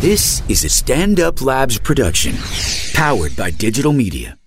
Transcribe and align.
This 0.00 0.40
is 0.48 0.64
a 0.64 0.70
Stand 0.70 1.20
Up 1.20 1.42
Labs 1.42 1.78
production, 1.78 2.34
powered 2.94 3.36
by 3.36 3.50
digital 3.50 3.92
media. 3.92 4.38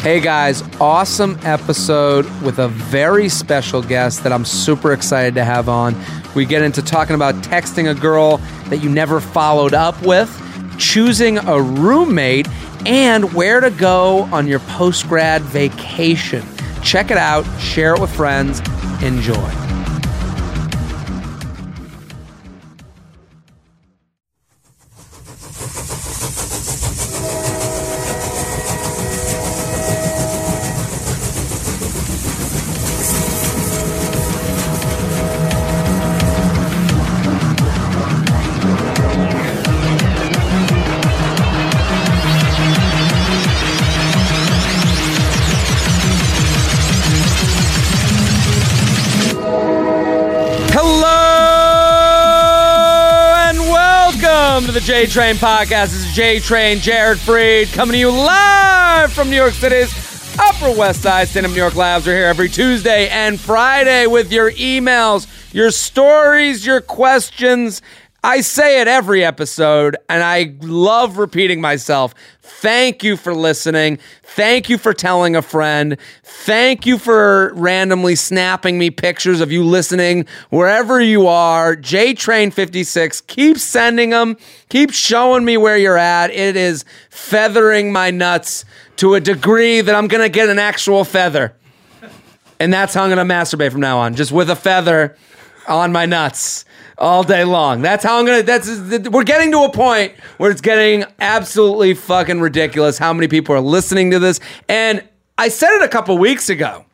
Hey 0.00 0.18
guys, 0.18 0.64
awesome 0.80 1.38
episode 1.44 2.24
with 2.42 2.58
a 2.58 2.66
very 2.66 3.28
special 3.28 3.82
guest 3.82 4.24
that 4.24 4.32
I'm 4.32 4.44
super 4.44 4.92
excited 4.92 5.36
to 5.36 5.44
have 5.44 5.68
on. 5.68 5.94
We 6.34 6.44
get 6.44 6.62
into 6.62 6.82
talking 6.82 7.14
about 7.14 7.36
texting 7.36 7.88
a 7.88 7.94
girl 7.94 8.38
that 8.68 8.78
you 8.82 8.90
never 8.90 9.20
followed 9.20 9.72
up 9.72 10.04
with, 10.04 10.28
choosing 10.80 11.38
a 11.38 11.62
roommate, 11.62 12.48
and 12.84 13.32
where 13.32 13.60
to 13.60 13.70
go 13.70 14.24
on 14.32 14.48
your 14.48 14.58
post 14.58 15.06
grad 15.06 15.40
vacation. 15.42 16.42
Check 16.82 17.12
it 17.12 17.16
out, 17.16 17.44
share 17.60 17.94
it 17.94 18.00
with 18.00 18.12
friends, 18.12 18.58
enjoy. 19.04 19.65
Train 55.06 55.36
Podcast. 55.36 55.86
This 55.86 56.06
is 56.06 56.14
J 56.14 56.40
Train, 56.40 56.78
Jared 56.78 57.18
Freid, 57.18 57.72
coming 57.72 57.92
to 57.92 57.98
you 57.98 58.10
live 58.10 59.12
from 59.12 59.30
New 59.30 59.36
York 59.36 59.52
City's 59.52 59.92
Upper 60.38 60.70
West 60.72 61.02
Side. 61.02 61.28
Stand 61.28 61.46
Up 61.46 61.52
New 61.52 61.58
York 61.58 61.76
Labs 61.76 62.08
are 62.08 62.14
here 62.14 62.26
every 62.26 62.48
Tuesday 62.48 63.08
and 63.08 63.38
Friday 63.38 64.06
with 64.06 64.32
your 64.32 64.50
emails, 64.52 65.26
your 65.54 65.70
stories, 65.70 66.66
your 66.66 66.80
questions. 66.80 67.82
I 68.26 68.40
say 68.40 68.80
it 68.80 68.88
every 68.88 69.24
episode, 69.24 69.96
and 70.08 70.20
I 70.20 70.56
love 70.60 71.16
repeating 71.16 71.60
myself. 71.60 72.12
Thank 72.42 73.04
you 73.04 73.16
for 73.16 73.32
listening. 73.32 74.00
Thank 74.24 74.68
you 74.68 74.78
for 74.78 74.92
telling 74.92 75.36
a 75.36 75.42
friend. 75.42 75.96
Thank 76.24 76.86
you 76.86 76.98
for 76.98 77.54
randomly 77.54 78.16
snapping 78.16 78.80
me 78.80 78.90
pictures 78.90 79.40
of 79.40 79.52
you 79.52 79.62
listening 79.62 80.26
wherever 80.50 81.00
you 81.00 81.28
are. 81.28 81.76
JTrain56, 81.76 83.28
keep 83.28 83.58
sending 83.58 84.10
them. 84.10 84.36
Keep 84.70 84.92
showing 84.92 85.44
me 85.44 85.56
where 85.56 85.76
you're 85.76 85.96
at. 85.96 86.32
It 86.32 86.56
is 86.56 86.84
feathering 87.10 87.92
my 87.92 88.10
nuts 88.10 88.64
to 88.96 89.14
a 89.14 89.20
degree 89.20 89.82
that 89.82 89.94
I'm 89.94 90.08
going 90.08 90.24
to 90.24 90.28
get 90.28 90.48
an 90.48 90.58
actual 90.58 91.04
feather. 91.04 91.54
And 92.58 92.72
that's 92.72 92.92
how 92.92 93.04
I'm 93.04 93.10
going 93.10 93.24
to 93.24 93.34
masturbate 93.34 93.70
from 93.70 93.82
now 93.82 93.98
on, 93.98 94.16
just 94.16 94.32
with 94.32 94.50
a 94.50 94.56
feather 94.56 95.16
on 95.68 95.92
my 95.92 96.06
nuts 96.06 96.64
all 96.98 97.22
day 97.22 97.44
long. 97.44 97.82
That's 97.82 98.04
how 98.04 98.18
I'm 98.18 98.26
gonna. 98.26 98.42
That's 98.42 98.68
we're 99.10 99.24
getting 99.24 99.50
to 99.52 99.60
a 99.60 99.72
point 99.72 100.12
where 100.38 100.50
it's 100.50 100.60
getting 100.60 101.04
absolutely 101.20 101.94
fucking 101.94 102.40
ridiculous 102.40 102.98
how 102.98 103.12
many 103.12 103.28
people 103.28 103.54
are 103.54 103.60
listening 103.60 104.10
to 104.12 104.18
this. 104.18 104.40
And 104.68 105.06
I 105.38 105.48
said 105.48 105.76
it 105.76 105.82
a 105.82 105.88
couple 105.88 106.16
weeks 106.18 106.48
ago. 106.48 106.84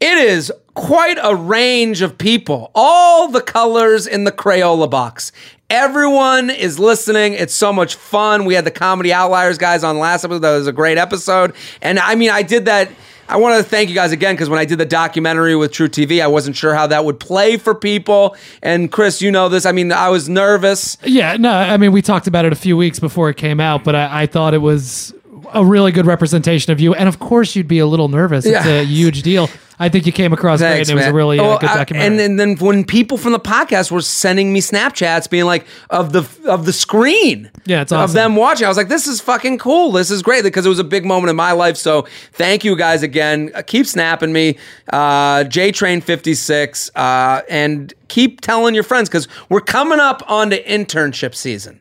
It 0.00 0.18
is 0.18 0.52
quite 0.74 1.18
a 1.22 1.34
range 1.34 2.00
of 2.00 2.16
people, 2.16 2.70
all 2.74 3.28
the 3.28 3.42
colors 3.42 4.06
in 4.06 4.24
the 4.24 4.32
Crayola 4.32 4.88
box. 4.88 5.30
Everyone 5.68 6.50
is 6.50 6.78
listening. 6.78 7.34
It's 7.34 7.54
so 7.54 7.72
much 7.72 7.94
fun. 7.94 8.44
We 8.44 8.54
had 8.54 8.64
the 8.64 8.70
Comedy 8.70 9.12
Outliers 9.12 9.56
guys 9.56 9.84
on 9.84 9.98
last 9.98 10.24
episode. 10.24 10.40
That 10.40 10.56
was 10.56 10.66
a 10.66 10.72
great 10.72 10.98
episode. 10.98 11.54
And 11.80 11.98
I 11.98 12.14
mean, 12.14 12.30
I 12.30 12.42
did 12.42 12.64
that. 12.64 12.90
I 13.30 13.36
want 13.36 13.56
to 13.56 13.62
thank 13.62 13.88
you 13.88 13.94
guys 13.94 14.10
again 14.10 14.34
because 14.34 14.48
when 14.48 14.58
I 14.58 14.64
did 14.64 14.78
the 14.78 14.84
documentary 14.84 15.54
with 15.54 15.70
truTV, 15.70 16.20
I 16.20 16.26
wasn't 16.26 16.56
sure 16.56 16.74
how 16.74 16.88
that 16.88 17.04
would 17.04 17.20
play 17.20 17.58
for 17.58 17.76
people. 17.76 18.34
And 18.60 18.90
Chris, 18.90 19.22
you 19.22 19.30
know 19.30 19.48
this. 19.48 19.66
I 19.66 19.70
mean, 19.70 19.92
I 19.92 20.08
was 20.08 20.28
nervous. 20.28 20.96
Yeah, 21.04 21.36
no, 21.36 21.52
I 21.52 21.76
mean, 21.76 21.92
we 21.92 22.02
talked 22.02 22.26
about 22.26 22.44
it 22.44 22.52
a 22.52 22.56
few 22.56 22.76
weeks 22.76 22.98
before 22.98 23.30
it 23.30 23.36
came 23.36 23.60
out, 23.60 23.84
but 23.84 23.94
I, 23.94 24.22
I 24.22 24.26
thought 24.26 24.52
it 24.52 24.58
was 24.58 25.14
a 25.52 25.64
really 25.64 25.92
good 25.92 26.06
representation 26.06 26.72
of 26.72 26.80
you. 26.80 26.94
And 26.94 27.08
of 27.08 27.18
course, 27.18 27.54
you'd 27.56 27.68
be 27.68 27.78
a 27.78 27.86
little 27.86 28.08
nervous. 28.08 28.44
It's 28.46 28.64
Yeah. 28.66 28.72
a 28.80 28.84
huge 28.84 29.22
deal. 29.22 29.48
I 29.82 29.88
think 29.88 30.04
you 30.04 30.12
came 30.12 30.34
across 30.34 30.60
Thanks, 30.60 30.88
great, 30.90 30.92
and 30.92 31.00
it 31.00 31.04
was 31.04 31.10
a 31.10 31.14
really 31.14 31.38
uh, 31.38 31.42
Well, 31.42 31.58
good 31.58 31.70
I- 31.70 31.76
documentary. 31.78 32.06
and, 32.06 32.20
and 32.20 32.38
then 32.38 32.56
when 32.56 32.84
people 32.84 33.16
from 33.16 33.32
the 33.32 33.40
podcast 33.40 33.90
were 33.90 34.02
sending 34.02 34.52
me 34.52 34.60
Snapchats, 34.60 35.28
being 35.30 35.46
like 35.46 35.64
of 35.88 36.12
the 36.12 36.28
of 36.46 36.66
the 36.66 36.72
screen, 36.74 37.50
Yeah, 37.64 37.80
it's 37.80 37.90
of 37.90 38.12
them 38.12 38.36
watching, 38.36 38.66
I 38.66 38.68
was 38.68 38.76
like, 38.76 38.88
this 38.88 39.06
is 39.06 39.22
fucking 39.22 39.56
cool. 39.56 39.92
This 39.92 40.10
is 40.10 40.20
great 40.20 40.42
because 40.42 40.66
it 40.66 40.68
was 40.68 40.80
a 40.80 40.84
big 40.84 41.06
moment 41.06 41.30
in 41.30 41.36
my 41.36 41.52
life. 41.52 41.78
So 41.78 42.06
thank 42.32 42.62
you 42.62 42.76
guys 42.76 43.02
again. 43.02 43.52
Uh, 43.54 43.62
Keep 43.62 43.86
snapping 43.86 44.34
me, 44.34 44.58
uh, 44.92 45.44
JTrain 45.44 46.02
fifty 46.02 46.34
six, 46.34 46.90
uh, 46.94 47.40
and 47.48 47.94
keep 48.08 48.42
telling 48.42 48.74
your 48.74 48.84
friends 48.84 49.08
because 49.08 49.28
we're 49.48 49.60
coming 49.62 49.98
up 49.98 50.22
onto 50.28 50.62
internship 50.64 51.34
season. 51.34 51.80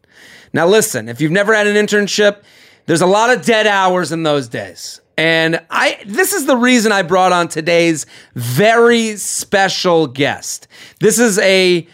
Now 0.54 0.68
listen, 0.68 1.10
if 1.10 1.20
you've 1.20 1.32
never 1.34 1.54
had 1.54 1.68
an 1.68 1.76
internship, 1.76 2.38
there's 2.90 3.02
a 3.02 3.06
lot 3.06 3.30
of 3.30 3.46
dead 3.46 3.68
hours 3.68 4.12
in 4.12 4.24
those 4.24 4.48
days. 4.48 5.00
And 5.16 5.62
I 5.70 6.00
this 6.08 6.34
is 6.34 6.48
the 6.48 6.58
reason 6.58 6.92
I 6.92 7.04
brought 7.04 7.32
on 7.32 7.48
today's 7.48 8.08
very 8.34 9.16
special 9.16 10.08
guest. 10.08 10.68
This 11.00 11.20
is 11.20 11.38
a 11.38 11.88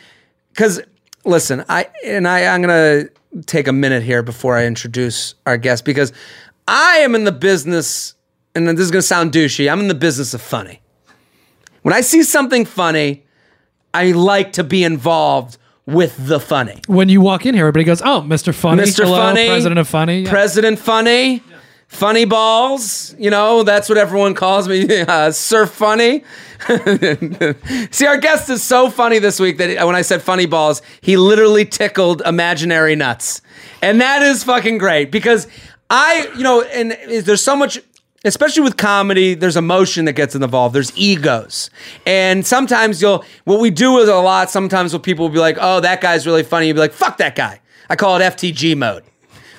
cuz 0.56 0.80
listen, 1.26 1.66
I 1.68 1.90
and 2.06 2.26
I 2.26 2.46
I'm 2.46 2.62
going 2.62 2.70
to 2.70 3.44
take 3.44 3.68
a 3.68 3.74
minute 3.74 4.04
here 4.04 4.24
before 4.24 4.56
I 4.56 4.66
introduce 4.66 5.36
our 5.46 5.58
guest 5.58 5.84
because 5.84 6.14
I 6.66 7.00
am 7.00 7.14
in 7.14 7.26
the 7.26 7.34
business 7.34 8.14
and 8.56 8.66
this 8.66 8.80
is 8.80 8.92
going 8.92 9.02
to 9.02 9.08
sound 9.08 9.34
douchey. 9.34 9.70
I'm 9.70 9.82
in 9.82 9.90
the 9.90 9.96
business 9.96 10.34
of 10.34 10.42
funny. 10.42 10.80
When 11.82 11.94
I 11.94 12.00
see 12.00 12.24
something 12.24 12.64
funny, 12.64 13.26
I 13.94 14.14
like 14.14 14.54
to 14.54 14.64
be 14.64 14.86
involved 14.86 15.58
with 15.86 16.16
the 16.28 16.40
funny. 16.40 16.80
when 16.88 17.10
you 17.10 17.22
walk 17.22 17.46
in 17.46 17.54
here, 17.54 17.64
everybody 17.66 17.84
goes, 17.86 18.02
"Oh, 18.02 18.22
Mr. 18.26 18.54
Funny, 18.54 18.84
Mr. 18.84 19.04
Hello, 19.04 19.18
Funny, 19.18 19.48
President 19.48 19.80
of 19.80 19.88
Funny." 19.88 20.22
Yeah. 20.22 20.30
President 20.30 20.80
Funny, 20.80 21.44
Funny 21.88 22.26
Balls. 22.26 23.16
You 23.20 23.30
know, 23.30 23.64
that's 23.64 23.88
what 23.90 23.98
everyone 23.98 24.34
calls 24.34 24.68
me. 24.68 24.88
Uh, 25.08 25.32
Sir 25.32 25.66
Funny. 25.66 26.24
See, 27.92 28.06
our 28.08 28.18
guest 28.18 28.50
is 28.50 28.64
so 28.64 28.90
funny 28.90 29.20
this 29.20 29.40
week 29.40 29.58
that 29.58 29.86
when 29.86 29.96
I 29.96 30.02
said 30.02 30.22
Funny 30.22 30.46
Balls, 30.46 30.82
he 31.02 31.18
literally 31.18 31.66
tickled 31.66 32.22
imaginary 32.26 32.96
nuts, 32.96 33.42
and 33.82 34.02
that 34.02 34.22
is 34.22 34.44
fucking 34.44 34.78
great 34.80 35.12
because 35.12 35.48
I, 35.90 36.30
you 36.36 36.44
know, 36.44 36.62
and 36.64 36.94
is- 37.08 37.26
there's 37.26 37.44
so 37.44 37.56
much. 37.56 37.80
Especially 38.26 38.64
with 38.64 38.76
comedy, 38.76 39.36
there's 39.36 39.56
emotion 39.56 40.06
that 40.06 40.14
gets 40.14 40.36
involved. 40.36 40.76
There's 40.76 40.96
egos, 40.98 41.70
and 42.06 42.46
sometimes 42.46 43.02
you'll. 43.02 43.24
What 43.46 43.60
we 43.60 43.70
do 43.70 44.00
is 44.00 44.10
a 44.10 44.16
lot. 44.16 44.50
Sometimes 44.50 44.92
when 44.92 45.02
people 45.02 45.26
will 45.28 45.34
be 45.34 45.40
like, 45.40 45.58
"Oh, 45.62 45.80
that 45.80 46.02
guy's 46.02 46.26
really 46.26 46.44
funny," 46.44 46.68
you'll 46.68 46.76
be 46.76 46.82
like, 46.82 46.94
"Fuck 46.94 47.18
that 47.18 47.36
guy." 47.36 47.62
I 47.90 47.96
call 47.96 48.18
it 48.18 48.22
FTG 48.22 48.76
mode. 48.76 49.04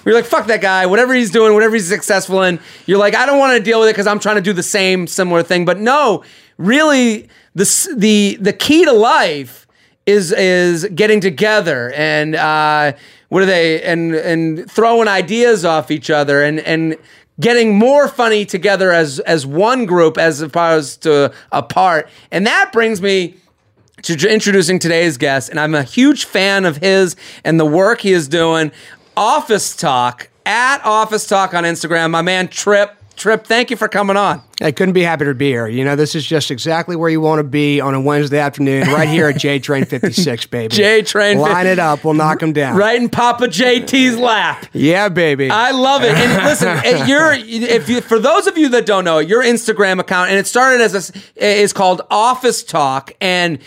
You're 0.04 0.14
like, 0.14 0.24
fuck 0.24 0.46
that 0.46 0.60
guy, 0.60 0.86
whatever 0.86 1.14
he's 1.14 1.32
doing, 1.32 1.52
whatever 1.52 1.74
he's 1.74 1.88
successful 1.88 2.42
in. 2.42 2.60
You're 2.86 2.98
like, 2.98 3.16
I 3.16 3.26
don't 3.26 3.40
want 3.40 3.58
to 3.58 3.62
deal 3.62 3.80
with 3.80 3.88
it 3.88 3.92
because 3.92 4.06
I'm 4.06 4.20
trying 4.20 4.36
to 4.36 4.40
do 4.42 4.52
the 4.52 4.62
same 4.62 5.08
similar 5.08 5.42
thing. 5.42 5.64
But 5.64 5.80
no, 5.80 6.22
really, 6.58 7.28
the 7.56 7.94
the 7.96 8.38
the 8.40 8.52
key 8.52 8.84
to 8.84 8.92
life 8.92 9.66
is 10.06 10.30
is 10.30 10.84
getting 10.94 11.20
together 11.20 11.92
and 11.96 12.36
uh, 12.36 12.92
what 13.30 13.42
are 13.42 13.46
they 13.46 13.82
and 13.82 14.14
and 14.14 14.70
throwing 14.70 15.08
ideas 15.08 15.64
off 15.64 15.90
each 15.90 16.08
other 16.08 16.40
and 16.44 16.60
and 16.60 16.96
getting 17.40 17.78
more 17.78 18.08
funny 18.08 18.44
together 18.44 18.92
as 18.92 19.18
as 19.20 19.46
one 19.46 19.86
group 19.86 20.18
as 20.18 20.40
opposed 20.40 21.02
to 21.02 21.32
apart. 21.52 22.08
And 22.30 22.46
that 22.46 22.72
brings 22.72 23.00
me 23.02 23.36
to 24.02 24.32
introducing 24.32 24.78
today's 24.78 25.16
guest, 25.16 25.48
and 25.50 25.58
I'm 25.58 25.74
a 25.74 25.82
huge 25.82 26.26
fan 26.26 26.64
of 26.64 26.76
his 26.78 27.16
and 27.44 27.58
the 27.58 27.66
work 27.66 28.00
he 28.00 28.12
is 28.12 28.28
doing. 28.28 28.70
Office 29.16 29.74
Talk 29.74 30.28
at 30.44 30.84
Office 30.84 31.26
Talk 31.26 31.54
on 31.54 31.64
Instagram. 31.64 32.10
My 32.10 32.22
man 32.22 32.48
Trip. 32.48 32.94
Trip, 33.16 33.46
thank 33.46 33.70
you 33.70 33.76
for 33.78 33.88
coming 33.88 34.16
on. 34.16 34.42
I 34.60 34.72
couldn't 34.72 34.92
be 34.92 35.02
happier 35.02 35.32
to 35.32 35.34
be 35.34 35.48
here. 35.48 35.66
You 35.66 35.84
know, 35.84 35.96
this 35.96 36.14
is 36.14 36.24
just 36.26 36.50
exactly 36.50 36.96
where 36.96 37.08
you 37.08 37.20
want 37.20 37.38
to 37.38 37.44
be 37.44 37.80
on 37.80 37.94
a 37.94 38.00
Wednesday 38.00 38.38
afternoon, 38.38 38.88
right 38.88 39.08
here 39.08 39.28
at 39.28 39.38
J 39.38 39.58
Train 39.58 39.84
56, 39.86 40.46
baby. 40.46 40.74
J 40.74 41.00
Train. 41.02 41.38
Line 41.38 41.66
it 41.66 41.78
up. 41.78 42.04
We'll 42.04 42.14
knock 42.14 42.40
them 42.40 42.52
down. 42.52 42.76
Right 42.76 43.00
in 43.00 43.08
Papa 43.08 43.46
JT's 43.46 44.18
lap. 44.18 44.66
Yeah, 44.74 45.08
baby. 45.08 45.50
I 45.50 45.70
love 45.70 46.04
it. 46.04 46.14
And 46.14 46.44
listen, 46.44 46.68
eh, 46.84 47.06
you're 47.06 47.32
if 47.32 47.88
you 47.88 48.02
for 48.02 48.18
those 48.18 48.46
of 48.46 48.58
you 48.58 48.68
that 48.70 48.84
don't 48.84 49.04
know, 49.04 49.18
your 49.18 49.42
Instagram 49.42 49.98
account 49.98 50.30
and 50.30 50.38
it 50.38 50.46
started 50.46 50.82
as 50.82 51.10
a 51.38 51.62
is 51.62 51.72
called 51.72 52.02
Office 52.10 52.62
Talk 52.62 53.12
and 53.20 53.58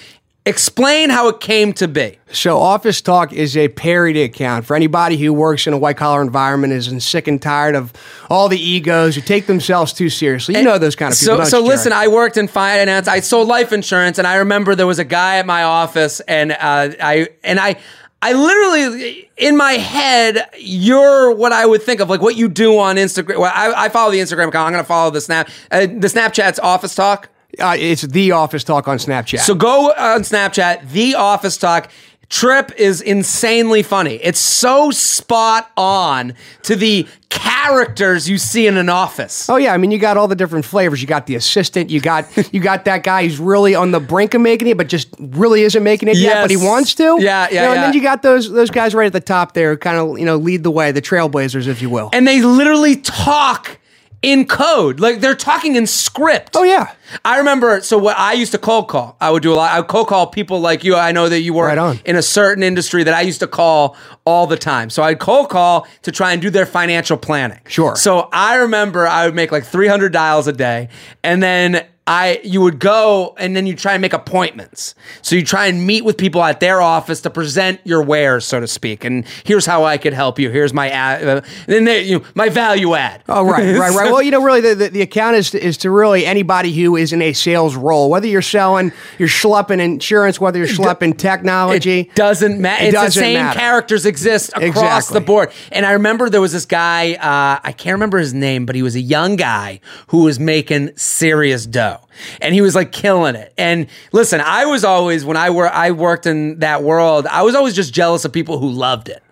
Explain 0.49 1.11
how 1.11 1.27
it 1.27 1.39
came 1.39 1.73
to 1.73 1.87
be. 1.87 2.17
So, 2.31 2.57
Office 2.57 3.01
Talk 3.01 3.31
is 3.31 3.55
a 3.55 3.67
parody 3.67 4.23
account 4.23 4.65
for 4.65 4.75
anybody 4.75 5.15
who 5.15 5.31
works 5.31 5.67
in 5.67 5.73
a 5.73 5.77
white 5.77 5.97
collar 5.97 6.23
environment, 6.23 6.73
is 6.73 7.05
sick 7.05 7.27
and 7.27 7.39
tired 7.39 7.75
of 7.75 7.93
all 8.31 8.49
the 8.49 8.59
egos 8.59 9.13
who 9.13 9.21
take 9.21 9.45
themselves 9.45 9.93
too 9.93 10.09
seriously. 10.09 10.57
You 10.57 10.63
know 10.63 10.79
those 10.79 10.95
kind 10.95 11.13
of 11.13 11.19
people. 11.19 11.37
So, 11.37 11.43
so 11.43 11.61
listen, 11.61 11.93
I 11.93 12.07
worked 12.07 12.37
in 12.37 12.47
finance. 12.47 13.07
I 13.07 13.19
sold 13.19 13.47
life 13.47 13.71
insurance, 13.71 14.17
and 14.17 14.25
I 14.25 14.37
remember 14.37 14.73
there 14.73 14.87
was 14.87 14.99
a 14.99 15.05
guy 15.05 15.37
at 15.37 15.45
my 15.45 15.63
office, 15.63 16.19
and 16.21 16.51
uh, 16.51 16.55
I 16.59 17.29
and 17.43 17.59
I. 17.59 17.77
I 18.21 18.33
literally, 18.33 19.29
in 19.37 19.55
my 19.55 19.71
head, 19.73 20.49
you're 20.57 21.33
what 21.33 21.53
I 21.53 21.65
would 21.65 21.81
think 21.81 22.01
of, 22.01 22.09
like 22.09 22.21
what 22.21 22.35
you 22.35 22.49
do 22.49 22.77
on 22.77 22.97
Instagram. 22.97 23.39
Well, 23.39 23.51
I, 23.55 23.85
I 23.85 23.87
follow 23.87 24.11
the 24.11 24.19
Instagram 24.19 24.49
account. 24.49 24.67
I'm 24.67 24.73
going 24.73 24.83
to 24.83 24.87
follow 24.87 25.09
the 25.09 25.21
Snap. 25.21 25.47
Uh, 25.71 25.81
the 25.85 26.09
Snapchat's 26.09 26.59
Office 26.59 26.95
Talk. 26.95 27.29
Uh, 27.57 27.75
it's 27.77 28.03
the 28.03 28.31
Office 28.31 28.63
Talk 28.63 28.87
on 28.87 28.97
Snapchat. 28.97 29.39
So 29.39 29.55
go 29.55 29.91
on 29.91 30.21
Snapchat, 30.21 30.91
the 30.91 31.15
Office 31.15 31.57
Talk. 31.57 31.89
Trip 32.29 32.71
is 32.77 33.01
insanely 33.01 33.81
funny. 33.81 34.15
It's 34.17 34.39
so 34.39 34.91
spot 34.91 35.71
on 35.75 36.35
to 36.61 36.75
the 36.75 37.07
characters 37.29 38.29
you 38.29 38.37
see 38.37 38.67
in 38.67 38.77
an 38.77 38.87
office. 38.87 39.49
Oh 39.49 39.55
yeah, 39.55 39.73
I 39.73 39.77
mean 39.77 39.89
you 39.89 39.97
got 39.97 40.15
all 40.15 40.27
the 40.27 40.35
different 40.35 40.65
flavors. 40.65 41.01
You 41.01 41.07
got 41.07 41.25
the 41.25 41.33
assistant. 41.33 41.89
You 41.89 41.99
got 41.99 42.27
you 42.53 42.59
got 42.59 42.85
that 42.85 43.01
guy 43.01 43.23
who's 43.23 43.39
really 43.39 43.73
on 43.73 43.89
the 43.89 43.99
brink 43.99 44.35
of 44.35 44.41
making 44.41 44.67
it, 44.67 44.77
but 44.77 44.87
just 44.89 45.09
really 45.17 45.63
isn't 45.63 45.83
making 45.83 46.07
it 46.07 46.17
yet, 46.17 46.43
but 46.43 46.51
he 46.51 46.57
wants 46.57 46.93
to. 46.95 47.17
Yeah, 47.19 47.47
yeah, 47.49 47.49
You 47.49 47.55
know, 47.61 47.73
And 47.73 47.83
then 47.83 47.93
you 47.93 48.01
got 48.03 48.21
those 48.21 48.51
those 48.51 48.69
guys 48.69 48.93
right 48.93 49.07
at 49.07 49.13
the 49.13 49.19
top 49.19 49.53
there, 49.53 49.71
who 49.71 49.77
kind 49.77 49.97
of 49.97 50.19
you 50.19 50.25
know 50.25 50.35
lead 50.37 50.61
the 50.63 50.71
way, 50.71 50.91
the 50.91 51.01
trailblazers, 51.01 51.65
if 51.67 51.81
you 51.81 51.89
will. 51.89 52.11
And 52.13 52.27
they 52.27 52.43
literally 52.43 52.97
talk 52.97 53.79
in 54.21 54.45
code. 54.45 54.99
Like 54.99 55.19
they're 55.21 55.35
talking 55.35 55.75
in 55.75 55.87
script. 55.87 56.55
oh 56.55 56.63
yeah, 56.63 56.93
I 57.23 57.37
remember, 57.37 57.81
so 57.81 57.97
what 57.97 58.17
I 58.17 58.33
used 58.33 58.51
to 58.51 58.57
cold 58.57 58.87
call, 58.89 59.15
I 59.21 59.31
would 59.31 59.41
do 59.43 59.53
a 59.53 59.55
lot. 59.55 59.71
I 59.71 59.79
would 59.79 59.87
cold 59.89 60.07
call 60.07 60.27
people 60.27 60.59
like 60.59 60.83
you. 60.83 60.95
I 60.95 61.11
know 61.11 61.29
that 61.29 61.39
you 61.41 61.53
were 61.53 61.65
Right 61.65 61.77
on. 61.77 61.99
in 62.05 62.15
a 62.15 62.21
certain 62.21 62.63
industry 62.63 63.03
that 63.03 63.13
I 63.13 63.21
used 63.21 63.39
to 63.39 63.47
call 63.47 63.95
all 64.25 64.45
the 64.47 64.57
time. 64.57 64.89
So 64.89 65.03
I'd 65.03 65.19
cold 65.19 65.49
call 65.49 65.87
to 66.03 66.11
try 66.11 66.33
and 66.33 66.41
do 66.41 66.49
their 66.49 66.65
financial 66.65 67.17
planning. 67.17 67.59
Sure. 67.67 67.95
So 67.95 68.29
I 68.33 68.55
remember 68.57 69.07
I 69.07 69.25
would 69.25 69.35
make 69.35 69.51
like 69.51 69.65
300 69.65 70.11
dials 70.11 70.47
a 70.47 70.53
day. 70.53 70.89
And 71.23 71.41
then 71.41 71.85
I, 72.11 72.41
you 72.43 72.61
would 72.61 72.79
go 72.79 73.35
and 73.37 73.55
then 73.55 73.67
you 73.67 73.75
try 73.75 73.93
and 73.93 74.01
make 74.01 74.13
appointments. 74.13 74.95
So 75.21 75.35
you 75.35 75.45
try 75.45 75.67
and 75.67 75.85
meet 75.85 76.03
with 76.03 76.17
people 76.17 76.43
at 76.43 76.59
their 76.59 76.81
office 76.81 77.21
to 77.21 77.29
present 77.29 77.79
your 77.83 78.01
wares, 78.01 78.45
so 78.45 78.59
to 78.59 78.65
speak. 78.67 79.05
And 79.05 79.25
here's 79.43 79.67
how 79.67 79.83
I 79.83 79.99
could 79.99 80.13
help 80.13 80.39
you. 80.39 80.49
Here's 80.49 80.73
my, 80.73 80.89
ad, 80.89 81.23
uh, 81.27 81.41
then 81.67 81.83
they, 81.83 82.01
you 82.01 82.17
know, 82.17 82.25
my 82.33 82.49
value 82.49 82.95
add. 82.95 83.23
Oh 83.29 83.45
right, 83.45 83.75
right, 83.77 83.93
right. 83.95 84.11
Well, 84.11 84.23
you 84.23 84.31
know, 84.31 84.41
really, 84.41 84.59
the, 84.61 84.73
the, 84.73 84.89
the 84.89 85.01
account 85.03 85.35
is 85.35 85.53
is 85.53 85.77
to 85.77 85.91
really 85.91 86.25
anybody 86.25 86.73
who 86.73 86.95
is 86.95 87.13
in 87.13 87.21
a 87.21 87.31
sales 87.33 87.75
role, 87.75 88.09
whether 88.09 88.25
you're 88.25 88.41
selling, 88.41 88.91
you're 89.19 89.27
schlepping 89.27 89.79
insurance, 89.79 90.39
whether 90.39 90.57
you're 90.57 90.67
schlepping 90.67 91.15
technology. 91.15 91.99
It 91.99 92.15
doesn't 92.15 92.59
matter. 92.59 92.85
It 92.85 92.87
It's 92.87 92.93
doesn't 92.95 93.19
the 93.21 93.25
same 93.25 93.33
matter. 93.43 93.59
characters 93.59 94.07
exist 94.07 94.49
across 94.55 94.67
Exactly. 95.09 95.13
the 95.13 95.21
board. 95.25 95.51
And 95.71 95.85
I 95.85 95.91
remember 95.91 96.27
there 96.31 96.41
was 96.41 96.53
this 96.53 96.65
guy, 96.65 97.13
uh, 97.13 97.59
I 97.63 97.71
can't 97.71 97.93
remember 97.93 98.17
his 98.17 98.33
name, 98.33 98.65
but 98.65 98.75
he 98.75 98.81
was 98.81 98.95
a 98.95 98.99
young 99.01 99.35
guy 99.35 99.79
who 100.07 100.23
was 100.23 100.39
making 100.39 100.95
serious 100.95 101.67
dough. 101.67 101.98
And 102.41 102.53
he 102.53 102.61
was 102.61 102.75
like 102.75 102.91
killing 102.91 103.35
it. 103.35 103.53
And 103.57 103.87
listen, 104.11 104.41
I 104.41 104.65
was 104.65 104.83
always 104.83 105.23
when 105.25 105.37
I 105.37 105.49
were 105.49 105.69
I 105.69 105.91
worked 105.91 106.25
in 106.25 106.59
that 106.59 106.83
world, 106.83 107.27
I 107.27 107.43
was 107.43 107.55
always 107.55 107.75
just 107.75 107.93
jealous 107.93 108.25
of 108.25 108.33
people 108.33 108.59
who 108.59 108.69
loved 108.69 109.09
it. 109.09 109.23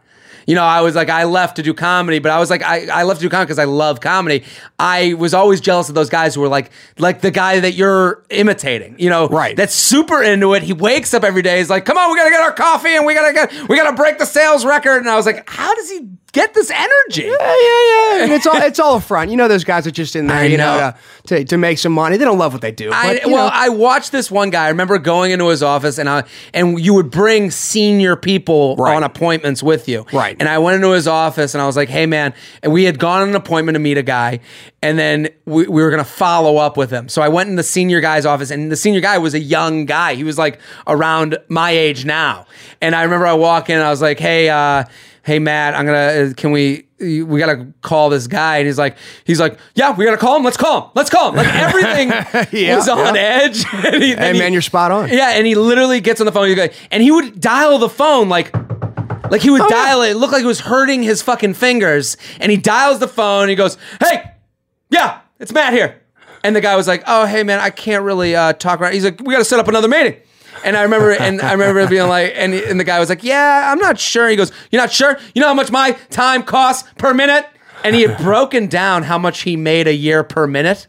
You 0.48 0.56
know, 0.56 0.64
I 0.64 0.80
was 0.80 0.96
like, 0.96 1.10
I 1.10 1.25
left 1.25 1.58
to 1.58 1.62
do 1.62 1.74
comedy, 1.74 2.19
but 2.19 2.31
I 2.31 2.40
was 2.40 2.50
like, 2.50 2.64
I, 2.64 2.88
I 2.88 3.04
left 3.04 3.19
to 3.19 3.25
do 3.25 3.30
comedy 3.30 3.48
because 3.48 3.60
I 3.60 3.66
love 3.66 4.00
comedy. 4.00 4.46
I 4.80 5.14
was 5.16 5.34
always 5.34 5.60
jealous 5.60 5.90
of 5.90 5.96
those 5.96 6.10
guys 6.10 6.36
who 6.36 6.40
were 6.42 6.48
like, 6.48 6.72
like 6.98 7.19
the 7.19 7.31
guy 7.31 7.60
that 7.60 7.74
you're 7.74 8.24
imitating, 8.30 8.96
you 8.98 9.10
know, 9.10 9.28
Right. 9.28 9.58
That's 9.58 9.74
super 9.75 10.24
into 10.24 10.54
it. 10.54 10.64
He 10.64 10.72
wakes 10.72 11.14
up 11.14 11.25
every 11.25 11.42
day. 11.42 11.58
He's 11.58 11.69
like, 11.69 11.84
come 11.84 11.98
on, 11.98 12.10
we 12.10 12.18
gotta 12.18 12.30
get 12.30 12.40
our 12.40 12.54
coffee 12.54 12.96
and 12.96 13.06
we 13.06 13.14
gotta 13.14 13.34
get, 13.34 13.68
we 13.68 13.75
gotta 13.75 13.94
break 13.98 14.19
the 14.19 14.25
sales 14.25 14.64
record. 14.64 15.00
And 15.00 15.10
I 15.10 15.18
was 15.18 15.25
like, 15.25 15.50
how 15.50 15.75
does 15.75 15.92
he 15.92 16.08
get 16.32 16.54
this 16.54 16.70
energy? 16.72 17.24
Yeah, 17.24 17.32
yeah, 17.40 18.18
yeah. 18.18 18.24
And 18.24 18.32
it's 18.32 18.46
all 18.48 18.56
it's 18.62 18.80
all 18.80 18.96
a 18.98 19.02
front. 19.02 19.32
You 19.32 19.38
know, 19.38 19.48
those 19.48 19.64
guys 19.64 19.86
are 19.88 19.92
just 19.92 20.16
in 20.16 20.28
there, 20.28 20.38
I 20.38 20.44
you 20.46 20.58
know, 20.58 20.78
know. 20.80 20.94
to, 21.28 21.44
to 21.46 21.58
make 21.58 21.78
some 21.78 21.92
money. 21.92 22.18
They 22.18 22.26
don't 22.26 22.38
love 22.38 22.54
what 22.54 22.62
they 22.62 22.72
do. 22.72 22.92
I, 22.92 23.20
but, 23.20 23.26
well, 23.32 23.48
know. 23.48 23.52
I 23.54 23.70
watched 23.70 24.12
this 24.12 24.30
one 24.32 24.50
guy. 24.50 24.66
I 24.66 24.70
remember 24.70 24.98
going 24.98 25.32
into 25.32 25.48
his 25.48 25.64
office, 25.64 25.98
and 25.98 26.08
I 26.10 26.24
and 26.54 26.80
you 26.80 26.94
would 26.94 27.12
bring 27.12 27.52
senior 27.52 28.16
people 28.16 28.76
Right. 28.78 28.96
on 28.96 29.04
appointments 29.04 29.64
with 29.64 29.88
you. 29.88 30.06
Right. 30.14 30.36
And 30.40 30.48
I 30.48 30.58
went 30.60 30.76
into 30.76 30.92
his 30.92 31.08
office, 31.08 31.54
and 31.56 31.62
I 31.62 31.66
was 31.66 31.76
like, 31.76 31.90
"Hey, 31.90 32.06
man!" 32.06 32.34
And 32.64 32.72
we 32.72 32.84
had 32.84 33.00
gone 33.00 33.22
on 33.22 33.30
an 33.30 33.36
appointment 33.36 33.76
to 33.76 33.80
meet 33.80 33.98
a 33.98 34.04
guy, 34.04 34.40
and 34.82 34.98
then 35.00 35.30
we, 35.46 35.68
we 35.68 35.82
were 35.82 35.90
going 35.90 36.04
to 36.04 36.10
follow 36.10 36.58
up 36.58 36.78
with 36.78 36.90
him. 36.92 37.10
So 37.10 37.22
I 37.22 37.28
went 37.30 37.50
in 37.50 37.56
the 37.56 37.64
senior 37.64 38.02
guy's 38.02 38.26
office, 38.26 38.52
and 38.52 38.72
the 38.72 38.76
senior 38.76 39.02
guy 39.02 39.18
was 39.18 39.34
a 39.34 39.40
young 39.40 39.86
guy. 39.86 40.16
He 40.16 40.24
was 40.24 40.38
like 40.38 40.60
around 40.88 41.38
my 41.50 41.72
age 41.72 42.06
now. 42.06 42.46
And 42.82 42.96
I 42.96 43.04
remember 43.04 43.26
I 43.26 43.34
walk 43.34 43.70
in, 43.70 43.80
I 43.80 43.90
was 43.90 44.02
like, 44.02 44.20
"Hey, 44.20 44.50
uh, 44.50 44.84
hey, 45.28 45.38
Matt, 45.40 45.76
I'm 45.76 45.86
gonna. 45.86 46.30
Uh, 46.32 46.34
can 46.34 46.52
we?" 46.52 46.86
We 47.00 47.38
gotta 47.38 47.68
call 47.82 48.10
this 48.10 48.26
guy, 48.26 48.58
and 48.58 48.66
he's 48.66 48.80
like, 48.80 48.98
he's 49.24 49.40
like, 49.40 49.60
yeah, 49.76 49.96
we 49.96 50.04
gotta 50.04 50.18
call 50.18 50.36
him. 50.36 50.44
Let's 50.44 50.58
call 50.58 50.82
him. 50.86 50.90
Let's 50.96 51.12
call 51.12 51.30
him. 51.30 51.36
Like 51.36 51.48
everything 51.54 52.10
Yeah, 52.52 52.76
was 52.76 52.90
on 52.90 53.14
yeah. 53.14 53.22
edge. 53.44 53.64
And 53.72 54.02
he- 54.02 54.10
hey 54.10 54.16
and 54.16 54.36
he- 54.36 54.42
man, 54.42 54.52
you're 54.52 54.64
spot 54.64 54.92
on. 54.92 55.08
yeah, 55.10 55.34
and 55.36 55.46
he 55.46 55.54
literally 55.54 56.00
gets 56.02 56.20
on 56.22 56.26
the 56.26 56.32
phone. 56.32 56.58
Like, 56.58 56.74
and 56.90 57.04
he 57.04 57.12
would 57.12 57.40
dial 57.40 57.78
the 57.78 57.88
phone 57.88 58.30
like, 58.30 58.52
like 59.30 59.42
he 59.42 59.52
would 59.52 59.62
Oh, 59.62 59.70
dial 59.70 60.02
it. 60.02 60.12
It 60.12 60.16
looked 60.16 60.34
like 60.34 60.42
it 60.42 60.48
was 60.48 60.62
hurting 60.62 61.04
his 61.04 61.22
fucking 61.22 61.54
fingers. 61.54 62.18
And 62.40 62.52
he 62.52 62.58
dials 62.58 62.98
the 62.98 63.08
phone. 63.08 63.44
And 63.44 63.52
he 63.52 63.56
goes, 63.56 63.78
"Hey, 64.00 64.32
yeah, 64.90 65.20
it's 65.40 65.52
Matt 65.52 65.74
here." 65.74 66.02
And 66.44 66.56
the 66.56 66.62
guy 66.62 66.76
was 66.76 66.88
like, 66.88 67.04
"Oh, 67.06 67.28
hey 67.28 67.44
man, 67.44 67.60
I 67.60 67.70
can't 67.70 68.04
really 68.04 68.36
uh, 68.36 68.54
talk 68.54 68.80
right." 68.80 68.92
He's 68.92 69.04
like, 69.06 69.20
"We 69.24 69.34
got 69.36 69.40
to 69.40 69.46
set 69.46 69.60
up 69.60 69.68
another 69.68 69.88
meeting." 69.88 70.16
And 70.63 70.75
I 70.75 70.83
remember, 70.83 71.12
and 71.12 71.42
I 71.42 71.54
remember 71.54 71.88
being 71.88 72.07
like, 72.07 72.33
and, 72.36 72.54
and 72.54 72.80
the 72.80 72.83
guy 72.83 73.00
was 73.00 73.09
like, 73.09 73.24
"Yeah, 73.24 73.71
I'm 73.71 73.80
not 73.80 74.00
sure." 74.00 74.27
He 74.30 74.36
goes, 74.36 74.51
"You're 74.71 74.81
not 74.81 74.92
sure? 74.92 75.18
You 75.33 75.42
know 75.42 75.48
how 75.48 75.54
much 75.54 75.71
my 75.71 75.92
time 76.09 76.44
costs 76.44 76.89
per 76.98 77.13
minute?" 77.13 77.45
And 77.83 77.95
he 77.95 78.01
had 78.01 78.18
broken 78.21 78.68
down 78.68 79.04
how 79.04 79.18
much 79.18 79.42
he 79.42 79.56
made 79.56 79.88
a 79.88 79.94
year 79.94 80.24
per 80.24 80.48
minute. 80.48 80.88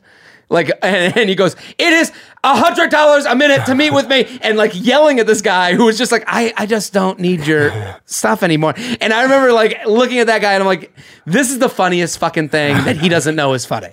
Like, 0.51 0.71
and, 0.83 1.17
and 1.17 1.29
he 1.29 1.35
goes, 1.35 1.57
"It 1.79 1.93
is 1.93 2.13
a 2.45 2.57
hundred 2.57 2.91
dollars 2.91 3.27
a 3.27 3.35
minute 3.35 3.67
to 3.67 3.75
meet 3.75 3.93
with 3.93 4.09
me," 4.09 4.39
and 4.43 4.57
like 4.57 4.73
yelling 4.75 5.21
at 5.21 5.27
this 5.27 5.43
guy 5.43 5.75
who 5.75 5.85
was 5.85 5.99
just 5.99 6.13
like, 6.13 6.25
"I, 6.27 6.53
I 6.57 6.67
just 6.67 6.93
don't 6.93 7.19
need 7.21 7.47
your 7.47 7.73
stuff 8.07 8.43
anymore." 8.43 8.75
And 9.01 9.13
I 9.13 9.23
remember 9.23 9.53
like 9.53 9.87
looking 9.87 10.19
at 10.19 10.27
that 10.29 10.41
guy, 10.41 10.55
and 10.55 10.63
I'm 10.63 10.67
like, 10.67 10.93
"This 11.27 11.51
is 11.51 11.59
the 11.59 11.69
funniest 11.69 12.19
fucking 12.19 12.49
thing 12.49 12.75
that 12.85 12.97
he 12.97 13.09
doesn't 13.09 13.37
know 13.37 13.55
is 13.55 13.65
funny." 13.67 13.91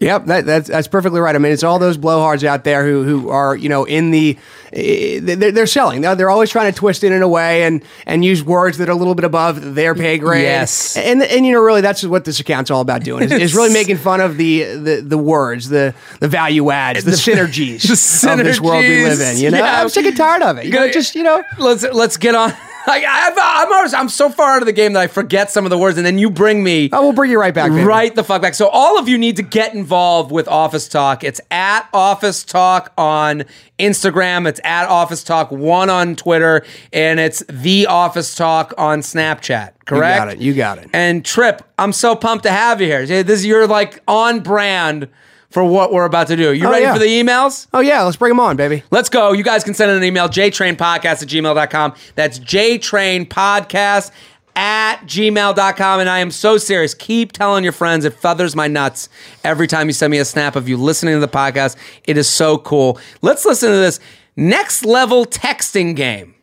Yep, 0.00 0.26
that, 0.26 0.46
that's 0.46 0.68
that's 0.68 0.86
perfectly 0.86 1.20
right. 1.20 1.34
I 1.34 1.38
mean, 1.38 1.50
it's 1.50 1.64
all 1.64 1.80
those 1.80 1.98
blowhards 1.98 2.44
out 2.44 2.62
there 2.62 2.86
who 2.86 3.02
who 3.02 3.28
are 3.28 3.56
you 3.56 3.68
know 3.68 3.84
in 3.84 4.12
the 4.12 4.38
eh, 4.72 5.18
they're, 5.20 5.50
they're 5.50 5.66
selling. 5.66 6.00
They're, 6.00 6.14
they're 6.14 6.30
always 6.30 6.48
trying 6.48 6.72
to 6.72 6.78
twist 6.78 7.02
it 7.02 7.10
in 7.10 7.22
a 7.22 7.28
way 7.28 7.64
and 7.64 7.82
and 8.06 8.24
use 8.24 8.42
words 8.44 8.78
that 8.78 8.88
are 8.88 8.92
a 8.92 8.96
little 8.96 9.16
bit 9.16 9.24
above 9.24 9.74
their 9.74 9.96
pay 9.96 10.16
grade. 10.16 10.42
Yes. 10.42 10.96
and 10.96 11.22
and 11.22 11.44
you 11.44 11.52
know 11.52 11.60
really 11.60 11.80
that's 11.80 12.04
what 12.04 12.24
this 12.24 12.38
account's 12.38 12.70
all 12.70 12.80
about 12.80 13.02
doing 13.02 13.24
is, 13.24 13.32
is 13.32 13.54
really 13.54 13.72
making 13.74 13.96
fun 13.96 14.20
of 14.20 14.36
the, 14.36 14.62
the 14.62 15.00
the 15.04 15.18
words, 15.18 15.68
the 15.68 15.92
the 16.20 16.28
value 16.28 16.70
adds, 16.70 17.02
the, 17.02 17.10
synergies, 17.32 17.82
the 17.82 18.32
of 18.32 18.38
this 18.38 18.60
world 18.60 18.84
we 18.84 19.04
live 19.04 19.20
in. 19.20 19.38
You 19.38 19.50
know, 19.50 19.58
yeah. 19.58 19.82
I'm 19.82 19.88
sick 19.88 20.06
and 20.06 20.16
tired 20.16 20.42
of 20.42 20.58
it. 20.58 20.66
You 20.66 20.70
know, 20.70 20.78
gotta- 20.78 20.92
just 20.92 21.16
you 21.16 21.24
know. 21.24 21.42
Let's 21.58 21.82
let's 21.82 22.16
get 22.16 22.36
on. 22.36 22.52
Like 22.86 23.04
I, 23.06 23.30
I'm 23.36 23.72
always, 23.72 23.94
I'm 23.94 24.08
so 24.08 24.30
far 24.30 24.56
out 24.56 24.62
of 24.62 24.66
the 24.66 24.72
game 24.72 24.94
that 24.94 25.00
I 25.00 25.06
forget 25.06 25.50
some 25.50 25.64
of 25.66 25.70
the 25.70 25.78
words, 25.78 25.96
and 25.96 26.04
then 26.04 26.18
you 26.18 26.30
bring 26.30 26.64
me 26.64 26.90
I 26.92 27.00
will 27.00 27.12
bring 27.12 27.30
you 27.30 27.38
right 27.38 27.54
back. 27.54 27.70
baby. 27.70 27.84
right 27.84 28.12
the 28.14 28.24
fuck 28.24 28.42
back. 28.42 28.54
So 28.54 28.68
all 28.68 28.98
of 28.98 29.08
you 29.08 29.18
need 29.18 29.36
to 29.36 29.42
get 29.42 29.74
involved 29.74 30.32
with 30.32 30.48
Office 30.48 30.88
Talk. 30.88 31.22
It's 31.22 31.40
at 31.50 31.88
Office 31.92 32.42
Talk 32.42 32.92
on 32.96 33.44
Instagram. 33.78 34.48
It's 34.48 34.60
at 34.64 34.88
Office 34.88 35.22
Talk 35.22 35.50
One 35.52 35.90
on 35.90 36.16
Twitter, 36.16 36.64
and 36.92 37.20
it's 37.20 37.44
the 37.48 37.86
Office 37.86 38.34
Talk 38.34 38.72
on 38.78 39.00
Snapchat. 39.00 39.72
Correct? 39.84 40.14
You 40.16 40.24
got 40.24 40.28
it. 40.28 40.38
You 40.38 40.54
got 40.54 40.78
it. 40.78 40.90
And 40.92 41.24
Trip, 41.24 41.62
I'm 41.78 41.92
so 41.92 42.16
pumped 42.16 42.44
to 42.44 42.50
have 42.50 42.80
you 42.80 42.86
here. 42.86 43.22
This 43.22 43.44
you're 43.44 43.66
like 43.66 44.02
on 44.08 44.40
brand 44.40 45.08
for 45.50 45.64
what 45.64 45.92
we're 45.92 46.04
about 46.04 46.28
to 46.28 46.36
do. 46.36 46.52
You 46.52 46.66
Oh, 46.68 46.70
ready 46.70 46.84
yeah. 46.84 46.92
for 46.92 46.98
the 46.98 47.06
emails? 47.06 47.66
Oh 47.72 47.80
yeah, 47.80 48.02
let's 48.02 48.16
bring 48.16 48.30
them 48.30 48.40
on, 48.40 48.56
baby. 48.56 48.82
Let's 48.90 49.08
go. 49.08 49.32
You 49.32 49.42
guys 49.42 49.64
can 49.64 49.74
send 49.74 49.90
in 49.90 49.96
an 49.98 50.04
email, 50.04 50.28
jtrainpodcast 50.28 51.04
at 51.22 51.28
gmail.com. 51.28 51.94
That's 52.14 52.38
jtrainpodcast 52.38 54.10
at 54.56 55.00
gmail.com. 55.06 56.00
And 56.00 56.08
I 56.08 56.18
am 56.18 56.30
so 56.30 56.58
serious. 56.58 56.94
Keep 56.94 57.32
telling 57.32 57.64
your 57.64 57.72
friends. 57.72 58.04
It 58.04 58.14
feathers 58.14 58.54
my 58.56 58.68
nuts 58.68 59.08
every 59.44 59.66
time 59.66 59.86
you 59.88 59.92
send 59.92 60.10
me 60.10 60.18
a 60.18 60.24
snap 60.24 60.56
of 60.56 60.68
you 60.68 60.76
listening 60.76 61.14
to 61.14 61.20
the 61.20 61.28
podcast. 61.28 61.76
It 62.04 62.16
is 62.16 62.28
so 62.28 62.58
cool. 62.58 62.98
Let's 63.22 63.44
listen 63.44 63.70
to 63.70 63.76
this 63.76 64.00
next 64.36 64.84
level 64.84 65.24
texting 65.26 65.94
game. 65.96 66.34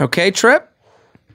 Okay, 0.00 0.30
Trip? 0.30 0.70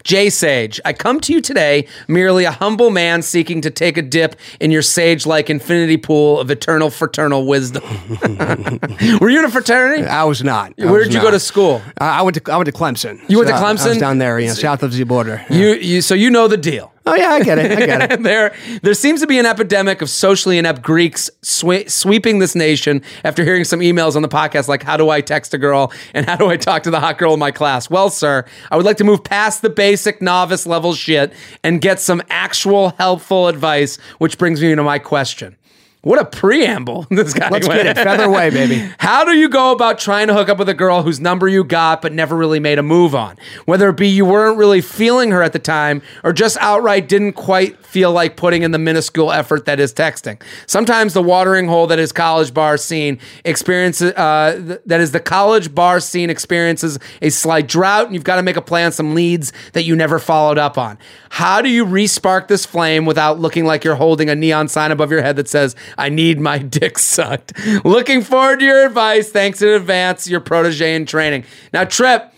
J 0.03 0.29
Sage, 0.29 0.81
I 0.83 0.93
come 0.93 1.19
to 1.21 1.33
you 1.33 1.41
today 1.41 1.87
merely 2.07 2.43
a 2.43 2.51
humble 2.51 2.89
man 2.89 3.21
seeking 3.21 3.61
to 3.61 3.69
take 3.71 3.97
a 3.97 4.01
dip 4.01 4.35
in 4.59 4.69
your 4.71 4.81
sage 4.81 5.25
like 5.25 5.49
infinity 5.49 5.97
pool 5.97 6.39
of 6.39 6.51
eternal 6.51 6.89
fraternal 6.89 7.45
wisdom. 7.45 7.83
Were 9.21 9.29
you 9.29 9.39
in 9.39 9.45
a 9.45 9.49
fraternity? 9.51 10.03
I 10.03 10.23
was 10.25 10.43
not. 10.43 10.73
I 10.79 10.85
Where 10.85 10.93
was 10.99 11.07
did 11.07 11.13
you 11.13 11.19
not. 11.19 11.25
go 11.27 11.31
to 11.31 11.39
school? 11.39 11.81
I 11.99 12.19
I 12.19 12.21
went 12.21 12.43
to 12.43 12.51
I 12.51 12.57
went 12.57 12.65
to 12.67 12.71
Clemson. 12.73 13.21
You 13.29 13.37
went 13.37 13.49
to 13.49 13.57
So 13.57 13.63
I- 13.63 13.69
I 13.69 13.73
Clemson? 13.73 13.99
down 13.99 14.17
there, 14.17 14.39
you 14.39 14.47
know, 14.47 14.53
south 14.53 14.83
of 14.83 14.91
the 14.93 15.03
border. 15.05 15.45
You, 15.49 15.73
you, 15.75 16.01
so 16.01 16.15
you 16.15 16.29
know 16.29 16.47
the 16.47 16.57
deal. 16.57 16.91
Oh 17.05 17.15
yeah, 17.15 17.31
I 17.31 17.43
get 17.43 17.57
it. 17.57 17.71
I 17.71 17.85
get 17.85 18.11
it. 18.11 18.23
there, 18.23 18.55
there 18.81 18.93
seems 18.93 19.19
to 19.21 19.27
be 19.27 19.37
an 19.37 19.45
epidemic 19.45 20.01
of 20.01 20.09
socially 20.09 20.57
inept 20.57 20.81
Greeks 20.81 21.29
swe- 21.41 21.85
sweeping 21.87 22.39
this 22.39 22.55
nation 22.55 23.01
after 23.25 23.43
hearing 23.43 23.65
some 23.65 23.81
emails 23.81 24.15
on 24.15 24.21
the 24.21 24.29
podcast 24.29 24.67
like, 24.67 24.83
How 24.83 24.95
do 24.95 25.09
I 25.09 25.19
text 25.19 25.53
a 25.53 25.57
girl? 25.57 25.91
And 26.13 26.25
how 26.25 26.37
do 26.37 26.49
I 26.49 26.55
talk 26.57 26.83
to 26.83 26.91
the 26.91 26.99
hot 26.99 27.17
girl 27.17 27.33
in 27.33 27.39
my 27.39 27.51
class? 27.51 27.89
Well, 27.89 28.09
sir, 28.09 28.45
I 28.71 28.77
would 28.77 28.85
like 28.85 28.97
to 28.97 29.03
move 29.03 29.23
past 29.23 29.61
the 29.61 29.69
basic 29.69 30.21
novice 30.21 30.65
level 30.65 30.93
shit 30.93 31.33
and 31.63 31.81
get 31.81 31.99
some 31.99 32.21
actual 32.29 32.89
helpful 32.91 33.47
advice, 33.47 33.97
which 34.19 34.37
brings 34.37 34.61
me 34.61 34.73
to 34.73 34.83
my 34.83 34.99
question. 34.99 35.57
What 36.03 36.19
a 36.19 36.25
preamble 36.25 37.07
this 37.09 37.33
guy 37.33 37.47
Let's 37.49 37.65
went. 37.65 37.83
get 37.83 37.97
it. 37.97 38.03
Feather 38.03 38.25
away, 38.25 38.49
baby. 38.49 38.91
How 38.99 39.23
do 39.23 39.31
you 39.31 39.47
go 39.47 39.71
about 39.71 39.99
trying 39.99 40.27
to 40.27 40.33
hook 40.33 40.49
up 40.49 40.57
with 40.57 40.67
a 40.67 40.73
girl 40.73 41.01
whose 41.01 41.21
number 41.21 41.47
you 41.47 41.63
got 41.63 42.01
but 42.01 42.11
never 42.11 42.35
really 42.35 42.59
made 42.59 42.77
a 42.77 42.83
move 42.83 43.15
on? 43.15 43.37
Whether 43.65 43.87
it 43.87 43.95
be 43.95 44.09
you 44.09 44.25
weren't 44.25 44.57
really 44.57 44.81
feeling 44.81 45.31
her 45.31 45.41
at 45.41 45.53
the 45.53 45.59
time 45.59 46.01
or 46.23 46.33
just 46.33 46.57
outright 46.59 47.07
didn't 47.07 47.33
quite 47.33 47.77
feel 47.93 48.11
like 48.11 48.35
putting 48.35 48.63
in 48.63 48.71
the 48.71 48.79
minuscule 48.79 49.31
effort 49.31 49.65
that 49.65 49.79
is 49.79 49.93
texting. 49.93 50.41
Sometimes 50.65 51.13
the 51.13 51.21
watering 51.21 51.67
hole 51.67 51.85
that 51.85 51.99
is 51.99 52.11
college 52.11 52.51
bar 52.51 52.75
scene 52.75 53.19
experiences 53.45 54.11
uh, 54.13 54.59
th- 54.65 54.79
that 54.87 54.99
is 54.99 55.11
the 55.11 55.19
college 55.19 55.75
bar 55.75 55.99
scene 55.99 56.31
experiences 56.31 56.97
a 57.21 57.29
slight 57.29 57.67
drought 57.67 58.07
and 58.07 58.15
you've 58.15 58.23
got 58.23 58.37
to 58.37 58.41
make 58.41 58.57
a 58.57 58.63
play 58.63 58.83
on 58.83 58.91
some 58.91 59.13
leads 59.13 59.53
that 59.73 59.83
you 59.83 59.95
never 59.95 60.17
followed 60.17 60.57
up 60.57 60.75
on. 60.75 60.97
How 61.29 61.61
do 61.61 61.69
you 61.69 61.85
respark 61.85 62.47
this 62.47 62.65
flame 62.65 63.05
without 63.05 63.39
looking 63.39 63.65
like 63.65 63.83
you're 63.83 63.93
holding 63.93 64.27
a 64.27 64.35
neon 64.35 64.67
sign 64.69 64.91
above 64.91 65.11
your 65.11 65.21
head 65.21 65.35
that 65.35 65.47
says 65.47 65.75
I 65.95 66.09
need 66.09 66.39
my 66.39 66.57
dick 66.79 66.97
sucked. 66.97 67.53
Looking 67.85 68.23
forward 68.23 68.59
to 68.59 68.65
your 68.65 68.87
advice. 68.87 69.29
Thanks 69.29 69.61
in 69.61 69.69
advance, 69.69 70.27
your 70.27 70.39
protege 70.39 70.95
in 70.95 71.05
training. 71.05 71.43
Now, 71.71 71.83
Trip, 71.83 72.32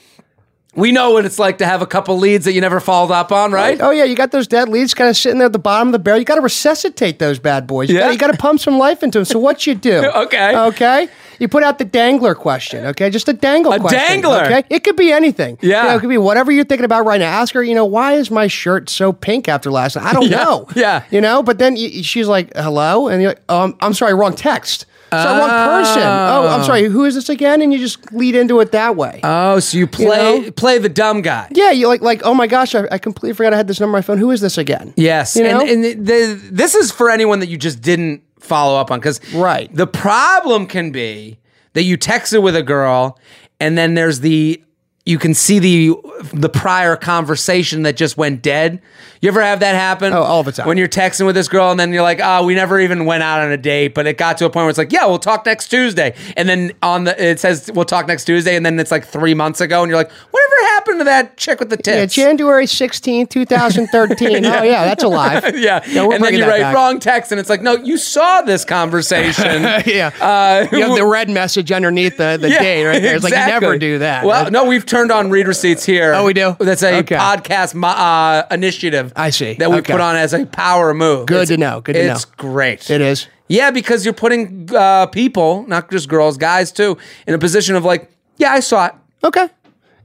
we 0.75 0.91
know 0.91 1.11
what 1.11 1.25
it's 1.25 1.39
like 1.39 1.57
to 1.59 1.65
have 1.65 1.81
a 1.81 1.85
couple 1.85 2.17
leads 2.17 2.45
that 2.45 2.53
you 2.53 2.61
never 2.61 2.79
followed 2.79 3.11
up 3.13 3.31
on, 3.31 3.51
right? 3.51 3.79
Oh 3.81 3.91
yeah, 3.91 4.03
you 4.03 4.15
got 4.15 4.31
those 4.31 4.47
dead 4.47 4.69
leads 4.69 4.93
kind 4.93 5.09
of 5.09 5.15
sitting 5.17 5.39
there 5.39 5.47
at 5.47 5.53
the 5.53 5.59
bottom 5.59 5.87
of 5.89 5.91
the 5.93 5.99
barrel. 5.99 6.19
You 6.19 6.25
got 6.25 6.35
to 6.35 6.41
resuscitate 6.41 7.19
those 7.19 7.39
bad 7.39 7.65
boys. 7.67 7.89
You 7.89 7.95
Yeah. 7.95 8.01
gotta- 8.01 8.13
you 8.13 8.19
got 8.19 8.31
to 8.31 8.37
pump 8.37 8.59
some 8.59 8.77
life 8.77 9.01
into 9.03 9.19
them. 9.19 9.25
So 9.25 9.39
what 9.39 9.65
you 9.67 9.75
do? 9.75 10.03
Okay. 10.25 10.55
Okay. 10.57 11.07
You 11.39 11.49
put 11.49 11.63
out 11.63 11.77
the 11.79 11.85
dangler 11.85 12.33
question. 12.33 12.85
Okay, 12.85 13.09
just 13.09 13.27
a 13.27 13.33
dangle 13.33 13.73
A 13.73 13.79
question. 13.79 13.99
dangler? 13.99 14.45
Okay. 14.45 14.63
It 14.69 14.85
could 14.85 14.95
be 14.95 15.11
anything. 15.11 15.57
Yeah. 15.61 15.83
You 15.83 15.89
know, 15.89 15.95
it 15.97 15.99
could 15.99 16.09
be 16.09 16.17
whatever 16.17 16.49
you're 16.51 16.63
thinking 16.63 16.85
about 16.85 17.05
right 17.05 17.19
now. 17.19 17.27
Ask 17.29 17.53
her. 17.55 17.63
You 17.63 17.75
know, 17.75 17.83
why 17.85 18.13
is 18.13 18.31
my 18.31 18.47
shirt 18.47 18.89
so 18.89 19.11
pink 19.11 19.49
after 19.49 19.69
last 19.69 19.97
night? 19.97 20.05
I 20.05 20.13
don't 20.13 20.23
Yeah. 20.29 20.37
know. 20.43 20.67
Yeah. 20.75 21.03
You 21.11 21.19
know, 21.19 21.43
but 21.43 21.57
then 21.57 21.75
she's 21.75 22.27
like, 22.29 22.55
"Hello," 22.55 23.09
and 23.09 23.21
you're 23.21 23.31
like, 23.31 23.41
um, 23.51 23.75
"I'm 23.81 23.93
sorry, 23.93 24.13
wrong 24.13 24.33
text." 24.33 24.85
Sorry, 25.11 25.39
one 25.39 25.49
person. 25.49 26.01
Oh, 26.03 26.47
I'm 26.49 26.63
sorry. 26.63 26.83
Who 26.85 27.05
is 27.05 27.15
this 27.15 27.29
again? 27.29 27.61
And 27.61 27.71
you 27.71 27.79
just 27.79 28.11
lead 28.11 28.35
into 28.35 28.59
it 28.59 28.71
that 28.73 28.95
way. 28.95 29.21
Oh, 29.23 29.59
so 29.59 29.77
you 29.77 29.87
play 29.87 30.39
know? 30.39 30.51
play 30.51 30.77
the 30.77 30.89
dumb 30.89 31.21
guy. 31.21 31.47
yeah, 31.51 31.71
you 31.71 31.87
like 31.87 32.01
like. 32.01 32.21
Oh 32.25 32.33
my 32.33 32.47
gosh, 32.47 32.75
I, 32.75 32.87
I 32.91 32.97
completely 32.97 33.33
forgot 33.33 33.53
I 33.53 33.57
had 33.57 33.67
this 33.67 33.79
number 33.79 33.95
on 33.95 33.99
my 33.99 34.01
phone. 34.01 34.17
Who 34.17 34.31
is 34.31 34.41
this 34.41 34.57
again? 34.57 34.93
Yes, 34.97 35.35
You 35.35 35.43
know? 35.43 35.61
and, 35.61 35.69
and 35.69 35.83
the, 35.83 35.93
the, 35.93 36.39
this 36.51 36.75
is 36.75 36.91
for 36.91 37.09
anyone 37.09 37.39
that 37.39 37.47
you 37.47 37.57
just 37.57 37.81
didn't 37.81 38.23
follow 38.39 38.77
up 38.79 38.91
on 38.91 38.99
because 38.99 39.19
Right. 39.33 39.73
the 39.73 39.87
problem 39.87 40.67
can 40.67 40.91
be 40.91 41.39
that 41.73 41.83
you 41.83 41.97
texted 41.97 42.41
with 42.43 42.55
a 42.55 42.63
girl 42.63 43.17
and 43.59 43.77
then 43.77 43.93
there's 43.95 44.19
the 44.19 44.61
you 45.05 45.19
can 45.19 45.33
see 45.33 45.59
the 45.59 45.95
the 46.33 46.49
prior 46.49 46.95
conversation 46.95 47.83
that 47.83 47.95
just 47.95 48.17
went 48.17 48.41
dead. 48.41 48.81
You 49.21 49.29
ever 49.29 49.41
have 49.41 49.59
that 49.61 49.75
happen? 49.75 50.13
Oh, 50.13 50.21
all 50.23 50.43
the 50.43 50.51
time. 50.51 50.67
When 50.67 50.77
you're 50.77 50.87
texting 50.87 51.25
with 51.25 51.35
this 51.35 51.47
girl 51.47 51.71
and 51.71 51.79
then 51.79 51.93
you're 51.93 52.01
like, 52.03 52.19
"Oh, 52.23 52.43
we 52.45 52.53
never 52.55 52.79
even 52.79 53.05
went 53.05 53.23
out 53.23 53.39
on 53.41 53.51
a 53.51 53.57
date," 53.57 53.93
but 53.93 54.07
it 54.07 54.17
got 54.17 54.37
to 54.39 54.45
a 54.45 54.49
point 54.49 54.63
where 54.63 54.69
it's 54.69 54.77
like, 54.77 54.91
"Yeah, 54.91 55.05
we'll 55.05 55.19
talk 55.19 55.45
next 55.45 55.67
Tuesday," 55.69 56.15
and 56.35 56.49
then 56.49 56.73
on 56.81 57.03
the 57.05 57.23
it 57.23 57.39
says 57.39 57.71
we'll 57.73 57.85
talk 57.85 58.07
next 58.07 58.25
Tuesday, 58.25 58.55
and 58.55 58.65
then 58.65 58.79
it's 58.79 58.91
like 58.91 59.05
three 59.05 59.33
months 59.33 59.61
ago, 59.61 59.81
and 59.83 59.89
you're 59.89 59.97
like, 59.97 60.11
"Whatever 60.11 60.45
happened 60.75 60.99
to 60.99 61.05
that 61.05 61.37
chick 61.37 61.59
with 61.59 61.69
the 61.69 61.79
Yeah. 61.85 62.05
January 62.05 62.65
16th, 62.65 63.29
2013. 63.29 64.45
Oh, 64.55 64.63
yeah, 64.63 64.85
that's 64.85 65.03
alive. 65.03 65.43
yeah, 65.57 65.81
we're 66.05 66.15
and 66.15 66.23
then 66.23 66.33
you 66.33 66.45
write 66.45 66.61
back. 66.61 66.75
wrong 66.75 66.99
text, 66.99 67.31
and 67.31 67.39
it's 67.39 67.49
like, 67.49 67.61
no, 67.61 67.73
you 67.75 67.97
saw 67.97 68.41
this 68.41 68.63
conversation. 68.63 69.63
yeah. 69.85 70.11
Uh, 70.19 70.67
you 70.71 70.81
have 70.83 70.95
the 70.95 71.05
red 71.05 71.29
message 71.29 71.71
underneath 71.71 72.17
the, 72.17 72.37
the 72.39 72.49
Yeah, 72.49 72.59
date 72.61 72.85
right 72.85 73.01
there. 73.01 73.15
It's 73.15 73.23
like 73.23 73.31
you 73.33 73.37
never 73.37 73.77
do 73.77 73.99
that. 73.99 74.25
Well, 74.25 74.51
no, 74.51 74.65
we've 74.65 74.85
turned 74.95 75.11
on 75.11 75.29
read 75.29 75.45
receipts 75.47 75.83
here. 75.85 76.13
Oh, 76.13 76.23
we 76.23 76.33
do? 76.33 76.55
That's 76.59 76.81
a 76.83 76.99
Okay. 76.99 77.15
podcast 77.17 77.75
uh, 77.83 78.43
initiative. 78.49 79.11
I 79.15 79.29
see. 79.29 79.55
That 79.55 79.69
we 79.69 79.77
Okay. 79.77 79.91
put 79.91 79.99
on 80.01 80.15
as 80.15 80.33
a 80.33 80.45
power 80.45 80.93
move. 80.93 81.25
Good 81.27 81.35
It's- 81.43 81.47
to 81.49 81.57
know, 81.57 81.81
good 81.81 81.93
to 81.93 81.99
it's 81.99 82.07
know. 82.07 82.13
It's 82.13 82.25
great. 82.25 82.89
it 82.89 83.01
is. 83.01 83.27
Yeah, 83.49 83.71
because 83.71 84.05
you're 84.05 84.13
putting 84.13 84.69
uh, 84.73 85.07
people, 85.07 85.65
not 85.67 85.91
just 85.91 86.07
girls, 86.07 86.37
guys 86.37 86.71
too, 86.71 86.97
in 87.27 87.33
a 87.33 87.37
position 87.37 87.75
of 87.75 87.83
like, 87.83 88.09
yeah, 88.37 88.51
I 88.53 88.61
saw 88.61 88.85
it. 88.87 88.93
Okay. 89.23 89.49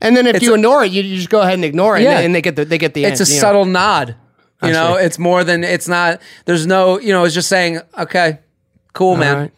And 0.03 0.17
then 0.17 0.27
if 0.27 0.37
It's 0.37 0.45
you 0.45 0.53
a- 0.53 0.55
ignore 0.57 0.85
it, 0.85 0.91
you, 0.93 1.03
you 1.03 1.17
just 1.17 1.31
go 1.31 1.41
ahead 1.41 1.55
and 1.55 1.65
ignore 1.65 1.97
it, 1.97 2.03
Yeah. 2.03 2.19
and, 2.19 2.35
they 2.35 2.43
get 2.43 2.57
the 2.57 2.65
they 2.65 2.79
get 2.79 2.95
the. 2.95 3.05
It's 3.05 3.21
a 3.21 3.23
end, 3.23 3.31
know. 3.33 3.39
subtle 3.41 3.65
nod. 3.67 4.17
You 4.63 4.69
I 4.71 4.73
know, 4.73 4.97
see. 4.99 5.05
it's 5.05 5.19
more 5.19 5.45
than 5.45 5.63
it's 5.65 5.87
not. 5.89 6.21
There's 6.47 6.67
no, 6.67 6.99
you 7.01 7.13
know, 7.13 7.25
it's 7.25 7.35
just 7.35 7.49
saying, 7.49 7.81
okay, 7.99 8.41
cool, 8.93 9.17
man. 9.17 9.37
right. 9.39 9.51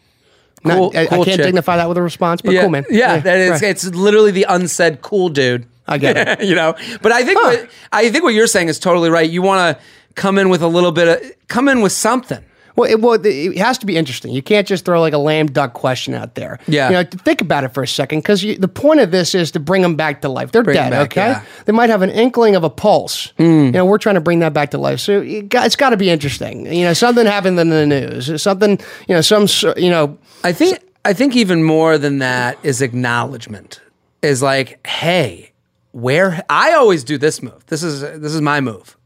Cool, 0.63 0.91
I, 0.95 1.01
I 1.01 1.05
cool 1.07 1.25
can't 1.25 1.37
chick. 1.37 1.45
dignify 1.45 1.77
that 1.77 1.87
with 1.89 1.97
a 1.97 2.01
response, 2.01 2.41
but 2.41 2.53
yeah, 2.53 2.61
cool, 2.61 2.69
man. 2.69 2.85
Yeah, 2.89 3.19
that 3.19 3.37
is. 3.37 3.49
right. 3.51 3.63
It's 3.63 3.85
literally 3.85 4.31
the 4.31 4.45
unsaid 4.47 5.01
cool 5.01 5.29
dude. 5.29 5.65
I 5.87 5.97
get 5.97 6.15
it. 6.41 6.45
you 6.47 6.55
know, 6.55 6.75
but 7.01 7.11
I 7.11 7.23
think 7.25 7.37
Huh. 7.41 7.57
what, 7.61 7.69
I 7.91 8.09
think 8.09 8.23
what 8.23 8.33
you're 8.33 8.47
saying 8.47 8.69
is 8.69 8.79
totally 8.79 9.09
right. 9.09 9.29
You 9.29 9.41
want 9.41 9.77
to 9.77 9.83
come 10.15 10.37
in 10.37 10.47
with 10.49 10.61
a 10.61 10.67
little 10.67 10.91
bit 10.93 11.07
of 11.07 11.31
come 11.49 11.67
in 11.67 11.81
with 11.81 11.91
something. 11.91 12.43
Well, 12.75 12.89
it, 12.89 13.01
well, 13.01 13.19
it 13.23 13.57
has 13.57 13.77
to 13.79 13.85
be 13.85 13.97
interesting. 13.97 14.31
You 14.31 14.41
can't 14.41 14.67
just 14.67 14.85
throw 14.85 14.99
like 14.99 15.13
a 15.13 15.17
lame 15.17 15.47
duck 15.47 15.73
question 15.73 16.13
out 16.13 16.35
there. 16.35 16.59
Yeah. 16.67 16.89
You 16.89 16.95
know, 16.95 17.03
think 17.03 17.41
about 17.41 17.63
it 17.63 17.73
for 17.73 17.83
a 17.83 17.87
second, 17.87 18.19
because 18.19 18.41
the 18.41 18.67
point 18.67 18.99
of 18.99 19.11
this 19.11 19.35
is 19.35 19.51
to 19.51 19.59
bring 19.59 19.81
them 19.81 19.95
back 19.95 20.21
to 20.21 20.29
life. 20.29 20.51
They're 20.51 20.61
'em 20.61 20.73
dead, 20.73 20.89
back, 20.89 21.11
okay? 21.11 21.27
yeah. 21.29 21.43
They 21.65 21.73
might 21.73 21.89
have 21.89 22.01
an 22.01 22.09
inkling 22.09 22.55
of 22.55 22.63
a 22.63 22.69
pulse. 22.69 23.31
Mm. 23.37 23.65
You 23.65 23.71
know, 23.71 23.85
we're 23.85 23.97
trying 23.97 24.15
to 24.15 24.21
bring 24.21 24.39
that 24.39 24.53
back 24.53 24.71
to 24.71 24.77
life. 24.77 24.99
So 24.99 25.21
it 25.21 25.49
got, 25.49 25.65
it's 25.65 25.75
got 25.75 25.91
to 25.91 25.97
be 25.97 26.09
interesting. 26.09 26.65
You 26.73 26.85
know, 26.85 26.93
something 26.93 27.25
happened 27.25 27.59
in 27.59 27.69
the 27.69 27.85
news. 27.85 28.41
Something, 28.41 28.79
you 29.07 29.15
know, 29.15 29.21
some, 29.21 29.47
you 29.77 29.89
know, 29.89 30.17
I 30.43 30.51
think 30.51 30.79
I 31.05 31.13
think 31.13 31.35
even 31.35 31.63
more 31.63 31.97
than 31.97 32.19
that 32.19 32.57
is 32.63 32.81
acknowledgement. 32.81 33.81
Is 34.21 34.41
like, 34.41 34.85
hey, 34.87 35.51
where 35.91 36.43
I 36.49 36.73
always 36.73 37.03
do 37.03 37.17
this 37.17 37.43
move. 37.43 37.65
This 37.67 37.83
is 37.83 37.99
this 37.99 38.33
is 38.33 38.39
my 38.39 38.61
move. 38.61 38.97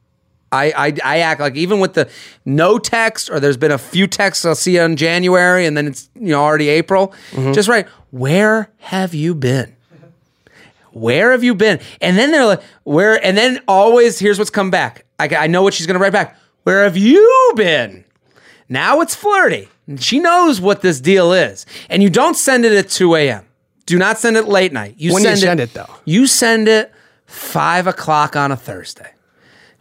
I, 0.52 0.72
I 0.72 0.94
I 1.04 1.20
act 1.20 1.42
like 1.42 1.56
even 1.56 1.80
with 1.80 1.94
the 1.94 2.10
no 2.46 2.78
text 2.78 3.30
or 3.30 3.40
there's 3.40 3.58
been 3.58 3.72
a 3.72 3.78
few 3.78 4.08
texts 4.08 4.46
I'll 4.46 4.56
see 4.56 4.76
you 4.76 4.82
in 4.82 4.96
January 4.96 5.66
and 5.66 5.76
then 5.76 5.88
it's 5.88 6.10
you 6.16 6.30
know 6.30 6.42
already 6.42 6.70
April. 6.70 7.14
Mm-hmm. 7.32 7.54
Just 7.54 7.68
right. 7.68 7.88
Where 8.12 8.72
have 8.78 9.14
you 9.14 9.36
been? 9.36 9.76
Where 10.92 11.32
have 11.32 11.44
you 11.44 11.54
been? 11.54 11.80
And 12.02 12.18
then 12.18 12.32
they're 12.32 12.46
like, 12.46 12.64
where? 12.84 13.24
And 13.24 13.38
then 13.38 13.60
always 13.68 14.20
here's 14.20 14.40
what's 14.40 14.50
come 14.50 14.72
back. 14.72 15.06
I, 15.20 15.28
I 15.36 15.48
know 15.48 15.64
what 15.64 15.74
she's 15.74 15.86
gonna 15.86 16.00
write 16.00 16.14
back. 16.14 16.38
Where 16.64 16.84
have 16.84 16.98
you 16.98 17.54
been? 17.56 18.04
Now 18.70 19.02
it's 19.02 19.16
flirty. 19.16 19.70
She 20.00 20.20
knows 20.20 20.60
what 20.60 20.82
this 20.82 21.00
deal 21.00 21.32
is. 21.32 21.66
And 21.90 22.04
you 22.04 22.10
don't 22.10 22.36
send 22.36 22.66
it 22.66 22.74
at 22.74 22.90
2 22.90 23.16
a.m. 23.16 23.46
Do 23.86 23.98
not 23.98 24.18
send 24.18 24.36
it 24.36 24.46
late 24.48 24.74
night. 24.74 24.96
You 24.98 25.14
When 25.14 25.24
do 25.24 25.30
you 25.30 25.36
send 25.38 25.48
send 25.48 25.60
it, 25.62 25.74
though? 25.74 25.90
You 26.04 26.28
send 26.28 26.68
it 26.68 26.92
five 27.26 27.88
o'clock 27.88 28.36
on 28.36 28.52
a 28.52 28.58
Thursday. 28.58 29.12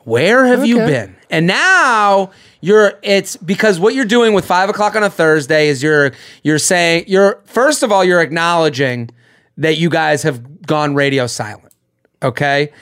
Where 0.07 0.45
have 0.47 0.65
you 0.65 0.77
been? 0.77 1.17
And 1.31 1.49
now 1.49 2.31
you're 2.61 2.93
it's 3.03 3.37
because 3.37 3.81
what 3.81 3.93
you're 3.93 4.05
doing 4.05 4.35
with 4.35 4.45
five 4.45 4.69
o'clock 4.69 4.95
on 4.95 5.03
a 5.03 5.11
Thursday 5.11 5.67
is 5.67 5.83
you're 5.83 6.13
you're 6.45 6.61
saying 6.61 7.07
you're 7.09 7.43
first 7.45 7.83
of 7.83 7.91
all, 7.91 8.05
you're 8.05 8.21
acknowledging 8.21 9.11
that 9.57 9.79
you 9.79 9.91
guys 9.91 10.23
have 10.23 10.65
gone 10.65 10.95
radio 10.95 11.27
silent. 11.27 11.75
Okay. 12.23 12.73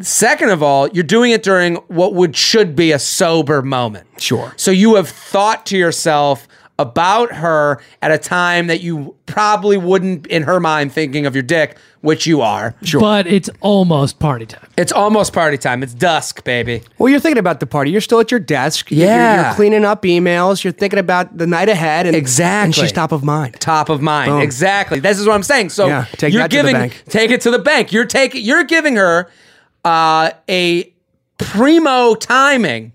Second 0.00 0.50
of 0.50 0.62
all, 0.62 0.88
you're 0.90 1.02
doing 1.02 1.32
it 1.32 1.42
during 1.42 1.74
what 1.88 2.14
would 2.14 2.36
should 2.36 2.76
be 2.76 2.92
a 2.92 2.98
sober 3.00 3.60
moment. 3.60 4.06
Sure. 4.18 4.54
So 4.56 4.70
you 4.70 4.94
have 4.94 5.08
thought 5.08 5.66
to 5.66 5.76
yourself 5.76 6.46
about 6.78 7.32
her 7.32 7.80
at 8.00 8.12
a 8.12 8.18
time 8.18 8.68
that 8.68 8.80
you 8.80 9.16
probably 9.26 9.76
wouldn't, 9.76 10.26
in 10.28 10.44
her 10.44 10.60
mind, 10.60 10.92
thinking 10.92 11.26
of 11.26 11.34
your 11.34 11.42
dick, 11.42 11.76
which 12.02 12.26
you 12.26 12.40
are. 12.42 12.74
Sure. 12.82 13.00
But 13.00 13.26
it's 13.26 13.48
almost 13.60 14.18
party 14.18 14.44
time. 14.44 14.68
It's 14.76 14.92
almost 14.92 15.32
party 15.32 15.56
time. 15.56 15.82
It's 15.82 15.94
dusk, 15.94 16.44
baby. 16.44 16.82
well, 16.98 17.08
you're 17.08 17.20
thinking 17.20 17.38
about 17.38 17.60
the 17.60 17.66
party. 17.66 17.90
You're 17.90 18.00
still 18.00 18.20
at 18.20 18.30
your 18.30 18.40
desk. 18.40 18.90
You're- 18.90 19.02
You're, 19.06 19.10
Yeah. 19.16 19.46
you're 19.46 19.54
cleaning 19.54 19.84
up 19.84 20.02
emails. 20.02 20.62
You're 20.64 20.72
thinking 20.72 20.98
about 20.98 21.38
the 21.38 21.46
night 21.46 21.68
ahead. 21.68 22.06
And, 22.06 22.14
Exactly. 22.14 22.64
And 22.66 22.74
she's 22.74 22.92
top 22.92 23.12
of 23.12 23.22
mind. 23.24 23.58
Top 23.60 23.88
of 23.88 24.02
mind. 24.02 24.30
Boom. 24.32 24.42
Exactly. 24.42 24.98
This 25.00 25.18
is 25.18 25.26
what 25.26 25.34
I'm 25.34 25.42
saying. 25.42 25.70
So 25.70 25.86
Yeah, 25.86 26.04
take 26.18 26.32
you're 26.32 26.42
that 26.42 26.50
to 26.50 26.56
the 26.56 26.62
giving 26.62 26.74
bank. 26.74 27.04
take 27.08 27.30
it 27.30 27.40
to 27.42 27.50
the 27.50 27.58
bank. 27.58 27.92
You're 27.92 28.04
taking 28.04 28.44
you're 28.44 28.64
giving 28.64 28.96
her 28.96 29.30
uh, 29.84 30.30
a 30.48 30.92
primo 31.38 32.14
timing 32.14 32.92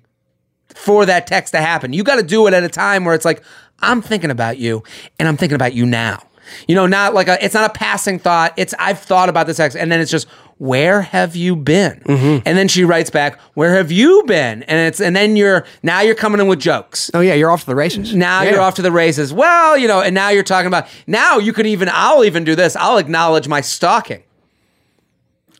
for 0.67 1.05
that 1.05 1.27
text 1.27 1.53
to 1.53 1.59
happen. 1.61 1.93
You 1.93 2.03
got 2.03 2.15
to 2.15 2.23
do 2.23 2.45
it 2.47 2.53
at 2.53 2.63
a 2.63 2.69
time 2.69 3.03
where 3.05 3.15
it's 3.15 3.25
like 3.25 3.43
I'm 3.79 4.01
thinking 4.01 4.31
about 4.31 4.57
you 4.57 4.83
and 5.19 5.27
I'm 5.27 5.37
thinking 5.37 5.55
about 5.55 5.73
you 5.73 5.85
now. 5.85 6.23
You 6.67 6.75
know, 6.75 6.87
not 6.87 7.13
like 7.13 7.27
a 7.27 7.43
it's 7.43 7.53
not 7.53 7.69
a 7.69 7.73
passing 7.73 8.19
thought. 8.19 8.53
It's 8.57 8.73
I've 8.79 8.99
thought 8.99 9.29
about 9.29 9.47
this 9.47 9.57
text 9.57 9.77
and 9.77 9.91
then 9.91 9.99
it's 9.99 10.11
just 10.11 10.27
where 10.59 11.01
have 11.03 11.35
you 11.35 11.55
been? 11.55 11.99
Mm-hmm. 12.05 12.41
And 12.47 12.57
then 12.57 12.67
she 12.67 12.83
writes 12.83 13.11
back, 13.11 13.39
"Where 13.53 13.75
have 13.75 13.91
you 13.91 14.23
been?" 14.25 14.63
And 14.63 14.87
it's 14.87 14.99
and 14.99 15.15
then 15.15 15.35
you're 15.35 15.65
now 15.83 16.01
you're 16.01 16.15
coming 16.15 16.41
in 16.41 16.47
with 16.47 16.59
jokes. 16.59 17.11
Oh 17.13 17.19
yeah, 17.19 17.35
you're 17.35 17.51
off 17.51 17.59
to 17.61 17.65
the 17.67 17.75
races. 17.75 18.15
Now 18.15 18.41
Yeah. 18.41 18.51
you're 18.51 18.61
off 18.61 18.75
to 18.75 18.81
the 18.81 18.91
races. 18.91 19.31
Well, 19.31 19.77
you 19.77 19.87
know, 19.87 20.01
and 20.01 20.15
now 20.15 20.29
you're 20.29 20.41
talking 20.43 20.67
about 20.67 20.87
now 21.05 21.37
you 21.37 21.53
could 21.53 21.67
even 21.67 21.89
I'll 21.91 22.25
even 22.25 22.43
do 22.43 22.55
this. 22.55 22.75
I'll 22.75 22.97
acknowledge 22.97 23.47
my 23.47 23.61
stalking. 23.61 24.23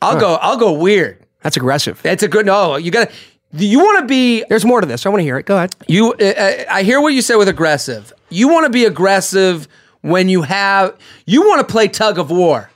I'll 0.02 0.18
go 0.18 0.34
I'll 0.36 0.56
go 0.56 0.72
weird. 0.72 1.24
That's 1.42 1.56
aggressive. 1.56 2.00
That's 2.02 2.22
a 2.22 2.28
good 2.28 2.46
no. 2.46 2.76
You 2.76 2.90
got 2.90 3.08
to 3.10 3.14
you 3.52 3.78
want 3.78 4.00
to 4.00 4.06
be 4.06 4.44
There's 4.48 4.64
more 4.64 4.80
to 4.80 4.86
this. 4.86 5.06
I 5.06 5.08
want 5.08 5.20
to 5.20 5.24
hear 5.24 5.38
it. 5.38 5.46
Go 5.46 5.56
ahead. 5.56 5.74
you. 5.86 6.12
Uh, 6.12 6.64
I 6.70 6.82
hear 6.82 7.00
what 7.00 7.14
you 7.14 7.22
say 7.22 7.34
with 7.36 7.48
aggressive. 7.48 8.12
You 8.28 8.48
want 8.48 8.66
to 8.66 8.70
be 8.70 8.84
aggressive 8.84 9.68
when 10.02 10.28
you 10.28 10.42
have. 10.42 10.96
You 11.26 11.42
want 11.42 11.66
to 11.66 11.70
play 11.70 11.88
tug 11.88 12.18
of 12.18 12.30
war. 12.30 12.70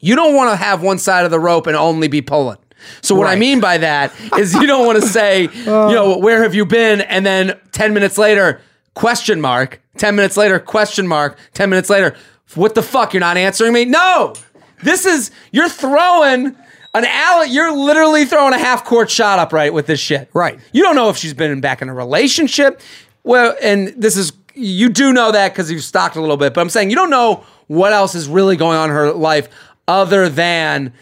You 0.00 0.14
don't 0.14 0.34
want 0.34 0.50
to 0.50 0.56
have 0.56 0.82
one 0.82 0.98
side 0.98 1.24
of 1.24 1.30
the 1.30 1.40
rope 1.40 1.66
and 1.66 1.76
only 1.76 2.08
be 2.08 2.22
pulling. 2.22 2.58
So 3.00 3.14
what 3.14 3.26
I 3.26 3.36
mean 3.36 3.60
by 3.60 3.78
that 3.78 4.12
is 4.38 4.54
you 4.54 4.66
don't 4.66 4.86
want 4.86 5.02
to 5.02 5.08
say, 5.08 5.48
oh. 5.66 5.88
you 5.88 5.94
know, 5.94 6.18
where 6.18 6.42
have 6.42 6.54
you 6.54 6.64
been? 6.64 7.00
And 7.00 7.26
then 7.26 7.58
10 7.72 7.92
minutes 7.92 8.18
later, 8.18 8.60
question 8.94 9.40
mark. 9.40 9.80
10 9.96 10.14
minutes 10.14 10.36
later, 10.36 10.60
question 10.60 11.06
mark. 11.06 11.36
10 11.54 11.70
minutes 11.70 11.90
later, 11.90 12.16
what 12.54 12.74
the 12.74 12.82
fuck? 12.82 13.12
You're 13.12 13.20
not 13.20 13.36
answering 13.36 13.72
me? 13.72 13.84
No. 13.84 14.34
This 14.82 15.04
is 15.04 15.30
you're 15.50 15.68
throwing 15.68 16.56
an 16.94 17.04
alley. 17.04 17.48
You're 17.50 17.72
literally 17.72 18.24
throwing 18.24 18.54
a 18.54 18.58
half 18.58 18.84
court 18.84 19.10
shot 19.10 19.38
up 19.38 19.52
right 19.52 19.72
with 19.72 19.86
this 19.86 20.00
shit. 20.00 20.30
Right. 20.32 20.58
You 20.72 20.82
don't 20.82 20.94
know 20.94 21.10
if 21.10 21.16
she's 21.16 21.34
been 21.34 21.60
back 21.60 21.82
in 21.82 21.88
a 21.88 21.94
relationship. 21.94 22.80
Well, 23.24 23.56
and 23.60 23.88
this 23.88 24.16
is 24.16 24.32
you 24.58 24.88
do 24.88 25.12
know 25.12 25.32
that 25.32 25.52
because 25.52 25.70
you've 25.70 25.84
stalked 25.84 26.16
a 26.16 26.20
little 26.20 26.36
bit, 26.36 26.52
but 26.52 26.60
I'm 26.60 26.70
saying 26.70 26.90
you 26.90 26.96
don't 26.96 27.10
know 27.10 27.44
what 27.68 27.92
else 27.92 28.14
is 28.14 28.28
really 28.28 28.56
going 28.56 28.76
on 28.76 28.90
in 28.90 28.96
her 28.96 29.12
life 29.12 29.48
other 29.86 30.28
than 30.28 30.92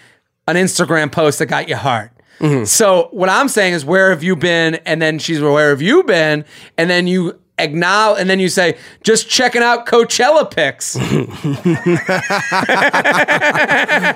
an 0.46 0.56
Instagram 0.56 1.10
post 1.10 1.38
that 1.38 1.46
got 1.46 1.68
you 1.68 1.76
hard. 1.76 2.10
Mm-hmm. 2.38 2.64
So 2.64 3.08
what 3.12 3.28
I'm 3.28 3.48
saying 3.48 3.72
is, 3.72 3.84
where 3.84 4.10
have 4.10 4.22
you 4.22 4.36
been? 4.36 4.76
And 4.86 5.00
then 5.00 5.18
she's, 5.18 5.40
where 5.40 5.70
have 5.70 5.80
you 5.80 6.02
been? 6.02 6.44
And 6.76 6.90
then 6.90 7.06
you 7.06 7.40
acknowledge, 7.58 8.20
and 8.20 8.28
then 8.28 8.40
you 8.40 8.48
say, 8.48 8.76
just 9.02 9.28
checking 9.28 9.62
out 9.62 9.86
Coachella 9.86 10.50
pics. 10.50 10.94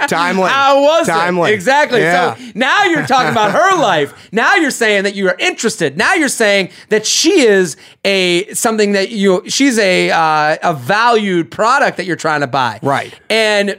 Timely. 0.09 0.49
How 0.49 0.83
was 0.83 1.07
Timely. 1.07 1.51
it? 1.51 1.55
Exactly. 1.55 2.01
Yeah. 2.01 2.37
So 2.37 2.45
now 2.55 2.85
you're 2.85 3.07
talking 3.07 3.31
about 3.31 3.53
her 3.53 3.77
life. 3.81 4.29
Now 4.33 4.57
you're 4.57 4.71
saying 4.71 5.05
that 5.05 5.15
you 5.15 5.29
are 5.29 5.37
interested. 5.39 5.97
Now 5.97 6.15
you're 6.15 6.29
saying 6.29 6.71
that 6.89 7.07
she 7.07 7.41
is 7.41 7.77
a 8.05 8.53
something 8.55 8.93
that 8.93 9.11
you 9.11 9.43
she's 9.49 9.79
a 9.79 10.11
uh, 10.11 10.57
a 10.63 10.75
valued 10.75 11.51
product 11.51 11.97
that 11.97 12.07
you're 12.07 12.17
trying 12.17 12.41
to 12.41 12.47
buy. 12.47 12.79
Right. 12.83 13.19
And 13.29 13.79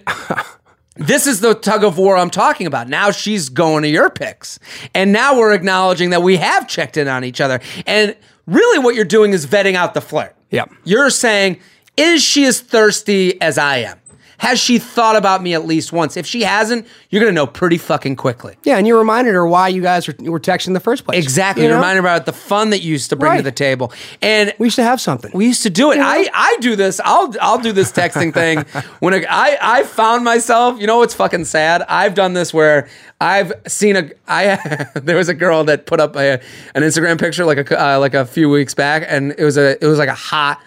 this 0.96 1.26
is 1.26 1.40
the 1.40 1.54
tug 1.54 1.84
of 1.84 1.98
war 1.98 2.18
I'm 2.18 2.30
talking 2.30 2.68
about. 2.68 2.90
Now 2.90 3.12
she's 3.12 3.50
going 3.50 3.84
to 3.84 3.90
your 3.90 4.10
picks. 4.10 4.60
And 4.94 5.14
now 5.14 5.38
we're 5.38 5.54
acknowledging 5.54 6.10
that 6.10 6.22
we 6.22 6.38
have 6.38 6.68
checked 6.68 6.98
in 6.98 7.08
on 7.08 7.24
each 7.24 7.40
other. 7.40 7.62
And 7.86 8.16
really 8.46 8.80
what 8.80 8.96
you're 8.96 9.06
doing 9.06 9.32
is 9.32 9.46
vetting 9.46 9.76
out 9.76 9.94
the 9.94 10.02
flirt. 10.02 10.36
Yep. 10.50 10.72
You're 10.84 11.10
saying, 11.10 11.60
is 11.96 12.22
she 12.22 12.46
as 12.46 12.60
thirsty 12.60 13.42
as 13.42 13.58
I 13.58 13.78
am? 13.78 14.01
Has 14.42 14.60
she 14.60 14.80
thought 14.80 15.16
about 15.16 15.44
me 15.44 15.54
at 15.54 15.66
least 15.68 15.94
once? 15.94 16.18
If 16.18 16.26
she 16.26 16.42
hasn't, 16.42 16.88
you're 17.12 17.20
gonna 17.22 17.32
know 17.32 17.46
pretty 17.46 17.78
fucking 17.78 18.16
quickly. 18.16 18.56
Yeah, 18.64 18.78
and 18.80 18.88
you 18.88 18.98
reminded 18.98 19.36
her 19.36 19.46
why 19.46 19.68
you 19.68 19.84
guys 19.84 20.08
were, 20.08 20.16
were 20.32 20.40
texting 20.40 20.68
in 20.70 20.74
the 20.74 20.80
first 20.80 21.06
place. 21.06 21.24
Exactly. 21.24 21.62
You 21.62 21.70
You 21.70 21.74
know? 21.76 21.80
remind 21.80 21.96
her 21.98 22.00
about 22.00 22.26
the 22.26 22.34
fun 22.34 22.72
that 22.72 22.80
you 22.82 22.92
used 22.92 23.12
to 23.12 23.16
bring 23.16 23.38
to 23.38 23.44
the 23.44 23.52
table. 23.52 23.94
And 24.20 24.52
We 24.58 24.66
used 24.66 24.78
to 24.78 24.84
have 24.84 25.00
something. 25.00 25.30
we 25.36 25.46
used 25.46 25.62
to 25.62 25.70
do 25.70 25.92
it. 25.92 26.00
I, 26.02 26.28
I 26.34 26.58
do 26.60 26.76
this. 26.76 27.00
I'll 27.06 27.32
I'll 27.40 27.60
do 27.60 27.72
this 27.72 27.92
texting 27.92 28.34
thing 28.34 28.60
when 29.00 29.14
a, 29.14 29.24
I 29.30 29.58
I 29.62 29.84
found 29.84 30.24
myself. 30.24 30.80
You 30.82 30.88
know 30.88 30.98
what's 30.98 31.14
fucking 31.14 31.46
sad? 31.46 31.84
I've 31.88 32.16
done 32.16 32.34
this 32.34 32.52
where 32.52 32.88
I've 33.22 33.54
seen 33.68 33.96
a 33.96 34.10
I 34.28 34.88
there 34.96 35.18
was 35.18 35.30
a 35.30 35.36
girl 35.36 35.64
that 35.66 35.86
put 35.86 36.00
up 36.00 36.16
a, 36.16 36.42
an 36.74 36.82
Instagram 36.82 37.20
picture 37.20 37.46
like 37.46 37.70
a 37.70 37.80
uh, 37.80 38.00
like 38.00 38.16
a 38.16 38.26
few 38.26 38.50
weeks 38.50 38.74
back, 38.74 39.04
and 39.08 39.36
it 39.38 39.44
was 39.44 39.58
a 39.58 39.78
it 39.84 39.88
was 39.88 40.00
like 40.00 40.10
a 40.10 40.16
hot 40.16 40.60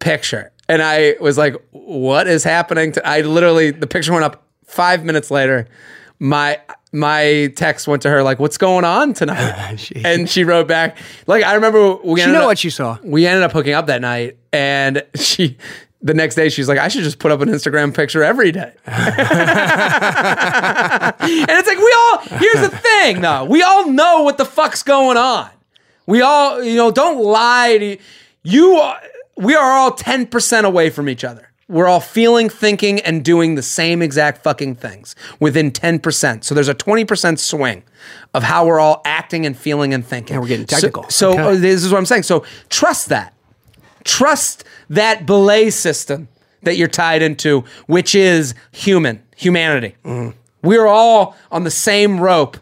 picture, 0.00 0.50
and 0.68 0.82
I 0.82 1.16
was 1.20 1.38
like, 1.38 1.56
"What 1.70 2.26
is 2.26 2.44
happening?" 2.44 2.92
To 2.92 3.06
I 3.06 3.20
literally 3.22 3.70
the 3.70 3.86
picture 3.86 4.12
went 4.12 4.24
up 4.24 4.42
five 4.66 5.04
minutes 5.04 5.30
later. 5.30 5.66
My 6.18 6.60
my 6.92 7.52
text 7.56 7.88
went 7.88 8.02
to 8.02 8.10
her 8.10 8.22
like, 8.22 8.38
"What's 8.38 8.58
going 8.58 8.84
on 8.84 9.14
tonight?" 9.14 9.90
and 10.04 10.28
she 10.30 10.44
wrote 10.44 10.68
back 10.68 10.96
like, 11.26 11.42
"I 11.44 11.54
remember 11.54 11.96
we 11.96 12.20
She 12.20 12.30
know 12.30 12.42
up- 12.42 12.46
what 12.46 12.58
she 12.58 12.70
saw. 12.70 12.98
we 13.02 13.26
ended 13.26 13.42
up 13.42 13.52
hooking 13.52 13.74
up 13.74 13.86
that 13.86 14.00
night 14.00 14.36
and 14.52 15.02
she 15.14 15.56
the 16.02 16.14
next 16.14 16.34
day 16.34 16.50
she's 16.50 16.68
like 16.68 16.78
i 16.78 16.88
should 16.88 17.02
just 17.02 17.18
put 17.18 17.32
up 17.32 17.40
an 17.40 17.48
instagram 17.48 17.94
picture 17.94 18.22
every 18.22 18.52
day 18.52 18.70
and 18.86 19.06
it's 21.48 21.68
like 21.68 21.78
we 21.78 21.94
all 21.96 22.18
here's 22.38 22.60
the 22.60 22.68
thing 22.76 23.22
though 23.22 23.44
we 23.44 23.62
all 23.62 23.88
know 23.90 24.22
what 24.22 24.36
the 24.36 24.44
fuck's 24.44 24.82
going 24.82 25.16
on 25.16 25.48
we 26.06 26.20
all 26.20 26.62
you 26.62 26.76
know 26.76 26.90
don't 26.90 27.18
lie 27.22 27.78
to 27.78 27.96
you 28.42 28.74
are- 28.76 29.00
we 29.36 29.54
are 29.54 29.72
all 29.72 29.92
10% 29.92 30.64
away 30.64 30.90
from 30.90 31.08
each 31.08 31.24
other 31.24 31.48
we're 31.66 31.86
all 31.86 32.00
feeling 32.00 32.50
thinking 32.50 33.00
and 33.00 33.24
doing 33.24 33.54
the 33.54 33.62
same 33.62 34.02
exact 34.02 34.42
fucking 34.42 34.74
things 34.74 35.16
within 35.40 35.70
10% 35.70 36.44
so 36.44 36.54
there's 36.54 36.68
a 36.68 36.74
20% 36.74 37.38
swing 37.38 37.82
of 38.34 38.42
how 38.42 38.66
we're 38.66 38.78
all 38.80 39.00
acting 39.06 39.46
and 39.46 39.56
feeling 39.56 39.94
and 39.94 40.04
thinking 40.06 40.34
And 40.34 40.42
we're 40.42 40.48
getting 40.48 40.68
So- 40.68 40.76
technical. 40.76 41.08
so, 41.08 41.30
Okay. 41.32 41.40
uh, 41.42 41.50
this 41.54 41.82
is 41.84 41.90
what 41.90 41.98
i'm 41.98 42.06
saying 42.06 42.22
so 42.24 42.44
trust 42.68 43.08
that 43.08 43.32
trust 44.04 44.64
that 44.90 45.24
belay 45.26 45.70
system 45.70 46.28
that 46.62 46.76
you're 46.76 46.88
tied 46.88 47.20
into, 47.20 47.62
which 47.86 48.14
is 48.14 48.54
human, 48.72 49.22
humanity. 49.36 49.96
We're 50.62 50.86
all 50.86 51.36
on 51.52 51.64
the 51.64 51.70
same 51.70 52.18
rope. 52.20 52.56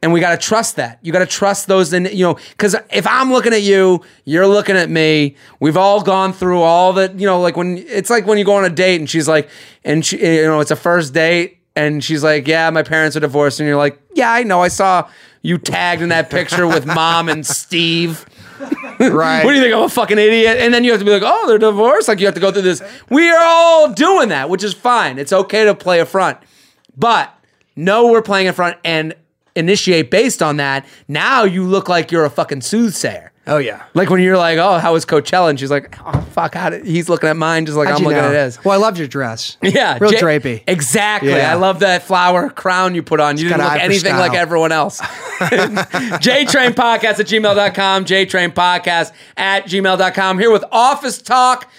And 0.00 0.12
we 0.12 0.20
got 0.20 0.30
to 0.30 0.46
trust 0.46 0.76
that. 0.76 1.00
You 1.02 1.12
got 1.12 1.18
to 1.20 1.26
trust 1.26 1.66
those, 1.66 1.92
in, 1.92 2.04
you 2.06 2.24
know, 2.24 2.34
because 2.50 2.76
if 2.90 3.04
I'm 3.06 3.32
looking 3.32 3.52
at 3.52 3.62
you, 3.62 4.00
you're 4.24 4.46
looking 4.46 4.76
at 4.76 4.88
me. 4.88 5.34
We've 5.58 5.76
all 5.76 6.02
gone 6.02 6.32
through 6.32 6.62
all 6.62 6.92
the, 6.92 7.12
you 7.16 7.26
know, 7.26 7.40
like 7.40 7.56
when 7.56 7.78
it's 7.78 8.08
like 8.08 8.24
when 8.24 8.38
you 8.38 8.44
go 8.44 8.54
on 8.54 8.64
a 8.64 8.70
date 8.70 9.00
and 9.00 9.10
she's 9.10 9.26
like, 9.26 9.48
and 9.84 10.06
she, 10.06 10.18
you 10.20 10.44
know, 10.44 10.60
it's 10.60 10.70
a 10.70 10.76
first 10.76 11.14
date 11.14 11.58
and 11.74 12.02
she's 12.02 12.22
like, 12.22 12.46
yeah, 12.46 12.70
my 12.70 12.84
parents 12.84 13.16
are 13.16 13.20
divorced. 13.20 13.58
And 13.58 13.68
you're 13.68 13.76
like, 13.76 14.00
yeah, 14.14 14.32
I 14.32 14.44
know. 14.44 14.62
I 14.62 14.68
saw 14.68 15.08
you 15.42 15.58
tagged 15.58 16.02
in 16.02 16.10
that 16.10 16.30
picture 16.30 16.66
with 16.66 16.86
mom 16.86 17.28
and 17.28 17.44
Steve. 17.44 18.26
Right. 18.98 19.44
What 19.44 19.52
do 19.52 19.56
you 19.56 19.62
think? 19.62 19.72
I'm 19.72 19.82
a 19.82 19.88
fucking 19.88 20.18
idiot. 20.18 20.56
And 20.58 20.74
then 20.74 20.82
you 20.82 20.90
have 20.90 20.98
to 20.98 21.04
be 21.04 21.12
like, 21.12 21.22
oh, 21.24 21.46
they're 21.46 21.58
divorced. 21.58 22.08
Like 22.08 22.18
you 22.18 22.26
have 22.26 22.34
to 22.34 22.40
go 22.40 22.50
through 22.50 22.62
this. 22.62 22.82
We 23.08 23.30
are 23.30 23.40
all 23.40 23.92
doing 23.92 24.30
that, 24.30 24.50
which 24.50 24.64
is 24.64 24.74
fine. 24.74 25.20
It's 25.20 25.32
okay 25.32 25.64
to 25.64 25.74
play 25.76 26.00
a 26.00 26.04
front, 26.04 26.38
but 26.96 27.32
know 27.76 28.10
we're 28.10 28.22
playing 28.22 28.48
a 28.48 28.52
front 28.52 28.76
and 28.84 29.14
initiate 29.58 30.10
based 30.10 30.42
on 30.42 30.56
that. 30.56 30.86
Now 31.08 31.44
you 31.44 31.64
look 31.64 31.88
like 31.88 32.12
you're 32.12 32.24
a 32.24 32.30
fucking 32.30 32.60
soothsayer. 32.62 33.32
Oh 33.48 33.56
yeah. 33.56 33.84
Like 33.94 34.10
when 34.10 34.20
you're 34.20 34.36
like, 34.36 34.58
oh, 34.58 34.78
how 34.78 34.92
was 34.92 35.06
Coachella? 35.06 35.48
And 35.48 35.58
she's 35.58 35.70
like, 35.70 35.96
oh, 36.04 36.20
fuck, 36.32 36.54
how 36.54 36.68
did, 36.68 36.84
he's 36.84 37.08
looking 37.08 37.30
at 37.30 37.36
mine 37.36 37.64
just 37.64 37.78
like 37.78 37.88
How'd 37.88 37.98
I'm 37.98 38.04
looking 38.04 38.18
know? 38.18 38.28
at 38.28 38.44
his. 38.44 38.62
Well, 38.62 38.78
I 38.78 38.82
loved 38.82 38.98
your 38.98 39.08
dress. 39.08 39.56
Yeah, 39.62 39.96
Real 39.98 40.10
J- 40.10 40.18
drapey. 40.18 40.64
Exactly. 40.66 41.30
Yeah. 41.30 41.52
I 41.52 41.54
love 41.54 41.80
that 41.80 42.02
flower 42.02 42.50
crown 42.50 42.94
you 42.94 43.02
put 43.02 43.20
on. 43.20 43.38
You 43.38 43.48
didn't 43.48 43.64
look 43.64 43.72
anything 43.72 44.10
style. 44.10 44.20
like 44.20 44.34
everyone 44.34 44.70
else. 44.70 45.00
JTrain 45.38 46.72
Podcast 46.72 47.20
at 47.20 47.26
gmail.com. 47.26 48.04
JTrain 48.04 48.52
Podcast 48.52 49.12
at 49.36 49.64
gmail.com. 49.64 50.38
Here 50.38 50.50
with 50.50 50.64
Office 50.70 51.22
Talk. 51.22 51.70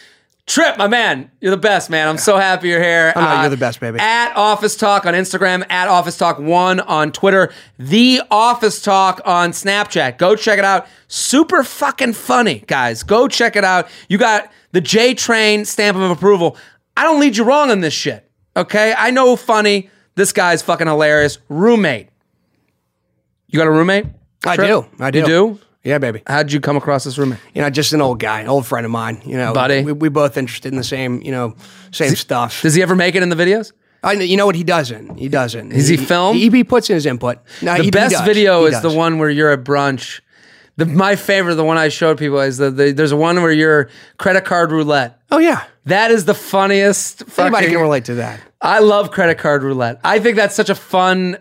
Trip, 0.49 0.79
my 0.79 0.87
man, 0.87 1.29
you're 1.39 1.51
the 1.51 1.57
best, 1.57 1.91
man. 1.91 2.07
I'm 2.07 2.17
so 2.17 2.35
happy 2.35 2.69
you're 2.69 2.81
here. 2.81 3.13
Uh, 3.15 3.19
I 3.19 3.35
know, 3.35 3.41
you're 3.41 3.49
the 3.51 3.57
best, 3.57 3.79
baby. 3.79 3.99
At 3.99 4.33
Office 4.35 4.75
Talk 4.75 5.05
on 5.05 5.13
Instagram, 5.13 5.63
at 5.69 5.87
Office 5.87 6.17
Talk 6.17 6.39
One 6.39 6.79
on 6.79 7.11
Twitter, 7.11 7.53
The 7.77 8.23
Office 8.31 8.81
Talk 8.81 9.21
on 9.25 9.51
Snapchat. 9.51 10.17
Go 10.17 10.35
check 10.35 10.57
it 10.57 10.65
out. 10.65 10.87
Super 11.07 11.63
fucking 11.63 12.13
funny, 12.13 12.63
guys. 12.65 13.03
Go 13.03 13.27
check 13.27 13.55
it 13.55 13.63
out. 13.63 13.89
You 14.07 14.17
got 14.17 14.51
the 14.71 14.81
J 14.81 15.13
Train 15.13 15.65
stamp 15.65 15.95
of 15.95 16.09
approval. 16.09 16.57
I 16.97 17.03
don't 17.03 17.19
lead 17.19 17.37
you 17.37 17.43
wrong 17.43 17.69
on 17.69 17.81
this 17.81 17.93
shit. 17.93 18.27
Okay, 18.57 18.95
I 18.97 19.11
know 19.11 19.35
funny. 19.35 19.91
This 20.15 20.33
guy's 20.33 20.63
fucking 20.63 20.87
hilarious. 20.87 21.37
Roommate. 21.47 22.09
You 23.49 23.59
got 23.59 23.67
a 23.67 23.71
roommate? 23.71 24.07
I 24.43 24.55
Trip? 24.55 24.67
do. 24.67 24.87
I 24.99 25.11
do. 25.11 25.19
You 25.19 25.25
do? 25.25 25.59
Yeah, 25.83 25.97
baby. 25.97 26.21
How'd 26.27 26.51
you 26.51 26.59
come 26.59 26.75
across 26.75 27.05
this 27.05 27.17
roommate? 27.17 27.39
You 27.53 27.61
know, 27.61 27.69
just 27.69 27.93
an 27.93 28.01
old 28.01 28.19
guy, 28.19 28.45
old 28.45 28.65
friend 28.67 28.85
of 28.85 28.91
mine. 28.91 29.21
You 29.25 29.37
know, 29.37 29.53
Buddy. 29.53 29.81
We, 29.83 29.93
we 29.93 30.09
both 30.09 30.37
interested 30.37 30.71
in 30.73 30.77
the 30.77 30.83
same, 30.83 31.21
you 31.21 31.31
know, 31.31 31.55
same 31.91 32.15
stuff. 32.15 32.61
Does 32.61 32.73
he 32.75 32.81
ever 32.81 32.95
make 32.95 33.15
it 33.15 33.23
in 33.23 33.29
the 33.29 33.35
videos? 33.35 33.71
I 34.03 34.15
know, 34.15 34.21
you 34.21 34.37
know 34.37 34.45
what 34.45 34.55
he 34.55 34.63
doesn't. 34.63 35.17
He 35.17 35.27
doesn't. 35.29 35.71
Is 35.73 35.87
he 35.87 35.97
film? 35.97 36.35
He, 36.37 36.49
he 36.49 36.63
puts 36.63 36.89
in 36.89 36.95
his 36.95 37.05
input. 37.05 37.39
No, 37.61 37.73
The 37.73 37.77
he, 37.79 37.83
he 37.85 37.91
best 37.91 38.13
does. 38.15 38.25
video 38.25 38.61
He 38.61 38.67
is 38.73 38.81
the 38.81 38.89
does. 38.89 38.95
one 38.95 39.19
where 39.19 39.29
you're 39.29 39.51
at 39.51 39.63
brunch. 39.63 40.21
The, 40.77 40.85
my 40.85 41.17
favorite, 41.17 41.55
the 41.55 41.65
one 41.65 41.77
I 41.77 41.89
showed 41.89 42.17
people, 42.17 42.39
is 42.39 42.57
the, 42.57 42.71
the 42.71 42.91
there's 42.93 43.13
one 43.13 43.41
where 43.41 43.51
you're 43.51 43.89
credit 44.17 44.45
card 44.45 44.71
roulette. 44.71 45.19
Oh 45.31 45.39
yeah. 45.39 45.65
That 45.85 46.11
is 46.11 46.23
the 46.25 46.33
funniest. 46.33 47.21
Anybody 47.37 47.51
fucking- 47.51 47.69
can 47.71 47.81
relate 47.81 48.05
to 48.05 48.15
that. 48.15 48.39
I 48.61 48.79
love 48.79 49.11
credit 49.11 49.37
card 49.37 49.63
roulette. 49.63 49.99
I 50.03 50.19
think 50.19 50.35
that's 50.37 50.55
such 50.55 50.69
a 50.69 50.75
fun 50.75 51.37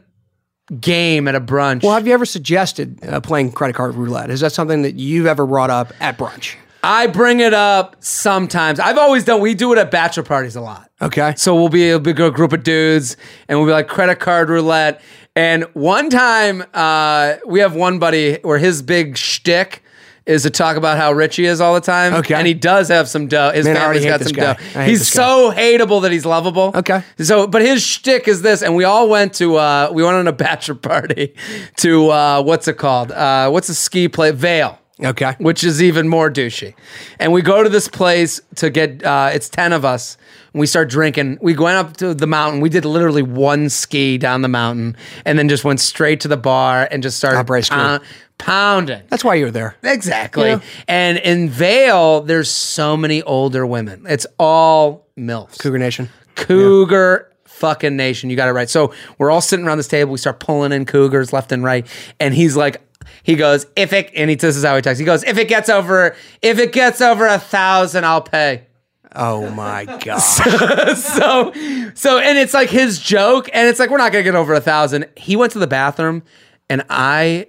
game 0.81 1.29
at 1.29 1.35
a 1.35 1.41
brunch. 1.41 1.83
Well, 1.83 1.95
have 1.95 2.07
you 2.07 2.15
ever 2.15 2.27
suggested 2.27 2.99
uh, 3.05 3.21
playing 3.21 3.53
credit 3.53 3.75
card 3.75 3.95
roulette? 3.95 4.31
Is 4.31 4.41
that 4.41 4.53
something 4.53 4.83
that 4.83 4.97
you've 4.97 5.27
ever 5.27 5.47
brought 5.47 5.71
up 5.71 5.93
at 6.01 6.19
brunch? 6.19 6.57
I 6.83 7.09
bring 7.09 7.41
it 7.41 7.55
up 7.55 7.97
sometimes. 8.01 8.79
I've 8.79 8.99
always 8.99 9.25
done. 9.25 9.41
We 9.41 9.55
do 9.55 9.73
it 9.73 9.79
at 9.79 9.91
bachelor 9.91 10.23
parties 10.23 10.57
a 10.57 10.61
lot. 10.61 10.91
Okay. 11.03 11.35
So 11.37 11.55
we'll 11.55 11.69
be 11.69 11.91
a 11.91 11.99
big 11.99 12.17
group 12.17 12.53
of 12.53 12.63
dudes, 12.63 13.17
and 13.49 13.59
we'll 13.59 13.67
be 13.67 13.73
like 13.73 13.89
credit 13.89 14.21
card 14.21 14.49
roulette. 14.49 15.01
And 15.35 15.65
one 15.75 16.11
time, 16.11 16.65
uh, 16.75 17.37
we 17.47 17.61
have 17.61 17.75
one 17.75 17.99
buddy 17.99 18.39
where 18.43 18.59
his 18.59 18.83
big 18.83 19.17
shtick 19.17 19.83
is 20.29 20.43
to 20.45 20.51
talk 20.51 20.77
about 20.77 20.99
how 20.99 21.11
rich 21.13 21.37
he 21.37 21.47
is 21.47 21.61
all 21.61 21.75
the 21.75 21.81
time. 21.81 22.15
Okay. 22.15 22.35
And 22.35 22.47
he 22.47 22.55
does 22.55 22.89
have 22.89 23.09
some 23.09 23.27
dough. 23.27 23.51
His 23.53 23.65
Man, 23.67 23.77
I 23.77 23.85
already 23.85 24.01
family's 24.01 24.05
hate 24.05 24.11
got 24.11 24.19
this 24.19 24.29
some 24.29 24.37
guy. 24.37 24.53
dough. 24.75 24.79
I 24.81 24.85
hate 24.85 24.91
He's 24.91 24.99
this 25.01 25.15
guy. 25.15 25.23
so 25.23 25.53
hateable 25.53 26.03
that 26.03 26.13
he's 26.13 26.27
lovable. 26.27 26.73
Okay. 26.75 27.03
So, 27.19 27.47
but 27.47 27.63
his 27.63 27.83
shtick 27.83 28.29
is 28.29 28.43
this, 28.43 28.63
and 28.63 28.77
we 28.77 28.85
all 28.85 29.09
went 29.09 29.33
to, 29.35 29.57
uh, 29.57 29.91
we 29.93 30.03
went 30.05 30.17
on 30.17 30.29
a 30.29 30.33
bachelor 30.47 30.75
party 30.77 31.35
to, 31.79 32.11
uh, 32.11 32.43
what's 32.43 32.69
it 32.69 32.77
called? 32.77 33.11
Uh, 33.11 33.49
what's 33.51 33.69
a 33.71 33.75
ski 33.75 34.07
play? 34.09 34.31
Vail 34.31 34.79
Okay. 35.05 35.35
which 35.39 35.63
is 35.63 35.83
even 35.83 36.09
more 36.09 36.31
douchey. 36.31 36.75
And 37.19 37.33
we 37.33 37.43
go 37.43 37.63
to 37.63 37.69
this 37.69 37.89
place 37.89 38.41
to 38.57 38.71
get, 38.71 39.05
uh, 39.05 39.31
it's 39.33 39.49
10 39.49 39.73
of 39.73 39.85
us. 39.85 40.17
And 40.53 40.61
we 40.61 40.67
start 40.67 40.89
drinking. 40.89 41.39
We 41.41 41.57
went 41.57 41.77
up 41.77 41.97
to 41.99 42.15
the 42.15 42.27
mountain. 42.27 42.61
We 42.61 42.69
did 42.69 42.85
literally 42.85 43.23
one 43.23 43.69
ski 43.69 44.19
down 44.19 44.43
the 44.43 44.49
mountain 44.49 44.97
and 45.25 45.39
then 45.39 45.49
just 45.49 45.65
went 45.65 45.81
straight 45.81 46.21
to 46.21 46.29
the 46.29 46.37
bar 46.37 46.89
and 46.91 47.03
just 47.03 47.17
started 47.17 47.47
pound- 47.69 48.03
pounding. 48.39 49.03
That's 49.09 49.23
why 49.25 49.35
you 49.35 49.45
were 49.47 49.51
there. 49.51 49.77
Exactly. 49.83 50.49
Yeah. 50.49 50.61
And 50.89 51.19
in 51.19 51.49
Vail, 51.49 52.23
there's 52.23 52.51
so 52.51 52.97
many 52.97 53.23
older 53.23 53.67
women. 53.67 54.05
It's 54.09 54.27
all 54.39 55.07
MILFs. 55.17 55.59
Cougar 55.59 55.79
Nation. 55.79 56.09
Cougar 56.35 57.31
fucking 57.45 57.97
nation. 57.97 58.31
You 58.31 58.37
got 58.37 58.49
it 58.49 58.53
right. 58.53 58.71
So 58.71 58.93
we're 59.19 59.31
all 59.31 59.41
sitting 59.41 59.67
around 59.67 59.79
this 59.79 59.89
table. 59.89 60.13
We 60.13 60.19
start 60.19 60.39
pulling 60.39 60.73
in 60.73 60.87
cougars 60.87 61.33
left 61.33 61.51
and 61.53 61.65
right. 61.65 61.87
And 62.21 62.33
he's 62.33 62.57
like, 62.57 62.81
he 63.23 63.35
goes, 63.37 63.67
if 63.77 63.93
it, 63.93 64.11
and 64.15 64.31
he, 64.31 64.37
this 64.37 64.57
is 64.57 64.65
how 64.65 64.77
he 64.77 64.83
talks. 64.83 64.99
He 64.99 65.05
goes, 65.05 65.25
if 65.25 65.39
it 65.39 65.49
gets 65.49 65.69
over, 65.69 66.15
if 66.43 66.59
it 66.59 66.73
gets 66.73 67.01
over 67.01 67.27
a 67.27 67.39
thousand, 67.39 68.05
I'll 68.05 68.23
pay. 68.23 68.67
Oh 69.15 69.51
my 69.51 69.85
god. 70.05 70.19
So, 70.21 71.53
so, 71.95 72.19
and 72.19 72.39
it's 72.39 72.55
like 72.55 72.71
his 72.71 72.99
joke. 72.99 73.49
And 73.53 73.69
it's 73.69 73.79
like, 73.79 73.91
we're 73.91 73.99
not 73.99 74.13
going 74.13 74.25
to 74.25 74.31
get 74.31 74.37
over 74.37 74.55
a 74.55 74.61
thousand. 74.61 75.07
He 75.17 75.37
went 75.37 75.53
to 75.53 75.59
the 75.59 75.67
bathroom 75.67 76.23
and 76.69 76.85
I 76.91 77.47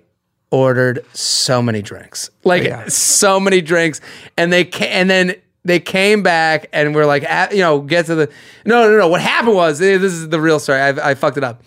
ordered 0.52 1.06
so 1.14 1.62
many 1.62 1.82
drinks, 1.82 2.30
like 2.44 2.64
Yeah. 2.64 2.88
so 2.88 3.40
many 3.40 3.62
drinks. 3.62 4.02
And 4.38 4.52
they, 4.52 4.66
ca- 4.66 4.86
and 4.88 5.10
then, 5.10 5.36
they 5.66 5.80
came 5.82 6.24
back 6.24 6.70
and 6.72 6.96
we're 6.96 7.06
like, 7.06 7.26
ah, 7.30 7.50
you 7.52 7.60
know, 7.60 7.82
get 7.82 8.06
to 8.06 8.16
the. 8.16 8.30
No, 8.66 8.90
no, 8.90 8.98
no. 8.98 9.08
What 9.10 9.20
happened 9.20 9.56
was 9.56 9.82
eh, 9.82 9.98
this 9.98 10.14
is 10.14 10.30
the 10.30 10.40
real 10.40 10.58
story. 10.58 10.80
I, 10.80 11.10
I 11.12 11.16
fucked 11.16 11.36
it 11.36 11.44
up. 11.44 11.62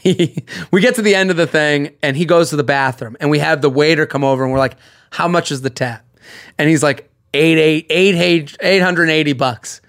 He, 0.00 0.44
we 0.70 0.80
get 0.80 0.94
to 0.96 1.02
the 1.02 1.14
end 1.14 1.30
of 1.30 1.36
the 1.36 1.46
thing 1.46 1.94
and 2.02 2.16
he 2.16 2.24
goes 2.24 2.50
to 2.50 2.56
the 2.56 2.64
bathroom 2.64 3.16
and 3.20 3.30
we 3.30 3.38
have 3.40 3.60
the 3.62 3.70
waiter 3.70 4.06
come 4.06 4.24
over 4.24 4.42
and 4.44 4.52
we're 4.52 4.58
like, 4.58 4.76
how 5.10 5.28
much 5.28 5.50
is 5.50 5.62
the 5.62 5.70
tab? 5.70 6.00
And 6.58 6.68
he's 6.68 6.82
like, 6.82 7.10
eight, 7.34 7.58
eight, 7.58 7.86
eight, 7.90 8.14
eight, 8.16 8.56
880 8.60 9.32
bucks. 9.34 9.80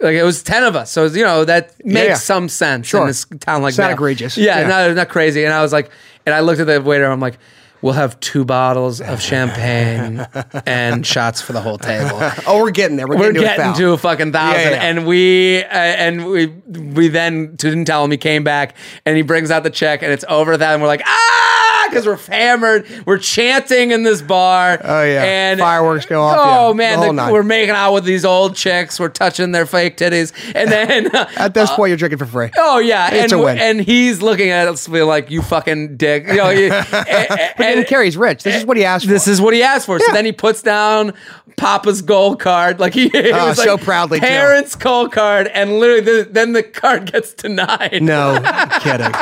Like 0.00 0.14
it 0.14 0.22
was 0.22 0.42
10 0.42 0.62
of 0.64 0.76
us. 0.76 0.90
So, 0.90 1.06
you 1.06 1.24
know, 1.24 1.44
that 1.44 1.84
makes 1.84 2.06
yeah. 2.08 2.14
some 2.14 2.48
sense 2.48 2.86
Sure. 2.86 3.00
in 3.02 3.06
this 3.08 3.24
town 3.40 3.62
like 3.62 3.70
It's 3.70 3.78
not 3.78 3.86
Vail. 3.88 3.94
egregious. 3.94 4.36
Yeah, 4.36 4.60
Yeah. 4.60 4.68
Not, 4.68 4.94
not 4.94 5.08
crazy. 5.08 5.44
And 5.44 5.52
I 5.52 5.60
was 5.62 5.72
like, 5.72 5.90
and 6.24 6.34
I 6.34 6.40
looked 6.40 6.60
at 6.60 6.66
the 6.66 6.80
waiter 6.80 7.04
and 7.04 7.12
I'm 7.12 7.20
like, 7.20 7.38
we'll 7.82 7.92
have 7.94 8.18
two 8.20 8.44
bottles 8.44 9.00
of 9.00 9.20
champagne 9.20 10.26
and 10.66 11.06
shots 11.06 11.40
for 11.40 11.52
the 11.52 11.60
whole 11.60 11.78
table 11.78 12.18
Oh, 12.46 12.60
we're 12.62 12.70
getting 12.70 12.96
there. 12.96 13.06
We're, 13.06 13.16
we're 13.18 13.32
getting, 13.32 13.42
getting 13.56 13.72
to, 13.74 13.78
a 13.84 13.88
to 13.88 13.92
a 13.92 13.98
fucking 13.98 14.32
thousand, 14.32 14.60
Yeah, 14.60 14.70
yeah. 14.70 14.82
and 14.82 15.06
we 15.06 15.62
uh, 15.62 15.68
and 15.68 16.26
we 16.26 16.46
we 16.46 17.08
then 17.08 17.54
didn't 17.56 17.84
tell 17.86 18.04
him. 18.04 18.10
He 18.10 18.16
came 18.16 18.44
back 18.44 18.74
and 19.06 19.16
he 19.16 19.22
brings 19.22 19.50
out 19.50 19.62
the 19.62 19.70
check, 19.70 20.02
and 20.02 20.12
it's 20.12 20.24
over 20.28 20.56
that, 20.56 20.72
and 20.72 20.82
we're 20.82 20.88
like 20.88 21.02
ah, 21.04 21.67
because 21.90 22.06
we're 22.06 22.16
hammered. 22.16 22.86
We're 23.06 23.18
chanting 23.18 23.90
in 23.90 24.02
this 24.02 24.22
bar. 24.22 24.78
Oh, 24.82 25.02
yeah. 25.02 25.22
and 25.24 25.60
Fireworks 25.60 26.06
go 26.06 26.22
off, 26.22 26.36
Oh 26.40 26.68
yeah. 26.68 26.74
man, 26.74 27.16
The 27.16 27.26
the- 27.26 27.32
we're 27.32 27.42
making 27.42 27.74
out 27.74 27.92
with 27.94 28.04
these 28.04 28.24
old 28.24 28.54
chicks. 28.56 28.98
We're 29.00 29.08
touching 29.08 29.52
their 29.52 29.66
fake 29.66 29.96
titties, 29.96 30.32
and 30.54 30.70
then. 30.70 31.14
At 31.36 31.54
this 31.54 31.70
point, 31.70 31.90
you're 31.90 31.96
drinking 31.96 32.18
for 32.18 32.26
free. 32.26 32.50
Oh 32.58 32.78
yeah, 32.78 33.12
It's 33.12 33.32
and 33.32 33.40
a 33.40 33.44
win. 33.44 33.58
and 33.58 33.80
he's 33.80 34.20
looking 34.22 34.50
at 34.50 34.68
us 34.68 34.86
being 34.88 35.06
like, 35.06 35.30
"You 35.30 35.42
fucking 35.42 35.96
dick," 35.96 36.26
you 36.28 36.36
know. 36.36 36.50
he- 36.50 36.68
and, 36.68 36.86
But 36.90 37.58
then 37.58 37.84
Kerry's 37.84 38.16
rich. 38.16 38.42
This 38.42 38.56
is 38.56 38.64
what 38.66 38.76
he 38.76 38.84
asked 38.84 39.06
for. 39.06 39.10
this 39.12 39.26
is 39.28 39.40
what 39.40 39.54
he 39.54 39.62
asked 39.62 39.86
for. 39.86 39.98
So 39.98 40.12
then 40.12 40.24
he 40.24 40.32
puts 40.32 40.62
down 40.62 41.14
Papa's 41.56 42.02
gold 42.02 42.40
card, 42.40 42.78
like 42.78 42.94
he, 42.94 43.08
he 43.08 43.32
Oh, 43.32 43.48
was 43.48 43.62
so 43.62 43.74
like, 43.74 43.84
proudly, 43.84 44.20
parents' 44.20 44.76
gold 44.76 45.12
card, 45.12 45.48
and 45.48 45.78
literally 45.80 46.00
the, 46.22 46.28
then 46.30 46.52
the 46.52 46.62
card 46.62 47.10
gets 47.10 47.32
denied. 47.34 48.00
no 48.02 48.38
kidding. 48.80 49.12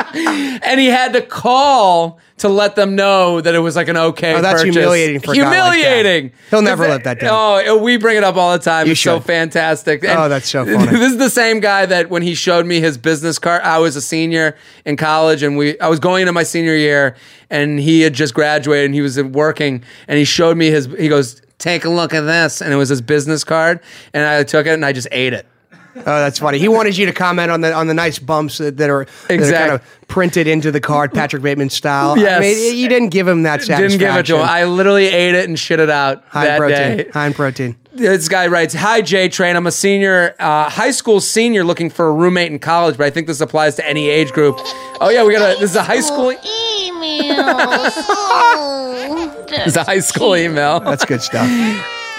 and 0.63 0.79
he 0.79 0.87
had 0.87 1.13
to 1.13 1.21
call 1.21 2.19
to 2.37 2.49
let 2.49 2.75
them 2.75 2.95
know 2.95 3.41
that 3.41 3.55
it 3.55 3.59
was 3.59 3.75
like 3.75 3.87
an 3.87 3.97
okay. 3.97 4.35
Oh, 4.35 4.41
that's 4.41 4.61
purchase. 4.61 4.75
humiliating 4.75 5.19
for 5.19 5.33
guy 5.33 5.41
like 5.41 5.75
humiliating. 5.75 6.31
He'll 6.49 6.61
never 6.61 6.87
let 6.87 7.03
that 7.03 7.19
down. 7.19 7.29
Oh, 7.31 7.77
we 7.77 7.97
bring 7.97 8.17
it 8.17 8.23
up 8.23 8.35
all 8.35 8.53
the 8.53 8.63
time. 8.63 8.85
You 8.85 8.91
it's 8.91 9.01
so 9.01 9.17
should. 9.17 9.25
fantastic. 9.25 10.03
Oh, 10.07 10.29
that's 10.29 10.49
so 10.49 10.65
funny. 10.65 10.97
This 10.97 11.11
is 11.11 11.17
the 11.17 11.29
same 11.29 11.59
guy 11.59 11.85
that 11.85 12.09
when 12.09 12.21
he 12.21 12.35
showed 12.35 12.65
me 12.65 12.79
his 12.79 12.97
business 12.97 13.39
card, 13.39 13.61
I 13.63 13.79
was 13.79 13.95
a 13.95 14.01
senior 14.01 14.55
in 14.85 14.97
college, 14.97 15.41
and 15.41 15.57
we 15.57 15.79
I 15.79 15.87
was 15.87 15.99
going 15.99 16.21
into 16.21 16.33
my 16.33 16.43
senior 16.43 16.75
year, 16.75 17.15
and 17.49 17.79
he 17.79 18.01
had 18.01 18.13
just 18.13 18.33
graduated, 18.33 18.85
and 18.85 18.93
he 18.93 19.01
was 19.01 19.21
working, 19.21 19.83
and 20.07 20.17
he 20.17 20.25
showed 20.25 20.57
me 20.57 20.69
his. 20.69 20.85
He 20.97 21.07
goes, 21.07 21.41
"Take 21.57 21.85
a 21.85 21.89
look 21.89 22.13
at 22.13 22.21
this," 22.21 22.61
and 22.61 22.71
it 22.71 22.77
was 22.77 22.89
his 22.89 23.01
business 23.01 23.43
card, 23.43 23.79
and 24.13 24.23
I 24.25 24.43
took 24.43 24.67
it 24.67 24.73
and 24.73 24.85
I 24.85 24.93
just 24.93 25.07
ate 25.11 25.33
it. 25.33 25.47
Oh, 25.99 26.03
that's 26.05 26.39
funny. 26.39 26.59
He 26.59 26.67
wanted 26.67 26.97
you 26.97 27.05
to 27.07 27.13
comment 27.13 27.51
on 27.51 27.61
the 27.61 27.73
on 27.73 27.87
the 27.87 27.93
nice 27.93 28.19
bumps 28.19 28.57
that, 28.59 28.77
that 28.77 28.89
are 28.89 29.05
that 29.29 29.39
are 29.41 29.51
kind 29.51 29.71
of 29.71 29.81
printed 30.07 30.47
into 30.47 30.71
the 30.71 30.79
card, 30.79 31.11
Patrick 31.13 31.41
Bateman 31.43 31.69
style. 31.69 32.11
I 32.11 32.15
Yes. 32.21 32.41
mean, 32.41 32.77
you 32.77 32.87
didn't 32.89 33.09
give 33.09 33.27
him 33.27 33.43
that 33.43 33.61
satisfaction. 33.61 33.99
Didn't 33.99 34.13
give 34.15 34.19
it 34.19 34.25
to 34.27 34.35
him. 34.37 34.41
I 34.47 34.63
literally 34.65 35.07
ate 35.07 35.35
it 35.35 35.47
and 35.49 35.57
shit 35.57 35.79
it 35.79 35.89
out 35.89 36.23
high 36.27 36.45
that 36.45 36.59
protein. 36.59 36.97
day. 36.97 37.09
High 37.13 37.27
in 37.27 37.33
protein. 37.33 37.75
This 37.93 38.29
guy 38.29 38.47
writes, 38.47 38.73
"Hi 38.75 39.01
J 39.01 39.27
Train. 39.27 39.55
I'm 39.55 39.65
a 39.67 39.71
senior, 39.71 40.35
uh, 40.39 40.69
high 40.69 40.91
school 40.91 41.19
senior, 41.19 41.63
looking 41.63 41.89
for 41.89 42.07
a 42.07 42.11
roommate 42.13 42.51
in 42.51 42.59
college, 42.59 42.95
but 42.97 43.07
I 43.07 43.09
think 43.09 43.27
this 43.27 43.41
applies 43.41 43.75
to 43.75 43.87
any 43.87 44.07
age 44.09 44.31
group." 44.31 44.59
Oh 45.01 45.09
yeah, 45.09 45.23
we 45.23 45.33
got 45.33 45.57
a. 45.57 45.59
This 45.59 45.71
is 45.71 45.75
a 45.75 45.83
high 45.83 46.01
school. 46.01 46.31
email. 46.31 47.35
Oh, 47.39 49.43
This 49.49 49.67
is 49.67 49.77
a 49.77 49.83
high 49.83 49.99
school 49.99 50.35
email. 50.35 50.79
That's 50.81 51.05
good 51.05 51.21
stuff. 51.21 51.49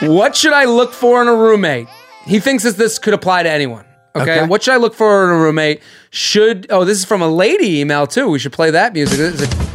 What 0.03 0.37
should 0.37 0.53
I 0.53 0.65
look 0.65 0.93
for 0.93 1.21
in 1.23 1.29
a 1.29 1.35
roommate? 1.35 1.89
He 2.29 2.41
thinks 2.41 2.63
that 2.65 2.77
this 2.77 2.99
could 2.99 3.15
apply 3.15 3.43
to 3.45 3.51
anyone. 3.51 3.87
Okay? 4.15 4.41
Okay. 4.41 4.47
What 4.47 4.63
should 4.63 4.75
I 4.75 4.77
look 4.77 4.95
for 4.95 5.25
in 5.25 5.31
a 5.31 5.41
roommate? 5.41 5.81
Should 6.11 6.67
oh, 6.71 6.85
this 6.85 6.99
is 6.99 7.05
from 7.07 7.23
a 7.23 7.29
lady 7.29 7.81
email 7.81 8.07
too. 8.07 8.29
We 8.29 8.39
should 8.39 8.53
play 8.53 8.71
that 8.71 8.93
music. 8.93 9.17
This 9.19 9.41
is 9.41 9.43
a- 9.43 9.69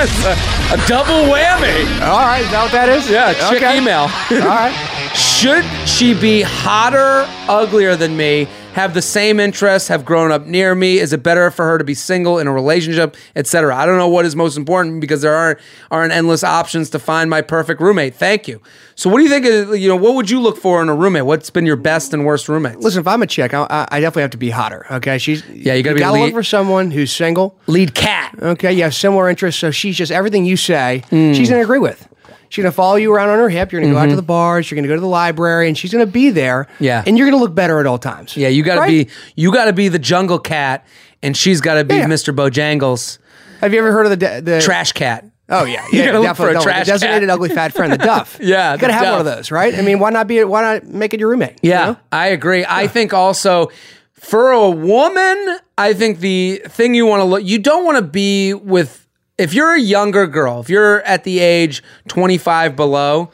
a, 0.00 0.32
a 0.74 0.88
double 0.88 1.30
whammy. 1.32 1.84
All 2.02 2.18
right, 2.18 2.40
is 2.42 2.50
that 2.50 2.62
what 2.62 2.72
that 2.72 2.88
is? 2.88 3.08
Yeah, 3.10 3.32
chick 3.50 3.62
Okay. 3.62 3.78
email. 3.78 4.08
All 4.42 4.48
right. 4.48 4.72
Should 5.14 5.64
she 5.88 6.14
be 6.14 6.42
hotter, 6.42 7.26
uglier 7.48 7.96
than 7.96 8.16
me, 8.16 8.46
have 8.74 8.94
the 8.94 9.02
same 9.02 9.40
interests, 9.40 9.88
have 9.88 10.04
grown 10.04 10.30
up 10.30 10.46
near 10.46 10.74
me? 10.74 10.98
Is 10.98 11.12
it 11.12 11.22
better 11.22 11.50
for 11.50 11.64
her 11.64 11.76
to 11.78 11.84
be 11.84 11.94
single 11.94 12.38
in 12.38 12.46
a 12.46 12.52
relationship, 12.52 13.16
etc.? 13.34 13.74
I 13.74 13.84
don't 13.84 13.98
know 13.98 14.08
what 14.08 14.24
is 14.24 14.36
most 14.36 14.56
important 14.56 15.00
because 15.00 15.22
there 15.22 15.34
aren't 15.34 15.58
aren't 15.90 16.12
endless 16.12 16.44
options 16.44 16.90
to 16.90 16.98
find 16.98 17.28
my 17.28 17.42
perfect 17.42 17.80
roommate. 17.80 18.14
Thank 18.14 18.46
you. 18.48 18.60
So, 18.94 19.10
what 19.10 19.18
do 19.18 19.24
you 19.24 19.28
think? 19.30 19.44
Is, 19.46 19.80
you 19.80 19.88
know, 19.88 19.96
what 19.96 20.14
would 20.14 20.30
you 20.30 20.40
look 20.40 20.56
for 20.56 20.80
in 20.82 20.88
a 20.88 20.94
roommate? 20.94 21.26
What's 21.26 21.50
been 21.50 21.66
your 21.66 21.76
best 21.76 22.12
and 22.14 22.24
worst 22.24 22.48
roommate? 22.48 22.78
Listen, 22.78 23.00
if 23.00 23.08
I'm 23.08 23.22
a 23.22 23.26
chick, 23.26 23.52
I, 23.54 23.86
I- 23.90 24.00
definitely 24.00 24.22
have 24.22 24.30
to 24.32 24.36
be 24.38 24.50
hotter. 24.50 24.86
Okay, 24.90 25.18
she's 25.18 25.46
Yeah, 25.48 25.74
you 25.74 25.82
gotta 25.82 25.94
be 25.94 26.00
gotta 26.00 26.14
lead- 26.14 26.24
look 26.26 26.32
for 26.34 26.42
someone 26.42 26.90
who's 26.90 27.12
single. 27.12 27.58
Lead 27.66 27.94
cat. 27.94 28.34
Okay, 28.40 28.72
you 28.72 28.82
have 28.84 28.94
similar 28.94 29.28
interests, 29.28 29.60
so 29.60 29.70
she's 29.70 29.96
just 29.96 30.12
everything 30.12 30.44
you 30.44 30.56
say, 30.56 31.02
hmm. 31.10 31.32
she's 31.32 31.50
gonna 31.50 31.62
agree 31.62 31.78
with. 31.78 32.06
She's 32.50 32.62
gonna 32.62 32.72
follow 32.72 32.96
you 32.96 33.12
around 33.14 33.30
on 33.30 33.38
her 33.38 33.48
hip. 33.48 33.72
You're 33.72 33.80
gonna 33.80 33.94
go 33.94 33.98
out 33.98 34.10
to 34.10 34.16
the 34.16 34.22
bars. 34.22 34.70
You're 34.70 34.76
gonna 34.76 34.88
go 34.88 34.94
to 34.96 35.00
the 35.00 35.06
library, 35.06 35.66
and 35.68 35.78
she's 35.78 35.92
gonna 35.92 36.04
be 36.04 36.28
there. 36.30 36.64
Mm-hmm. 36.74 36.84
Yeah. 36.84 37.04
and 37.06 37.16
you're 37.16 37.26
gonna 37.30 37.42
look 37.42 37.54
better 37.54 37.80
at 37.80 37.86
all 37.86 37.96
times. 37.98 38.36
Yeah, 38.36 38.48
you 38.48 38.62
got 38.62 38.74
to 38.74 38.80
Right? 38.82 39.06
be 39.08 39.12
you 39.36 39.52
got 39.52 39.64
to 39.66 39.72
be 39.72 39.88
the 39.88 39.98
jungle 39.98 40.38
cat, 40.38 40.84
and 41.22 41.34
she's 41.36 41.60
got 41.62 41.74
to 41.74 41.84
be 41.84 41.94
Yeah. 41.96 42.06
Mr. 42.06 42.34
Bojangles 42.34 43.18
Have 43.62 43.72
you 43.72 43.78
ever 43.78 43.92
heard 43.92 44.04
of 44.06 44.10
the 44.10 44.16
de- 44.16 44.40
the 44.42 44.60
trash 44.60 44.92
cat. 44.92 45.24
Oh 45.48 45.64
yeah, 45.64 45.84
You 45.92 45.98
yeah, 46.00 46.06
gotta 46.06 46.20
look 46.20 46.36
for 46.36 46.48
a 46.48 46.60
trash 46.60 46.86
the 46.86 46.92
designated 46.92 47.28
cat. 47.28 47.34
ugly 47.34 47.48
fat 47.48 47.72
friend, 47.72 47.92
the 47.92 47.98
Duff. 48.10 48.38
Yeah, 48.40 48.72
you 48.74 48.78
gotta 48.78 48.92
have 48.92 49.10
one 49.10 49.18
of 49.20 49.26
those, 49.26 49.50
right? 49.50 49.74
I 49.74 49.82
mean, 49.82 49.98
why 49.98 50.10
not 50.10 50.26
be? 50.28 50.42
Why 50.44 50.62
not 50.62 50.86
make 50.86 51.14
it 51.14 51.20
your 51.20 51.28
roommate? 51.30 51.58
you 51.62 51.70
Yeah, 51.70 51.86
know? 51.86 51.96
I 52.12 52.28
agree. 52.28 52.64
I 52.68 52.86
think 52.88 53.12
also 53.14 53.68
for 54.14 54.50
a 54.50 54.68
woman, 54.70 55.58
I 55.78 55.92
think 55.94 56.20
the 56.20 56.62
thing 56.68 56.94
you 56.94 57.06
want 57.06 57.20
to 57.20 57.24
look, 57.24 57.42
you 57.44 57.58
don't 57.58 57.84
want 57.84 57.96
to 57.98 58.02
be 58.04 58.54
with, 58.54 58.99
if 59.40 59.54
you're 59.54 59.74
a 59.74 59.80
younger 59.80 60.26
girl, 60.26 60.60
if 60.60 60.68
you're 60.68 61.00
at 61.02 61.24
the 61.24 61.38
age 61.38 61.82
25 62.08 62.76
below, 62.76 63.30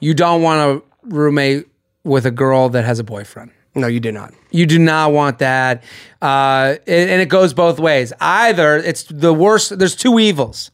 you 0.00 0.14
don't 0.14 0.40
want 0.40 0.82
to 0.82 1.14
roommate 1.14 1.66
with 2.04 2.24
a 2.24 2.30
girl 2.30 2.68
that 2.70 2.84
has 2.84 2.98
a 2.98 3.04
boyfriend. 3.04 3.50
No, 3.74 3.86
you 3.86 4.00
do 4.00 4.12
not. 4.12 4.32
You 4.50 4.66
do 4.66 4.78
not 4.78 5.12
want 5.12 5.38
that. 5.40 5.82
Uh, 6.22 6.76
and, 6.86 7.10
and 7.10 7.20
it 7.20 7.28
goes 7.28 7.52
both 7.52 7.78
ways. 7.78 8.12
Either 8.20 8.76
it's 8.76 9.04
the 9.04 9.34
worst, 9.34 9.78
there's 9.78 9.96
two 9.96 10.18
evils. 10.18 10.70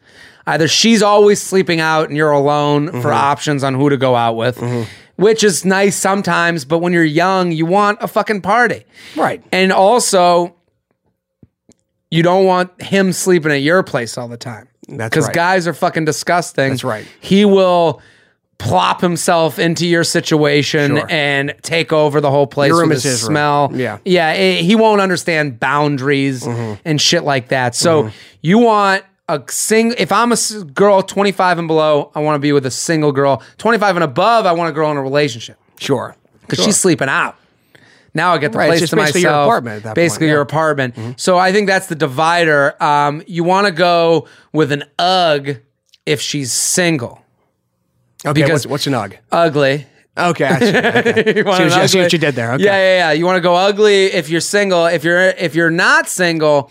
Either 0.47 0.69
she's 0.69 1.03
always 1.03 1.41
sleeping 1.41 1.81
out 1.81 2.09
and 2.09 2.17
you're 2.17 2.31
alone 2.31 3.01
for 3.01 3.13
options 3.13 3.65
on 3.65 3.75
who 3.75 3.89
to 3.89 3.97
go 3.97 4.15
out 4.15 4.37
with, 4.37 4.63
which 5.17 5.43
is 5.43 5.65
nice 5.65 5.97
sometimes, 5.97 6.67
but 6.67 6.79
when 6.79 6.93
you're 6.93 7.03
young, 7.03 7.51
you 7.51 7.65
want 7.65 7.99
a 8.03 8.09
fucking 8.09 8.43
party. 8.43 8.85
Right. 9.17 9.43
And 9.51 9.73
also, 9.73 10.55
you 12.11 12.23
don't 12.23 12.45
want 12.45 12.81
him 12.83 13.13
sleeping 13.13 13.53
at 13.53 13.63
your 13.63 13.83
place 13.83 14.19
all 14.19 14.29
the 14.29 14.37
time. 14.37 14.69
That's 14.89 15.11
Because 15.11 15.27
right. 15.27 15.35
guys 15.35 15.67
are 15.69 15.75
fucking 15.75 16.05
disgusting. 16.05 16.71
That's 16.71 16.85
right. 16.85 17.07
He 17.21 17.45
will 17.45 18.01
plop 18.59 19.01
himself 19.01 19.59
into 19.59 19.87
your 19.87 20.05
situation 20.05 20.97
Sure. 20.97 21.07
and 21.11 21.55
take 21.63 21.93
over 21.93 22.21
the 22.21 22.31
whole 22.31 22.47
place 22.47 22.69
Your 22.71 22.87
with 22.87 22.99
is 22.99 23.03
his 23.03 23.21
smell. 23.23 23.71
Yeah. 23.75 23.99
Yeah. 24.05 24.29
eh, 24.29 24.55
he 24.63 24.77
won't 24.77 25.01
understand 25.01 25.59
boundaries 25.59 26.45
Mm-hmm. 26.45 26.75
and 26.85 27.01
shit 27.01 27.25
like 27.25 27.49
that. 27.49 27.75
So 27.75 28.11
you 28.43 28.59
want 28.59 29.03
a 29.29 29.43
sing. 29.49 29.95
If 29.99 30.13
I'm 30.13 30.31
a 30.31 30.35
s- 30.35 30.53
girl 30.63 31.03
25 31.03 31.59
and 31.59 31.67
below, 31.67 32.11
I 32.15 32.21
want 32.21 32.37
to 32.37 32.39
be 32.39 32.53
with 32.53 32.65
a 32.67 32.71
single 32.71 33.11
girl. 33.11 33.43
25 33.59 33.97
and 33.97 34.05
above, 34.05 34.47
I 34.47 34.53
want 34.53 34.71
a 34.71 34.73
girl 34.73 34.91
in 34.91 34.97
a 34.99 35.03
relationship 35.03 35.57
Sure. 35.81 36.15
because 36.43 36.63
she's 36.65 36.77
sleeping 36.77 37.09
out. 37.09 37.37
Now 38.15 38.33
I 38.35 38.39
get 38.39 38.53
the 38.53 38.59
Right, 38.59 38.69
place 38.69 38.89
to 38.91 38.97
basically 38.97 39.23
your 39.23 39.33
apartment 39.33 39.77
at 39.79 39.83
that 39.83 39.89
point, 39.91 39.97
basically 39.97 40.29
your 40.29 40.37
yeah. 40.39 40.43
apartment. 40.43 41.21
So 41.21 41.37
I 41.37 41.53
think 41.53 41.67
that's 41.67 41.89
the 41.89 41.97
divider. 41.97 42.81
Um, 42.83 43.23
you 43.27 43.43
want 43.45 43.67
to 43.67 43.73
go 43.73 44.29
with 44.53 44.71
an 44.73 44.85
UGG 44.99 45.61
if 46.07 46.21
she's 46.21 46.53
single. 46.53 47.23
Okay. 48.25 48.43
Because- 48.43 48.67
what's, 48.67 48.85
what's 48.85 48.87
an 48.87 48.95
UGG? 48.95 49.19
Ugly. 49.33 49.87
Okay. 50.17 50.45
I 50.45 50.59
see. 50.61 50.69
Okay. 50.69 51.35
You 51.39 51.45
want 51.45 51.57
See 51.59 51.65
what 51.65 51.83
you- 51.83 51.89
see 51.89 51.99
what 52.01 52.13
you 52.13 52.19
did 52.21 52.35
there. 52.37 52.53
Okay. 52.53 52.63
Yeah, 52.65 52.77
yeah, 52.77 52.97
yeah. 53.09 53.13
You 53.13 53.27
want 53.27 53.37
to 53.37 53.41
go 53.41 53.57
ugly 53.57 54.05
if 54.07 54.31
you're 54.31 54.41
single. 54.41 54.87
If 54.87 55.03
you're 55.03 55.21
if 55.21 55.57
you're 55.57 55.71
not 55.71 56.09
single, 56.09 56.71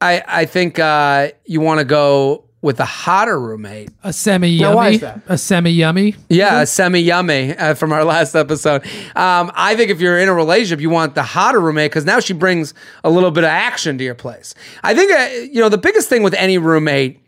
I 0.00 0.22
I 0.26 0.44
think 0.46 0.78
uh, 0.78 1.28
you 1.44 1.60
want 1.60 1.80
to 1.80 1.84
go 1.84 2.44
with 2.62 2.78
a 2.78 2.84
hotter 2.84 3.40
roommate. 3.40 3.90
A 4.04 4.12
semi 4.12 4.50
yummy. 4.50 5.00
A 5.28 5.38
semi 5.38 5.70
yummy. 5.70 6.14
Yeah, 6.28 6.64
semi 6.64 7.00
yummy 7.00 7.56
uh, 7.56 7.74
from 7.74 7.92
our 7.92 8.04
last 8.04 8.34
episode. 8.34 8.84
Um, 9.16 9.50
I 9.54 9.74
think 9.76 9.90
if 9.90 10.00
you're 10.00 10.18
in 10.18 10.28
a 10.28 10.34
relationship, 10.34 10.80
you 10.80 10.90
want 10.90 11.14
the 11.14 11.22
hotter 11.22 11.60
roommate 11.60 11.90
because 11.90 12.04
now 12.04 12.20
she 12.20 12.32
brings 12.32 12.74
a 13.02 13.10
little 13.10 13.30
bit 13.30 13.44
of 13.44 13.48
action 13.50 13.96
to 13.98 14.04
your 14.04 14.14
place. 14.14 14.54
I 14.82 14.94
think 14.94 15.12
uh, 15.12 15.48
you 15.50 15.60
know 15.60 15.68
the 15.68 15.78
biggest 15.78 16.08
thing 16.08 16.22
with 16.22 16.34
any 16.34 16.58
roommate 16.58 17.20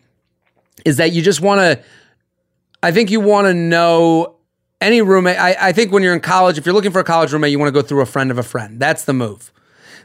is 0.85 0.99
that 0.99 1.12
you 1.12 1.23
just 1.23 1.40
want 1.40 1.61
to. 1.61 1.85
I 2.83 2.90
think 2.92 3.11
you 3.11 3.21
want 3.21 3.47
to 3.47 3.55
know 3.55 4.37
any 4.81 5.01
roommate. 5.01 5.38
I, 5.38 5.57
I 5.68 5.73
think 5.73 5.92
when 5.92 6.03
you're 6.03 6.14
in 6.14 6.21
college, 6.21 6.59
if 6.59 6.66
you're 6.66 6.75
looking 6.75 6.90
for 6.90 6.99
a 6.99 7.05
college 7.05 7.33
roommate, 7.33 7.53
you 7.53 7.59
want 7.59 7.68
to 7.68 7.73
go 7.73 7.87
through 7.87 8.01
a 8.01 8.07
friend 8.07 8.31
of 8.31 8.38
a 8.38 8.42
friend. 8.42 8.81
That's 8.81 9.05
the 9.05 9.12
move. 9.12 9.53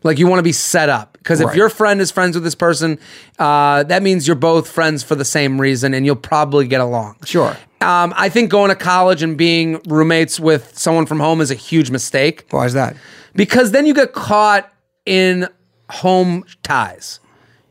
Like 0.04 0.20
you 0.20 0.28
want 0.28 0.40
to 0.40 0.44
be 0.44 0.52
set 0.52 0.90
up 0.90 1.18
because 1.18 1.40
if 1.42 1.48
Right. 1.48 1.58
your 1.58 1.70
friend 1.70 2.00
is 2.02 2.12
friends 2.12 2.36
with 2.36 2.44
this 2.44 2.56
person, 2.56 3.00
uh, 3.40 3.84
that 3.84 4.04
means 4.04 4.28
you're 4.28 4.36
both 4.36 4.70
friends 4.70 5.04
for 5.04 5.16
the 5.16 5.26
same 5.26 5.60
reason, 5.60 5.94
and 5.94 6.06
you'll 6.06 6.16
probably 6.16 6.68
get 6.68 6.82
along. 6.82 7.16
Sure. 7.26 7.56
Um, 7.82 8.14
I 8.18 8.30
think 8.30 8.50
going 8.50 8.70
to 8.70 8.76
college 8.76 9.22
and 9.22 9.38
being 9.38 9.80
roommates 9.88 10.40
with 10.40 10.78
someone 10.78 11.06
from 11.06 11.20
home 11.20 11.42
is 11.42 11.52
a 11.52 11.56
huge 11.56 11.92
mistake 11.92 12.46
Why 12.50 12.66
is 12.66 12.74
that? 12.74 12.96
because 13.36 13.72
then 13.72 13.86
you 13.86 13.94
get 13.94 14.14
caught 14.14 14.72
in 15.06 15.48
home 15.90 16.44
ties. 16.64 17.20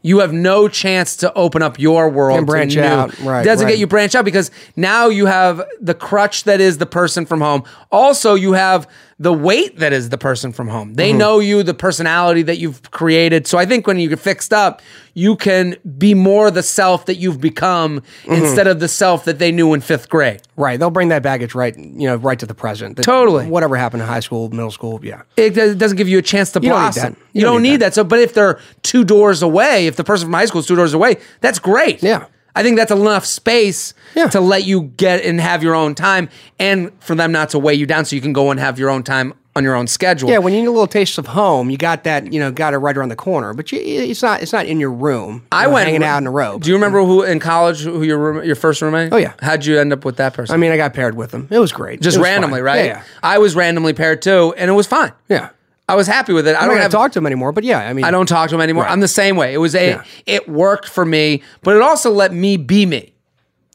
You 0.03 0.21
have 0.21 0.33
no 0.33 0.69
chance 0.69 1.17
to 1.17 1.33
open 1.35 1.63
up 1.63 1.81
your 1.81 2.09
world. 2.09 2.39
And 2.39 2.47
branch 2.47 2.77
out. 2.77 3.19
Right, 3.19 3.45
Doesn't 3.45 3.65
right. 3.67 3.73
get 3.73 3.81
you 3.81 3.89
branch 3.89 4.15
out 4.15 4.25
because 4.25 4.53
now 4.77 5.09
you 5.09 5.27
have 5.27 5.61
the 5.81 5.95
crutch 5.95 6.45
that 6.45 6.61
is 6.61 6.79
the 6.79 6.87
person 6.87 7.27
from 7.27 7.41
home. 7.41 7.65
Also, 7.91 8.35
you 8.35 8.53
have 8.53 8.89
the 9.19 9.33
weight 9.33 9.79
that 9.79 9.95
is 9.95 10.11
the 10.11 10.19
person 10.19 10.53
from 10.53 10.69
home. 10.69 10.93
They 10.95 11.09
Mm-hmm. 11.09 11.19
know 11.19 11.39
you, 11.39 11.63
the 11.63 11.73
personality 11.73 12.43
that 12.43 12.59
you've 12.59 12.91
created. 12.91 13.47
So 13.47 13.57
I 13.57 13.65
think 13.65 13.87
when 13.87 13.99
you 13.99 14.11
get 14.11 14.19
fixed 14.19 14.53
up, 14.53 14.83
you 15.15 15.37
can 15.37 15.75
be 15.97 16.13
more 16.13 16.51
the 16.51 16.63
self 16.63 17.07
that 17.07 17.17
you've 17.17 17.41
become 17.41 18.01
Mm-hmm. 18.01 18.33
instead 18.35 18.67
of 18.67 18.79
the 18.79 18.89
self 18.89 19.25
that 19.25 19.39
they 19.39 19.51
knew 19.53 19.73
in 19.73 19.81
fifth 19.81 20.11
grade. 20.11 20.43
Right. 20.57 20.79
They'll 20.79 20.91
bring 20.91 21.09
that 21.09 21.23
baggage 21.23 21.55
right, 21.55 21.75
you 21.79 22.07
know, 22.07 22.17
right 22.17 22.39
to 22.39 22.45
the 22.47 22.55
present. 22.55 22.97
That- 22.97 23.05
Totally. 23.05 23.47
Whatever 23.47 23.77
happened 23.77 24.03
in 24.03 24.09
high 24.09 24.21
school, 24.21 24.51
middle 24.51 24.71
school, 24.71 25.01
yeah. 25.03 25.23
it 25.39 25.57
it 25.57 25.79
doesn't 25.79 25.97
give 25.97 26.09
you 26.09 26.19
a 26.19 26.23
chance 26.23 26.53
to 26.53 26.61
You 26.61 26.69
don't 26.69 26.79
blossom. 26.79 27.15
that. 27.15 27.19
You, 27.33 27.41
don't, 27.43 27.63
need 27.63 27.81
that. 27.81 27.95
So, 27.95 28.05
but 28.05 28.19
if 28.19 28.35
they're 28.35 28.61
two 28.83 29.03
doors 29.05 29.41
away, 29.43 29.87
if 29.87 29.97
the 29.97 30.05
person 30.05 30.27
from 30.27 30.35
high 30.35 30.45
school 30.45 30.61
is 30.61 30.67
two 30.67 30.77
doors 30.77 30.93
away, 30.93 31.17
that's 31.41 31.59
great. 31.59 32.03
Yeah. 32.03 32.27
I 32.57 32.63
think 32.65 32.77
that's 32.77 32.91
enough 32.91 33.25
space 33.27 33.95
Yeah. 34.15 34.29
to 34.31 34.41
let 34.41 34.65
you 34.65 34.91
get 34.97 35.25
and 35.25 35.41
have 35.41 35.63
your 35.63 35.75
own 35.75 35.95
time, 35.95 36.29
and 36.59 36.91
for 37.01 37.15
them 37.15 37.31
not 37.31 37.51
to 37.51 37.59
weigh 37.61 37.75
you 37.75 37.87
down, 37.87 38.05
so 38.05 38.17
you 38.17 38.23
can 38.23 38.33
go 38.33 38.51
and 38.51 38.59
have 38.59 38.79
your 38.79 38.91
own 38.91 39.03
time 39.05 39.35
on 39.55 39.65
your 39.65 39.75
own 39.75 39.87
schedule. 39.87 40.29
Yeah, 40.29 40.37
when 40.39 40.53
you 40.53 40.61
need 40.61 40.67
a 40.67 40.71
little 40.71 40.87
taste 40.87 41.17
of 41.17 41.29
home, 41.29 41.71
you 41.71 41.79
got 41.79 42.05
that, 42.05 42.31
you 42.31 42.39
know, 42.39 42.51
got 42.51 42.75
it 42.75 42.77
right 42.79 42.95
around 42.95 43.09
the 43.09 43.17
corner. 43.17 43.55
But 43.55 43.73
you, 43.73 43.79
it's 43.81 44.23
not, 44.23 44.43
it's 44.43 44.53
not 44.53 44.67
in 44.67 44.79
your 44.81 44.91
room. 44.93 45.35
you 45.37 45.43
I 45.53 45.65
know, 45.65 45.71
went 45.73 45.87
hanging 45.87 46.05
out 46.05 46.19
in 46.19 46.27
a 46.27 46.31
robe. 46.31 46.63
Do 46.63 46.69
you 46.69 46.77
remember 46.77 47.03
who 47.03 47.23
in 47.23 47.41
college 47.41 47.81
who 47.83 48.03
your 48.03 48.19
room, 48.19 48.45
your 48.45 48.55
first 48.57 48.83
roommate? 48.83 49.15
Oh, 49.15 49.17
yeah. 49.17 49.33
How'd 49.41 49.65
you 49.65 49.79
end 49.79 49.95
up 49.95 50.05
with 50.05 50.17
that 50.17 50.35
person? 50.35 50.53
I 50.53 50.59
mean, 50.59 50.73
I 50.73 50.77
got 50.77 50.93
paired 50.93 51.15
with 51.17 51.31
them. 51.31 51.49
It 51.51 51.59
was 51.59 51.73
great. 51.73 52.03
just 52.03 52.19
was 52.19 52.25
randomly, 52.25 52.59
fine. 52.59 52.65
right? 52.65 52.85
Yeah, 52.87 53.03
I 53.23 53.39
was 53.39 53.55
randomly 53.57 53.95
paired 53.95 54.21
too, 54.21 54.53
and 54.59 54.71
it 54.71 54.75
was 54.75 54.87
fine. 54.87 55.13
yeah. 55.29 55.49
I 55.89 55.95
was 55.95 56.07
happy 56.07 56.33
with 56.33 56.49
it. 56.49 56.57
I 56.57 56.61
I'm 56.61 56.69
not 56.69 56.75
don't 56.75 56.83
have 56.83 56.91
talk 56.91 57.13
to 57.13 57.19
them 57.19 57.27
anymore, 57.27 57.53
but 57.53 57.63
yeah, 57.65 57.79
I 57.79 57.93
mean, 57.93 58.05
I 58.05 58.11
don't 58.11 58.27
talk 58.27 58.49
to 58.51 58.57
him 58.57 58.61
anymore. 58.61 58.85
Right. 58.85 58.93
I'm 58.93 59.01
the 59.01 59.09
same 59.09 59.37
way. 59.37 59.55
It 59.55 59.59
was 59.59 59.75
a 59.75 59.91
Yeah. 59.91 60.05
it 60.27 60.49
worked 60.49 60.89
for 60.89 61.05
me, 61.05 61.43
but 61.63 61.77
it 61.77 61.83
also 61.83 62.11
let 62.11 62.33
me 62.33 62.57
be 62.57 62.87
me. 62.87 63.13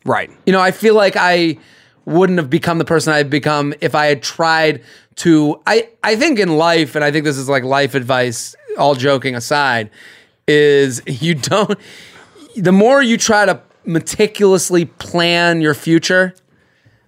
Right. 0.04 0.30
You 0.46 0.52
know, 0.54 0.60
I 0.60 0.72
feel 0.72 0.96
like 0.96 1.16
I 1.16 1.58
wouldn't 2.06 2.40
have 2.40 2.50
become 2.50 2.80
the 2.80 2.86
person 2.86 3.14
I've 3.14 3.30
become 3.30 3.74
if 3.80 3.96
I 3.96 4.08
had 4.08 4.22
tried 4.24 4.82
to 5.18 5.62
I 5.68 5.90
I 6.04 6.16
think 6.16 6.40
in 6.40 6.58
life 6.58 6.96
and 6.96 7.04
I 7.04 7.12
think 7.12 7.26
this 7.26 7.38
is 7.38 7.48
like 7.48 7.64
life 7.64 7.96
advice 7.96 8.56
all 8.78 8.96
joking 8.96 9.36
aside 9.36 9.90
is 10.48 11.02
you 11.06 11.36
don't 11.36 11.78
the 12.56 12.72
more 12.72 13.02
you 13.02 13.18
try 13.18 13.46
to 13.46 13.62
meticulously 13.86 14.86
plan 14.86 15.62
your 15.62 15.74
future, 15.74 16.34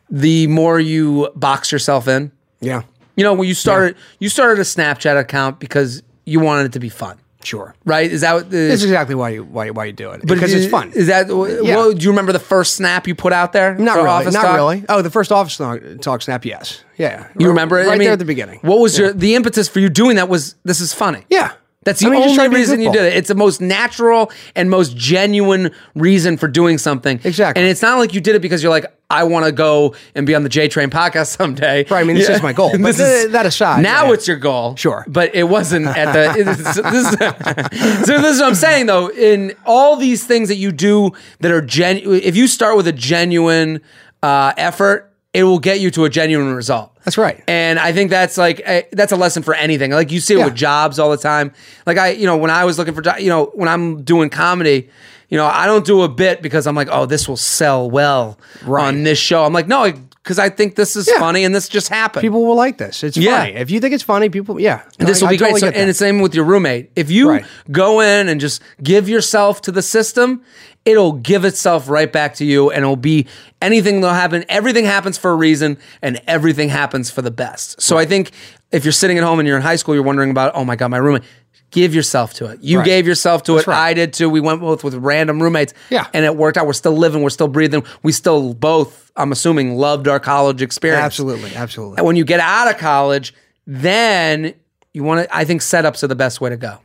the 0.09 0.47
more 0.47 0.79
you 0.79 1.29
box 1.35 1.71
yourself 1.71 2.07
in. 2.07 2.31
Yeah. 2.61 2.83
You 3.15 3.23
know, 3.23 3.33
when 3.33 3.47
you 3.47 3.53
started 3.53 3.95
you 4.19 4.29
started 4.29 4.59
a 4.59 4.63
Snapchat 4.63 5.19
account 5.19 5.59
because 5.59 6.01
you 6.25 6.39
wanted 6.39 6.65
it 6.67 6.71
to 6.73 6.79
be 6.79 6.89
fun, 6.89 7.17
Sure. 7.43 7.75
right? 7.85 8.09
Is 8.11 8.21
that 8.21 8.33
what 8.33 8.49
the, 8.49 8.55
This 8.57 8.79
is 8.81 8.85
exactly 8.85 9.13
why 9.15 9.29
you 9.29 9.43
why, 9.43 9.69
why 9.69 9.85
you 9.85 9.91
do 9.93 10.09
it 10.11 10.21
but 10.21 10.33
because 10.35 10.53
is- 10.53 10.63
it's 10.65 10.71
fun. 10.71 10.91
Is 10.93 11.07
that? 11.07 11.27
Yeah. 11.27 11.75
Well, 11.75 11.93
do 11.93 12.03
you 12.03 12.09
remember 12.09 12.31
the 12.31 12.39
first 12.39 12.75
snap 12.75 13.07
you 13.07 13.13
put 13.15 13.33
out 13.33 13.53
there? 13.53 13.75
not 13.77 13.97
really. 13.97 14.07
Office 14.09 14.33
Not 14.33 14.43
Talk? 14.43 14.55
really. 14.55 14.83
Oh, 14.89 15.01
the 15.01 15.09
first 15.11 15.31
office 15.31 15.57
talk, 16.01 16.21
snap. 16.21 16.45
Yes. 16.45 16.83
Yeah. 16.97 17.27
You 17.37 17.47
remember 17.49 17.79
it? 17.79 17.87
right 17.87 17.93
I 17.93 17.97
mean, 17.97 18.05
there 18.05 18.13
at 18.13 18.19
the 18.19 18.25
beginning? 18.25 18.59
What 18.61 18.79
was 18.79 18.97
your 18.97 19.13
the 19.13 19.35
impetus 19.35 19.67
for 19.69 19.79
you 19.79 19.89
doing 19.89 20.15
that? 20.15 20.29
Was 20.29 20.55
this 20.63 20.79
is 20.81 20.93
funny? 20.93 21.25
Yeah. 21.29 21.51
That's 21.83 21.99
the 21.99 22.07
I 22.07 22.09
mean, 22.11 22.23
only 22.39 22.47
reason 22.49 22.81
you 22.81 22.91
did 22.91 23.03
it. 23.03 23.17
It's 23.17 23.27
the 23.27 23.35
most 23.35 23.61
natural 23.61 24.31
and 24.55 24.69
most 24.69 24.95
genuine 24.97 25.71
reason 25.95 26.37
for 26.37 26.47
doing 26.47 26.77
something. 26.77 27.19
Exactly. 27.23 27.61
And 27.61 27.69
it's 27.69 27.81
not 27.81 27.97
like 27.97 28.13
you 28.13 28.21
did 28.21 28.35
it 28.35 28.41
because 28.41 28.63
you're 28.63 28.71
like, 28.71 28.85
I 29.09 29.25
want 29.25 29.45
to 29.45 29.51
go 29.51 29.93
and 30.15 30.25
be 30.25 30.33
on 30.33 30.41
the 30.43 30.49
J 30.49 30.67
Train 30.67 30.89
podcast 30.89 31.27
someday. 31.37 31.83
Right, 31.89 31.99
I 31.99 32.03
mean, 32.03 32.15
this 32.15 32.29
is 32.29 32.41
my 32.41 32.53
goal. 32.53 32.71
But 32.77 32.95
This 32.95 32.97
th- 32.97 33.31
that 33.31 33.45
aside, 33.45 33.83
now 33.83 34.07
yeah. 34.07 34.13
it's 34.13 34.27
your 34.27 34.37
goal. 34.37 34.75
Sure. 34.75 35.05
but 35.07 35.35
it 35.35 35.43
wasn't 35.43 35.85
at 35.87 36.13
the. 36.13 36.39
it- 36.39 36.45
this, 36.45 36.75
this, 36.75 38.07
so 38.07 38.21
this 38.21 38.35
is 38.35 38.39
what 38.39 38.47
I'm 38.49 38.55
saying 38.55 38.87
though. 38.87 39.09
In 39.11 39.53
all 39.65 39.95
these 39.97 40.25
things 40.25 40.49
that 40.49 40.55
you 40.55 40.71
do 40.71 41.11
that 41.41 41.51
are 41.51 41.61
genuine, 41.61 42.21
if 42.23 42.35
you 42.35 42.47
start 42.47 42.75
with 42.75 42.87
a 42.87 42.91
genuine 42.91 43.81
uh, 44.23 44.53
effort, 44.57 45.12
it 45.33 45.43
will 45.43 45.59
get 45.59 45.79
you 45.79 45.89
to 45.91 46.05
a 46.05 46.09
genuine 46.09 46.53
result. 46.53 46.91
That's 47.03 47.17
right. 47.17 47.43
And 47.47 47.79
I 47.79 47.91
think 47.91 48.09
that's 48.11 48.37
like 48.37 48.59
a, 48.67 48.85
that's 48.91 49.11
a 49.11 49.15
lesson 49.15 49.41
for 49.43 49.53
anything. 49.55 49.91
Like 49.91 50.11
you 50.11 50.19
see 50.19 50.35
it 50.35 50.37
Yeah. 50.37 50.45
with 50.45 50.55
jobs 50.55 50.99
all 50.99 51.09
the 51.09 51.17
time. 51.17 51.51
Like 51.85 51.97
I, 51.97 52.09
you 52.11 52.25
know, 52.27 52.37
when 52.37 52.51
I 52.51 52.65
was 52.65 52.77
looking 52.77 52.93
for, 52.93 53.01
jo- 53.01 53.17
you 53.17 53.29
know, 53.29 53.45
when 53.55 53.67
I'm 53.67 54.03
doing 54.03 54.29
comedy, 54.29 54.89
you 55.29 55.37
know, 55.37 55.45
I 55.45 55.65
don't 55.65 55.85
do 55.85 56.03
a 56.03 56.07
bit 56.09 56.41
because 56.43 56.67
I'm 56.67 56.75
like, 56.75 56.89
oh, 56.91 57.05
this 57.07 57.27
will 57.27 57.37
sell 57.37 57.89
well 57.89 58.37
Right. 58.63 58.87
on 58.87 59.03
this 59.03 59.17
show. 59.17 59.43
I'm 59.43 59.53
like, 59.53 59.67
no, 59.67 59.91
because 59.91 60.37
I 60.37 60.49
think 60.49 60.75
this 60.75 60.95
is 60.95 61.09
Yeah. 61.11 61.19
funny 61.19 61.43
and 61.43 61.53
this 61.55 61.67
just 61.67 61.89
happened. 61.89 62.21
People 62.21 62.45
will 62.45 62.55
like 62.55 62.77
this. 62.77 63.03
It's 63.03 63.17
Yeah. 63.17 63.39
funny. 63.39 63.53
If 63.55 63.71
you 63.71 63.79
think 63.79 63.95
it's 63.95 64.03
funny, 64.03 64.29
people, 64.29 64.59
yeah. 64.61 64.81
this 64.99 65.21
I- 65.21 65.25
will 65.25 65.29
be 65.31 65.35
I 65.35 65.37
great. 65.39 65.49
totally 65.55 65.71
So, 65.73 65.79
and 65.79 65.89
the 65.89 65.93
same 65.95 66.19
with 66.21 66.35
your 66.35 66.45
roommate. 66.45 66.91
If 66.95 67.09
you 67.09 67.29
Right. 67.29 67.45
go 67.71 67.99
in 68.01 68.29
and 68.29 68.39
just 68.39 68.61
give 68.83 69.09
yourself 69.09 69.61
to 69.63 69.71
the 69.71 69.81
system, 69.81 70.41
it'll 70.85 71.13
give 71.13 71.45
itself 71.45 71.89
right 71.89 72.11
back 72.11 72.35
to 72.35 72.45
you, 72.45 72.69
and 72.71 72.83
it'll 72.83 72.95
be 72.95 73.27
anything 73.61 74.01
that'll 74.01 74.15
happen. 74.15 74.43
Everything 74.49 74.85
happens 74.85 75.17
for 75.17 75.31
a 75.31 75.35
reason, 75.35 75.77
and 76.01 76.21
everything 76.27 76.69
happens 76.69 77.09
for 77.09 77.21
the 77.21 77.31
best. 77.31 77.81
So 77.81 77.97
I 77.97 78.05
think 78.05 78.31
if 78.71 78.83
you're 78.85 78.91
sitting 78.91 79.17
at 79.17 79.23
home 79.23 79.39
and 79.39 79.47
you're 79.47 79.57
in 79.57 79.63
high 79.63 79.75
school, 79.77 79.93
you're 79.95 80.03
wondering 80.03 80.31
about, 80.31 80.51
oh 80.55 80.65
my 80.65 80.75
god, 80.75 80.89
my 80.89 80.97
roommate. 80.97 81.23
Give 81.71 81.95
yourself 81.95 82.35
to 82.35 82.45
it. 82.51 82.59
You 82.61 82.77
Right. 82.79 82.85
gave 82.85 83.07
yourself 83.07 83.41
to 83.43 83.53
That's 83.55 83.67
it. 83.67 83.71
right. 83.71 83.79
I 83.89 83.93
did 83.95 84.13
too. 84.13 84.29
We 84.29 84.39
went 84.39 84.61
both 84.61 84.83
with 84.83 84.93
random 84.93 85.41
roommates. 85.41 85.73
Yeah. 85.89 86.05
And 86.13 86.23
it 86.23 86.35
worked 86.37 86.55
out. 86.55 86.67
We're 86.67 86.73
still 86.73 86.95
living. 86.95 87.23
We're 87.23 87.31
still 87.31 87.47
breathing. 87.47 87.83
We 88.03 88.11
still 88.11 88.53
both, 88.53 89.11
I'm 89.15 89.31
assuming, 89.31 89.75
loved 89.75 90.07
our 90.07 90.19
college 90.19 90.61
experience. 90.61 91.03
absolutely, 91.03 91.55
absolutely. 91.55 91.97
And 91.97 92.05
when 92.05 92.15
you 92.15 92.25
get 92.25 92.39
out 92.39 92.69
of 92.69 92.77
college, 92.77 93.33
then 93.65 94.53
you 94.93 95.03
want 95.03 95.27
to. 95.27 95.35
I 95.35 95.45
think 95.45 95.61
setups 95.61 96.03
are 96.03 96.07
the 96.07 96.15
best 96.15 96.41
way 96.41 96.51
to 96.51 96.57
go. 96.57 96.77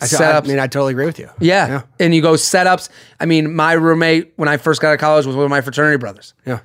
I, 0.00 0.06
setups, 0.06 0.44
I 0.44 0.48
mean, 0.48 0.58
I 0.58 0.66
totally 0.66 0.92
agree 0.92 1.06
with 1.06 1.18
you. 1.18 1.28
yeah. 1.40 1.68
yeah. 1.68 1.82
And 2.00 2.14
you 2.14 2.22
go 2.22 2.32
setups. 2.34 2.88
I 3.20 3.26
mean, 3.26 3.54
my 3.54 3.72
roommate 3.72 4.32
when 4.36 4.48
I 4.48 4.56
first 4.56 4.80
got 4.80 4.88
out 4.88 4.94
of 4.94 5.00
college 5.00 5.26
was 5.26 5.34
one 5.36 5.44
of 5.44 5.50
my 5.50 5.60
fraternity 5.60 5.98
brothers. 5.98 6.34
Yeah. 6.46 6.60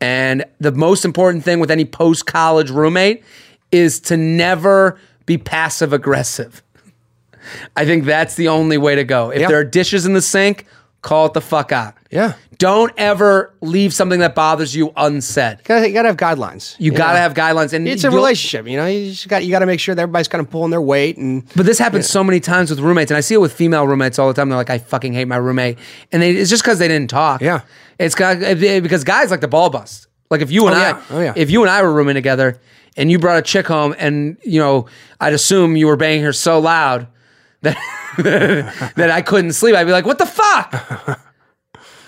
And 0.00 0.44
the 0.60 0.72
most 0.72 1.04
important 1.04 1.44
thing 1.44 1.58
with 1.60 1.70
any 1.70 1.84
post 1.84 2.26
college 2.26 2.70
roommate 2.70 3.24
is 3.72 4.00
to 4.00 4.16
never 4.16 4.98
be 5.26 5.36
passive 5.38 5.92
aggressive. 5.92 6.62
I 7.76 7.84
think 7.84 8.04
that's 8.04 8.34
the 8.34 8.48
only 8.48 8.78
way 8.78 8.94
to 8.94 9.04
go. 9.04 9.30
If 9.30 9.40
Yeah. 9.40 9.48
there 9.48 9.58
are 9.58 9.64
dishes 9.64 10.06
in 10.06 10.12
the 10.12 10.22
sink, 10.22 10.66
call 11.02 11.26
it 11.26 11.32
the 11.32 11.40
fuck 11.40 11.72
out. 11.72 11.94
Yeah. 12.10 12.34
Don't 12.58 12.92
ever 12.96 13.54
leave 13.60 13.94
something 13.94 14.18
that 14.20 14.34
bothers 14.34 14.74
you 14.74 14.92
unsaid. 14.96 15.62
Gotta, 15.62 15.86
you 15.88 15.94
gotta 15.94 16.08
have 16.08 16.16
guidelines. 16.16 16.74
You 16.78 16.90
got 16.90 17.08
to 17.08 17.12
know? 17.14 17.18
have 17.20 17.34
guidelines, 17.34 17.72
and 17.72 17.86
It's 17.86 18.02
a 18.02 18.10
relationship, 18.10 18.66
you 18.66 18.76
know. 18.76 18.86
You 18.86 19.10
just 19.10 19.28
got 19.28 19.44
you 19.44 19.50
got 19.50 19.60
to 19.60 19.66
make 19.66 19.78
sure 19.78 19.94
that 19.94 20.02
everybody's 20.02 20.26
kind 20.26 20.44
of 20.44 20.50
pulling 20.50 20.70
their 20.70 20.80
weight, 20.80 21.18
and 21.18 21.44
But 21.54 21.66
this 21.66 21.78
happens 21.78 22.08
so 22.08 22.24
many 22.24 22.40
times 22.40 22.70
with 22.70 22.80
roommates, 22.80 23.12
and 23.12 23.16
I 23.16 23.20
see 23.20 23.34
it 23.34 23.40
with 23.40 23.52
female 23.52 23.86
roommates 23.86 24.18
all 24.18 24.26
the 24.26 24.34
time. 24.34 24.48
They're 24.48 24.58
like, 24.58 24.70
"I 24.70 24.78
fucking 24.78 25.12
hate 25.12 25.26
my 25.26 25.36
roommate," 25.36 25.78
and 26.10 26.20
they, 26.20 26.32
it's 26.32 26.50
just 26.50 26.64
because 26.64 26.80
they 26.80 26.88
didn't 26.88 27.10
talk. 27.10 27.40
Yeah. 27.42 27.60
it's 27.98 28.16
got, 28.16 28.40
because 28.40 29.04
guys 29.04 29.30
like 29.30 29.40
the 29.40 29.48
ball 29.48 29.70
bust. 29.70 30.08
Like 30.30 30.40
if 30.40 30.50
you 30.50 30.66
and 30.66 30.74
Oh, 30.74 30.78
I, 30.78 30.82
yeah. 30.82 31.02
Oh, 31.10 31.20
yeah. 31.20 31.32
if 31.36 31.50
you 31.50 31.62
and 31.62 31.70
I 31.70 31.82
were 31.82 31.92
rooming 31.92 32.14
together, 32.14 32.58
and 32.96 33.08
you 33.10 33.20
brought 33.20 33.38
a 33.38 33.42
chick 33.42 33.68
home, 33.68 33.94
and 33.98 34.36
you 34.42 34.58
know, 34.58 34.86
I'd 35.20 35.32
assume 35.32 35.76
you 35.76 35.86
were 35.86 35.96
banging 35.96 36.24
her 36.24 36.32
so 36.32 36.58
loud 36.58 37.06
that 37.62 37.76
that 38.96 39.10
I 39.10 39.22
couldn't 39.22 39.52
sleep. 39.52 39.74
I'd 39.74 39.84
be 39.84 39.92
like, 39.92 40.06
"What 40.06 40.18
the 40.18 40.26
fuck." 40.26 41.24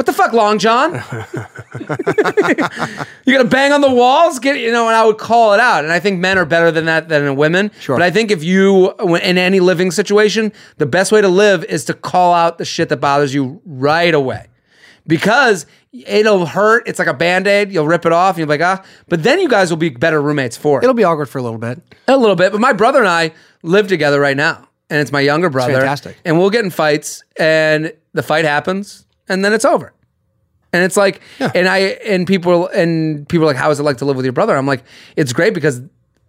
What 0.01 0.07
the 0.07 0.14
fuck, 0.14 0.33
Long 0.33 0.59
John? 0.59 0.94
you 3.27 3.35
gotta 3.35 3.46
bang 3.46 3.70
on 3.70 3.83
the 3.83 3.92
walls, 3.92 4.38
get 4.38 4.59
you 4.59 4.73
know, 4.73 4.87
and 4.87 4.96
I 4.96 5.05
would 5.05 5.18
call 5.18 5.53
it 5.53 5.61
out. 5.61 5.85
And 5.85 5.92
I 5.92 6.01
think 6.01 6.20
men 6.20 6.38
are 6.38 6.46
better 6.46 6.70
than 6.70 6.87
that 6.87 7.11
than 7.11 7.37
women. 7.37 7.70
Sure. 7.81 7.96
But 7.96 8.03
I 8.03 8.11
think 8.11 8.31
if 8.31 8.42
you 8.42 8.94
in 8.94 9.37
any 9.37 9.61
living 9.61 9.90
situation, 9.90 10.55
the 10.79 10.87
best 10.87 11.12
way 11.12 11.20
to 11.20 11.29
live 11.29 11.64
is 11.64 11.85
to 11.85 11.92
call 11.92 12.33
out 12.33 12.57
the 12.57 12.64
shit 12.64 12.88
that 12.88 12.96
bothers 12.96 13.35
you 13.35 13.61
right 13.66 14.14
away. 14.14 14.46
Because 15.07 15.66
it'll 15.92 16.46
hurt. 16.46 16.88
It's 16.88 16.99
like 16.99 17.09
a 17.09 17.12
band-aid. 17.12 17.70
You'll 17.70 17.87
rip 17.87 18.07
it 18.07 18.12
off 18.12 18.37
and 18.37 18.38
you're 18.38 18.49
like, 18.49 18.62
ah. 18.62 18.83
But 19.11 19.23
then 19.23 19.38
you 19.38 19.51
guys 19.51 19.68
will 19.68 19.77
be 19.77 19.90
better 19.90 20.23
roommates 20.23 20.57
for 20.57 20.81
it. 20.81 20.85
It'll 20.85 20.94
be 20.94 21.05
awkward 21.05 21.29
for 21.29 21.37
a 21.37 21.42
little 21.42 21.59
bit. 21.59 21.79
A 22.09 22.16
little 22.16 22.37
bit, 22.37 22.53
but 22.53 22.61
my 22.62 22.73
brother 22.73 23.01
and 23.01 23.09
I 23.09 23.35
live 23.62 23.87
together 23.87 24.18
right 24.18 24.37
now, 24.37 24.69
and 24.90 25.00
it's 25.00 25.12
my 25.12 25.20
younger 25.20 25.48
brother. 25.48 25.74
fantastic. 25.74 26.16
And 26.24 26.38
we'll 26.38 26.50
get 26.50 26.64
in 26.64 26.70
fights, 26.70 27.22
and 27.38 27.92
the 28.12 28.22
fight 28.22 28.44
happens, 28.44 29.07
and 29.29 29.44
then 29.44 29.53
it's 29.53 29.64
over. 29.64 29.94
And 30.72 30.85
it's 30.85 30.96
like, 30.96 31.20
and 31.38 31.68
I 31.68 31.79
and 31.79 32.26
people 32.26 32.68
and 32.68 33.29
people 33.29 33.44
are 33.44 33.48
like, 33.48 33.57
how 33.57 33.70
is 33.70 33.81
it 33.81 33.85
like 33.85 33.98
to 33.98 34.05
live 34.05 34.16
with 34.16 34.24
your 34.24 34.33
brother? 34.33 34.57
I'm 34.57 34.66
like, 34.66 34.85
it's 35.16 35.33
great 35.33 35.55
because 35.55 35.81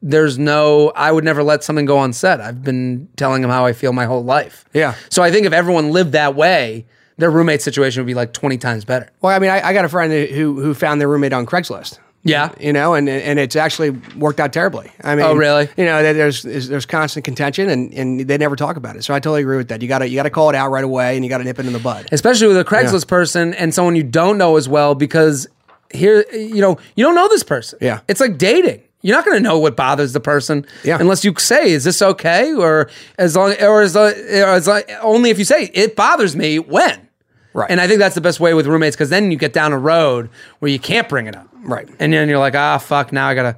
there's 0.01 0.39
no. 0.39 0.91
I 0.95 1.11
would 1.11 1.23
never 1.23 1.43
let 1.43 1.63
something 1.63 1.85
go 1.85 1.97
on 1.97 2.13
set. 2.13 2.41
I've 2.41 2.63
been 2.63 3.07
telling 3.17 3.43
him 3.43 3.49
how 3.49 3.65
I 3.65 3.73
feel 3.73 3.93
my 3.93 4.05
whole 4.05 4.23
life. 4.23 4.65
Yeah. 4.73 4.95
So 5.09 5.21
I 5.21 5.31
think 5.31 5.45
if 5.45 5.53
everyone 5.53 5.91
lived 5.91 6.13
that 6.13 6.35
way, 6.35 6.87
their 7.17 7.29
roommate 7.29 7.61
situation 7.61 8.01
would 8.01 8.07
be 8.07 8.15
like 8.15 8.33
20 8.33 8.57
times 8.57 8.83
better. 8.83 9.11
Well, 9.21 9.35
I 9.35 9.37
mean, 9.39 9.51
I, 9.51 9.67
I 9.67 9.73
got 9.73 9.85
a 9.85 9.89
friend 9.89 10.11
who 10.11 10.59
who 10.59 10.73
found 10.73 10.99
their 10.99 11.07
roommate 11.07 11.33
on 11.33 11.45
Craigslist. 11.45 11.99
Yeah. 12.23 12.51
you 12.59 12.71
know, 12.71 12.93
and 12.93 13.09
and 13.09 13.39
it's 13.39 13.55
actually 13.55 13.91
worked 14.15 14.39
out 14.39 14.53
terribly. 14.53 14.91
I 15.03 15.13
oh, 15.13 15.15
mean, 15.15 15.25
Oh, 15.25 15.33
really? 15.33 15.67
You 15.75 15.85
know, 15.85 16.01
there's 16.13 16.43
there's 16.43 16.85
constant 16.85 17.25
contention, 17.25 17.69
and, 17.69 17.93
and 17.93 18.21
they 18.21 18.37
never 18.37 18.55
talk 18.55 18.75
about 18.77 18.95
it. 18.95 19.03
So 19.03 19.13
I 19.13 19.19
totally 19.19 19.41
agree 19.41 19.57
with 19.57 19.69
that. 19.69 19.81
You 19.81 19.87
got 19.87 19.99
to 19.99 20.07
you 20.09 20.15
got 20.15 20.23
to 20.23 20.29
call 20.29 20.49
it 20.49 20.55
out 20.55 20.69
right 20.71 20.83
away, 20.83 21.15
and 21.15 21.25
you 21.25 21.29
got 21.29 21.39
to 21.39 21.43
nip 21.43 21.57
it 21.59 21.65
in 21.65 21.73
the 21.73 21.79
bud. 21.79 22.07
especially 22.11 22.47
with 22.47 22.57
a 22.57 22.63
Craigslist 22.63 23.07
person 23.07 23.53
and 23.55 23.73
someone 23.73 23.95
you 23.95 24.03
don't 24.03 24.37
know 24.37 24.55
as 24.57 24.69
well 24.69 24.93
because 24.95 25.47
here 25.93 26.23
you 26.31 26.61
know 26.61 26.77
you 26.95 27.03
don't 27.03 27.15
know 27.15 27.27
this 27.27 27.43
person. 27.43 27.79
Yeah. 27.81 28.01
it's 28.07 28.19
like 28.21 28.37
dating. 28.37 28.83
You're 29.03 29.15
not 29.15 29.25
going 29.25 29.37
to 29.37 29.41
know 29.43 29.57
what 29.57 29.75
bothers 29.75 30.13
the 30.13 30.19
person 30.19 30.63
Yeah. 30.83 30.99
unless 30.99 31.25
you 31.25 31.33
say, 31.39 31.71
"Is 31.71 31.83
this 31.85 32.03
okay?" 32.03 32.53
or 32.53 32.87
as 33.17 33.35
long 33.35 33.55
or 33.59 33.81
as, 33.81 33.95
or 33.95 34.05
as 34.13 34.67
long, 34.67 34.83
only 35.01 35.31
if 35.31 35.39
you 35.39 35.45
say 35.45 35.71
it 35.73 35.95
bothers 35.95 36.35
me 36.35 36.59
when. 36.59 37.07
Right. 37.53 37.69
And 37.69 37.81
I 37.81 37.87
think 37.87 37.99
that's 37.99 38.15
the 38.15 38.21
best 38.21 38.39
way 38.39 38.53
with 38.53 38.65
roommates 38.65 38.95
because 38.95 39.09
then 39.09 39.31
you 39.31 39.37
get 39.37 39.53
down 39.53 39.73
a 39.73 39.77
road 39.77 40.29
where 40.59 40.71
you 40.71 40.79
can't 40.79 41.09
bring 41.09 41.27
it 41.27 41.35
up. 41.35 41.47
Right. 41.63 41.87
And 41.99 42.13
then 42.13 42.29
you're 42.29 42.39
like, 42.39 42.55
ah, 42.55 42.77
fuck. 42.77 43.11
Now 43.11 43.27
I 43.27 43.35
gotta 43.35 43.57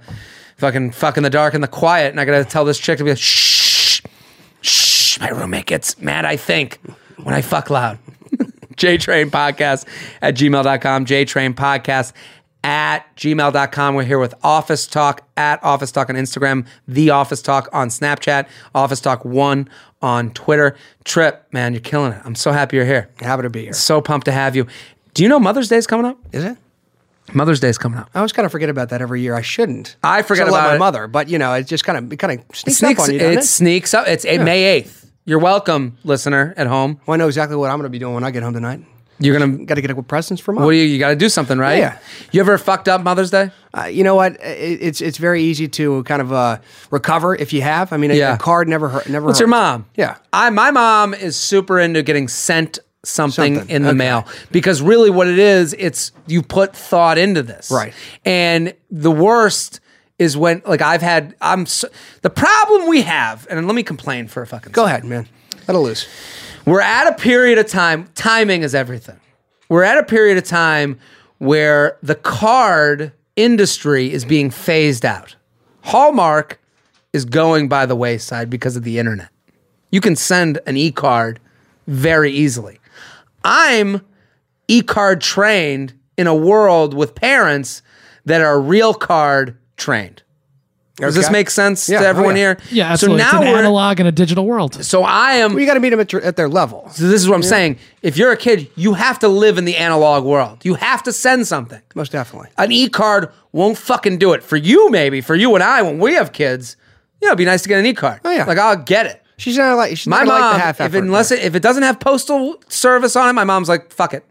fucking 0.57 0.91
fuck 0.91 1.17
in 1.17 1.23
the 1.23 1.29
dark 1.29 1.53
and 1.53 1.63
the 1.63 1.67
quiet, 1.67 2.11
and 2.11 2.19
I 2.19 2.25
gotta 2.25 2.45
tell 2.45 2.65
this 2.65 2.79
chick 2.79 2.97
to 2.97 3.03
be 3.03 3.11
like, 3.11 3.19
shh, 3.19 4.01
shh. 4.61 5.19
My 5.19 5.29
roommate 5.29 5.67
gets 5.67 5.99
mad. 5.99 6.25
I 6.25 6.35
think 6.35 6.79
when 7.21 7.35
I 7.35 7.41
fuck 7.41 7.69
loud. 7.69 7.99
JTrain 8.75 9.29
Podcast 9.29 9.85
at 10.21 10.35
gmail.com. 10.35 11.05
JTrain 11.05 11.53
Podcast 11.53 12.13
at 12.63 13.15
gmail.com. 13.17 13.95
We're 13.95 14.03
here 14.03 14.19
with 14.19 14.33
Office 14.43 14.87
Talk 14.87 15.27
at 15.37 15.63
Office 15.63 15.91
Talk 15.91 16.09
on 16.09 16.15
Instagram, 16.15 16.65
The 16.87 17.09
Office 17.09 17.41
Talk 17.41 17.69
on 17.73 17.89
Snapchat, 17.89 18.47
Office 18.73 19.01
Talk 19.01 19.25
1 19.25 19.69
on 20.01 20.31
Twitter. 20.31 20.75
Trip, 21.03 21.45
man, 21.51 21.73
you're 21.73 21.81
killing 21.81 22.13
it. 22.13 22.21
I'm 22.23 22.35
so 22.35 22.51
happy 22.51 22.77
you're 22.77 22.85
here. 22.85 23.09
Happy 23.19 23.43
to 23.43 23.49
be 23.49 23.63
here. 23.63 23.73
So 23.73 24.01
pumped 24.01 24.25
to 24.25 24.31
have 24.31 24.55
you. 24.55 24.67
Do 25.13 25.23
you 25.23 25.29
know 25.29 25.39
Mother's 25.39 25.69
Day 25.69 25.77
is 25.77 25.87
coming 25.87 26.05
up? 26.05 26.17
Is 26.31 26.43
it? 26.43 26.57
Mother's 27.33 27.59
Day 27.59 27.69
is 27.69 27.77
coming 27.77 27.99
up. 27.99 28.09
I 28.13 28.19
always 28.19 28.33
kind 28.33 28.45
of 28.45 28.51
forget 28.51 28.69
about 28.69 28.89
that 28.89 29.01
every 29.01 29.21
year. 29.21 29.33
I 29.33 29.41
shouldn't. 29.41 29.95
I 30.03 30.21
forget 30.23 30.45
I 30.45 30.49
about 30.49 30.67
my 30.69 30.75
it. 30.75 30.79
mother, 30.79 31.07
but 31.07 31.29
you 31.29 31.37
know, 31.37 31.53
it 31.53 31.67
just 31.67 31.85
kind 31.85 31.97
of 31.97 32.11
it 32.11 32.17
kind 32.17 32.39
of 32.39 32.55
sneaks, 32.55 32.79
sneaks, 32.79 32.99
up 32.99 33.07
on 33.07 33.13
you, 33.13 33.19
it, 33.19 33.37
it? 33.39 33.43
sneaks 33.43 33.93
up. 33.93 34.07
It's 34.07 34.25
a 34.25 34.39
May 34.39 34.81
8th. 34.81 35.05
You're 35.25 35.39
welcome, 35.39 35.97
listener 36.03 36.53
at 36.57 36.67
home. 36.67 36.99
Well, 37.05 37.15
I 37.15 37.17
know 37.17 37.27
exactly 37.27 37.55
what 37.55 37.71
I'm 37.71 37.77
going 37.77 37.85
to 37.85 37.89
be 37.89 37.99
doing 37.99 38.13
when 38.13 38.25
I 38.25 38.31
get 38.31 38.43
home 38.43 38.53
tonight. 38.53 38.83
You're 39.19 39.37
going 39.37 39.59
to, 39.59 39.65
Got 39.65 39.75
to 39.75 39.81
get 39.81 39.91
a 39.91 40.03
presents 40.03 40.41
for 40.41 40.53
mom. 40.53 40.65
what 40.65 40.71
do 40.71 40.77
you, 40.77 40.85
you 40.85 40.99
got 40.99 41.09
to 41.09 41.15
do 41.15 41.29
something, 41.29 41.57
right? 41.57 41.77
Yeah. 41.77 41.99
You 42.31 42.39
ever 42.41 42.57
fucked 42.57 42.87
up 42.87 43.01
Mother's 43.01 43.31
Day? 43.31 43.51
Uh, 43.77 43.85
you 43.85 44.03
know 44.03 44.15
what? 44.15 44.33
It, 44.41 44.79
it's 44.81 45.01
it's 45.01 45.17
very 45.17 45.41
easy 45.43 45.67
to 45.69 46.03
kind 46.03 46.21
of 46.21 46.31
uh, 46.33 46.59
recover 46.91 47.35
if 47.35 47.53
you 47.53 47.61
have. 47.61 47.93
I 47.93 47.97
mean, 47.97 48.11
a, 48.11 48.15
Yeah. 48.15 48.35
a 48.35 48.37
card 48.37 48.67
never 48.67 48.89
hurt. 48.89 49.07
Never. 49.09 49.27
What's 49.27 49.39
your 49.39 49.47
mom? 49.47 49.85
Yeah. 49.95 50.17
I 50.31 50.49
my 50.49 50.71
mom 50.71 51.13
is 51.13 51.35
super 51.35 51.79
into 51.79 52.03
getting 52.03 52.27
sent 52.27 52.79
something, 53.05 53.55
Something, 53.55 53.75
in 53.75 53.81
the 53.83 53.89
okay. 53.89 53.97
mail 53.97 54.27
because 54.51 54.81
really 54.81 55.09
what 55.09 55.27
it 55.27 55.37
is, 55.39 55.75
it's 55.77 56.11
you 56.27 56.41
put 56.41 56.75
thought 56.75 57.17
into 57.17 57.43
this. 57.43 57.69
Right. 57.71 57.93
And 58.25 58.73
the 58.89 59.11
worst 59.11 59.79
is 60.19 60.37
when 60.37 60.61
like 60.65 60.81
I've 60.81 61.01
had 61.01 61.35
I'm 61.41 61.65
so, 61.65 61.87
the 62.21 62.29
problem 62.29 62.87
we 62.87 63.01
have 63.01 63.45
and 63.49 63.65
let 63.67 63.75
me 63.75 63.83
complain 63.83 64.27
for 64.27 64.41
a 64.43 64.47
fucking 64.47 64.71
Go 64.71 64.85
second. 64.85 65.11
ahead, 65.11 65.25
man. 65.25 65.27
It 65.67 65.73
loose. 65.79 66.07
We're 66.65 66.81
at 66.81 67.07
a 67.07 67.15
period 67.15 67.57
of 67.59 67.67
time, 67.67 68.07
timing 68.15 68.63
is 68.63 68.73
everything. 68.73 69.19
We're 69.67 69.83
at 69.83 69.97
a 69.97 70.03
period 70.03 70.37
of 70.37 70.45
time 70.45 70.97
where 71.37 71.97
the 72.01 72.15
card 72.15 73.11
industry 73.35 74.13
is 74.13 74.23
being 74.23 74.49
phased 74.49 75.03
out. 75.03 75.35
Hallmark 75.81 76.61
is 77.11 77.25
going 77.25 77.67
by 77.67 77.85
the 77.85 77.97
wayside 77.97 78.49
because 78.49 78.77
of 78.77 78.83
the 78.83 78.97
internet. 78.97 79.29
You 79.91 79.99
can 79.99 80.15
send 80.15 80.59
an 80.65 80.77
e 80.77 80.89
card 80.89 81.41
very 81.85 82.31
easily. 82.31 82.79
I'm 83.43 84.01
e 84.69 84.81
card 84.81 85.19
trained 85.19 85.93
in 86.17 86.27
a 86.27 86.35
world 86.35 86.93
with 86.93 87.13
parents 87.13 87.81
that 88.23 88.39
are 88.39 88.59
real 88.59 88.93
card 88.93 89.57
trained. 89.75 90.22
Does 90.97 91.15
this 91.15 91.31
make 91.31 91.49
sense 91.49 91.89
Yeah, 91.89 92.01
to 92.01 92.05
oh, 92.05 92.09
everyone 92.09 92.35
yeah. 92.35 92.41
here? 92.41 92.57
Yeah, 92.71 92.95
So 92.95 93.07
now 93.15 93.23
it's 93.25 93.33
an 93.33 93.39
we're 93.51 93.57
analog 93.57 93.99
and 93.99 94.07
a 94.07 94.11
digital 94.11 94.45
world. 94.45 94.85
so 94.85 95.03
I 95.03 95.33
am 95.33 95.51
Well, 95.53 95.59
you 95.59 95.65
got 95.65 95.73
to 95.73 95.79
meet 95.79 95.89
them 95.89 95.99
at, 95.99 96.13
your- 96.13 96.21
at 96.21 96.35
their 96.35 96.47
level. 96.47 96.87
so 96.91 97.07
this 97.07 97.19
is 97.21 97.27
what 97.27 97.33
I'm 97.35 97.41
saying. 97.43 97.79
If 98.03 98.15
you're 98.15 98.31
a 98.31 98.37
kid, 98.37 98.69
you 98.75 98.93
have 98.93 99.17
to 99.19 99.27
live 99.27 99.57
in 99.57 99.65
the 99.65 99.75
analog 99.75 100.23
world. 100.23 100.63
You 100.63 100.75
have 100.75 101.01
to 101.03 101.11
send 101.11 101.47
something. 101.47 101.81
Most 101.95 102.11
definitely. 102.11 102.49
An 102.59 102.71
e-card 102.71 103.31
won't 103.51 103.77
fucking 103.79 104.19
do 104.19 104.33
it. 104.33 104.43
For 104.43 104.55
you, 104.55 104.89
maybe. 104.91 105.19
For 105.21 105.33
you 105.33 105.55
and 105.55 105.63
I, 105.63 105.81
when 105.81 105.97
we 105.97 106.13
have 106.13 106.31
kids, 106.31 106.77
yeah, 107.21 107.29
it'd 107.29 107.39
be 107.39 107.45
nice 107.45 107.63
to 107.63 107.69
get 107.69 107.79
an 107.79 107.85
e-card. 107.87 108.21
Oh, 108.23 108.29
yeah. 108.29 108.45
Like 108.45 108.59
I'll 108.59 108.75
get 108.77 109.07
it. 109.07 109.19
She's 109.37 109.57
not 109.57 109.75
like 109.75 109.97
she's 109.97 110.05
My 110.05 110.17
not 110.19 110.27
mom, 110.27 110.41
like 110.41 110.53
the 110.53 110.59
half 110.59 110.81
if 110.81 110.93
it, 110.93 110.99
unless 110.99 111.31
it, 111.31 111.39
if 111.39 111.55
it 111.55 111.63
doesn't 111.63 111.81
have 111.83 111.99
postal 111.99 112.61
service 112.67 113.15
on 113.15 113.27
it, 113.29 113.33
my 113.33 113.43
mom's 113.43 113.67
like, 113.67 113.91
fuck 113.91 114.13
it. 114.13 114.23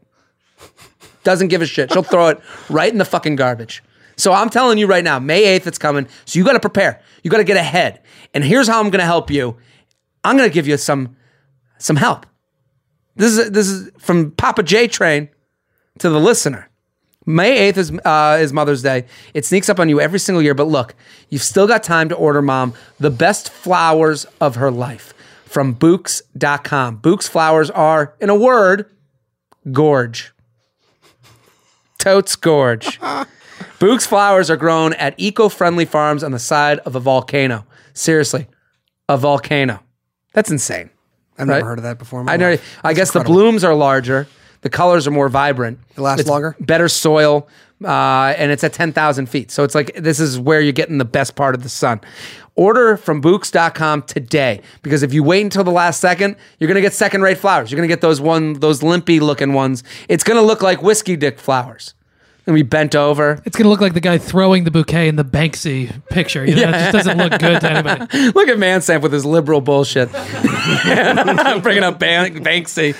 Doesn't 1.24 1.48
give 1.48 1.60
a 1.60 1.66
shit. 1.66 1.92
She'll 1.92 2.02
throw 2.04 2.28
it 2.28 2.40
right 2.70 2.90
in 2.92 2.98
the 2.98 3.04
fucking 3.04 3.34
garbage. 3.36 3.82
So 4.16 4.32
I'm 4.32 4.50
telling 4.50 4.78
you 4.78 4.86
right 4.86 5.04
now, 5.04 5.18
May 5.18 5.58
8th, 5.58 5.66
it's 5.66 5.78
coming. 5.78 6.06
So 6.24 6.38
you 6.38 6.44
got 6.44 6.52
to 6.52 6.60
prepare. 6.60 7.00
You 7.22 7.30
got 7.30 7.38
to 7.38 7.44
get 7.44 7.56
ahead. 7.56 8.00
And 8.34 8.44
here's 8.44 8.68
how 8.68 8.80
I'm 8.80 8.90
going 8.90 9.00
to 9.00 9.06
help 9.06 9.30
you. 9.30 9.56
I'm 10.24 10.36
going 10.36 10.48
to 10.48 10.54
give 10.54 10.66
you 10.66 10.76
some 10.76 11.16
some 11.78 11.96
help. 11.96 12.26
This 13.16 13.36
is 13.36 13.50
this 13.50 13.68
is 13.68 13.90
from 13.98 14.30
Papa 14.32 14.62
J 14.62 14.86
Train 14.88 15.28
to 15.98 16.08
the 16.08 16.20
listener. 16.20 16.68
May 17.24 17.72
8th 17.72 17.76
is 17.76 17.92
uh, 18.04 18.38
is 18.40 18.52
Mother's 18.52 18.82
Day. 18.82 19.06
It 19.34 19.44
sneaks 19.44 19.68
up 19.68 19.78
on 19.78 19.88
you 19.88 20.00
every 20.00 20.18
single 20.18 20.42
year, 20.42 20.54
but 20.54 20.66
look, 20.66 20.94
you've 21.28 21.42
still 21.42 21.66
got 21.66 21.82
time 21.82 22.08
to 22.08 22.14
order 22.14 22.42
mom 22.42 22.74
the 22.98 23.10
best 23.10 23.50
flowers 23.50 24.26
of 24.40 24.56
her 24.56 24.70
life 24.70 25.14
from 25.44 25.74
Bouqs.com. 25.74 27.00
Bouqs 27.00 27.28
flowers 27.28 27.70
are, 27.70 28.14
in 28.20 28.30
a 28.30 28.34
word, 28.34 28.90
gorge. 29.70 30.32
Totes 31.98 32.34
gorge. 32.36 32.98
Bouqs 33.78 34.06
flowers 34.06 34.50
are 34.50 34.56
grown 34.56 34.92
at 34.94 35.14
eco-friendly 35.18 35.84
farms 35.84 36.22
on 36.22 36.32
the 36.32 36.38
side 36.38 36.78
of 36.80 36.96
a 36.96 37.00
volcano. 37.00 37.66
Seriously, 37.94 38.46
a 39.08 39.16
volcano. 39.16 39.80
That's 40.32 40.50
insane. 40.50 40.90
I've 41.38 41.46
never 41.46 41.64
heard 41.64 41.78
of 41.78 41.84
that 41.84 41.98
before. 41.98 42.28
I 42.28 42.36
know. 42.36 42.56
I 42.84 42.94
guess 42.94 43.08
incredible. 43.08 43.34
the 43.34 43.40
blooms 43.40 43.64
are 43.64 43.74
larger. 43.74 44.28
The 44.62 44.70
colors 44.70 45.06
are 45.06 45.10
more 45.10 45.28
vibrant. 45.28 45.80
It 45.96 46.00
lasts 46.00 46.28
longer? 46.28 46.56
Better 46.60 46.88
soil, 46.88 47.48
uh, 47.84 48.34
and 48.36 48.52
it's 48.52 48.62
at 48.62 48.72
ten 48.72 48.92
thousand 48.92 49.26
feet. 49.26 49.50
So 49.50 49.64
it's 49.64 49.74
like 49.74 49.94
this 49.96 50.20
is 50.20 50.38
where 50.38 50.60
you're 50.60 50.72
getting 50.72 50.98
the 50.98 51.04
best 51.04 51.34
part 51.34 51.54
of 51.54 51.62
the 51.62 51.68
sun. 51.68 52.00
Order 52.54 52.98
from 52.98 53.22
Bouqs.com 53.22 54.02
today 54.02 54.60
because 54.82 55.02
if 55.02 55.14
you 55.14 55.22
wait 55.22 55.40
until 55.40 55.64
the 55.64 55.70
last 55.72 56.00
second, 56.00 56.36
you're 56.58 56.68
gonna 56.68 56.82
get 56.82 56.92
second-rate 56.92 57.38
flowers. 57.38 57.70
You're 57.70 57.78
gonna 57.78 57.88
get 57.88 58.02
those 58.02 58.20
one, 58.20 58.54
those 58.54 58.82
limpy 58.82 59.20
looking 59.20 59.52
ones. 59.54 59.82
It's 60.08 60.22
gonna 60.22 60.42
look 60.42 60.62
like 60.62 60.82
whiskey 60.82 61.16
dick 61.16 61.38
flowers. 61.38 61.94
And 62.44 62.54
we 62.54 62.62
bent 62.62 62.96
over. 62.96 63.40
It's 63.44 63.56
gonna 63.56 63.70
look 63.70 63.80
like 63.80 63.94
the 63.94 64.00
guy 64.00 64.18
throwing 64.18 64.64
the 64.64 64.72
bouquet 64.72 65.06
in 65.06 65.14
the 65.14 65.24
Banksy 65.24 65.92
picture. 66.08 66.44
You 66.44 66.56
know, 66.56 66.68
it 66.70 66.72
just 66.72 66.92
doesn't 66.92 67.16
look 67.16 67.38
good 67.38 67.60
to 67.60 67.70
anybody. 67.70 68.00
Look 68.32 68.48
at 68.48 68.56
ManSamp 68.56 69.00
with 69.00 69.12
his 69.12 69.24
liberal 69.24 69.60
bullshit. 69.60 70.10
I'm 70.12 71.60
bringing 71.62 71.84
up 71.84 72.00
Ban- 72.00 72.34
Banksy. 72.42 72.96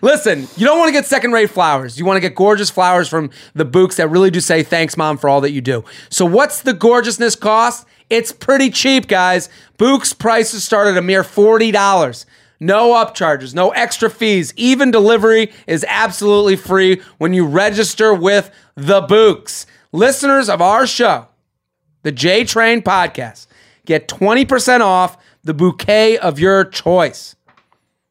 Listen, 0.02 0.48
you 0.56 0.66
don't 0.66 0.78
want 0.78 0.88
to 0.88 0.92
get 0.92 1.06
second 1.06 1.32
rate 1.32 1.50
flowers. 1.50 1.98
You 1.98 2.04
want 2.04 2.16
to 2.16 2.20
get 2.20 2.34
gorgeous 2.34 2.68
flowers 2.68 3.08
from 3.08 3.30
the 3.54 3.64
Bouqs 3.64 3.96
that 3.96 4.08
really 4.08 4.30
do 4.30 4.40
say 4.40 4.62
thanks, 4.64 4.96
mom, 4.96 5.16
for 5.16 5.28
all 5.28 5.40
that 5.42 5.52
you 5.52 5.60
do. 5.60 5.84
So, 6.08 6.24
what's 6.26 6.62
the 6.62 6.72
gorgeousness 6.72 7.36
cost? 7.36 7.86
It's 8.08 8.32
pretty 8.32 8.70
cheap, 8.70 9.06
guys. 9.06 9.48
Bouqs 9.78 10.18
prices 10.18 10.64
start 10.64 10.88
at 10.88 10.96
a 10.96 11.02
mere 11.02 11.22
$40. 11.22 12.24
No 12.60 12.90
upcharges, 12.92 13.54
no 13.54 13.70
extra 13.70 14.10
fees. 14.10 14.52
Even 14.56 14.90
delivery 14.90 15.50
is 15.66 15.84
absolutely 15.88 16.56
free 16.56 17.00
when 17.16 17.32
you 17.32 17.46
register 17.46 18.12
with 18.12 18.50
the 18.74 19.00
Bouqs. 19.00 19.64
Listeners 19.92 20.48
of 20.50 20.60
our 20.60 20.86
show, 20.86 21.28
the 22.02 22.12
J 22.12 22.44
Train 22.44 22.82
podcast. 22.82 23.46
Get 23.86 24.06
20% 24.08 24.82
off 24.82 25.16
the 25.42 25.54
bouquet 25.54 26.18
of 26.18 26.38
your 26.38 26.64
choice. 26.64 27.34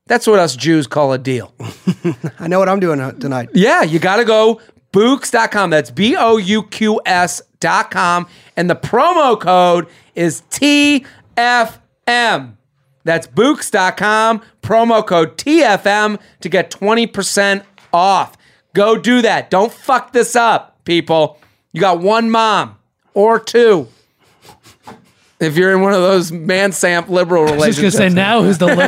That's 0.08 0.26
what 0.26 0.40
us 0.40 0.56
Jews 0.56 0.88
call 0.88 1.14
a 1.14 1.20
deal. 1.20 1.54
I 2.40 2.48
know 2.48 2.58
what 2.58 2.68
I'm 2.68 2.80
doing 2.80 3.00
uh, 3.00 3.12
tonight. 3.12 3.50
Yeah, 3.54 3.84
you 3.84 4.00
got 4.00 4.18
to 4.18 4.26
go 4.26 4.60
Bouqs.com. 4.92 5.70
That's 5.70 5.92
B 5.92 6.16
O 6.18 6.38
U 6.38 6.64
Q 6.64 7.00
S.com. 7.06 8.28
And 8.58 8.70
the 8.70 8.76
promo 8.76 9.40
code 9.40 9.88
is 10.16 10.42
TFM. 10.50 11.06
That's 13.10 13.26
Bouqs.com, 13.26 14.44
promo 14.62 15.04
code 15.04 15.36
TFM 15.36 16.20
to 16.42 16.48
get 16.48 16.70
20% 16.70 17.64
off. 17.92 18.38
Go 18.76 19.00
do 19.00 19.24
that. 19.24 19.50
Don't 19.50 19.74
fuck 19.74 20.14
this 20.14 20.36
up, 20.36 20.78
people. 20.86 21.40
You 21.72 21.82
got 21.82 22.02
one 22.02 22.30
mom 22.30 22.78
or 23.16 23.40
two. 23.40 23.88
If 25.40 25.58
you're 25.58 25.74
in 25.74 25.82
one 25.82 25.94
of 25.94 26.02
those 26.02 26.30
ManSamp 26.30 27.10
liberal 27.10 27.52
I 27.52 27.56
was 27.56 27.78
just 27.78 27.80
gonna 27.80 27.90
say 27.90 28.10
now 28.10 28.44
who's 28.44 28.60
the 28.60 28.68
liberal? 28.68 28.86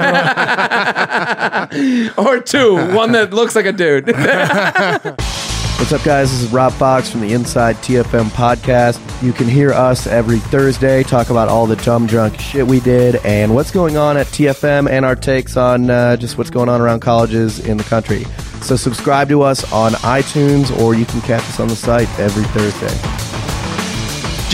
or 2.28 2.40
two, 2.42 2.76
one 2.96 3.14
that 3.14 3.34
looks 3.34 3.56
like 3.56 3.66
a 3.66 3.72
dude. 3.72 4.06
What's 5.82 5.94
up, 5.94 6.04
guys? 6.04 6.30
This 6.30 6.44
is 6.44 6.54
Rob 6.54 6.74
Fox 6.74 7.10
from 7.10 7.22
the 7.22 7.34
Inside 7.34 7.76
TFM 7.78 8.26
podcast. 8.30 9.02
You 9.24 9.34
can 9.34 9.48
hear 9.48 9.72
us 9.72 10.06
every 10.06 10.38
Thursday 10.38 11.02
talk 11.02 11.32
about 11.32 11.50
all 11.50 11.66
the 11.66 11.76
dumb 11.78 12.06
drunk 12.06 12.40
shit 12.40 12.68
we 12.68 12.80
did 12.80 13.16
and 13.26 13.56
what's 13.56 13.72
going 13.72 13.98
on 13.98 14.16
at 14.16 14.28
TFM 14.28 14.88
and 14.88 15.04
our 15.04 15.16
takes 15.16 15.58
on 15.58 15.90
uh, 15.90 16.18
just 16.18 16.38
what's 16.38 16.52
going 16.52 16.70
on 16.70 16.82
around 16.82 17.00
colleges 17.00 17.66
in 17.66 17.78
the 17.78 17.84
country. 17.84 18.26
So, 18.62 18.76
subscribe 18.76 19.28
to 19.30 19.42
us 19.42 19.70
on 19.74 19.94
iTunes 19.94 20.70
or 20.80 20.94
you 20.94 21.04
can 21.04 21.20
catch 21.22 21.42
us 21.46 21.60
on 21.60 21.68
the 21.68 21.76
site 21.76 22.08
every 22.20 22.44
Thursday. 22.44 22.96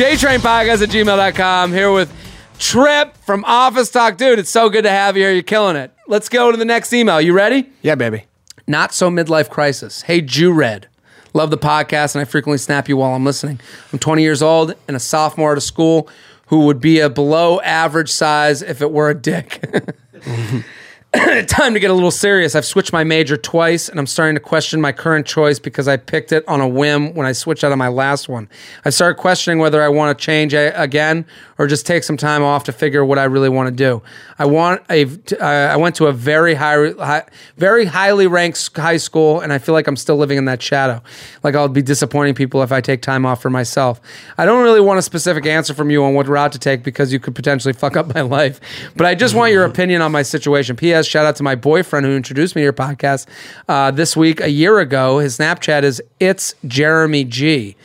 JTrainPodcast 0.02 0.82
at 0.82 0.90
gmail.com 0.90 1.74
here 1.74 1.92
with 1.92 2.10
Trip 2.58 3.18
from 3.18 3.44
Office 3.44 3.92
Talk. 3.92 4.16
Dude, 4.16 4.40
it's 4.40 4.50
so 4.50 4.70
good 4.70 4.84
to 4.84 4.90
have 4.90 5.18
you 5.18 5.24
here. 5.24 5.34
You're 5.34 5.44
killing 5.44 5.76
it. 5.76 5.92
Let's 6.08 6.30
go 6.30 6.52
to 6.52 6.58
the 6.58 6.66
next 6.66 6.94
email. 6.94 7.20
You 7.20 7.34
ready? 7.34 7.70
Yeah, 7.82 7.96
baby. 7.96 8.24
Not 8.66 8.94
so 8.94 9.12
midlife 9.12 9.50
crisis. 9.50 10.04
Hey, 10.04 10.22
Jew 10.22 10.54
Red. 10.54 10.88
Love 11.38 11.52
the 11.52 11.58
podcast, 11.60 12.16
and 12.16 12.22
I 12.24 12.26
frequently 12.26 12.58
snap 12.58 12.90
you 12.90 12.98
while 12.98 13.14
I'm 13.14 13.24
listening. 13.24 13.60
I'm 13.94 14.00
20 14.00 14.24
years 14.24 14.42
old 14.42 14.74
and 14.88 14.98
a 14.98 15.00
sophomore 15.00 15.52
at 15.52 15.58
a 15.60 15.62
school 15.62 16.10
who 16.48 16.66
would 16.66 16.82
be 16.82 17.00
a 17.00 17.12
below 17.12 17.62
average 17.62 18.10
size 18.10 18.64
if 18.64 18.82
it 18.82 18.92
were 18.92 19.12
a 19.12 19.14
dick. 19.14 19.64
Time 21.48 21.74
to 21.74 21.80
get 21.80 21.90
a 21.90 21.94
little 21.94 22.12
serious. 22.12 22.54
I've 22.54 22.66
switched 22.66 22.94
my 22.94 23.04
major 23.04 23.38
twice, 23.38 23.90
and 23.90 24.00
I'm 24.00 24.06
starting 24.06 24.36
to 24.36 24.40
question 24.40 24.80
my 24.82 24.92
current 24.92 25.26
choice 25.26 25.58
because 25.58 25.88
I 25.88 25.98
picked 25.98 26.32
it 26.32 26.48
on 26.48 26.62
a 26.62 26.68
whim 26.68 27.14
when 27.16 27.26
I 27.26 27.32
switched 27.32 27.64
out 27.64 27.72
of 27.72 27.78
my 27.78 27.88
last 27.88 28.30
one. 28.30 28.48
I 28.86 28.92
started 28.92 29.16
questioning 29.16 29.60
whether 29.60 29.82
I 29.82 29.90
want 29.90 30.18
to 30.18 30.24
change 30.24 30.54
again 30.54 31.26
or 31.58 31.66
just 31.66 31.88
take 31.88 32.04
some 32.04 32.18
time 32.18 32.44
off 32.44 32.66
to 32.66 32.72
figure 32.72 33.04
what 33.04 33.18
I 33.18 33.24
really 33.24 33.50
want 33.50 33.68
to 33.68 33.76
do. 33.76 34.04
I 34.38 34.46
want 34.46 34.84
a. 34.90 35.06
uh, 35.40 35.46
I 35.46 35.76
went 35.78 35.96
to 35.96 36.06
a 36.06 36.14
very 36.14 36.54
high, 36.54 36.92
high, 36.92 37.26
very 37.58 37.86
highly 37.86 38.28
ranked 38.28 38.76
high 38.76 38.98
school, 38.98 39.40
and 39.40 39.52
I 39.52 39.58
feel 39.58 39.74
like 39.74 39.88
I'm 39.88 39.96
still 39.96 40.18
living 40.18 40.38
in 40.38 40.46
that 40.46 40.62
shadow. 40.62 41.02
Like 41.42 41.56
I'll 41.56 41.68
be 41.68 41.82
disappointing 41.82 42.36
people 42.36 42.62
if 42.62 42.72
I 42.72 42.82
take 42.82 43.02
time 43.02 43.26
off 43.26 43.42
for 43.42 43.50
myself. 43.50 44.00
I 44.38 44.46
don't 44.46 44.64
really 44.64 44.82
want 44.82 45.00
a 45.00 45.02
specific 45.02 45.46
answer 45.48 45.74
from 45.74 45.90
you 45.90 46.04
on 46.04 46.14
what 46.14 46.28
route 46.28 46.52
to 46.52 46.60
take 46.60 46.84
because 46.84 47.12
you 47.12 47.20
could 47.20 47.34
potentially 47.34 47.74
fuck 47.74 47.96
up 47.98 48.14
my 48.14 48.22
life. 48.22 48.60
But 48.96 49.08
I 49.08 49.16
just 49.16 49.34
want 49.34 49.52
your 49.52 49.66
opinion 49.66 50.02
on 50.02 50.12
my 50.12 50.22
situation. 50.22 50.76
P.S. 50.76 51.07
Shout 51.08 51.26
out 51.26 51.36
to 51.38 51.44
my 51.44 51.56
boyfriend 51.56 52.06
who 52.06 52.12
introduced 52.14 52.56
me 52.56 52.62
to 52.62 52.64
your 52.64 52.74
podcast 52.74 53.28
uh, 53.68 53.92
this 53.92 54.16
week. 54.16 54.42
A 54.42 54.50
year 54.50 54.80
ago, 54.80 55.20
his 55.20 55.38
Snapchat 55.38 55.84
is 55.84 56.02
it's 56.20 56.54
Jeremy 56.66 57.24
G. 57.24 57.76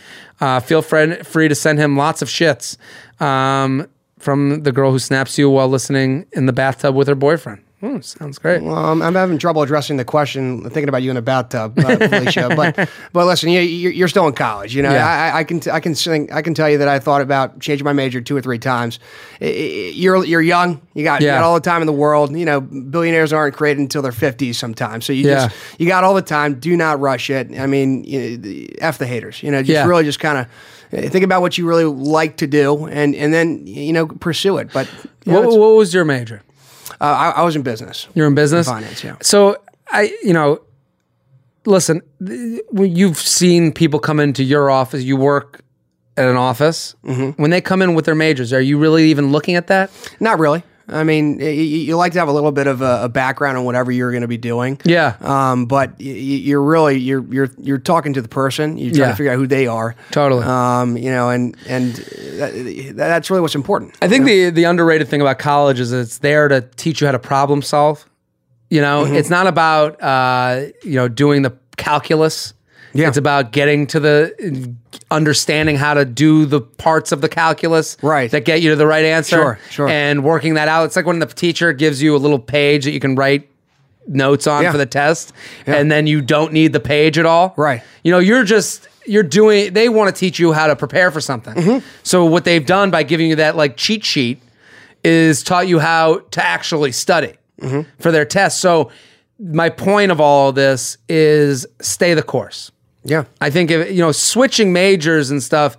Uh, 0.41 0.61
feel 0.61 0.83
friend, 0.83 1.25
free 1.27 1.49
to 1.49 1.55
send 1.55 1.79
him 1.79 1.97
lots 1.97 2.21
of 2.21 2.29
shits 2.29 2.77
um, 3.21 3.87
from 4.19 4.65
the 4.65 4.73
girl 4.73 4.91
who 4.91 4.99
snaps 4.99 5.39
you 5.39 5.49
while 5.49 5.69
listening 5.69 6.27
in 6.33 6.47
the 6.47 6.53
bathtub 6.53 6.95
with 6.95 7.07
her 7.07 7.15
boyfriend. 7.15 7.63
Hmm, 7.83 7.99
sounds 8.01 8.39
great. 8.39 8.63
Um, 8.63 9.03
I'm 9.03 9.17
having 9.17 9.39
trouble 9.39 9.61
addressing 9.61 9.97
the 9.97 10.05
question, 10.05 10.63
thinking 10.63 10.89
about 10.89 11.03
you 11.03 11.11
in 11.11 11.17
a 11.17 11.23
bathtub, 11.23 11.77
uh, 11.81 11.97
Felicia. 11.97 12.51
but 12.55 12.77
but 13.13 13.27
listen, 13.27 13.49
you, 13.51 13.59
you're, 13.59 13.91
you're 13.91 14.07
still 14.07 14.29
in 14.29 14.35
college. 14.35 14.73
You 14.73 14.83
know, 14.83 14.93
Yeah. 14.93 15.05
I, 15.35 15.41
I- 15.41 15.45
can 15.45 15.59
t- 15.59 15.69
I 15.71 15.81
can 15.81 15.97
sing, 15.97 16.33
I 16.33 16.43
can 16.43 16.55
tell 16.55 16.71
you 16.71 16.79
that 16.79 16.87
I 16.87 17.01
thought 17.01 17.23
about 17.23 17.59
changing 17.59 17.85
my 17.85 17.93
major 17.93 18.21
two 18.21 18.37
or 18.37 18.41
three 18.41 18.61
times. 18.61 19.01
You're 19.41 20.25
you're 20.25 20.41
young. 20.41 20.81
You 20.95 21.03
got, 21.03 21.23
you 21.23 21.27
got 21.27 21.43
all 21.43 21.55
the 21.55 21.61
time 21.61 21.83
in 21.83 21.87
the 21.87 21.93
world. 21.93 22.37
You 22.37 22.45
know, 22.45 22.61
billionaires 22.61 23.33
aren't 23.33 23.57
created 23.57 23.81
until 23.81 24.01
their 24.03 24.13
50s 24.13 24.55
sometimes. 24.55 25.05
So 25.05 25.13
you 25.13 25.29
Yeah. 25.29 25.49
just 25.49 25.57
you 25.81 25.89
got 25.89 26.05
all 26.05 26.15
the 26.15 26.23
time. 26.23 26.61
Do 26.61 26.77
not 26.77 27.01
rush 27.01 27.31
it. 27.31 27.59
I 27.59 27.67
mean, 27.67 28.05
you 28.05 28.69
f 28.81 28.99
the 28.99 29.07
haters. 29.09 29.43
You 29.43 29.51
know, 29.51 29.59
just 29.61 29.71
Yeah. 29.71 29.87
really 29.87 30.05
just 30.05 30.21
kind 30.21 30.39
of. 30.39 30.47
Think 31.11 31.25
about 31.25 31.41
what 31.41 31.57
you 31.57 31.67
really 31.67 31.87
like 31.87 32.37
to 32.37 32.47
do, 32.47 32.85
and, 32.87 33.15
and 33.15 33.33
then 33.33 33.67
you 33.67 33.95
know 33.95 34.07
pursue 34.07 34.59
it. 34.59 34.71
But 34.75 34.87
you 35.25 35.33
know, 35.33 35.41
What, 35.41 35.59
what 35.59 35.69
was 35.77 35.95
your 35.95 36.05
major? 36.05 36.43
Uh, 37.01 37.05
I, 37.05 37.31
I 37.31 37.43
was 37.43 37.57
in 37.57 37.63
business. 37.63 38.09
You're 38.15 38.27
in 38.27 38.35
business, 38.35 38.69
finance, 38.69 39.03
yeah. 39.03 39.17
So 39.23 39.57
I, 39.91 40.17
you 40.23 40.33
know, 40.33 40.63
listen, 41.65 42.03
when 42.19 42.97
you've 42.97 43.19
seen 43.19 43.73
people 43.73 44.01
come 44.01 44.21
into 44.21 44.43
your 44.43 44.71
office. 44.71 45.03
You 45.03 45.17
work 45.17 45.63
at 46.17 46.29
an 46.29 46.37
office. 46.37 46.95
Mm-hmm. 47.05 47.41
When 47.41 47.51
they 47.51 47.61
come 47.61 47.83
in 47.83 47.95
with 47.95 48.05
their 48.05 48.15
majors, 48.15 48.53
are 48.53 48.61
you 48.61 48.79
really 48.79 49.11
even 49.11 49.33
looking 49.33 49.55
at 49.55 49.69
that? 49.69 49.91
Not 50.21 50.39
really. 50.39 50.63
I 50.89 51.05
mean, 51.05 51.39
y- 51.39 51.45
y- 51.45 51.51
you 51.53 51.97
like 51.97 52.13
to 52.15 52.19
have 52.19 52.29
a 52.29 52.33
little 52.33 52.53
bit 52.53 52.67
of 52.67 52.83
a, 52.83 53.05
a 53.05 53.09
background 53.09 53.57
on 53.57 53.65
whatever 53.65 53.91
you're 53.93 54.11
going 54.11 54.23
to 54.23 54.29
be 54.29 54.37
doing. 54.37 54.81
Yeah. 54.85 55.17
Um, 55.21 55.67
but 55.67 55.91
y- 55.91 55.97
y- 56.07 56.13
you're 56.13 56.63
really 56.63 56.99
you're 56.99 57.25
you're 57.33 57.51
you're 57.59 57.79
talking 57.79 58.13
to 58.15 58.23
the 58.23 58.29
person. 58.29 58.79
You're 58.79 58.91
trying 58.91 59.01
Yeah. 59.01 59.11
to 59.11 59.17
figure 59.17 59.33
out 59.33 59.37
who 59.37 59.47
they 59.47 59.67
are. 59.67 59.95
Totally. 60.11 60.45
Um, 60.45 60.97
you 60.97 61.11
know, 61.11 61.31
and 61.31 61.57
and 61.69 61.95
that, 61.95 62.93
that's 62.97 63.31
really 63.31 63.41
what's 63.43 63.55
important. 63.55 63.97
I 64.03 64.09
think 64.09 64.25
the 64.25 64.51
the 64.51 64.65
underrated 64.65 65.09
thing 65.09 65.21
about 65.21 65.39
college 65.39 65.81
is 65.81 65.93
it's 65.93 66.19
there 66.19 66.49
to 66.49 66.63
teach 66.77 67.01
you 67.01 67.07
how 67.07 67.13
to 67.13 67.19
problem 67.19 67.63
solve. 67.63 68.05
You 68.71 68.81
know, 68.81 69.05
Mm-hmm. 69.05 69.15
it's 69.17 69.31
not 69.31 69.47
about 69.47 70.03
uh, 70.03 70.67
you 70.83 70.97
know 70.97 71.09
doing 71.09 71.43
the 71.43 71.53
calculus. 71.77 72.55
Yeah. 72.95 73.09
It's 73.09 73.17
about 73.17 73.53
getting 73.53 73.87
to 73.89 74.01
the 74.01 74.75
understanding 75.11 75.77
how 75.77 75.95
to 75.95 76.05
do 76.05 76.47
the 76.47 76.61
parts 76.61 77.13
of 77.13 77.21
the 77.21 77.29
calculus 77.29 77.97
Right. 78.03 78.31
that 78.31 78.45
get 78.45 78.61
you 78.63 78.71
to 78.71 78.77
the 78.77 78.87
right 78.87 79.05
answer. 79.05 79.37
Sure, 79.37 79.59
sure. 79.71 79.89
And 79.89 80.25
working 80.25 80.55
that 80.55 80.69
out. 80.69 80.85
It's 80.85 80.97
like 80.97 81.07
when 81.07 81.19
the 81.19 81.27
teacher 81.27 81.73
gives 81.73 82.03
you 82.03 82.15
a 82.15 82.19
little 82.19 82.39
page 82.39 82.85
that 82.85 82.93
you 82.93 83.01
can 83.01 83.15
write 83.15 83.49
notes 84.07 84.47
on 84.47 84.63
Yeah. 84.65 84.73
for 84.73 84.79
the 84.79 84.87
test, 84.87 85.33
Yeah. 85.67 85.77
and 85.77 85.91
then 85.91 86.07
you 86.07 86.21
don't 86.21 86.53
need 86.53 86.73
the 86.73 86.81
page 86.81 87.19
at 87.19 87.27
all. 87.27 87.55
Right. 87.57 87.83
You 88.03 88.11
know, 88.13 88.19
you're 88.19 88.45
just 88.45 88.89
you're 89.05 89.23
doing. 89.25 89.73
They 89.73 89.89
want 89.89 90.15
to 90.15 90.19
teach 90.19 90.39
you 90.39 90.53
how 90.53 90.69
to 90.69 90.77
prepare 90.77 91.11
for 91.11 91.21
something. 91.21 91.55
Mm-hmm. 91.55 91.87
So 92.05 92.25
what 92.25 92.45
they've 92.45 92.65
done 92.65 92.91
by 92.93 93.03
giving 93.03 93.29
you 93.29 93.37
that 93.37 93.57
like 93.57 93.77
cheat 93.77 94.05
sheet 94.05 94.41
is 95.05 95.43
taught 95.43 95.67
you 95.67 95.79
how 95.81 96.21
to 96.33 96.45
actually 96.45 96.93
study 96.93 97.35
Mm-hmm. 97.61 97.83
for 98.01 98.11
their 98.11 98.25
test. 98.25 98.61
So 98.61 98.91
my 99.39 99.69
point 99.71 100.11
of 100.11 100.21
all 100.21 100.49
of 100.49 100.55
this 100.57 100.99
is 101.09 101.65
stay 101.81 102.13
the 102.15 102.23
course. 102.23 102.73
Yeah. 103.05 103.25
I 103.41 103.51
think 103.51 103.71
if, 103.71 103.91
you 103.91 103.99
know 103.99 104.13
switching 104.13 104.73
majors 104.73 105.31
and 105.31 105.43
stuff. 105.43 105.77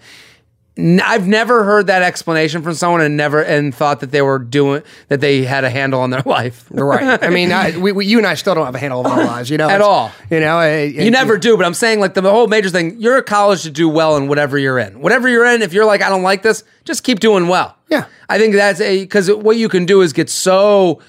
n- 0.77 1.01
I've 1.05 1.27
never 1.27 1.63
heard 1.63 1.87
that 1.87 2.01
explanation 2.01 2.63
from 2.63 2.73
someone 2.73 3.01
and 3.01 3.15
never 3.15 3.41
and 3.41 3.73
thought 3.73 3.99
that 4.01 4.11
they 4.11 4.21
were 4.21 4.39
doing 4.39 4.81
that 5.07 5.21
they 5.21 5.43
had 5.43 5.63
a 5.63 5.69
handle 5.69 6.01
on 6.01 6.09
their 6.09 6.21
life. 6.25 6.65
Right. 6.71 7.21
I 7.23 7.29
mean, 7.29 7.51
I, 7.51 7.77
we, 7.77 7.91
we, 7.91 8.05
you 8.07 8.17
and 8.17 8.25
I 8.27 8.33
still 8.33 8.55
don't 8.55 8.65
have 8.65 8.75
a 8.75 8.79
handle 8.79 9.05
on 9.05 9.11
our 9.19 9.25
lives. 9.25 9.49
You 9.49 9.57
know, 9.57 9.69
At 9.77 9.81
all. 9.81 10.11
You 10.29 10.39
know, 10.39 10.61
You 10.83 11.11
never 11.11 11.37
do, 11.37 11.55
but 11.55 11.65
I'm 11.65 11.73
saying 11.75 11.99
like 11.99 12.13
the 12.15 12.21
whole 12.23 12.47
major 12.47 12.69
thing. 12.69 12.99
You're 12.99 13.17
a 13.17 13.23
college 13.23 13.63
to 13.63 13.71
do 13.71 13.87
well 13.87 14.17
in 14.17 14.27
whatever 14.27 14.57
you're 14.57 14.79
in. 14.79 14.99
Whatever 14.99 15.29
you're 15.29 15.45
in, 15.45 15.61
if 15.61 15.73
you're 15.73 15.85
like 15.85 16.01
I 16.01 16.09
don't 16.09 16.23
like 16.23 16.41
this, 16.41 16.63
just 16.85 17.03
keep 17.03 17.19
doing 17.19 17.47
well. 17.47 17.77
Yeah. 17.89 18.05
I 18.27 18.39
think 18.39 18.55
that's 18.55 18.81
a 18.81 19.03
because 19.03 19.31
what 19.31 19.55
you 19.57 19.69
can 19.69 19.85
do 19.85 20.01
is 20.01 20.11
get 20.11 20.29
so 20.29 20.99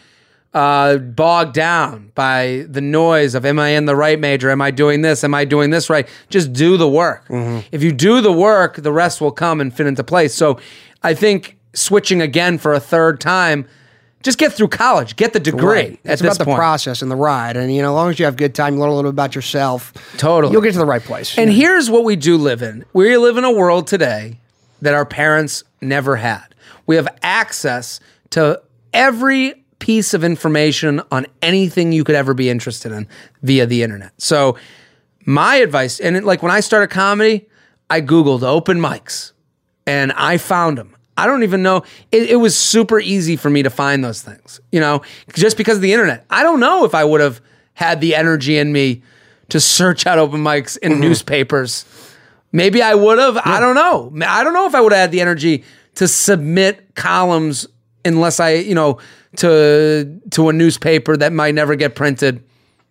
uh, 0.54 0.98
bogged 0.98 1.52
down 1.52 2.12
by 2.14 2.64
the 2.68 2.80
noise 2.80 3.34
of 3.34 3.44
am 3.44 3.58
I 3.58 3.70
in 3.70 3.86
the 3.86 3.96
right 3.96 4.18
major? 4.18 4.50
Am 4.50 4.62
I 4.62 4.70
doing 4.70 5.02
this? 5.02 5.24
Am 5.24 5.34
I 5.34 5.44
doing 5.44 5.70
this 5.70 5.90
right? 5.90 6.08
Just 6.30 6.52
do 6.52 6.76
the 6.76 6.88
work. 6.88 7.26
If 7.72 7.82
you 7.82 7.92
do 7.92 8.20
the 8.20 8.32
work, 8.32 8.76
the 8.76 8.92
rest 8.92 9.20
will 9.20 9.32
come 9.32 9.60
and 9.60 9.74
fit 9.74 9.86
into 9.86 10.04
place. 10.04 10.32
So 10.34 10.60
I 11.02 11.14
think 11.14 11.58
switching 11.72 12.22
again 12.22 12.58
for 12.58 12.72
a 12.72 12.80
third 12.80 13.20
time, 13.20 13.66
just 14.22 14.38
get 14.38 14.52
through 14.52 14.68
college, 14.68 15.16
get 15.16 15.32
the 15.32 15.40
degree 15.40 15.66
Right. 15.66 16.00
It's 16.04 16.22
about 16.22 16.38
the 16.38 16.44
point. 16.46 16.56
process 16.56 17.02
and 17.02 17.10
the 17.10 17.16
ride, 17.16 17.56
and 17.58 17.74
you 17.74 17.82
know, 17.82 17.90
as 17.90 17.94
long 17.94 18.10
as 18.10 18.18
you 18.18 18.24
have 18.24 18.36
good 18.36 18.54
time, 18.54 18.74
you 18.74 18.80
learn 18.80 18.88
a 18.88 18.94
little 18.94 19.10
bit 19.10 19.14
about 19.14 19.34
yourself. 19.34 19.92
Totally. 20.16 20.52
you'll 20.52 20.62
get 20.62 20.72
to 20.72 20.78
the 20.78 20.86
right 20.86 21.02
place. 21.02 21.36
And 21.36 21.50
know. 21.50 21.56
here's 21.56 21.90
what 21.90 22.04
we 22.04 22.16
do 22.16 22.38
live 22.38 22.62
in. 22.62 22.84
We 22.94 23.16
live 23.18 23.36
in 23.36 23.44
a 23.44 23.52
world 23.52 23.86
today 23.86 24.38
that 24.80 24.94
our 24.94 25.04
parents 25.04 25.64
never 25.82 26.16
had. 26.16 26.54
We 26.86 26.96
have 26.96 27.08
access 27.22 28.00
to 28.30 28.62
every 28.94 29.63
piece 29.78 30.14
of 30.14 30.24
information 30.24 31.00
on 31.10 31.26
anything 31.42 31.92
you 31.92 32.04
could 32.04 32.14
ever 32.14 32.34
be 32.34 32.48
interested 32.48 32.92
in 32.92 33.06
via 33.42 33.66
the 33.66 33.82
internet. 33.82 34.12
So, 34.18 34.56
my 35.26 35.56
advice, 35.56 36.00
and 36.00 36.16
it, 36.16 36.24
like 36.24 36.42
when 36.42 36.52
I 36.52 36.60
started 36.60 36.88
comedy, 36.88 37.48
I 37.88 38.00
Googled 38.00 38.42
open 38.42 38.78
mics 38.78 39.32
and 39.86 40.12
I 40.12 40.36
found 40.36 40.78
them. 40.78 40.94
I 41.16 41.26
don't 41.26 41.44
even 41.44 41.62
know. 41.62 41.84
It, 42.10 42.30
it 42.30 42.36
was 42.36 42.56
super 42.56 42.98
easy 42.98 43.36
for 43.36 43.48
me 43.48 43.62
to 43.62 43.70
find 43.70 44.04
those 44.04 44.20
things, 44.20 44.60
you 44.72 44.80
know, 44.80 45.02
just 45.32 45.56
because 45.56 45.76
of 45.76 45.82
the 45.82 45.92
internet. 45.92 46.24
I 46.28 46.42
don't 46.42 46.60
know 46.60 46.84
if 46.84 46.94
I 46.94 47.04
would 47.04 47.20
have 47.20 47.40
had 47.74 48.00
the 48.00 48.14
energy 48.14 48.58
in 48.58 48.72
me 48.72 49.02
to 49.50 49.60
search 49.60 50.06
out 50.06 50.18
open 50.18 50.42
mics 50.42 50.76
in 50.78 50.92
mm-hmm. 50.92 51.02
newspapers. 51.02 51.84
Maybe 52.52 52.82
I 52.82 52.94
would 52.94 53.18
have. 53.18 53.36
I 53.44 53.60
don't 53.60 53.74
know. 53.74 54.12
I 54.26 54.44
don't 54.44 54.54
know 54.54 54.66
if 54.66 54.74
I 54.74 54.80
would 54.80 54.92
have 54.92 55.00
had 55.00 55.12
the 55.12 55.20
energy 55.20 55.64
to 55.96 56.08
submit 56.08 56.94
columns 56.94 57.66
unless 58.04 58.40
I, 58.40 58.54
you 58.54 58.74
know, 58.74 58.98
to 59.36 60.20
to 60.30 60.48
a 60.48 60.52
newspaper 60.52 61.16
that 61.16 61.32
might 61.32 61.54
never 61.54 61.74
get 61.76 61.94
printed. 61.94 62.42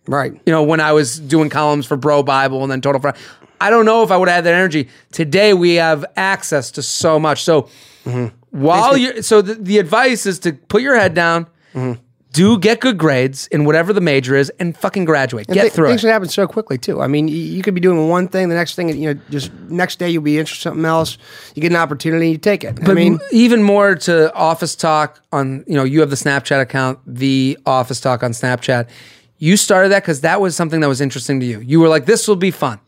Right. 0.06 0.34
You 0.46 0.52
know, 0.52 0.64
when 0.64 0.80
I 0.80 0.92
was 0.92 1.20
doing 1.20 1.50
columns 1.50 1.86
for 1.86 1.98
BroBible 1.98 2.62
and 2.62 2.72
then 2.72 2.82
Total 2.82 3.00
Fry, 3.00 3.16
I 3.62 3.70
don't 3.70 3.86
know 3.86 4.04
if 4.04 4.12
I 4.12 4.18
would 4.18 4.28
have 4.28 4.36
had 4.36 4.44
that 4.46 4.54
energy. 4.54 4.90
Today 5.14 5.54
we 5.54 5.76
have 5.76 6.04
access 6.18 6.72
to 6.72 6.82
so 6.82 7.18
much. 7.18 7.44
So 7.44 7.70
mm-hmm. 8.04 8.36
while 8.52 8.98
you, 8.98 9.22
so 9.22 9.42
the, 9.42 9.54
the 9.56 9.78
advice 9.78 10.26
is 10.26 10.40
to 10.40 10.52
put 10.52 10.82
your 10.82 10.98
head 10.98 11.14
down, 11.14 11.46
mm-hmm. 11.74 11.94
Do 12.34 12.58
get 12.58 12.82
good 12.82 12.98
grades 12.98 13.46
in 13.48 13.64
whatever 13.64 13.94
the 13.94 14.02
major 14.02 14.36
is, 14.36 14.52
and 14.60 14.76
fucking 14.76 15.06
graduate. 15.06 15.48
And 15.48 15.54
get 15.54 15.66
thi- 15.66 15.70
through 15.70 15.88
things 15.88 16.04
it. 16.04 16.08
can 16.08 16.14
happen 16.14 16.28
so 16.28 16.48
quickly 16.48 16.78
too. 16.80 17.00
I 17.00 17.08
mean, 17.08 17.28
you, 17.28 17.38
you 17.38 17.62
could 17.62 17.76
be 17.76 17.80
doing 17.80 18.10
one 18.10 18.28
thing, 18.28 18.50
the 18.50 18.56
next 18.56 18.76
thing, 18.76 18.90
you 18.90 19.14
know, 19.14 19.22
just 19.30 19.54
next 19.70 20.00
day 20.00 20.10
you'll 20.10 20.24
be 20.24 20.40
interested 20.40 20.70
in 20.70 20.72
something 20.74 20.86
else. 20.86 21.18
You 21.54 21.62
get 21.62 21.72
an 21.72 21.78
opportunity, 21.78 22.32
you 22.32 22.38
take 22.40 22.64
it. 22.64 22.76
But 22.76 22.90
I 22.90 22.94
mean, 22.96 23.20
even 23.32 23.62
more 23.62 23.96
to 23.96 24.34
Office 24.34 24.76
Talk 24.76 25.22
on, 25.32 25.64
you 25.68 25.76
know, 25.76 25.84
you 25.84 26.00
have 26.02 26.10
the 26.10 26.16
Snapchat 26.16 26.60
account, 26.60 27.00
the 27.06 27.58
Office 27.66 28.02
Talk 28.02 28.24
on 28.24 28.32
Snapchat. 28.32 28.90
You 29.38 29.56
started 29.56 29.90
that 29.90 30.02
because 30.02 30.22
that 30.22 30.42
was 30.42 30.56
something 30.56 30.80
that 30.80 30.90
was 30.90 31.02
interesting 31.02 31.40
to 31.40 31.46
you. 31.46 31.60
You 31.60 31.80
were 31.80 31.88
like, 31.88 32.06
this 32.06 32.28
will 32.28 32.36
be 32.36 32.52
fun. 32.52 32.80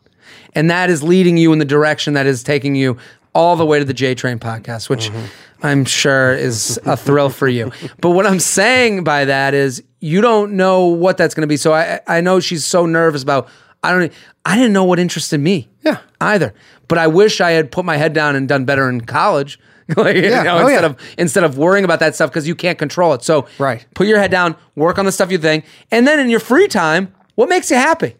And 0.54 0.70
that 0.70 0.88
is 0.90 1.02
leading 1.02 1.36
you 1.36 1.52
in 1.52 1.58
the 1.58 1.66
direction 1.66 2.14
that 2.14 2.26
is 2.26 2.42
taking 2.42 2.74
you 2.74 2.96
all 3.36 3.54
the 3.54 3.66
way 3.66 3.78
to 3.78 3.84
the 3.84 3.92
J 3.92 4.14
Train 4.14 4.38
podcast, 4.38 4.88
which 4.88 5.10
mm-hmm. 5.10 5.26
I'm 5.66 5.84
sure 5.84 6.32
is 6.32 6.80
a 6.86 6.96
thrill 6.96 7.28
for 7.28 7.46
you. 7.46 7.70
But 8.00 8.10
what 8.10 8.26
I'm 8.26 8.40
saying 8.40 9.04
by 9.04 9.26
that 9.26 9.52
is 9.52 9.82
you 10.00 10.22
don't 10.22 10.52
know 10.52 10.86
what 10.86 11.18
that's 11.18 11.34
going 11.34 11.42
to 11.42 11.46
be. 11.46 11.58
So 11.58 11.74
I, 11.74 12.00
I 12.06 12.22
know 12.22 12.40
she's 12.40 12.64
so 12.64 12.86
nervous 12.86 13.22
about, 13.22 13.48
I 13.82 13.92
don't, 13.92 14.12
I 14.46 14.56
didn't 14.56 14.72
know 14.72 14.84
what 14.84 14.98
interested 14.98 15.38
me 15.38 15.68
Yeah. 15.82 15.98
either. 16.20 16.54
But 16.88 16.96
I 16.98 17.08
wish 17.08 17.40
I 17.42 17.50
had 17.50 17.70
put 17.70 17.84
my 17.84 17.98
head 17.98 18.14
down 18.14 18.36
and 18.36 18.48
done 18.48 18.64
better 18.64 18.88
in 18.88 19.02
college. 19.02 19.58
like, 19.96 20.16
you 20.16 20.22
Yeah. 20.22 20.42
know, 20.42 20.58
Oh, 20.58 20.66
instead 20.66 20.80
yeah. 20.82 20.86
of 20.86 20.96
instead 21.18 21.44
of 21.44 21.58
worrying 21.58 21.84
about 21.84 22.00
that 22.00 22.14
stuff 22.14 22.30
because 22.30 22.48
you 22.48 22.54
can't 22.54 22.78
control 22.78 23.12
it. 23.12 23.22
So 23.22 23.46
Right. 23.58 23.84
put 23.94 24.06
your 24.06 24.18
head 24.18 24.30
down, 24.30 24.56
work 24.76 24.98
on 24.98 25.04
the 25.04 25.12
stuff 25.12 25.30
you 25.30 25.38
think, 25.38 25.66
and 25.90 26.06
then 26.06 26.18
in 26.20 26.30
your 26.30 26.40
free 26.40 26.68
time, 26.68 27.12
what 27.34 27.48
makes 27.50 27.70
you 27.70 27.76
happy? 27.76 28.16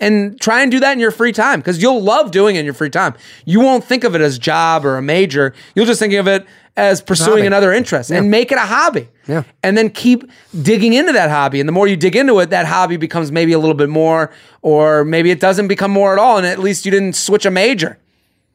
And 0.00 0.40
try 0.40 0.62
and 0.62 0.70
do 0.70 0.80
that 0.80 0.92
in 0.92 0.98
your 0.98 1.12
free 1.12 1.32
time 1.32 1.60
because 1.60 1.80
you'll 1.80 2.02
love 2.02 2.30
doing 2.30 2.56
it 2.56 2.60
in 2.60 2.64
your 2.64 2.74
free 2.74 2.90
time. 2.90 3.14
You 3.44 3.60
won't 3.60 3.84
think 3.84 4.02
of 4.04 4.14
it 4.14 4.20
as 4.20 4.38
job 4.38 4.84
or 4.84 4.96
a 4.96 5.02
major. 5.02 5.54
You'll 5.74 5.86
just 5.86 6.00
think 6.00 6.14
of 6.14 6.26
it 6.26 6.44
as 6.76 7.00
pursuing 7.00 7.46
another 7.46 7.72
interest 7.72 8.10
and 8.10 8.30
make 8.30 8.50
it 8.50 8.58
a 8.58 8.62
hobby. 8.62 9.08
Yeah. 9.28 9.44
And 9.62 9.78
then 9.78 9.90
keep 9.90 10.28
digging 10.60 10.92
into 10.94 11.12
that 11.12 11.30
hobby. 11.30 11.60
And 11.60 11.68
the 11.68 11.72
more 11.72 11.86
you 11.86 11.96
dig 11.96 12.16
into 12.16 12.38
it, 12.40 12.50
that 12.50 12.66
hobby 12.66 12.96
becomes 12.96 13.30
maybe 13.30 13.52
a 13.52 13.58
little 13.58 13.76
bit 13.76 13.88
more, 13.88 14.32
or 14.62 15.04
maybe 15.04 15.30
it 15.30 15.38
doesn't 15.38 15.68
become 15.68 15.92
more 15.92 16.12
at 16.12 16.18
all. 16.18 16.38
And 16.38 16.46
at 16.46 16.58
least 16.58 16.84
you 16.84 16.90
didn't 16.90 17.14
switch 17.14 17.46
a 17.46 17.50
major. 17.50 17.96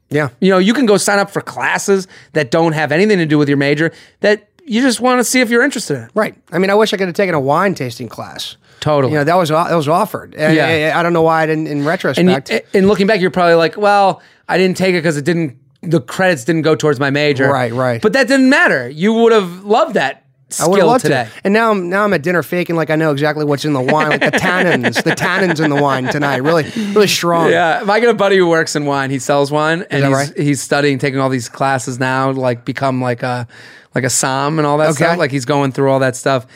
yeah. 0.09 0.29
You 0.41 0.51
know, 0.51 0.57
you 0.57 0.73
can 0.73 0.85
go 0.85 0.97
sign 0.97 1.19
up 1.19 1.31
for 1.31 1.41
classes 1.41 2.07
that 2.33 2.51
don't 2.51 2.73
have 2.73 2.91
anything 2.91 3.17
to 3.19 3.25
do 3.25 3.37
with 3.37 3.47
your 3.47 3.57
major 3.57 3.93
that 4.19 4.49
you 4.65 4.81
just 4.81 4.99
want 4.99 5.19
to 5.19 5.23
see 5.23 5.39
if 5.39 5.49
you're 5.49 5.63
interested 5.63 5.95
in. 5.97 6.09
Right. 6.13 6.35
I 6.51 6.59
mean, 6.59 6.69
I 6.69 6.75
wish 6.75 6.93
I 6.93 6.97
could 6.97 7.07
have 7.07 7.15
taken 7.15 7.33
a 7.33 7.39
wine 7.39 7.73
tasting 7.73 8.09
class. 8.09 8.57
Totally. 8.79 9.13
You 9.13 9.19
know, 9.19 9.23
that 9.25 9.35
was 9.35 9.49
that 9.49 9.73
was 9.75 9.87
offered. 9.87 10.35
And 10.35 10.55
Yeah. 10.55 10.93
I, 10.95 10.99
I 10.99 11.03
don't 11.03 11.13
know 11.13 11.21
why 11.21 11.43
I 11.43 11.45
didn't 11.45 11.67
in 11.67 11.85
retrospect. 11.85 12.49
you, 12.49 12.59
and 12.73 12.87
looking 12.87 13.07
back, 13.07 13.19
you're 13.21 13.31
probably 13.31 13.55
like, 13.55 13.77
well, 13.77 14.21
I 14.47 14.57
didn't 14.57 14.77
take 14.77 14.89
it 14.95 14.99
because 14.99 15.17
it 15.17 15.25
didn't, 15.25 15.57
the 15.81 16.01
credits 16.01 16.43
didn't 16.45 16.63
go 16.63 16.75
towards 16.75 16.99
my 16.99 17.09
major. 17.09 17.47
Right, 17.49 17.71
right. 17.71 18.01
But 18.01 18.13
that 18.13 18.27
didn't 18.27 18.49
matter. 18.49 18.89
You 18.89 19.13
would 19.13 19.31
have 19.31 19.63
loved 19.63 19.93
that 19.95 20.25
I 20.59 20.67
would 20.67 20.77
skill 20.79 20.97
today. 20.99 21.25
to. 21.25 21.31
And 21.43 21.53
now 21.53 21.69
I'm 21.69 21.89
now 21.89 22.03
I'm 22.05 22.11
at 22.13 22.23
dinner 22.23 22.41
faking 22.41 22.75
like 22.75 22.89
I 22.89 22.95
know 22.95 23.11
exactly 23.11 23.45
what's 23.45 23.65
in 23.65 23.73
the 23.73 23.81
wine, 23.81 24.09
like 24.09 24.21
the 24.21 24.31
tannins, 24.31 25.03
the 25.03 25.11
tannins 25.11 25.63
in 25.63 25.69
the 25.69 25.79
wine 25.79 26.05
tonight. 26.05 26.37
Really, 26.37 26.63
really 26.93 27.05
strong. 27.07 27.51
Yeah, 27.51 27.83
if 27.83 27.89
I 27.89 27.99
got 27.99 28.09
a 28.09 28.13
buddy 28.15 28.37
who 28.37 28.47
works 28.49 28.75
in 28.75 28.85
wine. 28.87 29.11
He 29.11 29.19
sells 29.19 29.51
wine, 29.51 29.85
and 29.91 30.03
he's 30.03 30.11
right? 30.13 30.33
he's 30.35 30.59
studying, 30.59 30.97
taking 30.97 31.19
all 31.19 31.29
these 31.29 31.49
classes 31.49 31.99
now, 31.99 32.31
like 32.31 32.65
become 32.65 32.99
like 32.99 33.21
a 33.21 33.47
like 33.93 34.03
a 34.03 34.09
som 34.09 34.57
and 34.57 34.65
all 34.65 34.79
that 34.79 34.89
Okay. 34.89 35.03
stuff. 35.03 35.17
Like 35.19 35.29
he's 35.29 35.45
going 35.45 35.71
through 35.71 35.91
all 35.91 35.99
that 35.99 36.15
stuff, 36.15 36.47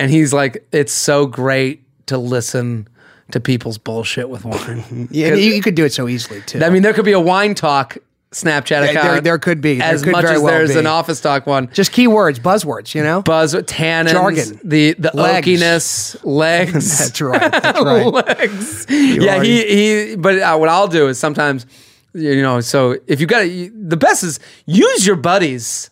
and 0.00 0.10
he's 0.10 0.32
like, 0.32 0.66
it's 0.72 0.92
so 0.92 1.26
great 1.26 1.82
to 2.06 2.18
listen 2.18 2.88
to 3.30 3.38
people's 3.40 3.78
bullshit 3.78 4.28
with 4.28 4.44
wine. 4.44 5.08
Yeah, 5.12 5.34
you, 5.34 5.52
you 5.54 5.62
could 5.62 5.76
do 5.76 5.84
it 5.84 5.92
so 5.92 6.08
easily 6.08 6.40
too. 6.42 6.62
I 6.64 6.70
mean, 6.70 6.82
there 6.82 6.92
could 6.92 7.04
be 7.04 7.12
a 7.12 7.20
wine 7.20 7.54
talk 7.54 7.96
Snapchat 8.32 8.68
there- 8.68 8.90
account. 8.90 9.24
there 9.24 9.38
could 9.38 9.60
be. 9.60 9.78
There 9.78 9.86
as 9.92 10.02
could 10.02 10.12
much 10.12 10.24
as 10.24 10.40
well 10.40 10.46
there's 10.52 10.72
be. 10.72 10.78
an 10.78 10.86
office 10.86 11.20
talk 11.20 11.46
one. 11.46 11.68
just 11.72 11.90
keywords, 11.92 12.38
buzzwords. 12.40 12.94
You 12.94 13.02
know. 13.02 13.22
Buzz, 13.22 13.54
tannins, 13.54 14.10
Jargon. 14.12 14.60
the 14.64 14.94
the 14.94 15.10
Legs. 15.14 15.46
oakiness, 15.48 16.16
legs. 16.24 16.98
That's 16.98 17.20
right. 17.20 17.50
That's 17.52 17.80
right. 17.84 18.06
legs. 18.06 18.86
Yeah, 18.88 19.38
are- 19.38 19.42
he 19.44 19.64
he. 20.10 20.16
But 20.16 20.38
uh, 20.40 20.56
what 20.58 20.68
I'll 20.68 20.86
do 20.88 21.08
is 21.08 21.18
sometimes, 21.18 21.66
you 22.14 22.40
know, 22.42 22.60
so 22.60 22.96
if 23.08 23.20
you 23.20 23.26
got 23.26 23.42
the 23.42 23.96
best 23.98 24.22
is 24.22 24.38
use 24.64 25.04
your 25.06 25.16
buddies 25.16 25.90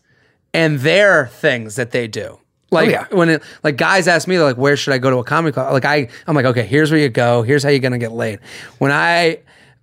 and 0.54 0.78
their 0.80 1.26
things 1.26 1.74
that 1.76 1.90
they 1.90 2.06
do. 2.08 2.38
Like 2.70 2.88
Oh, 2.88 2.90
yeah. 2.90 3.06
when 3.10 3.28
it, 3.30 3.42
like 3.62 3.76
guys 3.76 4.08
ask 4.08 4.28
me 4.28 4.36
they're 4.36 4.44
like, 4.44 4.58
where 4.58 4.76
should 4.76 4.92
I 4.92 4.98
go 4.98 5.10
to 5.10 5.16
a 5.18 5.24
comedy 5.24 5.52
club? 5.52 5.72
Like 5.72 5.84
I, 5.86 6.08
I'm 6.26 6.34
like, 6.36 6.44
okay, 6.46 6.66
here's 6.66 6.90
where 6.90 7.00
you 7.00 7.08
go. 7.08 7.42
Here's 7.42 7.62
how 7.62 7.70
you're 7.70 7.78
gonna 7.80 7.98
get 7.98 8.12
laid. 8.12 8.40
When 8.78 8.92
I. 8.92 9.40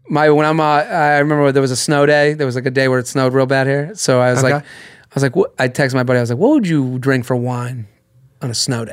My 0.08 0.30
when 0.30 0.46
I'm 0.46 0.60
uh, 0.60 0.64
I 0.64 1.18
remember 1.18 1.52
there 1.52 1.64
was 1.64 1.72
a 1.72 1.76
snow 1.76 2.06
day. 2.06 2.36
There 2.36 2.46
was 2.46 2.54
like 2.54 2.68
a 2.68 2.70
day 2.70 2.88
where 2.88 3.00
it 3.00 3.08
snowed 3.08 3.34
real 3.34 3.48
bad 3.48 3.66
here. 3.66 3.96
So 3.96 4.20
I 4.22 4.30
was 4.30 4.44
like, 4.44 4.54
I 4.54 4.64
was 5.16 5.24
like, 5.24 5.36
what? 5.36 5.52
I 5.58 5.68
texted 5.68 5.96
my 5.96 6.04
buddy. 6.04 6.20
I 6.20 6.22
was 6.22 6.30
like, 6.30 6.38
what 6.38 6.50
would 6.52 6.68
you 6.68 7.00
drink 7.00 7.26
for 7.26 7.36
wine 7.36 7.88
on 8.40 8.52
a 8.52 8.54
snow 8.54 8.86
day? 8.86 8.92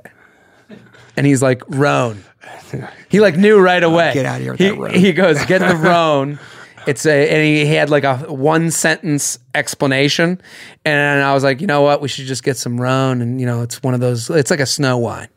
And 1.18 1.26
he's 1.26 1.42
like, 1.42 1.62
Rhone. 1.68 2.24
He 3.10 3.20
like 3.20 3.36
knew 3.36 3.60
right 3.60 3.82
away. 3.82 4.12
Get 4.14 4.24
outta 4.24 4.42
here 4.42 4.74
with 4.74 4.92
he. 4.92 5.00
He 5.00 5.12
goes, 5.12 5.44
get 5.44 5.58
the 5.58 5.76
Rhone. 5.76 6.38
It's 6.86 7.06
a, 7.06 7.30
and 7.30 7.44
he 7.44 7.66
had 7.66 7.90
like 7.90 8.04
a 8.04 8.16
one 8.32 8.70
sentence 8.70 9.38
explanation. 9.54 10.40
And 10.84 11.22
I 11.22 11.34
was 11.34 11.44
like, 11.44 11.60
you 11.60 11.66
know 11.66 11.82
what? 11.82 12.00
We 12.00 12.08
should 12.08 12.26
just 12.26 12.42
get 12.42 12.56
some 12.56 12.80
Rhone. 12.80 13.20
And, 13.20 13.40
you 13.40 13.46
know, 13.46 13.62
it's 13.62 13.82
one 13.82 13.94
of 13.94 14.00
those, 14.00 14.30
it's 14.30 14.50
like 14.50 14.60
a 14.60 14.66
snow 14.66 14.98
wine. 14.98 15.28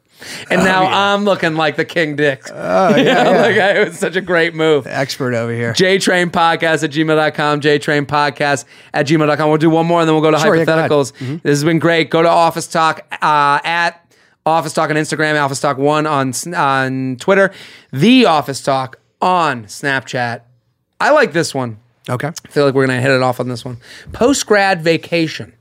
And 0.50 0.64
now 0.64 0.86
I'm 0.86 1.26
looking 1.26 1.56
like 1.56 1.76
the 1.76 1.86
King 1.86 2.16
Dick. 2.16 2.43
Oh, 2.50 2.89
yeah, 2.96 3.32
yeah. 3.32 3.41
like, 3.41 3.56
it 3.56 3.88
was 3.89 4.00
such 4.00 4.16
a 4.16 4.22
great 4.22 4.56
move. 4.56 4.88
Expert 4.88 5.34
over 5.34 5.54
here. 5.54 5.74
JTrain 5.74 6.32
Podcast 6.32 6.84
at 6.84 6.91
gmail.com, 6.91 7.62
JTrain 7.62 8.06
Podcast 8.06 8.66
at 8.93 9.08
gmail.com. 9.08 9.50
We'll 9.50 9.58
do 9.58 9.70
one 9.70 9.86
more 9.86 10.00
and 10.00 10.08
then 10.08 10.16
we'll 10.16 10.24
go 10.24 10.32
to 10.32 10.39
Sure, 10.39 10.56
yeah, 10.56 10.64
go 10.66 10.74
hypotheticals. 10.74 11.41
This 11.43 11.52
has 11.52 11.64
been 11.64 11.80
great. 11.80 12.10
Go 12.10 12.22
to 12.22 12.30
Office 12.30 12.68
Talk 12.68 13.02
uh, 13.12 13.60
at 13.64 14.02
Office 14.46 14.74
Talk 14.74 14.89
on 14.89 14.96
Instagram, 14.96 15.39
Office 15.41 15.60
Talk 15.60 15.78
1 15.78 16.08
on, 16.08 16.34
on 16.56 17.18
Twitter, 17.20 17.52
The 17.91 18.26
Office 18.26 18.62
Talk 18.62 18.98
on 19.22 19.66
Snapchat. 19.66 20.41
I 21.00 21.12
like 21.12 21.34
this 21.34 21.54
one. 21.54 21.78
Okay. 22.10 22.28
I 22.28 22.48
feel 22.50 22.66
like 22.66 22.74
we're 22.74 22.86
going 22.86 22.98
to 22.98 23.02
hit 23.02 23.12
it 23.12 23.22
off 23.22 23.39
on 23.39 23.48
this 23.48 23.66
one. 23.66 23.78
Post 24.12 24.46
grad 24.46 24.82
vacation. 24.82 25.54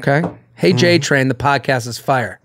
Okay. 0.00 0.22
Hey, 0.54 0.72
J 0.72 0.98
mm. 0.98 1.02
Train, 1.02 1.28
the 1.28 1.34
podcast 1.34 1.86
is 1.86 1.98
fire. 1.98 2.40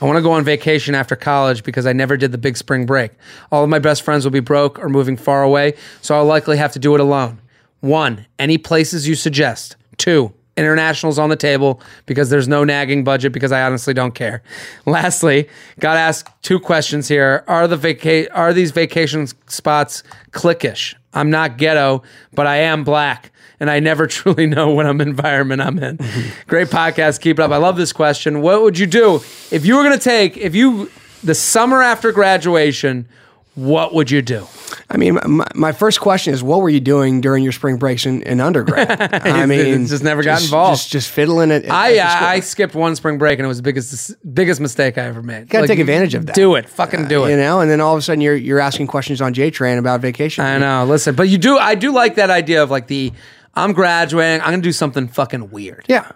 I 0.00 0.04
want 0.04 0.16
to 0.16 0.22
go 0.22 0.32
on 0.32 0.44
vacation 0.44 0.94
after 0.96 1.14
college 1.14 1.62
because 1.62 1.86
I 1.86 1.92
never 1.92 2.16
did 2.16 2.32
the 2.32 2.38
big 2.38 2.56
spring 2.56 2.86
break. 2.86 3.12
All 3.52 3.62
of 3.62 3.70
my 3.70 3.78
best 3.78 4.02
friends 4.02 4.24
will 4.24 4.32
be 4.32 4.40
broke 4.40 4.78
or 4.80 4.88
moving 4.88 5.16
far 5.16 5.42
away, 5.44 5.74
so 6.00 6.16
I'll 6.16 6.24
likely 6.24 6.56
have 6.56 6.72
to 6.72 6.80
do 6.80 6.94
it 6.94 7.00
alone. 7.00 7.40
One, 7.80 8.26
any 8.38 8.58
places 8.58 9.06
you 9.06 9.14
suggest. 9.14 9.76
Two, 9.98 10.32
internationals 10.56 11.18
on 11.18 11.30
the 11.30 11.36
table 11.36 11.80
because 12.06 12.30
there's 12.30 12.48
no 12.48 12.64
nagging 12.64 13.04
budget 13.04 13.32
because 13.32 13.52
I 13.52 13.62
honestly 13.62 13.94
don't 13.94 14.14
care. 14.14 14.42
Lastly, 14.86 15.48
got 15.78 15.94
to 15.94 16.00
ask 16.00 16.28
two 16.42 16.58
questions 16.58 17.08
here. 17.08 17.44
Are 17.46 17.68
the 17.68 17.76
vaca- 17.76 18.32
are 18.34 18.52
these 18.52 18.70
vacation 18.70 19.28
spots 19.46 20.02
cliquish? 20.32 20.94
I'm 21.12 21.30
not 21.30 21.58
ghetto, 21.58 22.02
but 22.32 22.46
I 22.46 22.56
am 22.56 22.84
black 22.84 23.32
and 23.60 23.70
I 23.70 23.80
never 23.80 24.06
truly 24.08 24.46
know 24.46 24.70
what 24.70 24.86
I'm 24.86 25.00
environment 25.00 25.62
I'm 25.62 25.78
in. 25.78 25.98
Great 26.46 26.68
podcast. 26.68 27.20
Keep 27.20 27.38
it 27.38 27.42
up. 27.42 27.50
I 27.50 27.58
love 27.58 27.76
this 27.76 27.92
question. 27.92 28.42
What 28.42 28.62
would 28.62 28.78
you 28.78 28.86
do 28.86 29.16
if 29.50 29.64
you 29.64 29.76
were 29.76 29.82
going 29.82 29.98
to 29.98 30.02
take, 30.02 30.36
if 30.36 30.54
you, 30.54 30.90
the 31.22 31.34
summer 31.34 31.82
after 31.82 32.12
graduation, 32.12 33.08
what 33.54 33.92
would 33.92 34.10
you 34.10 34.22
do? 34.22 34.46
I 34.88 34.96
mean, 34.96 35.18
my, 35.26 35.46
my 35.54 35.72
first 35.72 36.00
question 36.00 36.32
is, 36.32 36.42
what 36.42 36.60
were 36.60 36.70
you 36.70 36.80
doing 36.80 37.20
during 37.20 37.42
your 37.42 37.52
spring 37.52 37.76
breaks 37.76 38.06
in, 38.06 38.22
in 38.22 38.40
undergrad? 38.40 38.90
I 39.26 39.44
mean, 39.44 39.86
just 39.86 40.02
never 40.02 40.22
got 40.22 40.42
involved. 40.42 40.78
Just, 40.80 40.90
just 40.90 41.10
fiddling 41.10 41.50
it. 41.50 41.70
I 41.70 41.98
uh, 41.98 42.26
I 42.26 42.40
skipped 42.40 42.74
one 42.74 42.96
spring 42.96 43.18
break 43.18 43.38
and 43.38 43.44
it 43.44 43.48
was 43.48 43.58
the 43.58 43.62
biggest 43.62 44.14
biggest 44.34 44.60
mistake 44.60 44.96
I 44.96 45.02
ever 45.02 45.22
made. 45.22 45.48
Gotta 45.48 45.66
take 45.66 45.78
advantage 45.78 46.14
of 46.14 46.26
that. 46.26 46.34
Do 46.34 46.54
it, 46.54 46.68
fucking 46.68 47.08
do 47.08 47.24
it. 47.24 47.30
you 47.30 47.36
know, 47.36 47.60
and 47.60 47.70
then 47.70 47.80
all 47.80 47.92
of 47.92 47.98
a 47.98 48.02
sudden 48.02 48.22
you're 48.22 48.34
you're 48.36 48.60
asking 48.60 48.86
questions 48.86 49.20
on 49.20 49.34
J 49.34 49.50
Train 49.50 49.76
about 49.78 50.00
vacation. 50.00 50.44
I 50.44 50.58
know. 50.58 50.84
Listen, 50.86 51.14
but 51.14 51.28
you 51.28 51.36
do. 51.38 51.58
I 51.58 51.74
do 51.74 51.92
like 51.92 52.14
that 52.14 52.30
idea 52.30 52.62
of 52.62 52.70
like 52.70 52.86
the 52.86 53.12
I'm 53.54 53.72
graduating. 53.74 54.40
I'm 54.40 54.50
gonna 54.52 54.62
do 54.62 54.72
something 54.72 55.08
fucking 55.08 55.50
weird. 55.50 55.84
Yeah. 55.88 56.10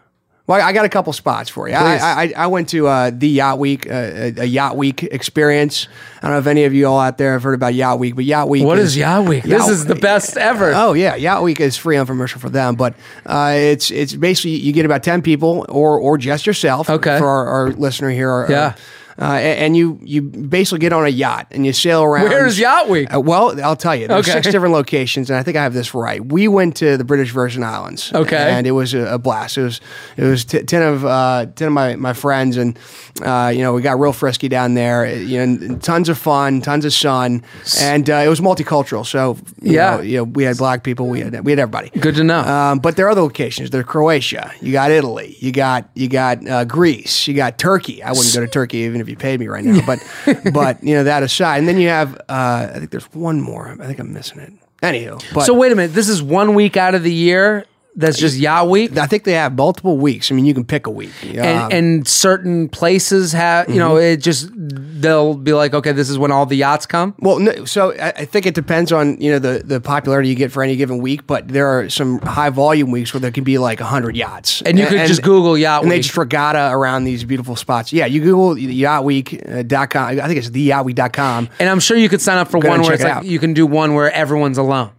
Well, 0.47 0.64
I 0.64 0.72
got 0.72 0.84
a 0.84 0.88
couple 0.88 1.12
spots 1.12 1.51
for 1.51 1.68
you. 1.68 1.74
I, 1.74 2.24
I 2.24 2.32
I 2.36 2.47
went 2.47 2.68
to 2.68 2.86
uh, 2.86 3.11
the 3.12 3.28
Yacht 3.28 3.59
Week, 3.59 3.90
uh, 3.90 4.30
a, 4.36 4.44
Yacht 4.44 4.76
Week 4.76 5.03
experience. 5.03 5.88
I 6.18 6.28
don't 6.28 6.30
know 6.32 6.38
if 6.38 6.47
any 6.47 6.64
of 6.64 6.72
you 6.72 6.86
all 6.86 7.01
out 7.01 7.18
there 7.18 7.32
have 7.32 7.42
heard 7.42 7.55
about 7.55 7.74
Yacht 7.74 7.99
Week, 7.99 8.14
but 8.14 8.24
Yacht 8.24 8.49
Week. 8.49 8.64
What 8.64 8.78
is 8.78 8.97
Yacht 8.97 9.26
Week? 9.26 9.42
This 9.42 9.68
is 9.68 9.86
the 9.86 9.97
best 9.97 10.36
ever. 10.36 10.72
Oh 10.72 10.92
yeah, 10.92 11.16
Yacht 11.16 11.42
Week 11.42 11.59
is 11.59 11.76
free 11.76 11.97
infomercial 11.97 12.38
for 12.38 12.49
them, 12.49 12.76
but 12.76 12.94
uh, 13.24 13.55
it's 13.57 13.90
it's 13.90 14.14
basically 14.14 14.53
you 14.53 14.72
get 14.72 14.86
about 14.86 15.03
ten 15.03 15.20
people 15.20 15.66
or 15.68 15.99
or 15.99 16.16
just 16.16 16.47
yourself. 16.47 16.88
Okay. 16.88 17.18
For 17.18 17.26
our, 17.26 17.47
our 17.47 17.70
listener 17.72 18.11
here, 18.11 18.30
our, 18.30 18.47
Yeah. 18.49 18.74
Uh, 19.18 19.24
and 19.24 19.76
you 19.76 19.98
you 20.02 20.22
basically 20.22 20.78
get 20.80 20.92
on 20.92 21.04
a 21.04 21.08
yacht 21.08 21.46
and 21.50 21.64
you 21.64 21.72
sail 21.72 22.02
around. 22.02 22.28
Where's 22.28 22.58
Yacht 22.58 22.88
Week? 22.88 23.12
Uh, 23.14 23.20
well, 23.20 23.58
I'll 23.62 23.76
tell 23.76 23.94
you. 23.96 24.08
There's 24.08 24.26
Okay. 24.28 24.32
six 24.42 24.48
different 24.52 24.74
locations, 24.74 25.30
and 25.30 25.38
I 25.38 25.42
think 25.42 25.56
I 25.56 25.62
have 25.62 25.74
this 25.74 25.94
right. 25.94 26.24
We 26.24 26.48
went 26.48 26.76
to 26.76 26.96
the 26.96 27.04
British 27.04 27.30
Virgin 27.32 27.62
Islands. 27.62 28.12
Okay. 28.12 28.36
and 28.36 28.66
it 28.66 28.72
was 28.72 28.94
a, 28.94 29.14
a 29.14 29.18
blast. 29.18 29.56
It 29.58 29.62
was 29.62 29.80
it 30.16 30.24
was 30.24 30.44
t- 30.44 30.62
ten 30.62 30.82
of 30.82 31.04
uh, 31.04 31.46
ten 31.54 31.68
of 31.68 31.74
my, 31.74 31.96
my 31.96 32.12
friends, 32.12 32.56
and 32.56 32.78
uh, 33.24 33.50
you 33.54 33.62
know 33.62 33.72
we 33.72 33.82
got 33.82 33.98
real 33.98 34.12
frisky 34.12 34.48
down 34.48 34.74
there. 34.74 35.06
You 35.16 35.46
know, 35.46 35.76
tons 35.78 36.08
of 36.08 36.18
fun, 36.18 36.60
tons 36.60 36.84
of 36.84 36.92
sun, 36.92 37.42
and 37.80 38.08
uh, 38.10 38.14
it 38.16 38.28
was 38.28 38.40
multicultural. 38.40 39.06
So 39.06 39.36
you 39.62 39.72
Yeah. 39.74 39.96
know, 39.96 40.02
you 40.02 40.16
know, 40.18 40.24
we 40.24 40.44
had 40.44 40.56
black 40.58 40.82
people, 40.82 41.08
we 41.08 41.20
had 41.20 41.44
we 41.44 41.52
had 41.52 41.58
everybody. 41.58 41.90
Good 41.98 42.16
to 42.16 42.24
know. 42.24 42.40
Um, 42.40 42.78
but 42.80 42.96
there 42.96 43.06
are 43.06 43.10
other 43.10 43.22
locations. 43.22 43.70
There's 43.70 43.84
Croatia. 43.86 44.52
You 44.60 44.72
got 44.72 44.90
Italy. 44.90 45.36
You 45.40 45.52
got 45.52 45.88
you 45.94 46.08
got 46.08 46.46
uh, 46.48 46.64
Greece. 46.64 47.26
You 47.26 47.34
got 47.34 47.58
Turkey. 47.58 48.02
I 48.02 48.10
wouldn't 48.12 48.34
go 48.34 48.40
to 48.40 48.46
Turkey 48.48 48.78
even 48.78 49.00
if 49.00 49.05
you 49.09 49.16
paid 49.16 49.40
me 49.40 49.48
right 49.48 49.64
now. 49.64 49.84
But 49.86 50.00
but 50.52 50.82
you 50.82 50.94
know 50.94 51.04
that 51.04 51.22
aside, 51.22 51.59
and 51.59 51.68
then 51.68 51.78
you 51.78 51.88
have 51.88 52.16
uh, 52.28 52.70
I 52.74 52.78
think 52.78 52.90
there's 52.90 53.12
one 53.12 53.40
more. 53.40 53.76
I 53.80 53.86
think 53.86 53.98
I'm 53.98 54.12
missing 54.12 54.40
it. 54.40 54.52
Anywho, 54.82 55.22
but 55.32 55.44
so 55.44 55.54
wait 55.54 55.72
a 55.72 55.74
minute. 55.74 55.94
This 55.94 56.09
is 56.09 56.22
one 56.22 56.54
week 56.54 56.76
out 56.76 56.94
of 56.94 57.02
the 57.02 57.12
year. 57.12 57.64
That's 57.97 58.18
just 58.18 58.36
Yacht 58.36 58.68
Week. 58.68 58.97
I 58.99 59.07
think 59.07 59.24
they 59.24 59.32
have 59.32 59.57
multiple 59.57 59.97
weeks. 59.97 60.30
I 60.30 60.34
mean, 60.34 60.44
you 60.44 60.53
can 60.55 60.64
pick 60.64 60.86
a 60.86 60.90
week. 60.90 61.11
and, 61.24 61.38
Um, 61.40 61.72
and 61.72 62.09
certain 62.09 62.68
places 62.68 63.32
have 63.32 63.68
you 63.68 63.76
know 63.78 63.94
Mm-hmm. 63.94 64.05
it 64.05 64.16
just 64.18 64.51
they'll 64.55 65.34
be 65.34 65.53
like 65.53 65.72
okay 65.74 65.92
this 65.92 66.09
is 66.11 66.18
when 66.18 66.30
all 66.32 66.47
the 66.47 66.57
yachts 66.57 66.86
come 66.86 67.14
Well, 67.20 67.38
no, 67.38 67.64
so 67.64 67.92
I, 67.99 68.09
I 68.11 68.24
think 68.24 68.47
it 68.47 68.55
depends 68.55 68.92
on 68.92 69.20
you 69.20 69.30
know 69.32 69.38
the 69.38 69.62
the 69.64 69.80
popularity 69.80 70.28
you 70.28 70.34
get 70.34 70.53
for 70.53 70.62
any 70.62 70.76
given 70.76 70.99
week, 70.99 71.26
but 71.26 71.49
there 71.49 71.66
are 71.68 71.88
some 71.88 72.18
high 72.20 72.51
volume 72.51 72.90
weeks 72.90 73.12
where 73.14 73.20
there 73.20 73.30
can 73.30 73.44
be 73.44 73.59
like 73.59 73.80
hundred 73.80 74.16
yachts, 74.16 74.62
And 74.62 74.78
you 74.78 74.86
could 74.86 75.07
just 75.07 75.22
Google 75.22 75.57
Yacht 75.57 75.82
and 75.82 75.90
they 75.90 75.97
Week. 75.97 76.03
just 76.05 76.16
regatta 76.16 76.70
around 76.72 77.05
these 77.05 77.24
beautiful 77.24 77.57
spots. 77.57 77.92
Yeah, 77.92 78.07
you 78.07 78.20
Google 78.20 78.55
yachtweek.com. 78.57 80.20
I 80.20 80.26
think 80.26 80.38
it's 80.38 80.51
theyachtweek.com. 80.51 81.49
and 81.61 81.68
i'm 81.68 81.80
sure 81.80 81.97
you 81.97 82.09
could 82.09 82.20
sign 82.20 82.38
up 82.38 82.49
for 82.49 82.59
one 82.59 82.80
where 82.80 82.90
check 82.90 82.94
it's 82.94 83.03
it 83.03 83.09
like 83.09 83.16
out. 83.18 83.24
you 83.24 83.38
can 83.38 83.55
do 83.55 83.66
one 83.66 83.94
where 83.94 84.11
everyone's 84.12 84.59
alone 84.59 84.90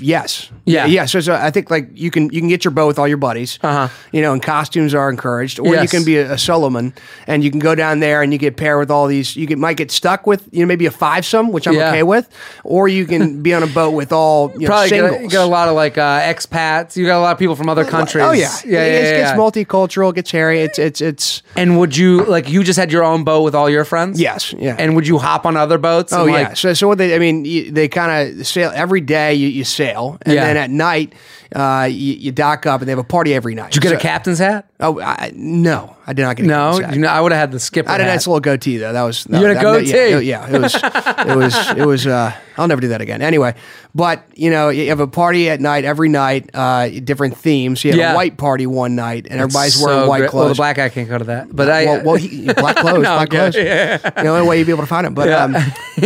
Yes. 0.00 0.50
Yeah. 0.64 0.86
Yeah. 0.86 1.06
So, 1.06 1.20
so 1.20 1.34
I 1.34 1.50
think 1.50 1.70
like 1.70 1.88
you 1.94 2.10
can 2.10 2.24
you 2.30 2.40
can 2.40 2.48
get 2.48 2.64
your 2.64 2.70
boat 2.72 2.86
with 2.88 2.98
all 2.98 3.06
your 3.08 3.16
buddies. 3.16 3.58
Uh-huh. 3.62 3.88
You 4.12 4.22
know, 4.22 4.32
and 4.32 4.42
costumes 4.42 4.94
are 4.94 5.08
encouraged, 5.08 5.58
or 5.60 5.74
you 5.76 5.88
can 5.88 6.04
be 6.04 6.16
a, 6.18 6.32
a 6.32 6.38
Solomon 6.38 6.92
and 7.26 7.44
you 7.44 7.50
can 7.50 7.60
go 7.60 7.74
down 7.74 8.00
there 8.00 8.22
and 8.22 8.32
you 8.32 8.38
get 8.38 8.56
paired 8.56 8.78
with 8.78 8.90
all 8.90 9.06
these. 9.06 9.36
You 9.36 9.46
get, 9.46 9.58
might 9.58 9.76
get 9.76 9.90
stuck 9.90 10.26
with 10.26 10.48
you 10.52 10.60
know 10.60 10.66
maybe 10.66 10.86
a 10.86 10.90
five 10.90 11.24
some, 11.24 11.52
which 11.52 11.66
I'm 11.68 11.74
Yeah. 11.74 11.88
okay 11.90 12.02
with, 12.02 12.28
or 12.64 12.88
you 12.88 13.06
can 13.06 13.42
be 13.46 13.54
on 13.54 13.62
a 13.62 13.66
boat 13.68 13.90
with 13.92 14.12
all 14.12 14.50
you 14.52 14.60
know, 14.60 14.66
probably 14.66 14.90
get 14.90 15.04
a, 15.04 15.26
get 15.28 15.40
a 15.40 15.46
lot 15.46 15.68
of 15.68 15.74
like 15.74 15.98
uh, 15.98 16.20
expats 16.20 16.96
you 16.96 17.06
got 17.06 17.18
a 17.18 17.22
lot 17.22 17.32
of 17.32 17.38
people 17.38 17.54
from 17.56 17.68
other 17.68 17.84
countries 17.84 18.24
Oh 18.24 18.32
yeah, 18.32 18.50
yeah, 18.64 18.72
yeah, 18.72 18.82
It 18.84 18.92
yeah, 19.04 19.10
gets 19.18 19.30
yeah. 19.30 19.36
multicultural. 19.36 20.10
It 20.10 20.16
gets 20.16 20.30
hairy. 20.30 20.60
It's 20.60 20.78
it's 20.78 21.00
it's. 21.00 21.42
and 21.56 21.78
would 21.78 21.96
you 21.96 22.24
like 22.24 22.48
you 22.48 22.64
just 22.64 22.78
had 22.78 22.90
your 22.92 23.04
own 23.04 23.24
boat 23.24 23.42
with 23.42 23.54
all 23.54 23.70
your 23.70 23.84
friends 23.84 24.20
Yes, 24.20 24.52
yeah. 24.52 24.76
and 24.78 24.94
would 24.96 25.06
you 25.06 25.18
hop 25.18 25.46
on 25.46 25.56
other 25.56 25.78
boats 25.78 26.12
Oh 26.12 26.26
yeah. 26.26 26.32
like, 26.32 26.56
So 26.56 26.74
so 26.74 26.88
what 26.88 26.98
they 26.98 27.14
I 27.14 27.18
mean 27.18 27.44
you, 27.44 27.70
they 27.70 27.88
kind 27.88 28.38
of 28.38 28.46
sail 28.46 28.72
every 28.74 29.00
day. 29.00 29.34
You, 29.34 29.48
you 29.48 29.59
sail 29.64 30.18
and 30.22 30.34
Yeah. 30.34 30.44
then 30.44 30.56
at 30.56 30.70
night 30.70 31.14
uh, 31.54 31.88
you, 31.90 32.14
you 32.14 32.32
dock 32.32 32.66
up 32.66 32.80
and 32.80 32.88
they 32.88 32.92
have 32.92 32.98
a 32.98 33.04
party 33.04 33.34
every 33.34 33.54
night. 33.54 33.72
did 33.72 33.82
you 33.84 33.90
get 33.90 33.98
a 33.98 34.00
captain's 34.02 34.38
hat 34.38 34.68
Oh 34.80 35.00
I, 35.00 35.32
no, 35.34 35.96
I 36.10 36.12
did 36.12 36.22
not 36.22 36.36
get 36.36 36.44
a 36.44 36.48
no 36.48 36.78
you 36.92 36.98
know, 36.98 37.08
i 37.08 37.20
would 37.20 37.30
have 37.30 37.38
had 37.40 37.52
the 37.52 37.60
skipper 37.60 37.88
I 37.88 37.92
had 37.92 38.00
a 38.00 38.04
hat. 38.04 38.10
nice 38.14 38.26
little 38.26 38.40
goatee 38.40 38.78
though. 38.78 38.92
That 38.92 39.02
was 39.04 39.26
You 39.28 39.36
had 39.36 39.44
a 39.52 39.54
that- 39.54 39.62
goatee? 39.62 39.90
Yeah, 39.90 40.18
yeah, 40.18 40.50
it 40.54 40.60
was 40.60 40.74
it 40.74 41.36
was 41.36 41.70
it 41.82 41.86
was. 41.86 42.06
Uh, 42.06 42.32
I'll 42.58 42.68
never 42.68 42.80
do 42.82 42.88
that 42.88 43.00
again. 43.00 43.22
Anyway, 43.22 43.54
but 43.94 44.24
you 44.34 44.50
know, 44.50 44.68
you 44.68 44.88
have 44.88 45.00
a 45.00 45.06
party 45.06 45.48
at 45.48 45.60
night 45.60 45.84
every 45.86 46.08
night, 46.10 46.50
uh, 46.52 46.88
different 46.88 47.36
themes. 47.36 47.82
You 47.84 47.92
have 47.92 47.98
Yeah. 47.98 48.12
a 48.12 48.14
white 48.16 48.36
party 48.36 48.66
one 48.66 48.96
night, 48.96 49.26
and 49.30 49.40
everybody's 49.40 49.76
So 49.80 49.86
wearing 49.86 50.08
white 50.08 50.18
great. 50.18 50.30
clothes. 50.30 50.40
well 50.40 50.48
the 50.50 50.54
black 50.56 50.76
guy 50.76 50.88
can't 50.90 51.08
go 51.08 51.16
to 51.16 51.24
that 51.24 51.54
but 51.54 51.70
i 51.70 51.84
well, 51.86 52.02
well 52.04 52.14
he, 52.16 52.52
black 52.52 52.76
clothes, 52.84 53.02
No, 53.04 53.14
black 53.16 53.30
clothes. 53.30 53.54
The 53.54 54.26
only 54.26 54.46
way 54.46 54.58
you'd 54.58 54.66
be 54.66 54.72
able 54.72 54.82
to 54.82 54.86
find 54.88 55.06
him. 55.06 55.14
But 55.14 55.28
Yeah. 55.28 55.44
um, 55.44 55.56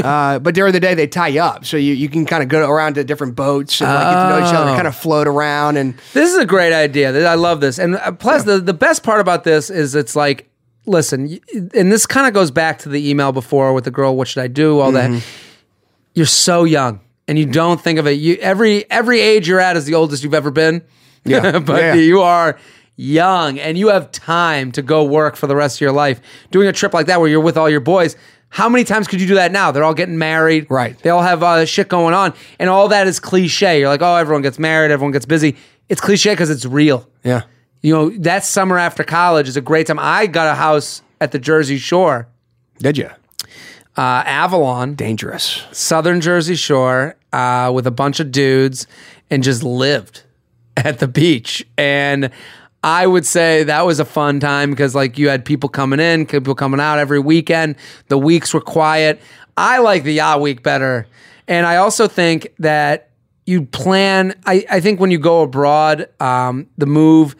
uh, 0.05 0.39
but 0.39 0.55
during 0.55 0.73
the 0.73 0.81
day 0.81 0.95
they 0.95 1.07
tie 1.09 1.29
you 1.29 1.41
up, 1.41 1.65
so 1.65 1.77
you, 1.77 1.95
you 1.95 2.09
can 2.09 2.27
kind 2.27 2.43
of 2.43 2.49
go 2.49 2.69
around 2.69 2.95
to 2.95 3.05
different 3.05 3.35
boats 3.35 3.81
and 3.81 3.89
like, 3.91 4.05
get 4.05 4.23
to 4.23 4.29
know 4.29 4.39
each 4.47 4.55
other, 4.55 4.71
Oh. 4.71 4.75
kind 4.75 4.87
of 4.87 4.95
float 4.95 5.27
around, 5.27 5.77
and 5.77 5.95
This 6.13 6.31
is 6.33 6.39
a 6.39 6.47
great 6.47 6.73
idea. 6.73 7.11
I 7.29 7.35
love 7.35 7.61
this. 7.61 7.79
And 7.79 7.97
uh, 7.97 8.13
plus, 8.13 8.45
the, 8.45 8.59
the 8.61 8.75
best 8.75 9.03
part 9.03 9.21
about 9.21 9.43
this 9.45 9.71
is 9.71 9.94
it's 9.95 10.15
like, 10.17 10.49
listen, 10.87 11.39
and 11.75 11.91
this 11.93 12.07
kind 12.07 12.27
of 12.27 12.35
goes 12.35 12.51
back 12.51 12.79
to 12.81 12.89
the 12.89 13.09
email 13.11 13.33
before 13.33 13.73
with 13.73 13.85
the 13.85 13.91
girl, 13.91 14.17
what 14.17 14.29
should 14.29 14.43
I 14.43 14.49
do? 14.49 14.81
All 14.81 14.93
Mm-hmm. 14.93 15.15
that. 15.15 15.25
You're 16.15 16.27
so 16.27 16.65
young 16.65 17.01
and 17.27 17.39
you 17.39 17.47
don't 17.47 17.81
think 17.81 17.99
of 17.99 18.07
it. 18.07 18.13
You 18.13 18.37
every 18.41 18.89
every 18.91 19.21
age 19.21 19.49
you're 19.49 19.59
at 19.61 19.77
is 19.77 19.85
the 19.85 19.95
oldest 19.95 20.23
you've 20.23 20.35
ever 20.35 20.51
been. 20.51 20.83
Yeah. 21.25 21.59
but 21.59 21.81
Yeah. 21.83 21.95
you 21.95 22.21
are 22.21 22.57
young 22.97 23.59
and 23.59 23.77
you 23.77 23.89
have 23.89 24.13
time 24.13 24.71
to 24.73 24.83
go 24.83 25.03
work 25.05 25.35
for 25.35 25.47
the 25.49 25.57
rest 25.57 25.79
of 25.79 25.81
your 25.81 25.91
life. 25.93 26.21
Doing 26.53 26.69
a 26.69 26.73
trip 26.73 26.95
like 26.95 27.07
that 27.07 27.19
where 27.21 27.29
you're 27.29 27.41
with 27.41 27.57
all 27.57 27.69
your 27.69 27.81
boys. 27.81 28.15
How 28.51 28.69
many 28.69 28.85
times 28.85 29.09
could 29.09 29.21
you 29.21 29.27
do 29.27 29.35
that 29.35 29.51
now? 29.51 29.73
They're 29.73 29.83
all 29.83 29.95
getting 29.95 30.17
married. 30.19 30.69
Right. 30.71 30.97
They 31.01 31.11
all 31.11 31.23
have 31.23 31.43
uh, 31.43 31.65
shit 31.65 31.89
going 31.89 32.15
on. 32.15 32.33
And 32.61 32.71
all 32.71 32.87
that 32.89 33.09
is 33.09 33.19
cliche. 33.19 33.81
You're 33.81 33.89
like, 33.89 34.01
oh, 34.03 34.15
everyone 34.15 34.43
gets 34.43 34.61
married, 34.61 34.93
everyone 34.93 35.11
gets 35.11 35.27
busy. 35.27 35.57
It's 35.89 36.01
cliche 36.01 36.31
because 36.35 36.51
it's 36.51 36.65
real. 36.65 37.09
yeah, 37.25 37.43
You 37.85 37.93
know, 37.93 38.09
that 38.21 38.47
summer 38.47 38.79
after 38.79 39.05
college 39.05 39.47
is 39.47 39.59
a 39.59 39.61
great 39.61 39.89
time. 39.89 39.99
I 40.01 40.27
got 40.27 40.47
a 40.47 40.55
house 40.55 41.03
at 41.21 41.33
the 41.33 41.39
Jersey 41.39 41.77
Shore, 41.77 42.27
did 42.79 42.97
you? 42.97 43.11
uh, 43.99 44.23
Avalon, 44.25 44.95
Dangerous. 44.95 45.63
southern 45.71 46.23
Jersey 46.23 46.55
Shore, 46.55 47.15
uh, 47.35 47.71
with 47.75 47.87
a 47.87 47.91
bunch 47.91 48.21
of 48.21 48.33
dudes 48.33 48.87
and 49.29 49.43
just 49.43 49.63
lived 49.63 50.23
at 50.79 50.99
the 50.99 51.07
beach. 51.07 51.63
And 51.77 52.31
I 52.83 53.07
would 53.07 53.27
say 53.27 53.65
that 53.65 53.85
was 53.85 54.01
a 54.01 54.07
fun 54.07 54.41
time 54.41 54.71
because, 54.71 54.95
like, 54.95 55.19
you 55.19 55.29
had 55.29 55.45
people 55.45 55.69
coming 55.69 56.01
in, 56.01 56.25
people 56.25 56.55
coming 56.55 56.81
out 56.81 56.99
every 56.99 57.21
weekend. 57.21 57.77
The 58.09 58.17
weeks 58.17 58.55
were 58.55 58.63
quiet. 58.63 59.21
I 59.59 59.81
like 59.81 60.05
the 60.05 60.15
yacht 60.15 60.41
week 60.41 60.63
better. 60.63 61.07
And 61.47 61.67
I 61.67 61.77
also 61.77 62.09
think 62.09 62.49
that 62.61 63.11
you 63.45 63.67
plan, 63.67 64.41
I, 64.47 64.65
I 64.71 64.81
think 64.81 65.01
when 65.01 65.11
you 65.11 65.19
go 65.19 65.43
abroad, 65.43 66.09
um, 66.19 66.67
the 66.79 66.87
move 66.87 67.37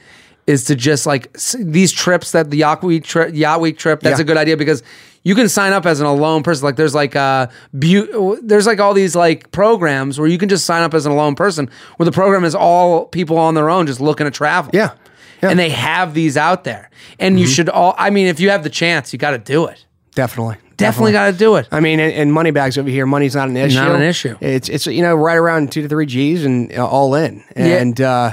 is 0.47 0.65
to 0.65 0.75
just 0.77 1.07
like 1.07 1.33
these 1.59 1.91
trips 1.93 2.33
that 2.33 2.51
the 2.51 2.59
yacht 2.59 2.83
week 2.83 3.05
trip, 3.05 3.35
yacht 3.35 3.61
week 3.61 3.79
trip. 3.79 4.01
That's 4.01 4.19
Yeah. 4.19 4.23
a 4.23 4.27
good 4.27 4.37
idea 4.37 4.57
because 4.57 4.83
you 5.23 5.35
can 5.35 5.49
sign 5.49 5.73
up 5.73 5.87
as 5.87 6.01
an 6.01 6.07
alone 6.07 6.43
person. 6.43 6.65
Like 6.65 6.77
there's 6.77 6.95
like 6.95 7.17
uh 7.17 7.47
beau- 7.73 8.39
there's 8.43 8.67
like 8.67 8.79
all 8.81 8.93
these 8.95 9.17
like 9.17 9.51
programs 9.53 10.19
where 10.19 10.29
you 10.29 10.37
can 10.39 10.49
just 10.51 10.67
sign 10.67 10.83
up 10.83 10.93
as 10.95 11.07
an 11.07 11.13
alone 11.13 11.35
person 11.35 11.71
where 11.97 12.05
the 12.05 12.13
program 12.13 12.45
is 12.45 12.55
all 12.55 13.07
people 13.07 13.39
on 13.39 13.55
their 13.55 13.71
own 13.71 13.87
just 13.87 14.01
looking 14.01 14.27
to 14.27 14.31
travel. 14.31 14.71
Yeah. 14.75 14.81
Yeah. 14.83 14.91
Mm-hmm. 14.91 15.47
And 15.51 15.59
they 15.59 15.71
have 15.71 16.15
these 16.15 16.37
out 16.37 16.65
there. 16.65 16.91
And 17.19 17.41
you 17.41 17.47
should 17.47 17.69
all 17.69 17.95
I 17.99 18.11
mean 18.11 18.27
if 18.27 18.39
you 18.41 18.51
have 18.51 18.63
the 18.65 18.71
chance, 18.71 19.13
you 19.13 19.19
got 19.19 19.31
to 19.33 19.39
do 19.39 19.67
it. 19.67 19.85
Definitely. 20.15 20.57
Definitely 20.77 21.13
got 21.13 21.27
to 21.31 21.33
do 21.39 21.55
it. 21.57 21.69
I 21.71 21.79
mean, 21.79 22.01
and, 22.01 22.13
and 22.13 22.33
money 22.33 22.51
bags 22.51 22.77
over 22.77 22.89
here, 22.91 23.07
money's 23.07 23.37
not 23.37 23.49
an 23.49 23.57
issue. 23.57 23.77
Not 23.77 23.95
an 23.95 24.03
issue. 24.03 24.37
It's 24.41 24.69
it's 24.69 24.87
you 24.87 25.03
know 25.03 25.15
right 25.15 25.37
around 25.37 25.71
two 25.71 25.83
to 25.83 25.89
three 25.89 26.05
G's 26.07 26.45
and 26.45 26.73
uh, 26.73 26.85
all 26.87 27.15
in, 27.15 27.45
and 27.55 28.01
uh, 28.01 28.33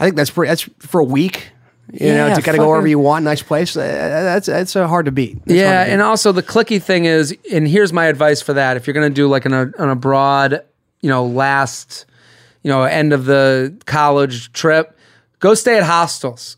I 0.00 0.04
think 0.04 0.16
that's 0.16 0.30
pretty. 0.30 0.48
That's 0.48 0.62
for 0.80 1.00
a 1.00 1.04
week. 1.04 1.50
You 1.92 2.14
know, 2.14 2.34
to 2.34 2.40
kind 2.42 2.56
of 2.56 2.60
go 2.62 2.68
wherever 2.68 2.86
you 2.86 3.00
want, 3.00 3.24
nice 3.24 3.42
place. 3.42 3.76
Uh, 3.76 3.80
that's 3.82 4.46
that's 4.46 4.76
uh, 4.76 4.86
hard 4.86 5.06
to 5.06 5.12
beat. 5.12 5.44
That's 5.44 5.58
Yeah, 5.58 5.80
to 5.80 5.86
beat. 5.86 5.92
and 5.94 6.02
also 6.02 6.30
the 6.32 6.42
clicky 6.42 6.80
thing 6.80 7.04
is, 7.04 7.36
and 7.52 7.66
here's 7.66 7.92
my 7.92 8.06
advice 8.06 8.40
for 8.40 8.52
that: 8.52 8.76
if 8.76 8.86
you're 8.86 8.94
going 8.94 9.10
to 9.10 9.14
do 9.14 9.26
like 9.26 9.44
an, 9.44 9.52
an 9.52 9.88
abroad, 9.88 10.64
you 11.00 11.08
know, 11.08 11.24
last, 11.26 12.06
you 12.62 12.70
know, 12.70 12.84
end 12.84 13.12
of 13.12 13.24
the 13.24 13.76
college 13.86 14.52
trip, 14.52 14.96
go 15.40 15.54
stay 15.54 15.76
at 15.76 15.82
hostels. 15.82 16.56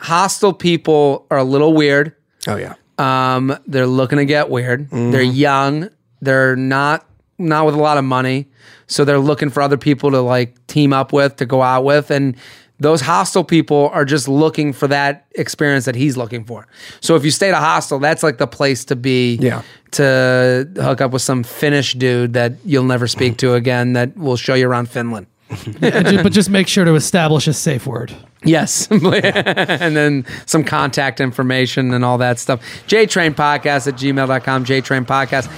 Hostel 0.00 0.52
people 0.52 1.26
are 1.30 1.38
a 1.38 1.44
little 1.44 1.72
weird. 1.72 2.14
oh 2.46 2.56
yeah, 2.56 2.74
Um, 2.98 3.56
they're 3.66 3.86
looking 3.86 4.18
to 4.18 4.26
get 4.26 4.50
weird. 4.50 4.90
They're 4.90 5.22
young. 5.22 5.88
They're 6.20 6.56
not 6.56 7.06
not 7.38 7.64
with 7.64 7.74
a 7.74 7.80
lot 7.80 7.96
of 7.96 8.04
money, 8.04 8.48
so 8.86 9.06
they're 9.06 9.18
looking 9.18 9.48
for 9.48 9.62
other 9.62 9.78
people 9.78 10.10
to 10.10 10.20
like 10.20 10.66
team 10.66 10.92
up 10.92 11.10
with 11.14 11.36
to 11.36 11.46
go 11.46 11.62
out 11.62 11.84
with, 11.84 12.10
and 12.10 12.36
those 12.84 13.00
hostel 13.00 13.42
people 13.44 13.88
are 13.94 14.04
just 14.04 14.28
looking 14.28 14.72
for 14.74 14.86
that 14.88 15.26
experience 15.36 15.86
that 15.86 15.94
he's 15.94 16.16
looking 16.18 16.44
for. 16.44 16.66
So 17.00 17.16
if 17.16 17.24
you 17.24 17.30
stay 17.30 17.48
at 17.48 17.54
a 17.54 17.60
hostel, 17.60 17.98
that's 17.98 18.22
like 18.22 18.36
the 18.36 18.46
place 18.46 18.84
to 18.86 18.96
be. 18.96 19.36
Yeah. 19.36 19.62
To 19.92 20.68
hook 20.74 21.00
up 21.00 21.12
with 21.12 21.22
some 21.22 21.44
Finnish 21.44 21.94
dude 21.94 22.32
that 22.32 22.54
you'll 22.64 22.82
never 22.82 23.06
speak 23.06 23.36
to 23.38 23.54
again 23.54 23.92
that 23.92 24.16
will 24.16 24.36
show 24.36 24.54
you 24.54 24.68
around 24.68 24.90
Finland. 24.90 25.26
Yeah, 25.80 26.02
ju- 26.02 26.22
but 26.22 26.32
just 26.32 26.50
make 26.50 26.66
sure 26.66 26.84
to 26.84 26.96
establish 26.96 27.46
a 27.46 27.52
safe 27.52 27.86
word. 27.86 28.12
Yes. 28.42 28.88
and 28.90 29.96
then 29.96 30.26
some 30.46 30.64
contact 30.64 31.20
information 31.20 31.94
and 31.94 32.04
all 32.04 32.18
that 32.18 32.40
stuff. 32.40 32.60
JTrain 32.88 33.34
Podcast 33.36 33.86
at 33.86 33.94
gmail.com. 33.94 34.64
JTrain 34.64 35.06
Podcast 35.06 35.48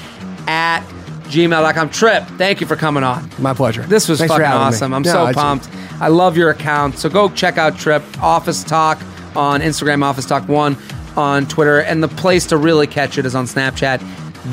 at 0.47 0.85
gmail.com. 1.27 1.91
Trip, 1.91 2.25
thank 2.39 2.61
you 2.61 2.67
for 2.67 2.77
coming 2.77 3.05
on. 3.05 3.29
my 3.39 3.53
pleasure. 3.55 3.83
This 3.83 4.09
was 4.09 4.19
Thanks 4.19 4.33
fucking 4.33 4.45
having 4.47 4.61
me. 4.61 4.65
awesome. 4.67 4.95
I'm 4.95 5.03
No, 5.03 5.27
so 5.27 5.33
pumped. 5.33 5.69
I 6.01 6.09
love 6.09 6.37
your 6.37 6.51
account. 6.51 6.99
So 6.99 7.09
go 7.09 7.29
check 7.31 7.59
out 7.59 7.77
Trip, 7.79 8.03
Office 8.23 8.63
Talk 8.65 9.01
on 9.35 9.61
Instagram, 9.61 10.03
Office 10.03 10.27
Talk 10.27 10.49
1 10.49 10.77
on 11.17 11.47
Twitter. 11.47 11.81
And 11.81 12.03
the 12.03 12.09
place 12.09 12.47
to 12.47 12.57
really 12.57 12.87
catch 12.87 13.19
it 13.19 13.27
is 13.27 13.35
on 13.35 13.47
Snapchat. 13.47 14.03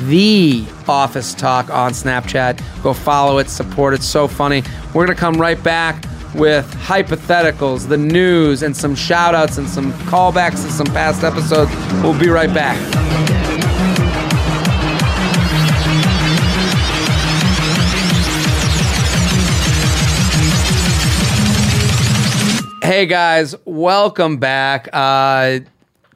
The 0.08 0.64
Office 0.88 1.34
Talk 1.34 1.70
on 1.70 1.92
Snapchat. 1.92 2.60
Go 2.82 2.92
follow 2.94 3.38
it, 3.38 3.48
support 3.48 3.94
it. 3.94 4.02
So 4.02 4.26
funny. 4.26 4.62
We're 4.94 5.04
going 5.06 5.16
to 5.16 5.20
come 5.20 5.40
right 5.40 5.62
back 5.62 6.04
with 6.34 6.68
hypotheticals, 6.74 7.86
the 7.88 7.96
news, 7.96 8.62
and 8.64 8.76
some 8.76 8.94
shout 8.96 9.34
outs 9.36 9.56
and 9.58 9.68
some 9.68 9.92
callbacks 10.08 10.64
to 10.64 10.72
some 10.72 10.86
past 10.88 11.22
episodes. 11.22 11.70
We'll 12.02 12.18
be 12.18 12.28
right 12.28 12.52
back. 12.52 13.33
Hey 22.84 23.06
guys, 23.06 23.54
welcome 23.64 24.36
back. 24.36 24.90
Uh, 24.92 25.60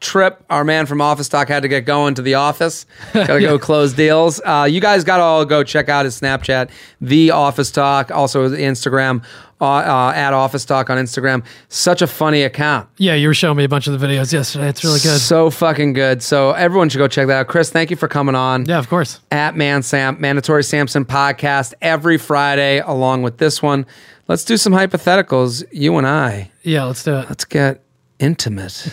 Trip, 0.01 0.45
our 0.51 0.65
man 0.65 0.85
from 0.85 1.01
Office 1.01 1.27
Talk, 1.27 1.49
had 1.49 1.63
to 1.63 1.69
get 1.69 1.87
going 1.87 2.15
to 2.17 2.21
the 2.23 2.35
office. 2.35 2.85
Got 3.15 3.27
to 3.29 3.41
go 3.41 3.59
close 3.59 3.95
deals. 3.95 4.39
Uh, 4.45 4.69
you 4.71 4.79
guys 4.79 5.03
got 5.03 5.17
to 5.17 5.23
all 5.23 5.47
go 5.47 5.65
check 5.65 5.89
out 5.89 6.05
his 6.05 6.21
Snapchat, 6.21 6.71
The 7.01 7.31
Office 7.31 7.71
Talk, 7.71 8.11
also 8.11 8.45
his 8.45 8.53
Instagram, 8.53 9.25
uh, 9.63 9.65
uh, 9.65 10.13
at 10.15 10.35
Office 10.35 10.67
Talk 10.67 10.91
on 10.91 10.99
Instagram. 10.99 11.43
Such 11.71 12.03
a 12.03 12.07
funny 12.07 12.43
account. 12.43 12.87
Yeah, 12.99 13.15
you 13.15 13.29
were 13.29 13.35
showing 13.35 13.57
me 13.57 13.65
a 13.65 13.69
bunch 13.69 13.87
of 13.87 13.99
the 13.99 14.07
videos 14.07 14.31
yesterday. 14.31 14.69
It's 14.69 14.85
really 14.85 15.01
good. 15.01 15.19
So 15.21 15.49
fucking 15.49 15.95
good. 15.95 16.23
So 16.23 16.53
everyone 16.53 16.91
should 16.91 16.99
go 16.99 17.09
check 17.09 17.29
that 17.29 17.41
out. 17.41 17.47
Chris, 17.49 17.71
thank 17.71 17.91
you 17.91 17.97
for 17.97 18.09
coming 18.09 18.35
on. 18.35 18.67
Yeah, 18.67 18.79
of 18.79 18.91
course. 18.91 19.21
At 19.33 19.57
Man 19.57 19.83
Sam, 19.83 20.21
Mandatory 20.21 20.63
Samson 20.63 21.07
podcast 21.07 21.73
every 21.81 22.19
Friday, 22.19 22.81
along 22.81 23.23
with 23.23 23.39
this 23.39 23.63
one. 23.63 23.87
Let's 24.29 24.45
do 24.45 24.57
some 24.57 24.73
hypotheticals, 24.75 25.65
you 25.73 25.97
and 25.97 26.07
I. 26.07 26.51
Yeah, 26.63 26.85
let's 26.85 27.03
do 27.03 27.17
it. 27.17 27.29
Let's 27.29 27.45
get 27.47 27.83
intimate. 28.19 28.93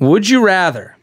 Would 0.00 0.28
you 0.28 0.44
rather 0.44 0.96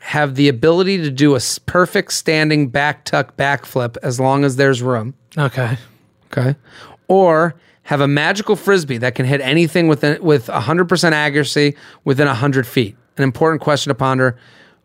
have 0.00 0.34
the 0.34 0.48
ability 0.48 0.98
to 0.98 1.10
do 1.10 1.32
a 1.34 1.36
s- 1.36 1.58
perfect 1.58 2.12
standing 2.12 2.68
back 2.68 3.04
tuck 3.04 3.36
backflip 3.36 3.96
as 4.02 4.18
long 4.18 4.44
as 4.44 4.56
there's 4.56 4.82
room? 4.82 5.14
Okay. 5.38 5.78
Okay. 6.32 6.56
Or 7.06 7.54
have 7.84 8.00
a 8.00 8.08
magical 8.08 8.56
frisbee 8.56 8.98
that 8.98 9.14
can 9.14 9.24
hit 9.26 9.40
anything 9.40 9.86
within 9.88 10.20
with 10.22 10.46
100% 10.48 11.12
accuracy 11.12 11.76
within 12.04 12.26
100 12.26 12.66
feet? 12.66 12.96
An 13.16 13.22
important 13.22 13.60
question 13.62 13.90
to 13.90 13.94
ponder. 13.94 14.36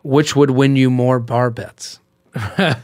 Which 0.03 0.35
would 0.35 0.51
win 0.51 0.75
you 0.75 0.89
more 0.91 1.19
bar 1.19 1.49
bets? 1.49 1.99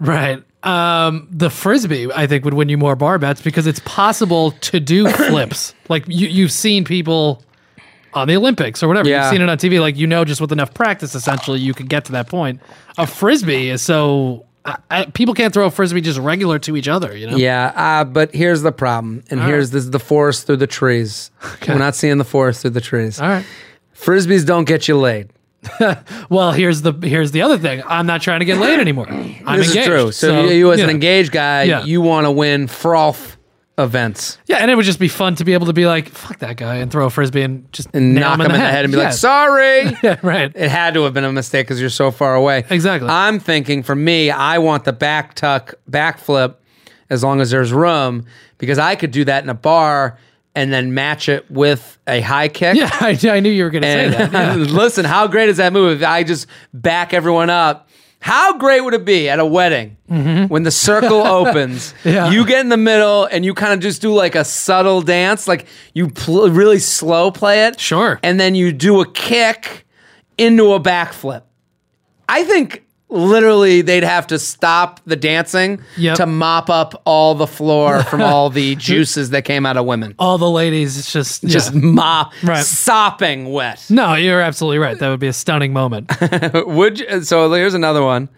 Right. 0.00 0.42
Um, 0.62 1.28
the 1.30 1.50
frisbee, 1.50 2.10
I 2.12 2.26
think, 2.26 2.44
would 2.44 2.54
win 2.54 2.68
you 2.68 2.76
more 2.76 2.96
bar 2.96 3.18
bets 3.18 3.40
because 3.40 3.66
it's 3.66 3.80
possible 3.80 4.52
to 4.52 4.80
do 4.80 5.08
flips. 5.28 5.74
like 5.88 6.04
you, 6.08 6.28
you've 6.28 6.52
seen 6.52 6.84
people 6.84 7.42
on 8.14 8.28
the 8.28 8.36
Olympics 8.36 8.82
or 8.82 8.88
whatever. 8.88 9.08
Yeah. 9.08 9.24
You've 9.24 9.32
seen 9.32 9.42
it 9.42 9.48
on 9.48 9.58
TV. 9.58 9.80
Like 9.80 9.96
you 9.96 10.06
know, 10.06 10.24
just 10.24 10.40
with 10.40 10.52
enough 10.52 10.74
practice, 10.74 11.14
essentially, 11.14 11.60
you 11.60 11.74
could 11.74 11.88
get 11.88 12.04
to 12.06 12.12
that 12.12 12.28
point. 12.28 12.60
A 12.96 13.06
frisbee 13.06 13.70
is 13.70 13.82
so 13.82 14.46
I, 14.64 14.78
I, 14.90 15.04
people 15.06 15.34
can't 15.34 15.54
throw 15.54 15.66
a 15.66 15.70
frisbee 15.70 16.00
just 16.00 16.18
regular 16.18 16.58
to 16.60 16.76
each 16.76 16.88
other. 16.88 17.16
You 17.16 17.30
know. 17.30 17.36
Yeah, 17.36 17.72
uh, 17.74 18.04
but 18.04 18.34
here's 18.34 18.62
the 18.62 18.72
problem. 18.72 19.24
And 19.30 19.40
here's 19.40 19.70
this 19.70 19.84
is 19.84 19.90
the 19.90 20.00
forest 20.00 20.46
through 20.46 20.58
the 20.58 20.66
trees. 20.66 21.30
We're 21.68 21.78
not 21.78 21.94
seeing 21.94 22.18
the 22.18 22.24
forest 22.24 22.62
through 22.62 22.70
the 22.70 22.80
trees. 22.80 23.20
All 23.20 23.28
right. 23.28 23.46
Frisbees 23.94 24.46
don't 24.46 24.64
get 24.64 24.86
you 24.86 24.96
laid. 24.96 25.30
Well, 26.30 26.52
here's 26.52 26.82
the 26.82 26.92
here's 26.92 27.30
the 27.32 27.42
other 27.42 27.58
thing. 27.58 27.82
I'm 27.86 28.06
not 28.06 28.22
trying 28.22 28.40
to 28.40 28.44
get 28.46 28.58
laid 28.58 28.78
anymore. 28.80 29.08
I'm 29.10 29.58
this 29.58 29.68
engaged. 29.68 29.76
is 29.76 29.84
true. 29.86 30.12
So, 30.12 30.44
you, 30.44 30.50
you 30.50 30.72
as 30.72 30.80
an 30.80 30.86
know. 30.86 30.90
engaged 30.92 31.32
guy, 31.32 31.64
Yeah. 31.64 31.84
you 31.84 32.00
want 32.00 32.26
to 32.26 32.30
win 32.30 32.66
froth 32.68 33.36
events 33.76 34.38
Yeah, 34.46 34.56
and 34.56 34.70
it 34.72 34.74
would 34.74 34.84
just 34.84 34.98
be 34.98 35.06
fun 35.06 35.36
to 35.36 35.44
be 35.44 35.52
able 35.52 35.66
to 35.66 35.72
be 35.72 35.86
like, 35.86 36.08
"Fuck 36.08 36.38
that 36.40 36.56
guy," 36.56 36.76
and 36.76 36.90
throw 36.90 37.06
a 37.06 37.10
frisbee 37.10 37.42
and 37.42 37.72
just 37.72 37.88
and 37.94 38.14
knock 38.14 38.38
him 38.40 38.46
in 38.46 38.52
the 38.52 38.58
head 38.58 38.84
and 38.84 38.92
be 38.92 38.98
Yeah. 38.98 39.04
like, 39.04 39.12
"Sorry." 39.12 39.96
Yeah, 40.02 40.16
right. 40.22 40.50
It 40.54 40.68
had 40.68 40.94
to 40.94 41.04
have 41.04 41.14
been 41.14 41.24
a 41.24 41.32
mistake 41.32 41.66
because 41.66 41.80
you're 41.80 41.88
so 41.90 42.10
far 42.10 42.34
away. 42.34 42.64
Exactly. 42.70 43.08
I'm 43.08 43.38
thinking 43.38 43.82
for 43.84 43.94
me, 43.94 44.30
I 44.30 44.58
want 44.58 44.84
the 44.84 44.92
back 44.92 45.34
tuck, 45.34 45.74
backflip, 45.90 46.54
as 47.10 47.22
long 47.22 47.40
as 47.40 47.50
there's 47.50 47.72
room, 47.72 48.26
because 48.58 48.78
I 48.78 48.96
could 48.96 49.12
do 49.12 49.24
that 49.26 49.44
in 49.44 49.48
a 49.48 49.54
bar 49.54 50.18
and 50.58 50.72
then 50.72 50.92
match 50.92 51.28
it 51.28 51.48
with 51.48 51.98
a 52.08 52.20
high 52.20 52.48
kick. 52.48 52.74
Yeah, 52.74 52.90
I, 53.00 53.16
I 53.30 53.38
knew 53.38 53.48
you 53.48 53.62
were 53.62 53.70
going 53.70 53.82
to 53.82 53.88
say 53.88 54.08
that. 54.08 54.32
Yeah. 54.32 54.54
listen, 54.56 55.04
how 55.04 55.28
great 55.28 55.48
is 55.48 55.58
that 55.58 55.72
move? 55.72 56.02
If 56.02 56.08
I 56.08 56.24
just 56.24 56.48
back 56.74 57.14
everyone 57.14 57.48
up. 57.48 57.88
How 58.20 58.58
great 58.58 58.80
would 58.80 58.94
it 58.94 59.04
be 59.04 59.28
at 59.28 59.38
a 59.38 59.46
wedding 59.46 59.96
when 60.08 60.64
the 60.64 60.72
circle 60.72 61.24
opens? 61.26 61.92
Mm-hmm. 61.92 62.08
Yeah. 62.08 62.30
You 62.32 62.44
get 62.44 62.58
in 62.62 62.68
the 62.68 62.76
middle 62.76 63.26
and 63.26 63.44
you 63.44 63.54
kind 63.54 63.72
of 63.72 63.78
just 63.78 64.02
do 64.02 64.12
like 64.12 64.34
a 64.34 64.44
subtle 64.44 65.02
dance, 65.02 65.46
like 65.46 65.66
you 65.94 66.08
pl- 66.08 66.50
really 66.50 66.80
slow 66.80 67.30
play 67.30 67.66
it. 67.66 67.78
Sure. 67.78 68.18
And 68.24 68.40
then 68.40 68.56
you 68.56 68.72
do 68.72 69.00
a 69.00 69.08
kick 69.08 69.86
into 70.36 70.72
a 70.72 70.80
backflip. 70.80 71.42
I 72.28 72.42
think 72.42 72.84
literally 73.10 73.80
they'd 73.82 74.04
have 74.04 74.26
to 74.28 74.38
stop 74.38 75.00
the 75.06 75.16
dancing 75.16 75.80
Yep. 75.96 76.16
to 76.18 76.26
mop 76.26 76.68
up 76.70 77.00
all 77.04 77.34
the 77.34 77.46
floor 77.46 78.02
from 78.04 78.20
all 78.22 78.50
the 78.50 78.74
juices 78.88 79.30
that 79.30 79.42
came 79.44 79.64
out 79.66 79.76
of 79.76 79.86
women. 79.86 80.14
All 80.18 80.38
the 80.38 80.50
ladies, 80.50 80.98
it's 80.98 81.12
just 81.12 81.42
Just 81.44 81.72
yeah. 81.74 81.80
mop, 81.82 82.32
Right. 82.42 82.64
sopping 82.64 83.50
wet. 83.50 83.84
no. 83.90 84.14
You're 84.14 84.40
absolutely 84.40 84.78
right. 84.78 84.98
That 84.98 85.08
would 85.08 85.20
be 85.20 85.28
a 85.28 85.32
stunning 85.32 85.72
moment. 85.72 86.10
Would 86.66 87.00
you, 87.00 87.22
so 87.22 87.50
here's 87.52 87.74
another 87.74 88.02
one. 88.02 88.28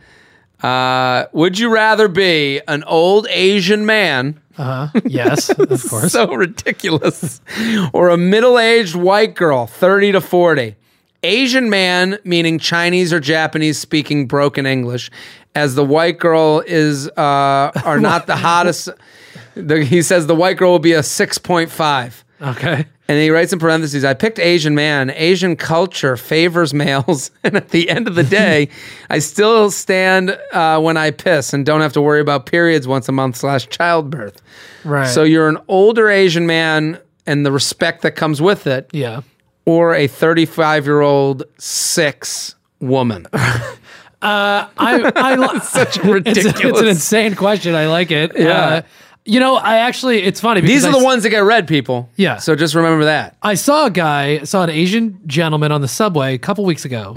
Uh, 0.62 1.24
would 1.32 1.58
you 1.58 1.72
rather 1.72 2.06
be 2.06 2.60
an 2.68 2.84
old 2.84 3.26
Asian 3.30 3.86
man, 3.86 4.38
yes, 5.06 5.48
of 5.58 5.88
course. 5.88 6.12
so 6.12 6.34
ridiculous, 6.34 7.40
or 7.94 8.10
a 8.10 8.18
middle-aged 8.18 8.94
white 8.94 9.34
girl, 9.34 9.66
30 9.66 10.12
to 10.12 10.20
40? 10.20 10.76
Asian 11.22 11.70
man 11.70 12.18
meaning 12.24 12.58
Chinese 12.58 13.12
or 13.12 13.20
Japanese 13.20 13.78
speaking 13.78 14.26
broken 14.26 14.66
English, 14.66 15.10
as 15.54 15.74
the 15.74 15.84
white 15.84 16.18
girl 16.18 16.62
is 16.66 17.08
uh, 17.08 17.70
are 17.84 18.00
not 18.00 18.26
the 18.26 18.36
hottest. 18.46 18.88
The, 19.54 19.84
he 19.84 20.02
says 20.02 20.26
the 20.26 20.34
white 20.34 20.56
girl 20.56 20.70
will 20.72 20.78
be 20.78 20.92
a 20.92 21.00
6.5. 21.00 22.22
okay. 22.40 22.86
And 23.08 23.18
he 23.18 23.30
writes 23.30 23.52
in 23.52 23.58
parentheses, 23.58 24.04
I 24.04 24.14
picked 24.14 24.38
Asian 24.38 24.76
man. 24.76 25.10
Asian 25.10 25.56
culture 25.56 26.16
favors 26.16 26.72
males. 26.72 27.32
And 27.42 27.56
at 27.56 27.70
the 27.70 27.90
end 27.90 28.06
of 28.06 28.14
the 28.14 28.22
day, 28.22 28.68
I 29.10 29.18
still 29.18 29.72
stand 29.72 30.38
uh, 30.52 30.80
when 30.80 30.96
I 30.96 31.10
piss 31.10 31.52
and 31.52 31.66
don't 31.66 31.80
have 31.80 31.92
to 31.94 32.00
worry 32.00 32.20
about 32.20 32.46
periods 32.46 32.86
once 32.86 33.08
a 33.08 33.12
month 33.12 33.34
slash 33.34 33.68
childbirth. 33.68 34.40
Right. 34.84 35.08
So 35.08 35.24
you're 35.24 35.48
an 35.48 35.58
older 35.66 36.08
Asian 36.08 36.46
man 36.46 37.00
and 37.26 37.44
the 37.44 37.50
respect 37.50 38.02
that 38.02 38.12
comes 38.12 38.40
with 38.40 38.68
it, 38.68 38.88
yeah. 38.92 39.22
Or 39.70 39.94
a 39.94 40.06
35 40.08 40.84
year 40.86 41.00
old 41.00 41.44
six 41.58 42.56
woman. 42.80 43.26
Uh, 44.22 44.68
I, 44.76 45.12
I 45.16 45.58
Such 45.62 45.96
it's, 45.96 46.04
a- 46.04 46.16
it's 46.16 46.44
ridiculous. 46.44 46.80
an 46.82 46.88
insane 46.88 47.34
question. 47.34 47.74
I 47.74 47.86
like 47.86 48.10
it. 48.10 48.32
Yeah. 48.38 48.50
Uh, 48.50 48.82
you 49.24 49.40
know, 49.40 49.56
I 49.56 49.76
actually, 49.76 50.18
it's 50.22 50.42
funny 50.42 50.60
because 50.60 50.74
These 50.74 50.84
are 50.84 50.94
I 50.94 50.98
the 50.98 51.02
ones 51.02 51.22
that 51.22 51.30
get 51.30 51.38
read, 51.38 51.66
people. 51.66 52.10
Yeah. 52.16 52.36
So 52.36 52.54
just 52.54 52.74
remember 52.74 53.06
that. 53.06 53.38
I 53.42 53.54
saw 53.54 53.86
a 53.86 53.90
guy, 53.90 54.42
saw 54.42 54.62
an 54.62 54.68
Asian 54.68 55.18
gentleman 55.26 55.72
on 55.72 55.80
the 55.80 55.88
subway 55.88 56.34
a 56.34 56.38
couple 56.38 56.66
weeks 56.66 56.84
ago. 56.84 57.14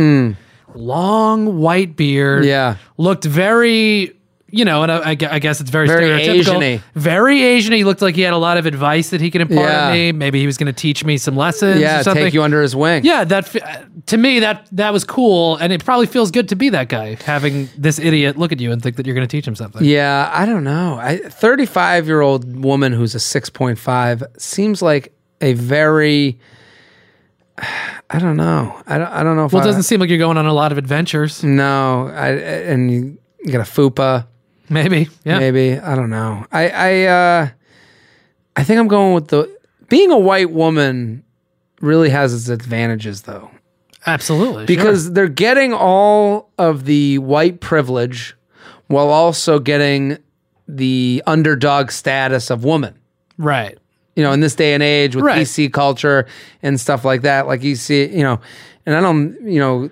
Long 0.75 1.57
white 1.59 1.97
beard. 1.97 2.45
Yeah. 2.45 2.77
Looked 2.97 3.25
very, 3.25 4.15
you 4.55 4.63
know, 4.65 4.83
and 4.83 4.91
I, 4.91 5.09
I 5.31 5.39
guess 5.39 5.59
it's 5.59 5.71
very, 5.71 5.87
Very 5.87 6.05
stereotypical. 6.21 6.39
Asian-y. 6.39 6.81
Very 6.93 7.41
Asian. 7.41 7.73
He 7.73 7.83
looked 7.83 8.03
like 8.03 8.13
he 8.15 8.21
had 8.21 8.33
a 8.33 8.37
lot 8.37 8.57
of 8.57 8.67
advice 8.67 9.09
that 9.09 9.19
he 9.19 9.31
could 9.31 9.41
impart 9.41 9.67
Yeah. 9.67 9.87
on 9.87 9.93
me. 9.93 10.11
Maybe 10.11 10.39
he 10.39 10.45
was 10.45 10.57
going 10.57 10.67
to 10.67 10.79
teach 10.79 11.03
me 11.03 11.17
some 11.17 11.35
lessons. 11.35 11.81
Yeah, 11.81 11.99
or 12.01 12.03
something. 12.03 12.23
take 12.23 12.35
you 12.35 12.43
under 12.43 12.61
his 12.61 12.75
wing. 12.75 13.03
Yeah, 13.03 13.23
that 13.23 14.05
to 14.05 14.17
me 14.17 14.39
that 14.41 14.67
that 14.73 14.93
was 14.93 15.03
cool, 15.03 15.55
and 15.57 15.73
it 15.73 15.83
probably 15.83 16.05
feels 16.05 16.29
good 16.29 16.49
to 16.49 16.55
be 16.55 16.69
that 16.69 16.87
guy, 16.87 17.17
having 17.25 17.67
this 17.77 17.97
idiot 17.97 18.37
look 18.37 18.51
at 18.51 18.59
you 18.59 18.71
and 18.71 18.79
think 18.81 18.95
that 18.97 19.07
you're 19.07 19.15
going 19.15 19.27
to 19.27 19.31
teach 19.37 19.47
him 19.47 19.55
something. 19.55 19.83
Yeah, 19.83 20.29
I 20.31 20.45
don't 20.45 20.63
know. 20.63 20.99
I 21.01 21.17
35 21.17 22.05
year 22.05 22.21
old 22.21 22.63
woman 22.63 22.93
who's 22.93 23.15
a 23.15 23.17
6.5 23.17 24.23
seems 24.39 24.81
like 24.83 25.13
a 25.41 25.53
very. 25.53 26.39
I 27.57 28.19
don't 28.19 28.37
know. 28.37 28.81
I 28.87 28.97
don't. 28.97 29.07
I 29.09 29.23
don't 29.23 29.35
know 29.35 29.45
if 29.45 29.53
Well, 29.53 29.61
it 29.63 29.65
doesn't 29.65 29.83
seem 29.83 29.99
like 29.99 30.09
you're 30.09 30.17
going 30.19 30.37
on 30.37 30.45
a 30.45 30.53
lot 30.53 30.71
of 30.71 30.77
adventures. 30.77 31.43
No, 31.43 32.07
I 32.07 32.29
and 32.29 32.91
you, 32.91 33.17
you 33.43 33.51
got 33.51 33.67
a 33.67 33.71
fupa. 33.71 34.27
Maybe, 34.73 35.09
yeah. 35.23 35.39
Maybe 35.39 35.77
I 35.77 35.95
don't 35.95 36.09
know. 36.09 36.45
I 36.51 36.69
I 36.69 37.03
uh, 37.03 37.49
I 38.55 38.63
think 38.63 38.79
I'm 38.79 38.87
going 38.87 39.13
with 39.13 39.27
the 39.27 39.49
being 39.89 40.11
a 40.11 40.17
white 40.17 40.51
woman. 40.51 41.23
Really 41.81 42.09
has 42.09 42.33
its 42.33 42.47
advantages 42.47 43.23
though. 43.23 43.51
Absolutely, 44.05 44.65
because 44.65 45.03
sure. 45.05 45.13
they're 45.13 45.27
getting 45.27 45.73
all 45.73 46.49
of 46.57 46.85
the 46.85 47.17
white 47.19 47.59
privilege 47.59 48.35
while 48.87 49.09
also 49.09 49.59
getting 49.59 50.17
the 50.67 51.21
underdog 51.27 51.91
status 51.91 52.49
of 52.49 52.63
woman. 52.63 52.95
right. 53.37 53.77
You 54.15 54.21
know, 54.23 54.31
in 54.31 54.41
this 54.41 54.53
day 54.53 54.75
and 54.75 54.83
age 54.83 55.15
with 55.15 55.25
Right. 55.25 55.41
PC 55.41 55.73
culture 55.73 56.27
and 56.61 56.79
stuff 56.79 57.03
like 57.03 57.23
that, 57.23 57.47
like 57.47 57.63
you 57.63 57.75
see, 57.75 58.05
you 58.15 58.21
know, 58.21 58.39
and 58.85 58.95
I 58.95 59.01
don't, 59.01 59.35
you 59.41 59.59
know, 59.59 59.89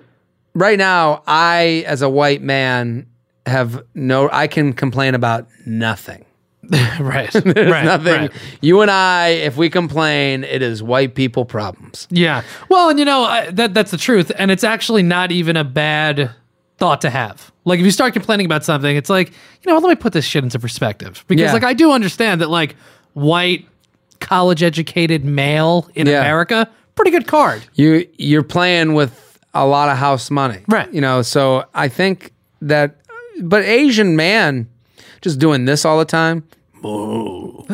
right 0.54 0.78
now, 0.78 1.24
I 1.26 1.84
as 1.88 2.02
a 2.02 2.08
white 2.08 2.40
man 2.40 3.06
have 3.46 3.82
no, 3.94 4.28
I 4.32 4.46
can 4.46 4.72
complain 4.72 5.14
about 5.14 5.46
nothing. 5.66 6.24
right, 7.00 7.34
right, 7.34 7.84
Nothing. 7.84 8.12
right. 8.12 8.30
You 8.60 8.82
and 8.82 8.90
I, 8.90 9.28
if 9.30 9.56
we 9.56 9.68
complain, 9.68 10.44
it 10.44 10.62
is 10.62 10.80
white 10.82 11.16
people 11.16 11.44
problems. 11.44 12.06
Yeah. 12.10 12.42
Well, 12.68 12.88
and 12.88 12.98
you 13.00 13.04
know 13.04 13.24
I, 13.24 13.50
that 13.50 13.74
that's 13.74 13.90
the 13.90 13.96
truth, 13.96 14.30
and 14.36 14.50
it's 14.50 14.62
actually 14.62 15.02
not 15.02 15.32
even 15.32 15.56
a 15.56 15.64
bad 15.64 16.30
thought 16.78 17.00
to 17.00 17.10
have. 17.10 17.50
Like 17.64 17.80
if 17.80 17.84
you 17.84 17.90
start 17.90 18.12
complaining 18.12 18.46
about 18.46 18.64
something, 18.64 18.96
it's 18.96 19.10
like 19.10 19.30
you 19.30 19.72
know 19.72 19.78
let 19.78 19.88
me 19.88 19.96
put 19.96 20.12
this 20.12 20.24
shit 20.24 20.44
into 20.44 20.58
perspective 20.60 21.24
because 21.26 21.42
Yeah. 21.42 21.52
like 21.52 21.64
I 21.64 21.74
do 21.74 21.90
understand 21.90 22.40
that 22.40 22.48
like 22.48 22.76
white 23.14 23.66
college 24.20 24.62
educated 24.62 25.24
male 25.24 25.88
in 25.96 26.06
Yeah. 26.06 26.20
America, 26.20 26.70
pretty 26.94 27.10
good 27.10 27.26
card. 27.26 27.62
you 27.74 28.06
you're 28.18 28.44
playing 28.44 28.94
with 28.94 29.38
a 29.52 29.66
lot 29.66 29.88
of 29.90 29.98
house 29.98 30.30
money 30.30 30.60
Right. 30.68 30.90
you 30.94 31.00
know 31.02 31.20
so 31.22 31.64
i 31.74 31.86
think 31.88 32.32
that 32.62 32.96
but 33.40 33.64
asian 33.64 34.16
man 34.16 34.68
just 35.20 35.38
doing 35.38 35.64
this 35.64 35.84
all 35.84 35.98
the 35.98 36.04
time 36.04 36.44
getting 36.82 37.68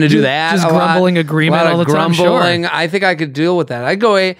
to 0.00 0.08
do 0.08 0.22
that. 0.22 0.54
Just 0.56 0.66
a 0.66 0.72
lot. 0.72 0.94
grumbling 0.94 1.18
agreement 1.18 1.62
a 1.62 1.64
lot 1.66 1.74
all 1.74 1.80
of 1.80 1.86
the 1.86 1.94
time, 1.94 2.12
sure. 2.12 2.26
grumbling. 2.26 2.66
I 2.66 2.88
think 2.88 3.04
I 3.04 3.14
could 3.14 3.32
deal 3.32 3.56
with 3.56 3.68
that. 3.68 3.84
I'd 3.84 4.00
go 4.00 4.16
a 4.16 4.36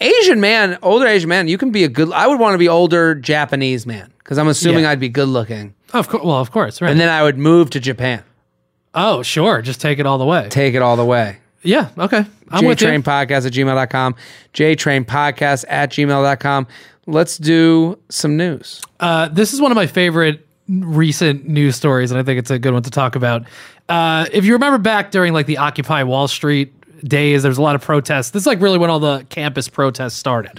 Asian 0.00 0.40
man, 0.40 0.76
older 0.82 1.06
Asian 1.06 1.28
man. 1.28 1.46
You 1.48 1.56
can 1.56 1.70
be 1.70 1.84
a 1.84 1.88
good. 1.88 2.12
I 2.12 2.26
would 2.26 2.40
want 2.40 2.54
to 2.54 2.58
be 2.58 2.68
older 2.68 3.14
Japanese 3.14 3.86
man 3.86 4.12
because 4.18 4.38
I'm 4.38 4.48
assuming 4.48 4.82
Yeah. 4.82 4.90
I'd 4.90 5.00
be 5.00 5.08
good 5.08 5.28
looking, 5.28 5.74
Of 5.92 6.08
course. 6.08 6.24
Well, 6.24 6.40
of 6.40 6.50
course. 6.50 6.82
Right. 6.82 6.90
and 6.90 7.00
then 7.00 7.08
I 7.08 7.22
would 7.22 7.38
move 7.38 7.70
to 7.70 7.80
Japan, 7.80 8.22
oh, 8.94 9.22
sure. 9.22 9.62
Just 9.62 9.80
take 9.80 9.98
it 9.98 10.06
all 10.06 10.18
the 10.18 10.26
way. 10.26 10.48
take 10.50 10.74
it 10.74 10.82
all 10.82 10.96
the 10.96 11.04
way. 11.04 11.38
yeah. 11.62 11.90
Okay. 11.96 12.24
I'm 12.50 12.64
with 12.64 12.80
you. 12.80 12.88
JTrainPodcast 12.88 13.46
at 13.46 13.52
gmail.com. 13.52 14.14
JTrainPodcast 14.54 15.64
at 15.68 15.90
gmail.com. 15.90 16.66
Let's 17.06 17.38
do 17.38 17.98
some 18.08 18.36
news. 18.36 18.82
Uh, 18.98 19.28
this 19.28 19.52
is 19.52 19.60
one 19.60 19.70
of 19.70 19.76
my 19.76 19.86
favorite 19.86 20.46
recent 20.68 21.48
news 21.48 21.76
stories, 21.76 22.10
and 22.10 22.18
I 22.18 22.24
think 22.24 22.38
it's 22.38 22.50
a 22.50 22.58
good 22.58 22.72
one 22.72 22.82
to 22.82 22.90
talk 22.90 23.14
about. 23.14 23.44
Uh, 23.88 24.26
if 24.32 24.44
you 24.44 24.52
remember 24.54 24.78
back 24.78 25.12
during 25.12 25.32
like 25.32 25.46
the 25.46 25.58
Occupy 25.58 26.02
Wall 26.02 26.26
Street 26.26 26.72
days, 27.04 27.42
there 27.42 27.50
was 27.50 27.58
a 27.58 27.62
lot 27.62 27.76
of 27.76 27.82
protests. 27.82 28.30
This 28.30 28.42
is 28.42 28.46
like 28.46 28.60
really 28.60 28.78
when 28.78 28.90
all 28.90 28.98
the 28.98 29.24
campus 29.28 29.68
protests 29.68 30.14
started. 30.14 30.56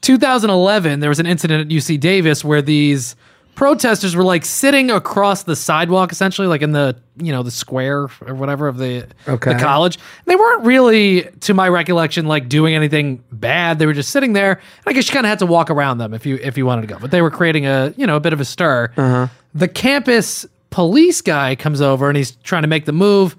2011, 0.00 1.00
there 1.00 1.10
was 1.10 1.20
an 1.20 1.26
incident 1.26 1.60
at 1.70 1.76
UC 1.76 2.00
Davis 2.00 2.42
where 2.42 2.62
these 2.62 3.14
protesters 3.54 4.16
were 4.16 4.24
like 4.24 4.44
sitting 4.44 4.90
across 4.90 5.42
the 5.44 5.54
sidewalk, 5.56 6.12
essentially, 6.12 6.48
like 6.48 6.62
in 6.62 6.72
the 6.72 6.96
you 7.16 7.32
know 7.32 7.42
the 7.42 7.50
square 7.50 8.08
or 8.26 8.34
whatever 8.34 8.68
of 8.68 8.78
the 8.78 9.06
Okay. 9.28 9.52
the 9.52 9.58
college. 9.58 9.98
They 10.24 10.34
weren't 10.36 10.64
really, 10.64 11.22
to 11.40 11.54
my 11.54 11.68
recollection, 11.68 12.26
like 12.26 12.48
doing 12.48 12.74
anything 12.74 13.22
bad. 13.30 13.78
They 13.78 13.86
were 13.86 13.92
just 13.92 14.10
sitting 14.10 14.32
there. 14.32 14.52
And 14.52 14.60
I 14.86 14.92
guess 14.92 15.08
you 15.08 15.12
kind 15.14 15.26
of 15.26 15.30
had 15.30 15.38
to 15.40 15.46
walk 15.46 15.70
around 15.70 15.98
them 15.98 16.14
if 16.14 16.24
you 16.26 16.36
if 16.42 16.56
you 16.56 16.64
wanted 16.66 16.82
to 16.82 16.86
go. 16.88 16.98
But 16.98 17.10
they 17.10 17.22
were 17.22 17.30
creating 17.30 17.66
a 17.66 17.92
you 17.96 18.06
know 18.06 18.16
a 18.16 18.20
bit 18.20 18.32
of 18.32 18.40
a 18.40 18.44
stir. 18.44 18.90
Uh-huh. 18.96 19.28
The 19.54 19.68
campus 19.68 20.46
police 20.70 21.20
guy 21.20 21.54
comes 21.54 21.80
over 21.82 22.08
and 22.08 22.16
he's 22.16 22.32
trying 22.36 22.62
to 22.62 22.68
make 22.68 22.86
the 22.86 22.92
move. 22.92 23.36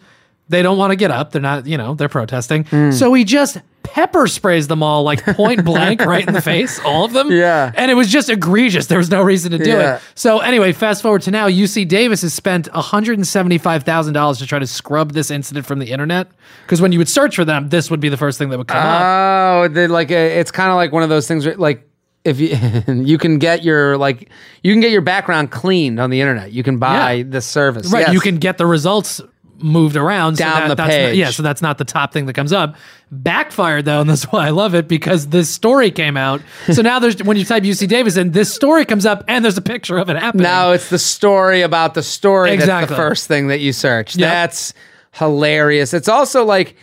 They 0.54 0.62
don't 0.62 0.78
want 0.78 0.91
to 0.91 0.95
get 0.95 1.12
up. 1.12 1.32
They're 1.32 1.41
not, 1.41 1.66
you 1.66 1.78
know, 1.78 1.95
they're 1.95 2.08
protesting. 2.10 2.91
So 2.91 3.14
he 3.14 3.24
just 3.24 3.58
pepper 3.84 4.28
sprays 4.28 4.68
them 4.68 4.82
all 4.82 5.04
like 5.04 5.24
point 5.26 5.66
blank 5.70 6.01
right 6.01 6.26
in 6.26 6.34
the 6.34 6.41
face, 6.41 6.80
all 6.86 7.04
of 7.06 7.12
them. 7.14 7.30
Yeah. 7.32 7.72
And 7.76 7.91
it 7.91 7.95
was 7.95 8.10
just 8.10 8.30
egregious. 8.30 8.88
There 8.88 8.97
was 8.97 9.10
no 9.10 9.22
reason 9.22 9.51
to 9.51 9.58
do 9.58 9.70
Yeah. 9.72 9.95
it. 9.97 10.01
So 10.16 10.39
anyway, 10.39 10.72
fast 10.72 11.01
forward 11.01 11.22
to 11.24 11.32
now, 11.32 11.47
UC 11.49 11.88
Davis 11.88 12.22
has 12.22 12.34
spent 12.34 12.70
$175,000 12.72 14.38
to 14.39 14.45
try 14.47 14.60
to 14.60 14.68
scrub 14.68 15.12
this 15.14 15.32
incident 15.32 15.66
from 15.66 15.80
the 15.80 15.91
internet. 15.91 16.28
Because 16.66 16.82
when 16.82 16.91
you 16.91 16.97
would 16.99 17.10
search 17.10 17.36
for 17.36 17.45
them, 17.45 17.70
this 17.70 17.89
would 17.91 17.99
be 17.99 18.10
the 18.10 18.18
first 18.18 18.38
thing 18.38 18.49
that 18.49 18.58
would 18.58 18.68
come 18.68 18.78
up. 18.86 19.01
Oh, 19.04 19.68
like 19.89 20.12
uh, 20.12 20.16
it's 20.16 20.51
kind 20.51 20.70
of 20.70 20.76
like 20.76 20.91
one 20.91 21.04
of 21.04 21.10
those 21.10 21.28
things 21.28 21.45
where, 21.45 21.56
like 21.56 21.88
if 22.24 22.39
you 22.39 22.58
you 23.04 23.18
can 23.18 23.38
get 23.38 23.64
your 23.64 23.97
like 23.97 24.30
you 24.64 24.74
can 24.74 24.80
get 24.82 24.91
your 24.91 25.01
background 25.01 25.51
cleaned 25.51 25.99
on 25.99 26.10
the 26.10 26.22
internet. 26.22 26.51
You 26.51 26.64
can 26.64 26.78
buy 26.78 27.14
Yeah. 27.14 27.24
the 27.28 27.41
service. 27.41 27.91
Right. 27.91 28.01
Yes. 28.08 28.14
You 28.14 28.20
can 28.22 28.38
get 28.38 28.58
the 28.58 28.66
results 28.66 29.20
moved 29.64 29.95
around 29.95 30.36
so 30.36 30.43
that- 30.43 30.68
the 30.68 30.76
that's 30.76 30.89
not- 30.95 31.16
yeah, 31.16 31.30
so 31.32 31.41
that's 31.41 31.61
not 31.61 31.78
the 31.78 31.86
top 31.86 32.11
thing 32.14 32.26
that 32.28 32.34
comes 32.34 32.51
up. 32.53 32.76
Backfired 33.11 33.86
though, 33.86 34.01
and 34.01 34.09
that's 34.09 34.24
why 34.26 34.47
I 34.47 34.49
love 34.49 34.76
it 34.76 34.88
because 34.88 35.28
this 35.28 35.49
story 35.49 35.89
came 35.91 36.18
out. 36.18 36.41
So 36.72 36.82
now 36.82 36.99
there's 36.99 37.24
when 37.24 37.38
you 37.38 37.45
type 37.45 37.64
UC 37.64 37.88
Davis 37.88 38.18
and 38.18 38.34
this 38.34 38.53
story 38.53 38.86
comes 38.86 39.05
up 39.05 39.24
and 39.28 39.43
there's 39.45 39.57
a 39.57 39.61
picture 39.61 39.97
of 39.97 40.09
it 40.09 40.18
happening. 40.18 40.43
Now 40.43 40.72
it's 40.72 40.89
the 40.89 40.99
story 40.99 41.61
about 41.61 41.93
the 41.93 42.03
story 42.03 42.49
that's 42.51 42.64
Exactly. 42.64 42.95
the 42.95 43.01
first 43.01 43.28
thing 43.28 43.47
that 43.47 43.59
you 43.59 43.72
search. 43.72 44.16
Yep. 44.16 44.30
That's 44.30 44.74
hilarious. 45.14 45.93
It's 45.93 46.07
also 46.09 46.43
like, 46.43 46.76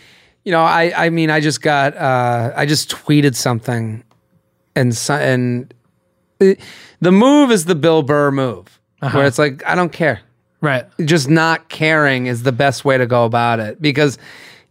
you 0.45 0.53
know, 0.53 0.63
I 0.63 0.93
I 0.97 1.11
mean, 1.11 1.31
I 1.31 1.41
just 1.41 1.61
got 1.63 1.97
uh 1.97 2.53
I 2.57 2.65
just 2.67 2.91
tweeted 2.91 3.35
something 3.35 4.03
and 4.75 4.99
and 5.11 5.75
it- 6.39 6.61
the 7.01 7.13
move 7.13 7.51
is 7.51 7.65
the 7.67 7.75
Bill 7.75 8.03
Burr 8.03 8.31
move. 8.31 8.79
Uh-huh. 9.03 9.19
Where 9.19 9.27
it's 9.27 9.39
like 9.39 9.63
I 9.67 9.75
don't 9.75 9.93
care. 9.93 10.21
Right. 10.61 10.85
Just 11.05 11.29
not 11.29 11.69
caring 11.69 12.27
is 12.27 12.43
the 12.43 12.53
best 12.53 12.85
way 12.85 12.99
to 12.99 13.07
go 13.07 13.25
about 13.25 13.61
it 13.61 13.81
because 13.81 14.19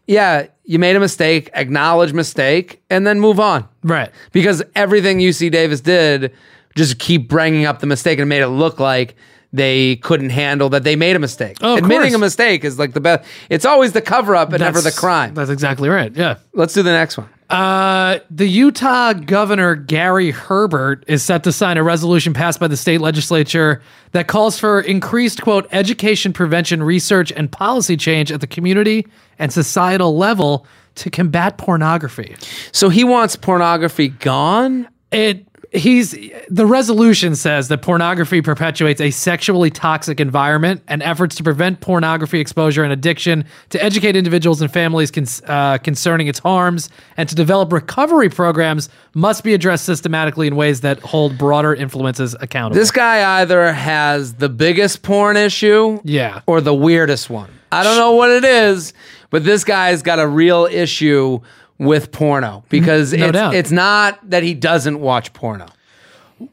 yeah, 0.07 0.47
you 0.63 0.79
made 0.79 0.95
a 0.95 0.99
mistake, 0.99 1.49
acknowledge 1.53 2.13
mistake 2.13 2.81
and 2.89 3.05
then 3.05 3.19
move 3.19 3.39
on 3.39 3.67
Right. 3.83 4.09
because 4.31 4.63
everything 4.75 5.19
UC 5.19 5.51
Davis 5.51 5.81
did 5.81 6.33
just 6.75 6.97
keep 6.99 7.27
bringing 7.29 7.65
up 7.65 7.79
the 7.79 7.85
mistake 7.87 8.17
and 8.19 8.27
made 8.27 8.41
it 8.41 8.47
look 8.47 8.79
like 8.79 9.15
they 9.51 9.95
couldn't 9.97 10.29
handle 10.29 10.69
that 10.69 10.83
they 10.83 10.95
made 10.95 11.15
a 11.15 11.19
mistake. 11.19 11.57
Oh, 11.61 11.77
Admitting 11.77 12.11
course. 12.11 12.15
a 12.15 12.19
mistake 12.19 12.63
is 12.63 12.77
like 12.77 12.93
the 12.93 12.99
best. 13.01 13.27
It's 13.49 13.65
always 13.65 13.93
the 13.93 14.01
cover 14.01 14.35
up 14.35 14.53
and 14.53 14.59
never 14.61 14.81
the 14.81 14.91
crime. 14.91 15.33
That's 15.33 15.49
exactly 15.49 15.89
right. 15.89 16.15
Yeah. 16.15 16.37
Let's 16.53 16.73
do 16.73 16.83
the 16.83 16.91
next 16.91 17.17
one. 17.17 17.29
Uh, 17.49 18.19
the 18.29 18.47
Utah 18.47 19.13
governor 19.13 19.73
Gary 19.73 20.29
Herbert 20.29 21.03
is 21.07 21.23
set 21.23 21.43
to 21.45 21.51
sign 21.51 21.77
a 21.77 21.83
resolution 21.83 22.31
passed 22.31 22.59
by 22.59 22.67
the 22.67 22.77
state 22.77 23.01
legislature 23.01 23.81
that 24.11 24.27
calls 24.27 24.59
for 24.59 24.79
increased 24.81 25.41
quote 25.41 25.67
education, 25.71 26.31
prevention, 26.31 26.83
research, 26.83 27.31
and 27.31 27.51
policy 27.51 27.97
change 27.97 28.31
at 28.31 28.39
the 28.41 28.45
community 28.45 29.07
and 29.39 29.51
societal 29.51 30.15
level 30.15 30.67
to 30.93 31.09
combat 31.09 31.57
pornography. 31.57 32.35
So 32.71 32.89
he 32.89 33.03
wants 33.03 33.35
pornography 33.35 34.09
gone. 34.09 34.87
It 35.11 35.47
he's 35.71 36.15
the 36.49 36.65
resolution 36.65 37.35
says 37.35 37.67
that 37.67 37.81
pornography 37.83 38.41
perpetuates 38.41 38.99
a 38.99 39.11
sexually 39.11 39.69
toxic 39.69 40.19
environment 40.19 40.81
and 40.87 41.03
efforts 41.03 41.35
to 41.35 41.43
prevent 41.43 41.79
pornography 41.79 42.39
exposure 42.39 42.83
and 42.83 42.91
addiction 42.91 43.45
to 43.69 43.83
educate 43.83 44.15
individuals 44.15 44.61
and 44.61 44.71
families 44.73 45.11
cons- 45.11 45.41
uh, 45.45 45.77
concerning 45.77 46.27
its 46.27 46.39
harms 46.39 46.89
and 47.17 47.29
to 47.29 47.35
develop 47.35 47.71
recovery 47.71 48.29
programs 48.29 48.89
must 49.13 49.43
be 49.43 49.53
addressed 49.53 49.85
systematically 49.85 50.47
in 50.47 50.55
ways 50.55 50.81
that 50.81 50.99
hold 51.01 51.37
broader 51.37 51.73
influences 51.75 52.35
accountable 52.41 52.79
This 52.79 52.89
guy 52.91 53.39
either 53.41 53.71
has 53.71 54.33
the 54.33 54.49
biggest 54.49 55.03
porn 55.03 55.37
issue, 55.37 55.99
Yeah. 56.03 56.41
or 56.47 56.61
the 56.61 56.73
weirdest 56.73 57.29
one. 57.29 57.49
I 57.71 57.83
don't 57.83 57.97
know 57.97 58.13
what 58.13 58.31
it 58.31 58.43
is, 58.43 58.93
but 59.29 59.43
this 59.43 59.63
guy's 59.63 60.01
got 60.01 60.17
a 60.17 60.27
real 60.27 60.65
issue 60.65 61.41
with 61.79 62.11
porno 62.11 62.63
because 62.69 63.13
No 63.13 63.25
it's, 63.27 63.33
doubt. 63.33 63.55
it's 63.55 63.71
not 63.71 64.19
that 64.29 64.43
he 64.43 64.53
doesn't 64.53 64.99
watch 64.99 65.33
porno. 65.33 65.65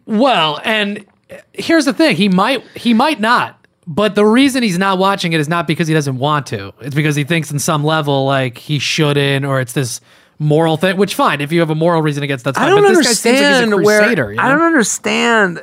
well 0.07 0.61
and 0.65 1.05
here's 1.53 1.85
the 1.85 1.93
thing 1.93 2.17
he 2.17 2.29
might 2.29 2.63
he 2.77 2.95
might 2.95 3.21
not 3.21 3.59
but 3.89 4.15
the 4.15 4.25
reason 4.25 4.63
he's 4.63 4.79
not 4.79 4.99
watching 4.99 5.33
it 5.33 5.41
is 5.41 5.49
not 5.49 5.67
because 5.67 5.89
he 5.89 5.95
doesn't 5.95 6.19
want 6.19 6.47
to 6.47 6.73
it's 6.81 6.95
because 6.95 7.17
he 7.17 7.25
thinks 7.25 7.51
in 7.51 7.59
some 7.59 7.85
level 7.85 8.25
like 8.25 8.57
he 8.57 8.79
shouldn't 8.79 9.45
or 9.45 9.61
it's 9.61 9.73
this 9.73 10.01
moral 10.39 10.77
thing 10.77 10.97
which 10.97 11.15
fine 11.15 11.41
if 11.41 11.51
you 11.51 11.61
have 11.61 11.71
a 11.71 11.75
moral 11.75 12.03
reason 12.03 12.23
against 12.23 12.45
that's 12.45 12.57
fine 12.59 12.69
I 12.69 12.71
don't 12.71 12.83
but 12.85 12.95
this 12.95 13.07
guy 13.07 13.13
seems 13.13 13.25
like 13.25 13.35
he's 13.35 13.43
a 13.43 13.63
understand 13.63 13.73
crusader 13.85 14.25
where 14.25 14.31
you 14.33 14.37
know? 14.37 14.43
I 14.45 14.49
don't 14.51 14.63
understand 14.63 15.63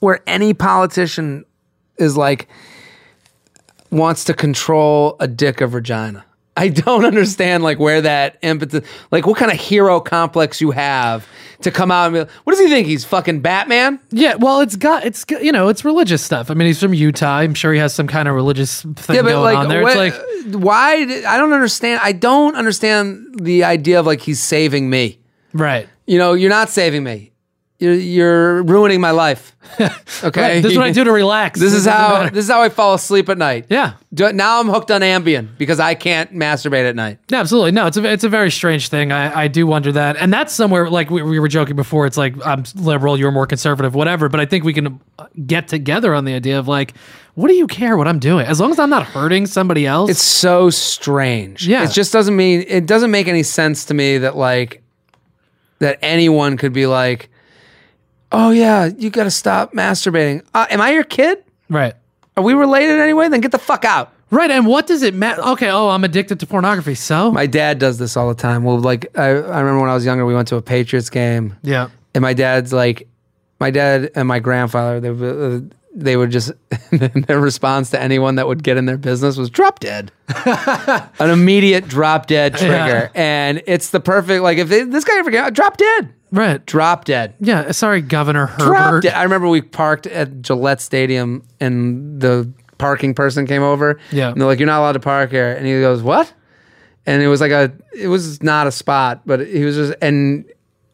where 0.00 0.20
any 0.26 0.54
politician 0.54 1.44
is 1.98 2.16
like 2.16 2.48
wants 3.90 4.24
to 4.24 4.34
control 4.34 5.16
a 5.20 5.28
dick 5.28 5.60
or 5.60 5.66
vagina. 5.66 6.24
I 6.56 6.68
don't 6.68 7.04
understand 7.12 7.62
like 7.62 7.78
where 7.78 8.00
that 8.02 8.38
impetus, 8.42 8.86
like 9.10 9.26
what 9.26 9.38
kind 9.38 9.50
of 9.50 9.58
hero 9.58 10.00
complex 10.00 10.60
you 10.60 10.70
have 10.72 11.26
to 11.62 11.70
come 11.70 11.90
out 11.90 12.06
and 12.06 12.14
be 12.14 12.18
like, 12.20 12.30
what 12.44 12.52
does 12.52 12.60
he 12.60 12.68
think? 12.68 12.86
He's 12.86 13.04
fucking 13.04 13.40
Batman? 13.40 14.00
Yeah, 14.10 14.34
well, 14.34 14.60
it's 14.60 14.76
got 14.76 15.04
it's 15.06 15.24
you 15.40 15.52
know 15.52 15.68
it's 15.68 15.84
religious 15.84 16.22
stuff. 16.22 16.50
I 16.50 16.54
mean, 16.54 16.66
he's 16.66 16.80
from 16.80 16.92
Utah. 16.94 17.36
I'm 17.38 17.54
sure 17.54 17.72
he 17.72 17.78
has 17.78 17.94
some 17.94 18.06
kind 18.08 18.28
of 18.28 18.34
religious 18.34 18.82
thing 18.82 19.16
Yeah, 19.16 19.22
but 19.22 19.30
going 19.30 19.42
like, 19.42 19.56
on 19.56 19.68
there. 19.68 19.82
what- 19.82 19.96
it's 19.96 20.16
like 20.54 20.62
why? 20.62 21.04
Did, 21.04 21.24
I 21.24 21.38
don't 21.38 21.52
understand. 21.52 22.00
I 22.02 22.12
don't 22.12 22.54
understand 22.56 23.40
the 23.40 23.64
idea 23.64 24.00
of 24.00 24.06
like 24.06 24.20
he's 24.20 24.40
saving 24.42 24.90
me. 24.90 25.18
right. 25.52 25.88
You 26.04 26.18
know, 26.18 26.32
you're 26.34 26.50
not 26.50 26.68
saving 26.68 27.04
me. 27.04 27.31
You're, 27.82 27.94
you're 27.94 28.62
ruining 28.62 29.00
my 29.00 29.10
life. 29.10 29.56
Okay, 30.24 30.40
Right, 30.40 30.62
This 30.62 30.72
is 30.72 30.78
what 30.78 30.86
I 30.86 30.92
do 30.92 31.02
to 31.02 31.10
relax. 31.10 31.58
This 31.58 31.72
It 31.72 31.78
is 31.78 31.84
doesn't 31.86 31.92
how 32.00 32.18
matter. 32.24 32.30
this 32.34 32.44
is 32.44 32.50
how 32.50 32.62
I 32.62 32.68
fall 32.68 32.94
asleep 32.94 33.28
at 33.28 33.38
night. 33.38 33.66
Yeah. 33.70 33.94
Do- 34.14 34.32
Now 34.32 34.60
I'm 34.60 34.68
hooked 34.68 34.90
on 34.92 35.00
Ambien 35.00 35.48
because 35.58 35.80
I 35.80 35.94
can't 35.94 36.32
masturbate 36.32 36.88
at 36.88 36.94
night. 36.94 37.18
Yeah, 37.28 37.40
absolutely. 37.40 37.72
No, 37.72 37.86
it's 37.86 37.96
a 37.96 38.04
it's 38.04 38.22
a 38.22 38.28
very 38.28 38.50
strange 38.52 38.88
thing. 38.88 39.10
I, 39.10 39.42
I 39.44 39.48
do 39.48 39.66
wonder 39.66 39.90
that, 39.92 40.16
and 40.18 40.32
that's 40.32 40.52
somewhere 40.52 40.88
like 40.90 41.10
we, 41.10 41.22
we 41.22 41.40
were 41.40 41.48
joking 41.48 41.74
before. 41.74 42.06
It's 42.06 42.16
like 42.18 42.34
I'm 42.46 42.62
liberal, 42.76 43.18
you're 43.18 43.32
more 43.32 43.46
conservative, 43.46 43.94
whatever. 43.96 44.28
But 44.28 44.38
I 44.40 44.46
think 44.46 44.62
we 44.64 44.74
can 44.74 45.00
uh, 45.18 45.26
get 45.46 45.66
together 45.68 46.14
on 46.14 46.24
the 46.24 46.34
idea 46.34 46.58
of 46.58 46.68
like, 46.68 46.94
what 47.34 47.48
do 47.48 47.54
you 47.54 47.66
care 47.66 47.96
what 47.96 48.06
I'm 48.06 48.18
doing 48.20 48.46
as 48.46 48.60
long 48.60 48.70
as 48.70 48.78
I'm 48.78 48.90
not 48.90 49.04
hurting 49.06 49.46
somebody 49.46 49.86
else? 49.86 50.10
It's 50.10 50.22
so 50.22 50.70
strange. 50.70 51.66
Yeah. 51.66 51.82
It 51.84 51.90
just 51.92 52.12
doesn't 52.12 52.36
mean 52.36 52.64
it 52.68 52.86
doesn't 52.86 53.10
make 53.10 53.26
any 53.26 53.42
sense 53.42 53.86
to 53.86 53.94
me 53.94 54.18
that 54.18 54.36
like 54.36 54.82
that 55.80 55.98
anyone 56.02 56.56
could 56.58 56.72
be 56.72 56.86
like, 56.86 57.28
"Oh 58.32 58.50
yeah, 58.50 58.86
you 58.86 59.10
got 59.10 59.24
to 59.24 59.30
stop 59.30 59.72
masturbating." 59.72 60.42
Uh, 60.54 60.66
am 60.70 60.80
I 60.80 60.90
your 60.92 61.04
kid? 61.04 61.44
right. 61.68 61.94
Are 62.36 62.42
we 62.42 62.54
related 62.54 62.98
anyway? 62.98 63.28
Then 63.28 63.40
get 63.42 63.52
the 63.52 63.58
fuck 63.58 63.84
out. 63.84 64.10
Right, 64.30 64.50
and 64.50 64.66
what 64.66 64.86
does 64.86 65.02
it 65.02 65.12
matter? 65.12 65.42
Okay, 65.42 65.68
oh, 65.68 65.90
I'm 65.90 66.02
addicted 66.04 66.40
to 66.40 66.46
pornography. 66.46 66.94
So 66.94 67.30
My 67.30 67.44
dad 67.44 67.78
does 67.78 67.98
this 67.98 68.16
all 68.16 68.28
the 68.30 68.34
time. 68.34 68.64
Well, 68.64 68.78
like 68.78 69.06
I, 69.18 69.24
I 69.26 69.60
remember 69.60 69.80
when 69.80 69.90
I 69.90 69.94
was 69.94 70.06
younger, 70.06 70.24
we 70.24 70.34
went 70.34 70.48
to 70.48 70.56
a 70.56 70.62
Patriots 70.62 71.10
game, 71.10 71.54
yeah, 71.62 71.90
and 72.14 72.22
my 72.22 72.32
dad's 72.32 72.72
like, 72.72 73.06
my 73.60 73.70
dad 73.70 74.10
and 74.14 74.26
my 74.26 74.38
grandfather, 74.38 74.98
they 75.00 75.10
would, 75.10 75.62
uh, 75.72 75.74
they 75.94 76.16
would 76.16 76.30
just 76.30 76.52
their 76.90 77.38
response 77.38 77.90
to 77.90 78.00
anyone 78.00 78.36
that 78.36 78.46
would 78.48 78.62
get 78.62 78.78
in 78.78 78.86
their 78.86 78.96
business 78.96 79.36
was 79.36 79.50
drop 79.50 79.78
dead, 79.80 80.10
an 80.46 81.28
immediate 81.30 81.86
drop 81.86 82.26
dead 82.26 82.54
trigger, 82.56 82.72
Yeah. 82.72 83.08
and 83.14 83.62
it's 83.66 83.90
the 83.90 84.00
perfect 84.00 84.42
like 84.42 84.56
if 84.56 84.70
they, 84.70 84.84
this 84.84 85.04
guy 85.04 85.18
ever 85.18 85.30
get 85.30 85.52
drop 85.52 85.76
dead, 85.76 86.14
right. 86.32 86.64
drop 86.66 87.04
dead. 87.04 87.34
Yeah, 87.38 87.60
uh, 87.60 87.72
sorry, 87.72 88.00
Governor 88.00 88.52
Drop 88.58 88.84
Herbert. 88.84 89.02
dead. 89.02 89.14
I 89.14 89.22
remember 89.22 89.48
we 89.48 89.62
parked 89.62 90.06
at 90.06 90.42
Gillette 90.42 90.80
Stadium, 90.80 91.44
and 91.60 92.20
the 92.20 92.52
parking 92.78 93.14
person 93.14 93.46
came 93.46 93.62
over. 93.62 94.00
Yeah. 94.10 94.30
And 94.30 94.40
they're 94.40 94.48
like, 94.48 94.58
you're 94.58 94.66
not 94.66 94.80
allowed 94.80 94.92
to 94.92 95.00
park 95.00 95.30
here. 95.30 95.52
And 95.52 95.64
he 95.64 95.80
goes, 95.80 96.02
what? 96.02 96.32
And 97.06 97.22
it 97.22 97.28
was 97.28 97.40
like 97.40 97.52
a, 97.52 97.72
it 97.94 98.08
was 98.08 98.42
not 98.42 98.66
a 98.66 98.72
spot, 98.72 99.22
but 99.24 99.46
he 99.46 99.64
was 99.64 99.76
just, 99.76 99.94
and 100.02 100.44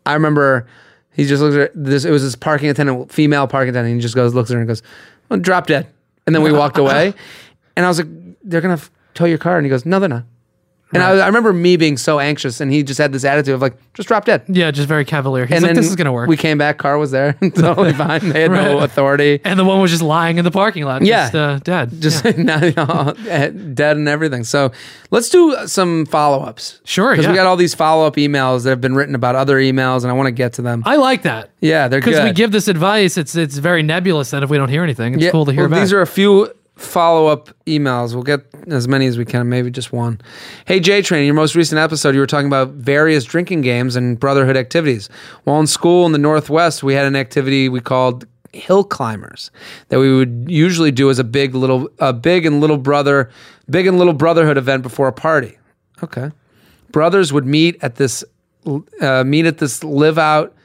I 0.04 0.12
remember 0.12 0.66
he 1.14 1.24
just 1.24 1.42
looks 1.42 1.56
at 1.56 1.72
this, 1.74 2.04
it 2.04 2.10
was 2.10 2.22
this 2.22 2.36
parking 2.36 2.68
attendant, 2.68 3.10
female 3.10 3.46
parking 3.46 3.70
attendant. 3.70 3.92
And 3.92 4.00
he 4.00 4.02
just 4.02 4.14
goes, 4.14 4.34
looks 4.34 4.50
at 4.50 4.54
her 4.54 4.60
and 4.60 4.68
goes, 4.68 4.82
well, 5.28 5.40
drop 5.40 5.66
dead. 5.66 5.86
And 6.26 6.34
then 6.34 6.42
we 6.42 6.52
walked 6.52 6.78
away. 6.78 7.14
And 7.76 7.86
I 7.86 7.88
was 7.88 7.98
like, 7.98 8.08
they're 8.42 8.60
going 8.60 8.76
to 8.76 8.90
tow 9.14 9.24
your 9.24 9.38
car. 9.38 9.56
And 9.56 9.64
he 9.64 9.70
goes, 9.70 9.86
no, 9.86 10.00
they're 10.00 10.08
not. 10.08 10.24
And 10.92 11.02
I, 11.02 11.10
I 11.18 11.26
remember 11.26 11.52
me 11.52 11.76
being 11.76 11.96
so 11.96 12.18
anxious, 12.18 12.60
and 12.60 12.72
he 12.72 12.82
just 12.82 12.98
had 12.98 13.12
this 13.12 13.24
attitude 13.24 13.54
of 13.54 13.60
like, 13.60 13.74
just 13.94 14.08
drop 14.08 14.24
dead. 14.24 14.42
Yeah, 14.48 14.70
just 14.70 14.88
very 14.88 15.04
cavalier. 15.04 15.44
He's 15.44 15.56
and 15.56 15.66
like, 15.66 15.74
this 15.74 15.86
is 15.86 15.96
gonna 15.96 16.12
work. 16.12 16.28
We 16.28 16.36
came 16.36 16.56
back, 16.56 16.78
car 16.78 16.96
was 16.96 17.10
there, 17.10 17.32
totally 17.54 17.92
fine. 18.04 18.28
They 18.30 18.42
had 18.42 18.50
no 18.52 18.78
authority. 18.78 19.40
and 19.44 19.58
the 19.58 19.64
one 19.64 19.80
was 19.80 19.90
just 19.90 20.02
lying 20.02 20.38
in 20.38 20.44
the 20.44 20.50
parking 20.50 20.84
lot. 20.84 21.02
Yeah. 21.02 21.24
just, 21.24 21.34
uh, 21.34 21.58
dead. 21.58 22.00
Just 22.00 22.24
Yeah. 22.24 22.32
now, 22.38 22.64
you 22.64 22.72
know, 22.76 23.12
dead 23.74 23.96
and 23.96 24.08
everything. 24.08 24.44
So 24.44 24.72
let's 25.10 25.28
do 25.28 25.56
some 25.66 26.06
follow 26.06 26.42
ups. 26.42 26.80
Sure, 26.84 27.10
Because 27.12 27.24
yeah. 27.26 27.32
we 27.32 27.36
got 27.36 27.46
all 27.46 27.56
these 27.56 27.74
follow 27.74 28.06
up 28.06 28.16
emails 28.16 28.64
that 28.64 28.70
have 28.70 28.80
been 28.80 28.94
written 28.94 29.14
about 29.14 29.34
other 29.34 29.58
emails, 29.58 30.02
and 30.02 30.10
I 30.10 30.14
want 30.14 30.28
to 30.28 30.32
get 30.32 30.54
to 30.54 30.62
them. 30.62 30.82
I 30.86 30.96
like 30.96 31.22
that 31.22 31.50
yeah, 31.60 31.88
they're 31.88 32.00
because 32.00 32.22
we 32.22 32.32
give 32.32 32.52
this 32.52 32.68
advice. 32.68 33.16
It's 33.16 33.34
it's 33.34 33.56
very 33.58 33.82
nebulous. 33.82 34.30
Then 34.30 34.42
if 34.42 34.50
we 34.50 34.56
don't 34.56 34.68
hear 34.68 34.84
anything, 34.84 35.14
it's 35.14 35.24
Yeah, 35.24 35.30
cool 35.30 35.44
to 35.46 35.52
hear 35.52 35.68
well. 35.68 35.80
These 35.80 35.92
are 35.92 36.00
a 36.00 36.06
few 36.06 36.52
follow 36.78 37.26
up 37.26 37.50
emails. 37.66 38.14
We'll 38.14 38.22
get 38.22 38.46
as 38.68 38.86
many 38.86 39.06
as 39.06 39.18
we 39.18 39.24
can, 39.24 39.48
maybe 39.48 39.70
just 39.70 39.92
one. 39.92 40.20
Hey, 40.64 40.78
J 40.80 41.02
Train, 41.02 41.20
in 41.20 41.26
your 41.26 41.34
most 41.34 41.54
recent 41.54 41.78
episode, 41.78 42.14
you 42.14 42.20
were 42.20 42.26
talking 42.26 42.46
about 42.46 42.70
various 42.70 43.24
drinking 43.24 43.62
games 43.62 43.96
and 43.96 44.18
brotherhood 44.18 44.56
activities. 44.56 45.08
While 45.44 45.58
in 45.60 45.66
school 45.66 46.06
in 46.06 46.12
the 46.12 46.18
Northwest, 46.18 46.82
we 46.82 46.94
had 46.94 47.04
an 47.04 47.16
activity 47.16 47.68
we 47.68 47.80
called 47.80 48.26
hill 48.52 48.84
climbers 48.84 49.50
that 49.88 49.98
we 49.98 50.14
would 50.14 50.46
usually 50.48 50.90
do 50.90 51.10
as 51.10 51.18
a 51.18 51.24
big 51.24 51.54
little 51.54 51.88
a 51.98 52.14
big 52.14 52.46
and 52.46 52.62
little 52.62 52.78
brother 52.78 53.30
big 53.68 53.86
and 53.86 53.98
little 53.98 54.14
brotherhood 54.14 54.56
event 54.56 54.82
before 54.82 55.06
a 55.06 55.12
party 55.12 55.58
okay 56.02 56.30
brothers 56.90 57.30
would 57.30 57.44
meet 57.44 57.76
at 57.82 57.96
this 57.96 58.24
uh, 59.02 59.22
meet 59.22 59.44
at 59.44 59.58
this 59.58 59.84
live 59.84 60.16
out 60.16 60.56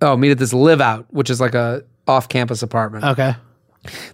oh 0.00 0.16
meet 0.16 0.30
at 0.30 0.38
this 0.38 0.54
live 0.54 0.80
out 0.80 1.04
which 1.12 1.28
is 1.28 1.42
like 1.42 1.54
a 1.54 1.84
off 2.08 2.26
campus 2.26 2.62
apartment 2.62 3.04
okay. 3.04 3.34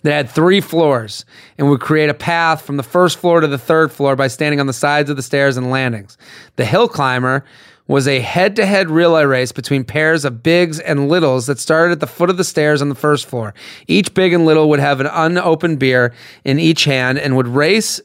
That 0.02 0.12
had 0.12 0.30
three 0.30 0.60
floors 0.60 1.24
and 1.58 1.68
would 1.68 1.80
create 1.80 2.10
a 2.10 2.14
path 2.14 2.62
from 2.62 2.76
the 2.76 2.82
first 2.82 3.18
floor 3.18 3.40
to 3.40 3.46
the 3.46 3.58
third 3.58 3.92
floor 3.92 4.16
by 4.16 4.28
standing 4.28 4.60
on 4.60 4.66
the 4.66 4.72
sides 4.72 5.10
of 5.10 5.16
the 5.16 5.22
stairs 5.22 5.56
and 5.56 5.70
landings. 5.70 6.16
The 6.56 6.64
hill 6.64 6.88
climber 6.88 7.44
was 7.88 8.06
a 8.06 8.20
head 8.20 8.56
to 8.56 8.64
head 8.64 8.88
relay 8.88 9.24
race 9.24 9.52
between 9.52 9.84
pairs 9.84 10.24
of 10.24 10.42
bigs 10.42 10.78
and 10.80 11.08
littles 11.08 11.46
that 11.46 11.58
started 11.58 11.92
at 11.92 12.00
the 12.00 12.06
foot 12.06 12.30
of 12.30 12.36
the 12.36 12.44
stairs 12.44 12.80
on 12.80 12.88
the 12.88 12.94
first 12.94 13.26
floor. 13.26 13.52
Each 13.86 14.14
big 14.14 14.32
and 14.32 14.46
little 14.46 14.68
would 14.68 14.80
have 14.80 15.00
an 15.00 15.06
unopened 15.06 15.78
beer 15.78 16.14
in 16.44 16.58
each 16.58 16.84
hand 16.84 17.18
and 17.18 17.36
would 17.36 17.48
race. 17.48 18.00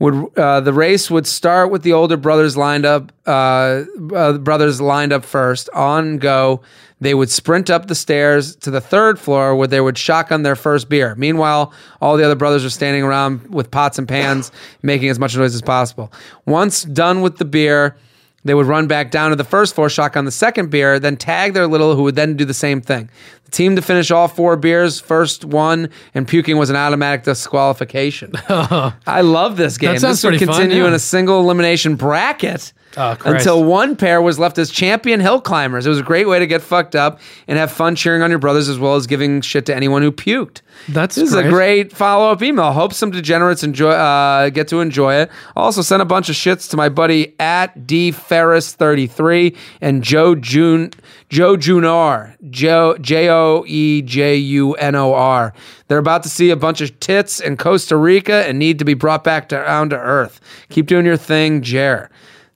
Would 0.00 0.36
uh, 0.36 0.60
the 0.60 0.72
race 0.72 1.10
would 1.10 1.26
start 1.26 1.70
with 1.70 1.82
the 1.82 1.92
older 1.92 2.16
brothers 2.16 2.56
lined 2.56 2.86
up, 2.86 3.12
uh, 3.26 3.84
uh, 4.14 4.38
brothers 4.38 4.80
lined 4.80 5.12
up 5.12 5.24
first 5.24 5.68
on 5.74 6.16
go. 6.16 6.62
They 7.02 7.14
would 7.14 7.30
sprint 7.30 7.68
up 7.70 7.86
the 7.86 7.94
stairs 7.94 8.56
to 8.56 8.70
the 8.70 8.80
third 8.80 9.18
floor 9.18 9.54
where 9.54 9.68
they 9.68 9.80
would 9.80 9.98
shotgun 9.98 10.42
their 10.42 10.56
first 10.56 10.88
beer. 10.88 11.14
Meanwhile, 11.16 11.72
all 12.00 12.16
the 12.16 12.24
other 12.24 12.34
brothers 12.34 12.64
are 12.64 12.70
standing 12.70 13.02
around 13.02 13.46
with 13.48 13.70
pots 13.70 13.98
and 13.98 14.08
pans, 14.08 14.50
making 14.82 15.10
as 15.10 15.18
much 15.18 15.36
noise 15.36 15.54
as 15.54 15.62
possible. 15.62 16.10
Once 16.46 16.82
done 16.82 17.20
with 17.20 17.36
the 17.36 17.44
beer, 17.44 17.96
they 18.44 18.54
would 18.54 18.66
run 18.66 18.86
back 18.86 19.10
down 19.10 19.30
to 19.30 19.36
the 19.36 19.44
first 19.44 19.74
floor, 19.74 19.90
shotgun 19.90 20.24
the 20.24 20.30
second 20.30 20.70
beer, 20.70 20.98
then 20.98 21.16
tag 21.16 21.52
their 21.52 21.66
little, 21.66 21.94
who 21.94 22.04
would 22.04 22.16
then 22.16 22.36
do 22.36 22.44
the 22.44 22.54
same 22.54 22.80
thing. 22.80 23.10
The 23.44 23.50
team 23.50 23.76
to 23.76 23.82
finish 23.82 24.10
all 24.10 24.28
four 24.28 24.56
beers 24.56 24.98
first 24.98 25.44
won, 25.44 25.90
and 26.14 26.26
puking 26.26 26.56
was 26.56 26.70
an 26.70 26.76
automatic 26.76 27.24
disqualification. 27.24 28.32
I 28.48 29.20
love 29.20 29.56
this 29.56 29.76
game. 29.76 29.98
sounds 29.98 30.22
this 30.22 30.24
would 30.24 30.30
pretty 30.30 30.46
fun, 30.46 30.54
continue 30.56 30.82
yeah. 30.82 30.88
in 30.88 30.94
a 30.94 30.98
single 30.98 31.40
elimination 31.40 31.96
bracket 31.96 32.72
Oh, 32.96 33.16
until 33.24 33.62
one 33.62 33.94
pair 33.94 34.20
was 34.20 34.40
left 34.40 34.58
as 34.58 34.68
champion 34.68 35.20
hill 35.20 35.40
climbers. 35.40 35.86
It 35.86 35.90
was 35.90 36.00
a 36.00 36.02
great 36.02 36.26
way 36.26 36.40
to 36.40 36.46
get 36.46 36.60
fucked 36.60 36.96
up 36.96 37.20
and 37.46 37.56
have 37.56 37.70
fun 37.70 37.94
cheering 37.94 38.20
on 38.22 38.30
your 38.30 38.40
brothers 38.40 38.68
as 38.68 38.80
well 38.80 38.96
as 38.96 39.06
giving 39.06 39.42
shit 39.42 39.66
to 39.66 39.74
anyone 39.74 40.02
who 40.02 40.10
puked. 40.10 40.62
That's 40.88 41.14
this 41.14 41.28
is 41.28 41.34
a 41.34 41.42
great. 41.42 41.50
great 41.52 41.92
follow 41.92 42.32
up 42.32 42.42
email. 42.42 42.72
Hope 42.72 42.92
some 42.92 43.12
degenerates 43.12 43.62
enjoy 43.62 43.90
uh, 43.90 44.50
get 44.50 44.66
to 44.68 44.80
enjoy 44.80 45.14
it. 45.14 45.30
Also 45.54 45.82
sent 45.82 46.02
a 46.02 46.04
bunch 46.04 46.28
of 46.28 46.34
shits 46.34 46.68
to 46.70 46.76
my 46.76 46.88
buddy 46.88 47.36
at 47.38 47.86
D 47.86 48.10
Ferris 48.10 48.72
thirty 48.72 49.06
three 49.06 49.56
and 49.80 50.02
Joe 50.02 50.34
June 50.34 50.90
Joe 51.28 51.56
Junar 51.56 52.34
Joe 52.50 52.96
J 53.00 53.28
O 53.28 53.64
E 53.68 54.02
J 54.02 54.34
U 54.34 54.74
N 54.74 54.96
O 54.96 55.14
R. 55.14 55.52
They're 55.86 55.98
about 55.98 56.24
to 56.24 56.28
see 56.28 56.50
a 56.50 56.56
bunch 56.56 56.80
of 56.80 56.98
tits 56.98 57.38
in 57.40 57.56
Costa 57.56 57.96
Rica 57.96 58.46
and 58.48 58.58
need 58.58 58.80
to 58.80 58.84
be 58.84 58.94
brought 58.94 59.22
back 59.22 59.48
down 59.48 59.90
to 59.90 59.96
earth. 59.96 60.40
Keep 60.70 60.86
doing 60.86 61.06
your 61.06 61.16
thing, 61.16 61.62
Jer. 61.62 62.10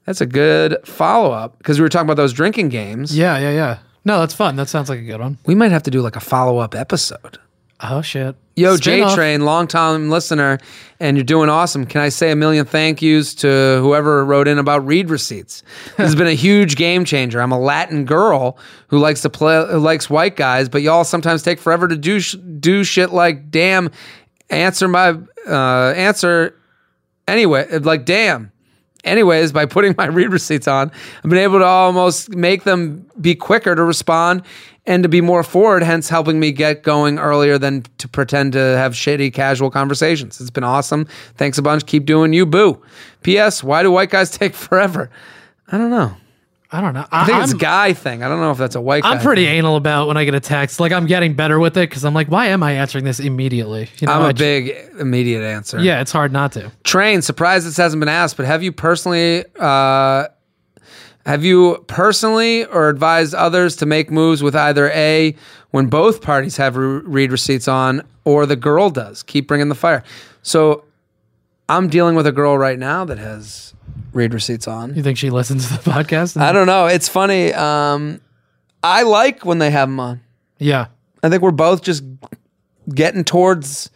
That's 0.07 0.21
a 0.21 0.27
good 0.27 0.77
follow 0.85 1.33
up 1.33 1.59
because 1.59 1.79
we 1.79 1.83
were 1.83 1.89
talking 1.89 2.07
about 2.07 2.17
those 2.17 2.33
drinking 2.33 2.69
games. 2.69 3.17
Yeah, 3.17 3.39
yeah, 3.39 3.51
yeah. 3.51 3.79
No, 4.05 4.21
that's 4.21 4.35
fun. 4.35 4.57
That 4.57 4.69
sounds 4.69 4.89
like 4.91 4.99
a 4.99 5.05
good 5.05 5.21
one. 5.21 5.39
We 5.47 5.55
might 5.55 5.71
have 5.71 5.83
to 5.85 5.91
do 5.91 6.03
like 6.03 6.17
a 6.17 6.21
follow 6.21 6.59
up 6.59 6.75
episode. 6.75 7.39
Oh 7.81 8.03
shit. 8.03 8.37
Yo, 8.57 8.77
Spin-off. 8.77 9.11
J 9.11 9.15
Train, 9.17 9.45
long 9.45 9.67
time 9.67 10.09
listener, 10.11 10.59
and 11.01 11.17
you're 11.17 11.25
doing 11.25 11.49
awesome. 11.49 11.87
Can 11.87 12.01
I 12.03 12.09
say 12.09 12.31
a 12.31 12.37
million 12.37 12.65
thank 12.65 13.03
yous 13.03 13.35
to 13.37 13.81
whoever 13.83 14.25
wrote 14.25 14.47
in 14.47 14.59
about 14.59 14.87
read 14.87 15.11
receipts? 15.11 15.63
This 15.97 16.07
has 16.07 16.15
been 16.15 16.29
a 16.29 16.35
huge 16.35 16.77
game 16.77 17.05
changer. 17.05 17.41
I'm 17.41 17.51
a 17.51 17.59
Latin 17.59 18.05
girl 18.05 18.59
who 18.89 18.99
likes 18.99 19.23
to 19.23 19.31
play, 19.31 19.67
who 19.71 19.79
likes 19.79 20.09
white 20.09 20.37
guys, 20.37 20.69
but 20.69 20.83
y'all 20.83 21.03
sometimes 21.05 21.43
take 21.43 21.59
forever 21.59 21.89
to 21.89 21.97
do 21.97 22.21
sh- 22.21 22.37
do 22.61 22.85
shit 22.85 23.11
like 23.11 23.51
damn, 23.51 23.91
answer 24.51 24.87
my 24.87 25.19
uh, 25.49 25.93
answer 25.97 26.57
anyway. 27.27 27.79
Like 27.79 28.05
damn. 28.05 28.53
Anyways, 29.05 29.53
by 29.53 29.67
putting 29.67 29.95
my 29.97 30.07
read 30.07 30.33
receipts 30.33 30.67
on, 30.67 30.91
I've 31.23 31.31
been 31.31 31.39
able 31.39 31.59
to 31.59 31.65
almost 31.65 32.31
make 32.31 32.65
them 32.65 33.07
be 33.21 33.35
quicker 33.35 33.75
to 33.75 33.85
respond 33.85 34.43
and 34.87 35.03
to 35.03 35.09
be 35.09 35.21
more 35.21 35.43
forward, 35.43 35.83
hence 35.83 36.09
helping 36.09 36.39
me 36.39 36.53
get 36.53 36.83
going 36.83 37.19
earlier 37.19 37.57
than 37.59 37.83
to 37.99 38.09
pretend 38.09 38.53
to 38.53 38.59
have 38.59 38.93
shitty 38.93 39.33
casual 39.33 39.71
conversations. 39.71 40.41
It's 40.41 40.51
been 40.51 40.65
awesome. 40.65 41.07
Thanks 41.37 41.57
a 41.59 41.63
bunch. 41.63 41.87
Keep 41.87 42.05
doing 42.05 42.33
you, 42.33 42.45
boo. 42.45 42.83
P.S. 43.23 43.65
Why 43.65 43.83
do 43.83 43.91
white 43.91 44.11
guys 44.11 44.31
take 44.39 44.55
forever? 44.55 45.11
I 45.69 45.79
don't 45.79 45.91
know. 45.91 46.15
I 46.75 46.81
don't 46.81 46.93
know. 46.93 47.07
I 47.12 47.25
think 47.25 47.39
I'm, 47.39 47.45
it's 47.45 47.55
guy 47.55 47.93
thing. 47.93 48.25
I 48.25 48.29
don't 48.29 48.41
know 48.41 48.51
if 48.51 48.59
that's 48.59 48.75
a 48.75 48.81
white 48.81 49.05
guy. 49.05 49.11
I'm 49.11 49.20
pretty 49.20 49.45
thing. 49.45 49.59
anal 49.59 49.77
about 49.77 50.09
when 50.09 50.16
I 50.16 50.25
get 50.25 50.35
a 50.35 50.41
text. 50.41 50.81
Like 50.81 50.91
I'm 50.91 51.07
getting 51.07 51.35
better 51.35 51.61
with 51.61 51.77
it 51.77 51.89
because 51.89 52.05
I'm 52.05 52.14
like, 52.14 52.27
why 52.27 52.47
am 52.47 52.64
I 52.64 52.72
answering 52.72 53.05
this 53.05 53.20
immediately? 53.20 53.89
You 53.99 54.09
know, 54.09 54.14
I'm 54.14 54.22
I 54.22 54.31
a 54.31 54.35
big 54.35 54.75
immediate 54.99 55.43
answer. 55.43 55.79
Yeah, 55.79 56.01
it's 56.01 56.11
hard 56.11 56.33
not 56.33 56.51
to. 56.53 56.72
Train, 56.83 57.22
surprised 57.22 57.64
this 57.64 57.77
hasn't 57.77 58.01
been 58.01 58.09
asked, 58.09 58.37
but 58.37 58.45
have 58.45 58.64
you 58.64 58.72
personally 58.72 59.45
uh, 59.57 60.27
have 61.27 61.45
you 61.45 61.85
personally 61.87 62.64
or 62.64 62.89
advised 62.89 63.35
others 63.35 63.77
to 63.77 63.87
make 63.87 64.11
moves 64.11 64.43
with 64.43 64.57
either 64.57 64.91
A 64.91 65.37
when 65.70 65.87
both 65.87 66.22
parties 66.22 66.57
have 66.57 66.77
re- 66.77 67.03
read 67.05 67.31
receipts 67.31 67.68
on 67.68 68.03
or 68.25 68.47
the 68.47 68.57
girl 68.57 68.91
does? 68.91 69.22
Keep 69.22 69.47
bringing 69.47 69.68
the 69.68 69.77
fire. 69.77 70.03
So 70.43 70.83
I'm 71.68 71.89
dealing 71.89 72.16
with 72.16 72.27
a 72.27 72.33
girl 72.33 72.59
right 72.59 72.81
now 72.81 73.05
that 73.05 73.18
has 73.18 73.75
read 74.15 74.33
receipts 74.35 74.67
on. 74.69 74.95
You 74.95 75.03
think 75.03 75.19
she 75.19 75.31
listens 75.31 75.69
to 75.69 75.75
the 75.83 75.91
podcast? 75.91 76.41
I 76.41 76.53
don't 76.53 76.67
know. 76.67 76.87
It's 76.87 77.09
funny. 77.09 77.53
Um, 77.53 78.21
I 78.83 79.03
like 79.03 79.45
when 79.45 79.59
they 79.59 79.71
have 79.71 79.89
them 79.89 80.01
on. 80.01 80.21
yeah. 80.59 80.87
I 81.23 81.31
think 81.31 81.43
we're 81.43 81.53
both 81.53 81.81
just 81.83 82.05
getting 82.95 83.25
towards 83.25 83.89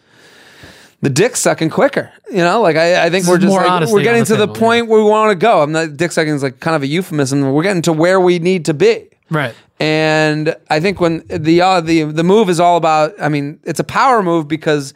the 1.02 1.10
dick 1.10 1.36
sucking 1.36 1.68
quicker. 1.68 2.10
You 2.30 2.38
know, 2.38 2.62
like 2.62 2.76
I, 2.76 3.04
I 3.04 3.10
think 3.10 3.24
This 3.26 3.28
we're 3.30 3.36
just 3.38 3.52
like, 3.54 3.88
we're 3.90 4.02
getting 4.02 4.22
on 4.22 4.26
to 4.28 4.36
the 4.36 4.46
the 4.46 4.54
table, 4.54 4.58
point 4.66 4.86
where 4.88 5.04
we 5.04 5.10
want 5.10 5.30
to 5.32 5.34
go. 5.34 5.60
I'm 5.62 5.70
not 5.70 5.94
dick 5.98 6.10
sucking 6.10 6.32
is 6.34 6.42
like 6.42 6.58
kind 6.60 6.74
of 6.74 6.82
a 6.82 6.86
euphemism. 6.86 7.52
We're 7.52 7.62
getting 7.62 7.82
to 7.82 7.92
where 7.92 8.18
we 8.18 8.38
need 8.38 8.64
to 8.64 8.72
be. 8.74 9.10
Right. 9.28 9.54
And 9.78 10.56
I 10.70 10.80
think 10.80 11.00
when 11.02 11.22
the 11.28 11.60
uh, 11.60 11.82
the 11.82 12.04
the 12.04 12.24
move 12.24 12.48
is 12.48 12.58
all 12.60 12.78
about, 12.78 13.12
I 13.20 13.28
mean, 13.28 13.60
it's 13.64 13.78
a 13.78 13.84
power 13.84 14.22
move 14.22 14.48
because 14.48 14.94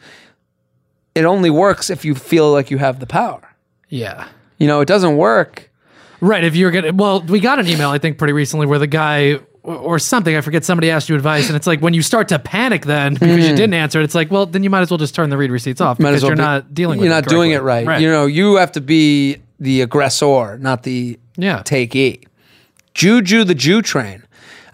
it 1.13 1.23
only 1.25 1.51
works 1.51 1.91
if 1.91 2.03
you 2.03 2.15
feel 2.15 2.51
like 2.51 2.71
you 2.71 2.79
have 2.79 2.99
the 2.99 3.05
power. 3.05 3.47
Yeah. 3.89 4.27
You 4.63 4.67
know, 4.67 4.81
it 4.81 4.87
doesn't 4.87 5.17
work. 5.17 5.69
Right. 6.21 6.43
If 6.43 6.55
you're 6.55 6.71
gonna, 6.71 6.93
well, 6.93 7.21
we 7.21 7.39
got 7.39 7.59
an 7.59 7.67
email 7.67 7.89
I 7.89 7.97
think 7.97 8.17
pretty 8.17 8.33
recently 8.33 8.65
where 8.65 8.79
the 8.79 8.87
guy 8.87 9.39
or, 9.63 9.97
something 9.97 10.35
I 10.35 10.41
forget 10.41 10.65
somebody 10.65 10.91
asked 10.91 11.07
you 11.07 11.15
advice, 11.15 11.47
and 11.47 11.55
it's 11.55 11.65
like 11.65 11.79
when 11.79 11.93
you 11.93 12.01
start 12.01 12.27
to 12.29 12.39
panic 12.39 12.85
then 12.85 13.13
because 13.13 13.45
you 13.45 13.53
mm. 13.53 13.55
didn't 13.55 13.73
answer 13.73 14.01
it, 14.01 14.03
it's 14.03 14.15
like, 14.15 14.29
well, 14.29 14.45
then 14.45 14.61
you 14.61 14.69
might 14.69 14.81
as 14.81 14.91
well 14.91 14.97
just 14.97 15.15
turn 15.15 15.29
the 15.29 15.37
read 15.37 15.51
receipts 15.51 15.79
off. 15.79 15.99
Might 15.99 16.09
because 16.09 16.23
well 16.23 16.31
you're 16.31 16.35
be- 16.35 16.41
not 16.41 16.73
dealing 16.73 16.99
with 16.99 17.05
You're 17.05 17.17
it 17.17 17.21
not 17.21 17.29
doing 17.29 17.51
it 17.51 17.61
correctly. 17.61 17.87
right. 17.87 18.01
You 18.01 18.09
know, 18.09 18.25
you 18.25 18.55
have 18.55 18.73
to 18.73 18.81
be 18.81 19.37
the 19.59 19.81
aggressor, 19.81 20.57
not 20.57 20.83
the 20.83 21.17
Yeah. 21.37 21.63
takee. 21.63 22.25
Juju 22.93 23.43
the 23.45 23.55
Jew 23.55 23.81
train. 23.81 24.23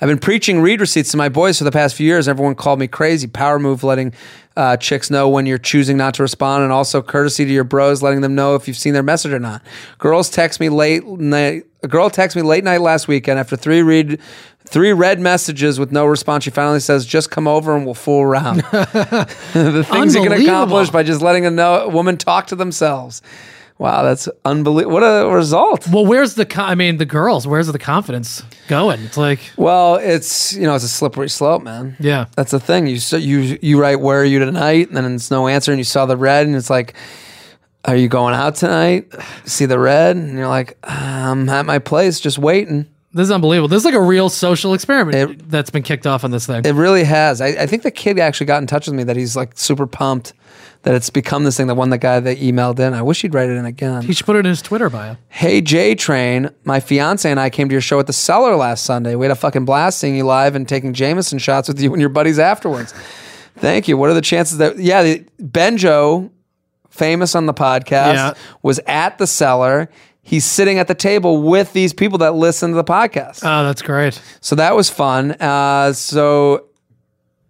I've 0.02 0.08
been 0.08 0.18
preaching 0.18 0.62
read 0.62 0.82
receipts 0.82 1.12
to 1.12 1.18
my 1.18 1.30
boys 1.30 1.58
for 1.58 1.66
the 1.66 1.72
past 1.72 1.96
few 1.96 2.08
years. 2.08 2.28
Everyone 2.28 2.56
called 2.56 2.80
me 2.80 2.88
crazy. 2.88 3.28
Power 3.28 3.60
move, 3.60 3.84
letting 3.84 4.14
uh, 4.60 4.76
chicks 4.76 5.10
know 5.10 5.30
when 5.30 5.46
you're 5.46 5.58
choosing 5.58 5.96
not 5.96 6.14
to 6.16 6.22
respond, 6.22 6.64
and 6.64 6.74
also 6.74 7.02
courtesy 7.02 7.46
to 7.46 7.52
your 7.52 7.64
bros, 7.64 8.04
letting 8.04 8.20
them 8.20 8.36
know 8.36 8.56
if 8.56 8.68
you've 8.68 8.76
seen 8.76 8.92
their 8.92 9.02
message 9.02 9.32
or 9.32 9.40
not. 9.40 9.62
Girls 10.00 10.30
text 10.30 10.60
me 10.60 10.68
late 10.68 11.06
night, 11.06 11.64
A 11.82 11.88
girl 11.88 12.10
texted 12.10 12.36
me 12.36 12.42
late 12.42 12.66
night 12.66 12.82
last 12.82 13.08
weekend 13.08 13.40
after 13.40 13.56
three 13.56 13.82
read, 13.82 14.20
three 14.66 14.92
red 14.92 15.22
messages 15.22 15.80
with 15.80 15.94
no 15.94 16.06
response. 16.06 16.44
She 16.44 16.50
finally 16.50 16.82
says, 16.82 17.06
"Just 17.06 17.32
come 17.32 17.48
over 17.48 17.74
and 17.74 17.86
we'll 17.86 17.94
fool 17.94 18.22
around." 18.22 18.58
the 18.72 19.86
things 19.90 20.14
you 20.14 20.24
can 20.24 20.34
accomplish 20.34 20.90
by 20.90 21.04
just 21.04 21.22
letting 21.22 21.46
a, 21.46 21.52
no- 21.52 21.84
a 21.84 21.88
woman 21.88 22.18
talk 22.18 22.48
to 22.48 22.58
themselves. 22.58 23.22
Wow, 23.80 24.04
that's 24.04 24.28
unbelievable! 24.44 24.94
What 24.94 25.04
a 25.04 25.28
result. 25.34 25.88
Well, 25.88 26.06
where's 26.06 26.36
the? 26.36 26.46
Co- 26.46 26.64
I 26.64 26.76
mean, 26.76 26.98
the 26.98 27.06
girls. 27.06 27.48
Where's 27.48 27.68
the 27.68 27.80
confidence 27.80 28.44
going? 28.68 29.00
It's 29.02 29.16
like, 29.16 29.40
Well, 29.56 29.96
it's 29.96 30.54
you 30.54 30.64
know 30.64 30.76
it's 30.76 30.84
a 30.84 30.90
slippery 30.90 31.30
slope, 31.30 31.64
man. 31.64 31.96
yeah. 32.00 32.26
That's 32.36 32.52
the 32.52 32.60
thing. 32.60 32.88
You 32.88 32.98
you 33.18 33.58
you 33.62 33.80
write 33.80 34.02
where 34.02 34.20
are 34.22 34.26
you 34.26 34.40
tonight, 34.40 34.90
and 34.90 34.98
then 34.98 35.16
it's 35.16 35.32
no 35.32 35.48
answer, 35.48 35.72
and 35.72 35.80
you 35.80 35.86
saw 35.86 36.06
the 36.06 36.18
red, 36.18 36.46
and 36.46 36.58
it's 36.58 36.70
like, 36.70 36.94
are 37.86 37.96
you 37.96 38.10
going 38.10 38.34
out 38.36 38.56
tonight? 38.56 39.14
See 39.46 39.66
the 39.66 39.80
red, 39.80 40.18
and 40.18 40.38
you're 40.38 40.50
like, 40.50 40.78
I'm 40.84 41.48
at 41.48 41.66
my 41.66 41.80
place, 41.80 42.20
just 42.20 42.38
waiting. 42.38 42.86
This 43.14 43.24
is 43.24 43.32
unbelievable. 43.32 43.70
This 43.70 43.80
is 43.80 43.86
like 43.86 43.94
a 43.96 44.02
real 44.02 44.28
social 44.30 44.74
experiment 44.74 45.16
It- 45.16 45.50
that's 45.50 45.70
been 45.70 45.84
kicked 45.84 46.06
off 46.06 46.26
on 46.26 46.32
this 46.32 46.46
thing. 46.46 46.64
It 46.66 46.74
really 46.76 47.06
has. 47.06 47.40
I, 47.42 47.48
I 47.48 47.66
think 47.66 47.84
the 47.84 47.92
kid 47.92 48.20
actually 48.20 48.46
got 48.48 48.62
in 48.62 48.68
touch 48.68 48.88
with 48.88 48.96
me 48.96 49.04
that 49.06 49.16
he's 49.16 49.36
like 49.38 49.58
super 49.58 49.88
pumped 49.88 50.34
that 50.84 50.96
it's 50.96 51.10
become 51.10 51.44
this 51.44 51.58
thing. 51.58 51.68
The 51.68 51.76
one 51.76 51.90
the 51.90 51.98
guy 51.98 52.20
that 52.20 52.38
emailed 52.38 52.80
in. 52.80 52.94
I 52.94 53.02
wish 53.02 53.22
he'd 53.22 53.34
write 53.34 53.50
it 53.50 53.58
in 53.58 53.66
again. 53.66 54.02
he 54.04 54.14
should 54.14 54.26
put 54.26 54.36
it 54.36 54.40
in 54.40 54.46
his 54.46 54.62
Twitter 54.62 54.90
bio. 54.90 55.18
Hey 55.30 55.62
J 55.62 55.96
Train, 55.96 56.50
my 56.64 56.80
fiance 56.80 57.30
and 57.30 57.40
I 57.40 57.50
came 57.50 57.68
to 57.70 57.74
your 57.74 57.82
show 57.82 58.00
at 58.00 58.08
the 58.08 58.14
Cellar 58.14 58.56
last 58.56 58.86
Sunday. 58.86 59.16
We 59.16 59.26
had 59.26 59.32
a 59.32 59.36
fucking 59.36 59.66
blast 59.66 60.00
seeing 60.00 60.16
you 60.16 60.24
live 60.26 60.56
and 60.56 60.68
taking 60.68 60.94
Jameson 60.94 61.40
shots 61.40 61.68
with 61.68 61.80
you 61.82 61.92
and 61.92 62.00
your 62.00 62.10
buddies 62.10 62.40
afterwards. 62.40 62.94
Thank 63.58 63.88
you. 63.90 63.98
What 63.98 64.10
are 64.10 64.14
the 64.14 64.22
chances 64.22 64.58
that 64.60 64.80
yeah, 64.80 65.04
the, 65.04 65.26
Benjo, 65.42 66.30
famous 66.90 67.36
on 67.36 67.46
the 67.46 67.54
podcast, 67.54 68.14
Yeah. 68.14 68.34
was 68.62 68.80
at 68.88 69.18
the 69.18 69.28
Cellar. 69.28 69.90
He's 70.22 70.46
sitting 70.46 70.78
at 70.80 70.88
the 70.88 70.96
table 70.96 71.42
with 71.42 71.74
these 71.74 71.92
people 71.92 72.20
that 72.20 72.36
listen 72.36 72.70
to 72.70 72.76
the 72.76 72.84
podcast. 72.84 73.42
Oh, 73.44 73.66
that's 73.66 73.82
great. 73.82 74.22
So 74.42 74.56
that 74.56 74.76
was 74.76 74.90
fun. 74.90 75.32
Uh, 75.32 75.92
so, 75.94 76.68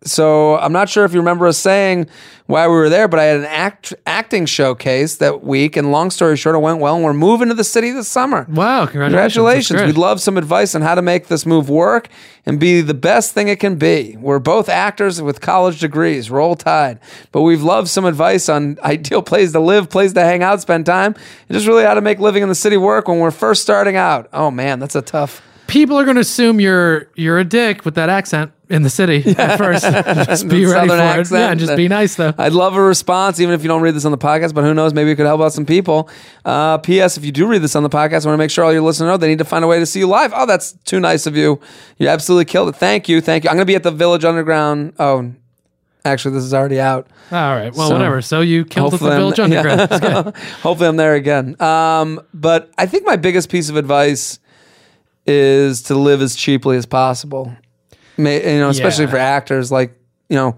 so 0.06 0.58
I'm 0.58 0.72
not 0.72 0.88
sure 0.88 1.04
if 1.04 1.14
you 1.14 1.20
remember 1.20 1.46
us 1.46 1.58
saying 1.58 2.08
why 2.46 2.68
we 2.68 2.74
were 2.74 2.88
there, 2.88 3.10
but 3.10 3.20
I 3.20 3.26
had 3.26 3.38
an 3.38 3.46
act 3.46 3.94
acting 4.08 4.46
showcase 4.46 5.18
that 5.18 5.44
week. 5.44 5.76
And 5.76 5.92
long 5.92 6.10
story 6.10 6.38
short, 6.38 6.56
it 6.56 6.60
went 6.60 6.80
well, 6.80 6.96
and 6.96 7.04
we're 7.04 7.14
moving 7.14 7.50
to 7.50 7.54
the 7.54 7.66
city 7.66 7.92
this 7.92 8.08
summer. 8.08 8.46
Wow, 8.50 8.86
congratulations. 8.86 9.68
Congratulations. 9.68 9.82
We'd 9.82 10.02
love 10.02 10.22
some 10.22 10.38
advice 10.38 10.74
on 10.74 10.82
how 10.82 10.96
to 10.96 11.02
make 11.02 11.28
this 11.28 11.46
move 11.46 11.70
work 11.70 12.08
and 12.46 12.60
be 12.60 12.80
the 12.80 12.94
best 12.94 13.34
thing 13.34 13.50
it 13.50 13.60
can 13.60 13.76
be. 13.76 14.16
We're 14.18 14.40
both 14.40 14.70
actors 14.70 15.22
with 15.22 15.42
college 15.42 15.82
degrees. 15.82 16.32
Roll 16.32 16.56
Tide. 16.56 17.00
But 17.34 17.42
we've 17.42 17.62
loved 17.62 17.90
some 17.90 18.06
advice 18.06 18.48
on 18.48 18.80
ideal 18.84 19.22
places 19.22 19.52
to 19.52 19.60
live, 19.60 19.90
places 19.90 20.14
to 20.14 20.22
hang 20.22 20.44
out, 20.44 20.62
spend 20.62 20.86
time, 20.86 21.14
and 21.16 21.56
just 21.56 21.68
really 21.68 21.84
how 21.84 21.94
to 21.94 22.02
make 22.02 22.20
living 22.20 22.42
in 22.42 22.48
the 22.48 22.56
city 22.56 22.78
work 22.78 23.10
when 23.10 23.20
we're 23.20 23.32
first 23.32 23.62
starting 23.62 23.98
out. 23.98 24.30
Oh, 24.32 24.50
man, 24.50 24.80
that's 24.80 24.96
a 24.96 25.02
tough. 25.02 25.42
People 25.68 26.00
are 26.00 26.06
going 26.06 26.16
to 26.16 26.22
assume 26.22 26.60
you're 26.60 27.10
you're 27.16 27.38
a 27.38 27.46
dick 27.46 27.86
with 27.86 27.94
that 27.96 28.10
accent 28.10 28.54
in 28.70 28.84
the 28.84 28.90
city 28.90 29.24
at 29.38 29.58
first. 29.58 29.84
just 30.28 30.48
be 30.48 30.66
ready 30.66 30.88
for 30.88 30.96
Southern 30.96 31.00
it. 31.00 31.20
accent. 31.20 31.40
Yeah, 31.40 31.52
and 31.52 31.60
just 31.60 31.76
be 31.76 31.88
nice 31.88 32.16
though. 32.16 32.34
I'd 32.38 32.54
love 32.54 32.76
a 32.76 32.82
response, 32.82 33.40
even 33.40 33.54
if 33.56 33.64
you 33.64 33.68
don't 33.68 33.82
read 33.82 33.96
this 33.96 34.06
on 34.06 34.12
the 34.12 34.18
podcast. 34.18 34.54
But 34.54 34.64
who 34.64 34.74
knows? 34.74 34.94
Maybe 34.94 35.12
it 35.12 35.16
could 35.16 35.26
help 35.26 35.42
out 35.42 35.54
some 35.54 35.66
people. 35.66 36.10
Uh, 36.46 36.78
P.S. 36.78 37.18
If 37.18 37.26
you 37.26 37.32
do 37.32 37.48
read 37.48 37.62
this 37.62 37.76
on 37.76 37.84
the 37.84 37.90
podcast, 37.90 38.26
I 38.26 38.30
want 38.30 38.36
to 38.36 38.38
make 38.38 38.52
sure 38.52 38.64
all 38.64 38.72
your 38.74 38.82
listeners 38.84 39.08
know 39.08 39.18
they 39.18 39.28
need 39.28 39.40
to 39.40 39.46
find 39.46 39.66
a 39.66 39.68
way 39.68 39.80
to 39.80 39.86
see 39.86 40.00
you 40.00 40.08
live. 40.08 40.32
Oh, 40.36 40.46
that's 40.46 40.74
too 40.86 41.00
nice 41.00 41.26
of 41.26 41.36
you. 41.36 41.60
You 41.98 42.08
absolutely 42.08 42.46
killed 42.46 42.70
it. 42.70 42.76
Thank 42.76 43.10
you. 43.10 43.22
Thank 43.22 43.44
you. 43.44 43.50
I'm 43.50 43.56
going 43.56 43.66
to 43.66 43.70
be 43.72 43.76
at 43.76 43.84
the 43.84 43.92
Village 43.92 44.24
Underground. 44.24 44.94
Oh, 45.00 45.34
actually, 46.06 46.36
this 46.36 46.44
is 46.44 46.54
already 46.54 46.80
out. 46.80 47.08
All 47.32 47.56
right. 47.56 47.74
Well, 47.76 47.90
So, 47.90 47.96
whatever. 47.96 48.22
So 48.22 48.42
you 48.42 48.66
killed 48.66 48.94
the 48.94 49.06
I'm- 49.06 49.18
Village 49.18 49.40
Underground. 49.92 50.36
Hopefully, 50.62 50.88
I'm 50.88 50.96
there 50.98 51.16
again. 51.16 51.60
Um, 51.62 52.22
but 52.34 52.72
I 52.78 52.86
think 52.86 53.06
my 53.06 53.16
biggest 53.16 53.50
piece 53.50 53.70
of 53.70 53.76
advice 53.76 54.40
is 55.26 55.84
to 55.84 55.96
live 55.96 56.22
as 56.22 56.36
cheaply 56.36 56.78
as 56.78 56.86
possible. 56.86 57.56
May, 58.20 58.54
you 58.54 58.60
know, 58.60 58.70
especially 58.70 59.06
Yeah. 59.06 59.12
for 59.12 59.18
actors, 59.18 59.72
like 59.72 59.94
you 60.30 60.36
know, 60.36 60.58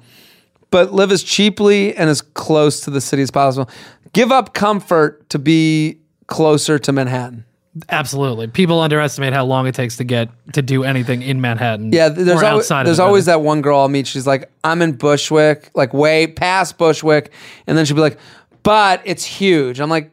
but 0.71 0.93
live 0.93 1.11
as 1.11 1.23
cheaply 1.23 1.95
and 1.95 2.09
as 2.09 2.21
close 2.21 2.81
to 2.81 2.89
the 2.91 2.99
city 3.01 3.21
as 3.21 3.31
possible. 3.31 3.69
Give 4.13 4.31
up 4.31 4.53
comfort 4.53 5.29
to 5.29 5.39
be 5.39 5.99
closer 6.27 6.77
to 6.79 6.91
Manhattan. 6.91 7.45
Absolutely. 7.87 8.47
People 8.47 8.81
underestimate 8.81 9.31
how 9.31 9.45
long 9.45 9.65
it 9.65 9.73
takes 9.75 9.95
to 9.97 10.03
get 10.03 10.27
to 10.53 10.61
do 10.61 10.83
anything 10.83 11.21
in 11.21 11.39
Manhattan. 11.39 11.93
Yeah, 11.93 12.09
there's 12.09 12.43
always, 12.43 12.65
outside. 12.65 12.85
there's 12.85 12.99
always 12.99 13.25
that 13.27 13.41
one 13.41 13.61
girl 13.61 13.79
I'll 13.79 13.87
meet. 13.87 14.07
She's 14.07 14.27
like, 14.27 14.51
I'm 14.65 14.81
in 14.81 14.91
Bushwick, 14.93 15.71
like 15.73 15.93
way 15.93 16.27
past 16.27 16.77
Bushwick, 16.77 17.31
and 17.67 17.77
then 17.77 17.85
she'll 17.85 17.95
be 17.95 18.01
like, 18.01 18.17
but 18.63 19.01
it's 19.05 19.23
huge. 19.23 19.79
I'm 19.79 19.89
like, 19.89 20.11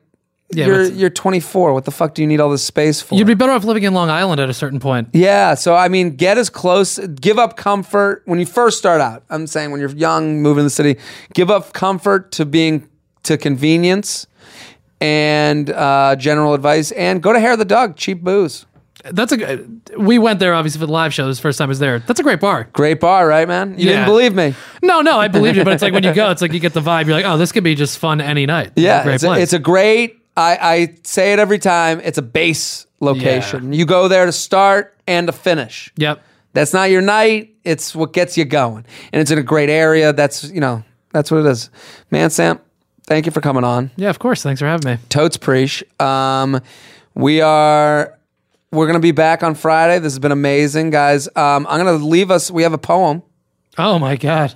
Yeah, 0.50 0.66
you're 0.66 0.84
you're 0.84 1.10
24. 1.10 1.74
What 1.74 1.84
the 1.84 1.90
fuck 1.90 2.14
do 2.14 2.22
you 2.22 2.28
need 2.28 2.40
all 2.40 2.48
this 2.50 2.64
space 2.64 3.02
for? 3.02 3.14
You'd 3.16 3.26
be 3.26 3.34
better 3.34 3.52
off 3.52 3.64
living 3.64 3.82
in 3.82 3.92
Long 3.92 4.08
Island 4.08 4.40
at 4.40 4.48
a 4.48 4.54
certain 4.54 4.80
point. 4.80 5.08
Yeah, 5.12 5.52
so 5.54 5.74
I 5.74 5.88
mean, 5.88 6.16
get 6.16 6.38
as 6.38 6.48
close, 6.48 6.98
give 6.98 7.38
up 7.38 7.56
comfort 7.58 8.22
when 8.24 8.38
you 8.38 8.46
first 8.46 8.78
start 8.78 9.00
out. 9.02 9.24
I'm 9.28 9.46
saying 9.46 9.70
when 9.72 9.80
you're 9.80 9.90
young, 9.90 10.40
moving 10.40 10.60
to 10.60 10.64
the 10.64 10.70
city, 10.70 10.96
give 11.34 11.50
up 11.50 11.74
comfort 11.74 12.32
to 12.32 12.46
being 12.46 12.88
to 13.24 13.36
convenience 13.36 14.26
and 15.00 15.70
uh, 15.70 16.16
general 16.16 16.54
advice, 16.54 16.92
and 16.92 17.22
go 17.22 17.32
to 17.32 17.38
Hair 17.40 17.52
of 17.52 17.58
the 17.58 17.64
Dog, 17.64 17.96
cheap 17.96 18.22
booze, 18.22 18.66
That's 19.04 19.32
a. 19.32 19.64
We 19.96 20.18
went 20.18 20.40
there 20.40 20.54
obviously 20.54 20.80
for 20.80 20.86
the 20.86 20.92
live 20.92 21.14
show. 21.14 21.26
This 21.28 21.38
first 21.38 21.58
time 21.58 21.68
I 21.68 21.70
was 21.70 21.78
there. 21.78 21.98
That's 22.00 22.18
a 22.20 22.22
great 22.24 22.40
bar. 22.40 22.68
great 22.72 23.00
bar, 23.00 23.28
right, 23.28 23.46
man? 23.46 23.78
You 23.78 23.86
Yeah. 23.86 23.92
didn't 23.92 24.06
believe 24.06 24.34
me. 24.34 24.54
No, 24.82 25.02
no, 25.02 25.18
I 25.20 25.28
believe 25.28 25.56
you, 25.56 25.62
but 25.64 25.72
it's 25.74 25.82
like 25.82 25.92
when 25.92 26.02
you 26.04 26.14
go, 26.14 26.30
it's 26.32 26.42
like 26.42 26.52
you 26.52 26.58
get 26.60 26.72
the 26.72 26.80
vibe. 26.80 27.06
You're 27.06 27.14
like, 27.14 27.24
oh, 27.26 27.36
this 27.38 27.52
could 27.52 27.64
be 27.64 27.74
just 27.74 27.98
fun 27.98 28.20
any 28.20 28.46
night. 28.46 28.72
Yeah, 28.76 29.04
great 29.04 29.14
it's 29.16 29.24
a, 29.24 29.32
it's 29.34 29.52
a 29.52 29.58
great. 29.58 30.17
I, 30.38 30.58
I 30.60 30.94
say 31.02 31.32
it 31.32 31.40
every 31.40 31.58
time. 31.58 32.00
It's 32.00 32.16
a 32.16 32.22
base 32.22 32.86
location. 33.00 33.72
You 33.72 33.84
go 33.84 34.06
there 34.06 34.24
to 34.24 34.30
start 34.30 34.96
and 35.08 35.26
to 35.26 35.32
finish. 35.32 35.92
Yep. 35.96 36.22
That's 36.52 36.72
not 36.72 36.90
your 36.90 37.02
night. 37.02 37.56
It's 37.64 37.94
what 37.94 38.12
gets 38.12 38.38
you 38.38 38.44
going, 38.44 38.86
and 39.12 39.20
it's 39.20 39.30
in 39.30 39.38
a 39.38 39.42
great 39.42 39.68
area. 39.68 40.12
That's 40.12 40.44
you 40.50 40.60
know 40.60 40.84
that's 41.12 41.30
what 41.30 41.40
it 41.40 41.46
is. 41.46 41.70
Man, 42.10 42.30
Sam, 42.30 42.58
thank 43.04 43.26
you 43.26 43.32
for 43.32 43.40
coming 43.40 43.64
on. 43.64 43.90
Yeah, 43.96 44.10
of 44.10 44.18
course. 44.18 44.42
Thanks 44.42 44.60
for 44.60 44.66
having 44.66 44.90
me. 44.90 44.98
Totes 45.08 45.36
Preach. 45.36 45.84
Um, 46.00 46.60
we 47.14 47.40
are 47.40 48.16
we're 48.72 48.86
gonna 48.86 49.00
be 49.00 49.12
back 49.12 49.42
on 49.42 49.54
Friday. 49.54 49.98
This 49.98 50.12
has 50.12 50.18
been 50.18 50.32
amazing, 50.32 50.90
guys. 50.90 51.26
Um, 51.36 51.66
I'm 51.68 51.84
gonna 51.84 51.92
leave 51.92 52.30
us. 52.30 52.50
We 52.50 52.62
have 52.62 52.72
a 52.72 52.78
poem. 52.78 53.22
Oh 53.76 53.98
my 53.98 54.16
god. 54.16 54.54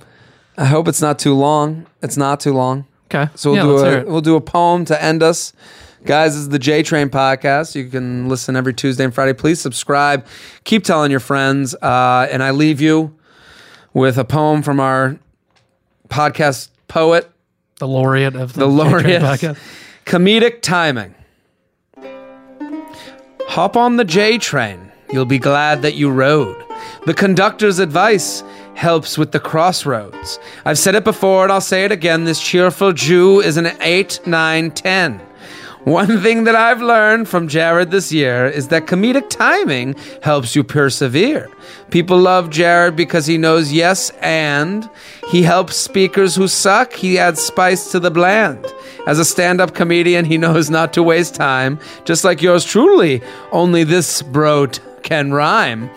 I 0.57 0.65
hope 0.65 0.87
it's 0.87 1.01
not 1.01 1.19
too 1.19 1.33
long. 1.35 1.85
It's 2.01 2.17
not 2.17 2.39
too 2.39 2.53
long. 2.53 2.85
Okay. 3.13 3.31
So 3.35 3.51
we'll 3.51 3.83
yeah, 3.83 4.01
do 4.01 4.07
a 4.07 4.11
we'll 4.11 4.21
do 4.21 4.35
a 4.35 4.41
poem 4.41 4.85
to 4.85 5.03
end 5.03 5.21
us. 5.21 5.53
Guys, 6.05 6.33
this 6.33 6.41
is 6.41 6.49
the 6.49 6.59
J 6.59 6.83
Train 6.83 7.09
podcast. 7.09 7.75
You 7.75 7.87
can 7.87 8.27
listen 8.27 8.55
every 8.55 8.73
Tuesday 8.73 9.05
and 9.05 9.13
Friday. 9.13 9.33
Please 9.33 9.61
subscribe. 9.61 10.25
Keep 10.63 10.83
telling 10.83 11.11
your 11.11 11.19
friends. 11.19 11.75
Uh, 11.75 12.27
and 12.29 12.43
I 12.43 12.51
leave 12.51 12.81
you 12.81 13.15
with 13.93 14.17
a 14.17 14.25
poem 14.25 14.63
from 14.63 14.79
our 14.79 15.17
podcast 16.09 16.69
poet, 16.87 17.29
the 17.79 17.87
laureate 17.87 18.35
of 18.35 18.53
the, 18.53 18.67
the 18.67 18.71
J 18.71 18.77
Train 18.77 18.91
laureate. 18.91 19.21
podcast. 19.21 19.59
Comedic 20.05 20.61
timing. 20.61 21.15
Hop 23.47 23.77
on 23.77 23.97
the 23.97 24.03
J 24.03 24.37
train. 24.37 24.91
You'll 25.11 25.25
be 25.25 25.37
glad 25.37 25.83
that 25.83 25.93
you 25.93 26.09
rode. 26.09 26.61
The 27.05 27.13
conductor's 27.13 27.79
advice 27.79 28.43
helps 28.75 29.17
with 29.17 29.31
the 29.31 29.39
crossroads. 29.39 30.39
I've 30.65 30.79
said 30.79 30.95
it 30.95 31.03
before 31.03 31.43
and 31.43 31.51
I'll 31.51 31.61
say 31.61 31.85
it 31.85 31.91
again. 31.91 32.23
This 32.25 32.41
cheerful 32.41 32.93
Jew 32.93 33.39
is 33.39 33.57
an 33.57 33.67
8, 33.81 34.21
9, 34.25 34.71
10. 34.71 35.21
One 35.83 36.21
thing 36.21 36.45
that 36.45 36.55
I've 36.55 36.81
learned 36.81 37.27
from 37.27 37.49
Jared 37.49 37.91
this 37.91 38.09
year 38.09 38.47
is 38.47 38.69
that 38.69 38.85
comedic 38.85 39.29
timing 39.29 39.95
helps 40.21 40.55
you 40.55 40.63
persevere. 40.63 41.49
People 41.89 42.17
love 42.17 42.49
Jared 42.49 42.95
because 42.95 43.25
he 43.25 43.37
knows 43.37 43.73
yes 43.73 44.09
and 44.21 44.89
he 45.29 45.43
helps 45.43 45.75
speakers 45.75 46.35
who 46.35 46.47
suck. 46.47 46.93
He 46.93 47.19
adds 47.19 47.41
spice 47.41 47.91
to 47.91 47.99
the 47.99 48.11
bland. 48.11 48.65
As 49.07 49.19
a 49.19 49.25
stand 49.25 49.59
up 49.59 49.75
comedian, 49.75 50.23
he 50.23 50.37
knows 50.37 50.69
not 50.69 50.93
to 50.93 51.03
waste 51.03 51.35
time, 51.35 51.77
just 52.05 52.23
like 52.23 52.41
yours 52.41 52.63
truly. 52.63 53.21
Only 53.51 53.83
this 53.83 54.21
bro 54.21 54.67
can 55.03 55.33
rhyme. 55.33 55.89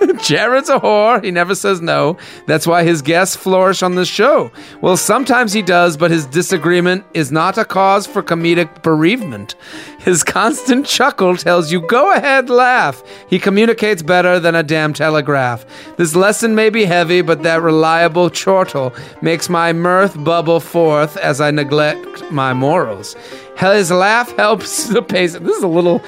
Jared's 0.22 0.68
a 0.68 0.78
whore. 0.78 1.22
He 1.22 1.30
never 1.30 1.54
says 1.54 1.80
no. 1.80 2.16
That's 2.46 2.66
why 2.66 2.84
his 2.84 3.02
guests 3.02 3.36
flourish 3.36 3.82
on 3.82 3.94
this 3.94 4.08
show. 4.08 4.50
Well, 4.80 4.96
sometimes 4.96 5.52
he 5.52 5.62
does, 5.62 5.96
but 5.96 6.10
his 6.10 6.26
disagreement 6.26 7.04
is 7.14 7.32
not 7.32 7.58
a 7.58 7.64
cause 7.64 8.06
for 8.06 8.22
comedic 8.22 8.82
bereavement. 8.82 9.54
His 10.00 10.22
constant 10.22 10.86
chuckle 10.86 11.36
tells 11.36 11.72
you, 11.72 11.80
go 11.80 12.12
ahead, 12.12 12.48
laugh. 12.48 13.02
He 13.28 13.38
communicates 13.38 14.02
better 14.02 14.38
than 14.38 14.54
a 14.54 14.62
damn 14.62 14.92
telegraph. 14.92 15.66
This 15.96 16.14
lesson 16.14 16.54
may 16.54 16.70
be 16.70 16.84
heavy, 16.84 17.22
but 17.22 17.42
that 17.42 17.62
reliable 17.62 18.30
chortle 18.30 18.94
makes 19.20 19.48
my 19.48 19.72
mirth 19.72 20.22
bubble 20.22 20.60
forth 20.60 21.16
as 21.16 21.40
I 21.40 21.50
neglect 21.50 22.30
my 22.30 22.52
morals. 22.52 23.16
His 23.56 23.90
laugh 23.90 24.30
helps 24.36 24.88
the 24.88 25.02
pace. 25.02 25.32
This 25.32 25.56
is 25.56 25.62
a 25.62 25.68
little 25.68 26.02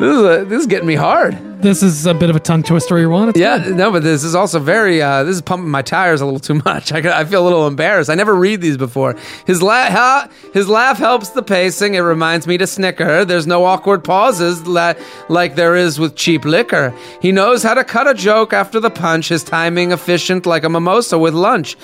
This 0.00 0.16
is 0.16 0.22
a, 0.24 0.44
this 0.46 0.60
is 0.60 0.66
getting 0.66 0.86
me 0.86 0.94
hard. 0.94 1.36
This 1.60 1.82
is 1.82 2.06
a 2.06 2.14
bit 2.14 2.30
of 2.30 2.36
a 2.36 2.40
tongue 2.40 2.62
twister 2.62 2.98
you 2.98 3.10
want. 3.10 3.36
Yeah, 3.36 3.58
good. 3.58 3.76
no, 3.76 3.92
but 3.92 4.02
this 4.02 4.24
is 4.24 4.34
also 4.34 4.58
very. 4.58 5.02
Uh, 5.02 5.24
this 5.24 5.36
is 5.36 5.42
pumping 5.42 5.68
my 5.68 5.82
tires 5.82 6.22
a 6.22 6.24
little 6.24 6.40
too 6.40 6.62
much. 6.64 6.90
I, 6.94 7.20
I 7.20 7.26
feel 7.26 7.42
a 7.42 7.44
little 7.44 7.66
embarrassed. 7.66 8.08
I 8.08 8.14
never 8.14 8.34
read 8.34 8.62
these 8.62 8.78
before. 8.78 9.14
His 9.46 9.62
laugh, 9.62 9.92
ha, 9.92 10.28
his 10.54 10.70
laugh 10.70 10.96
helps 10.96 11.28
the 11.28 11.42
pacing. 11.42 11.96
It 11.96 12.00
reminds 12.00 12.46
me 12.46 12.56
to 12.56 12.66
snicker. 12.66 13.26
There's 13.26 13.46
no 13.46 13.66
awkward 13.66 14.02
pauses 14.02 14.66
la- 14.66 14.94
like 15.28 15.54
there 15.54 15.76
is 15.76 15.98
with 16.00 16.16
cheap 16.16 16.46
liquor. 16.46 16.94
He 17.20 17.30
knows 17.30 17.62
how 17.62 17.74
to 17.74 17.84
cut 17.84 18.08
a 18.08 18.14
joke 18.14 18.54
after 18.54 18.80
the 18.80 18.90
punch. 18.90 19.28
His 19.28 19.44
timing 19.44 19.92
efficient 19.92 20.46
like 20.46 20.64
a 20.64 20.70
mimosa 20.70 21.18
with 21.18 21.34
lunch. 21.34 21.76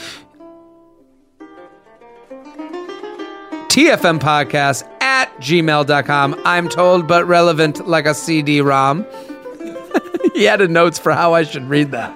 TFM 3.68 4.20
podcast 4.20 4.90
at 5.16 5.34
gmail.com. 5.40 6.40
I'm 6.44 6.68
told 6.68 7.06
but 7.06 7.24
relevant 7.26 7.88
like 7.88 8.05
a 8.05 8.12
CD 8.12 8.60
ROM. 8.60 9.06
he 10.34 10.47
added 10.47 10.70
notes 10.70 10.98
for 10.98 11.12
how 11.12 11.32
I 11.32 11.43
should 11.43 11.66
read 11.70 11.93
that. 11.93 12.12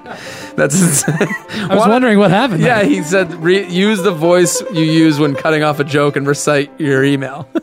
That's 0.55 1.02
I 1.09 1.74
was 1.74 1.89
wondering 1.89 2.18
what 2.18 2.31
happened. 2.31 2.60
Yeah, 2.60 2.81
there. 2.81 2.90
he 2.90 3.02
said 3.02 3.32
re- 3.35 3.66
use 3.66 4.02
the 4.02 4.12
voice 4.12 4.60
you 4.72 4.85
use 4.85 5.18
when 5.18 5.35
cutting 5.35 5.62
off 5.62 5.81
a 5.81 5.85
joke 5.85 6.16
and 6.16 6.27
recite 6.27 6.70
your 6.78 7.02
email. 7.02 7.48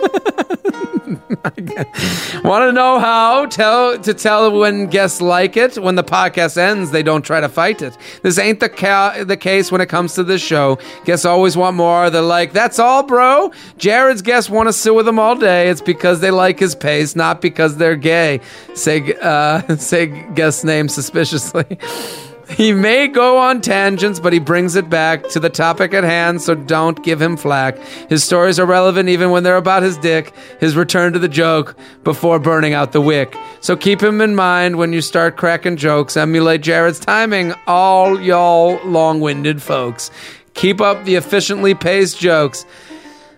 Want 2.44 2.64
to 2.64 2.72
know 2.74 3.00
how 3.00 3.46
tell 3.46 3.98
to 3.98 4.14
tell 4.14 4.60
when 4.60 4.88
guests 4.88 5.22
like 5.22 5.56
it? 5.56 5.78
When 5.78 5.96
the 5.96 6.04
podcast 6.04 6.58
ends, 6.58 6.92
they 6.92 7.02
don't 7.02 7.22
try 7.22 7.40
to 7.40 7.48
fight 7.48 7.82
it. 7.82 7.98
This 8.24 8.38
ain't 8.38 8.60
the 8.60 8.68
ca- 8.68 9.24
the 9.24 9.38
case 9.38 9.72
when 9.72 9.80
it 9.80 9.88
comes 9.88 10.16
to 10.16 10.24
this 10.24 10.42
show. 10.42 10.78
Guests 11.06 11.26
always 11.26 11.56
want 11.56 11.78
more. 11.78 12.10
They're 12.10 12.22
like, 12.22 12.52
"That's 12.52 12.78
all, 12.78 13.04
bro." 13.04 13.52
Jared's 13.78 14.22
guests 14.22 14.50
want 14.50 14.68
to 14.68 14.74
sit 14.74 14.94
with 14.94 15.08
him 15.08 15.18
all 15.18 15.36
day. 15.36 15.70
It's 15.70 15.82
because 15.82 16.20
they 16.20 16.32
like 16.32 16.60
his 16.60 16.76
pace, 16.76 17.16
not 17.16 17.42
because 17.42 17.78
they're 17.78 17.96
gay. 17.96 18.42
Say 18.74 19.14
uh, 19.22 19.76
say 19.78 20.08
guest 20.34 20.66
name 20.66 20.90
suspiciously. 20.90 21.78
He 22.50 22.72
may 22.72 23.08
go 23.08 23.38
on 23.38 23.60
tangents, 23.62 24.20
but 24.20 24.32
he 24.32 24.40
brings 24.40 24.76
it 24.76 24.90
back 24.90 25.28
to 25.30 25.40
the 25.40 25.50
topic 25.50 25.94
at 25.94 26.06
hand, 26.06 26.42
so 26.42 26.56
don't 26.56 27.04
give 27.04 27.22
him 27.22 27.36
flack. 27.36 27.78
His 28.10 28.24
stories 28.24 28.58
are 28.58 28.66
relevant 28.66 29.10
even 29.10 29.32
when 29.32 29.44
they're 29.44 29.58
about 29.58 29.84
his 29.84 29.98
dick, 29.98 30.34
his 30.60 30.76
return 30.76 31.12
to 31.14 31.20
the 31.20 31.28
joke 31.28 31.76
before 32.04 32.40
burning 32.40 32.74
out 32.74 32.94
the 32.94 33.02
wick. 33.02 33.36
So 33.60 33.76
keep 33.76 34.02
him 34.02 34.22
in 34.22 34.36
mind 34.36 34.78
when 34.78 34.94
you 34.94 35.02
start 35.02 35.36
cracking 35.36 35.76
jokes. 35.76 36.16
Emulate 36.16 36.62
Jared's 36.62 37.00
timing, 37.00 37.54
all 37.68 38.20
y'all 38.22 38.80
long 38.86 39.20
winded 39.20 39.62
folks. 39.62 40.10
Keep 40.54 40.80
up 40.82 41.04
the 41.04 41.16
efficiently 41.16 41.76
paced 41.76 42.18
jokes. 42.18 42.66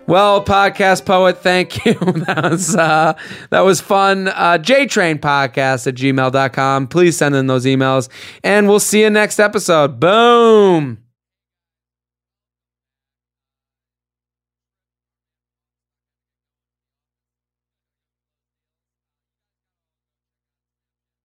Well, 0.10 0.44
podcast 0.44 1.06
poet, 1.06 1.38
thank 1.38 1.86
you. 1.86 1.94
that 2.26 2.50
was 2.50 2.76
uh, 2.76 3.14
that 3.52 3.60
was 3.60 3.80
fun. 3.80 4.30
Uh, 4.30 4.58
JTrain 4.60 5.20
podcast 5.20 5.86
at 5.86 5.94
gmail.com. 5.94 6.88
Please 6.88 7.16
send 7.16 7.36
in 7.36 7.46
those 7.46 7.66
emails. 7.66 8.10
And 8.44 8.68
we'll 8.68 8.80
see 8.80 9.02
you 9.02 9.12
next 9.12 9.40
episode. 9.40 10.00
Boom. 10.00 11.09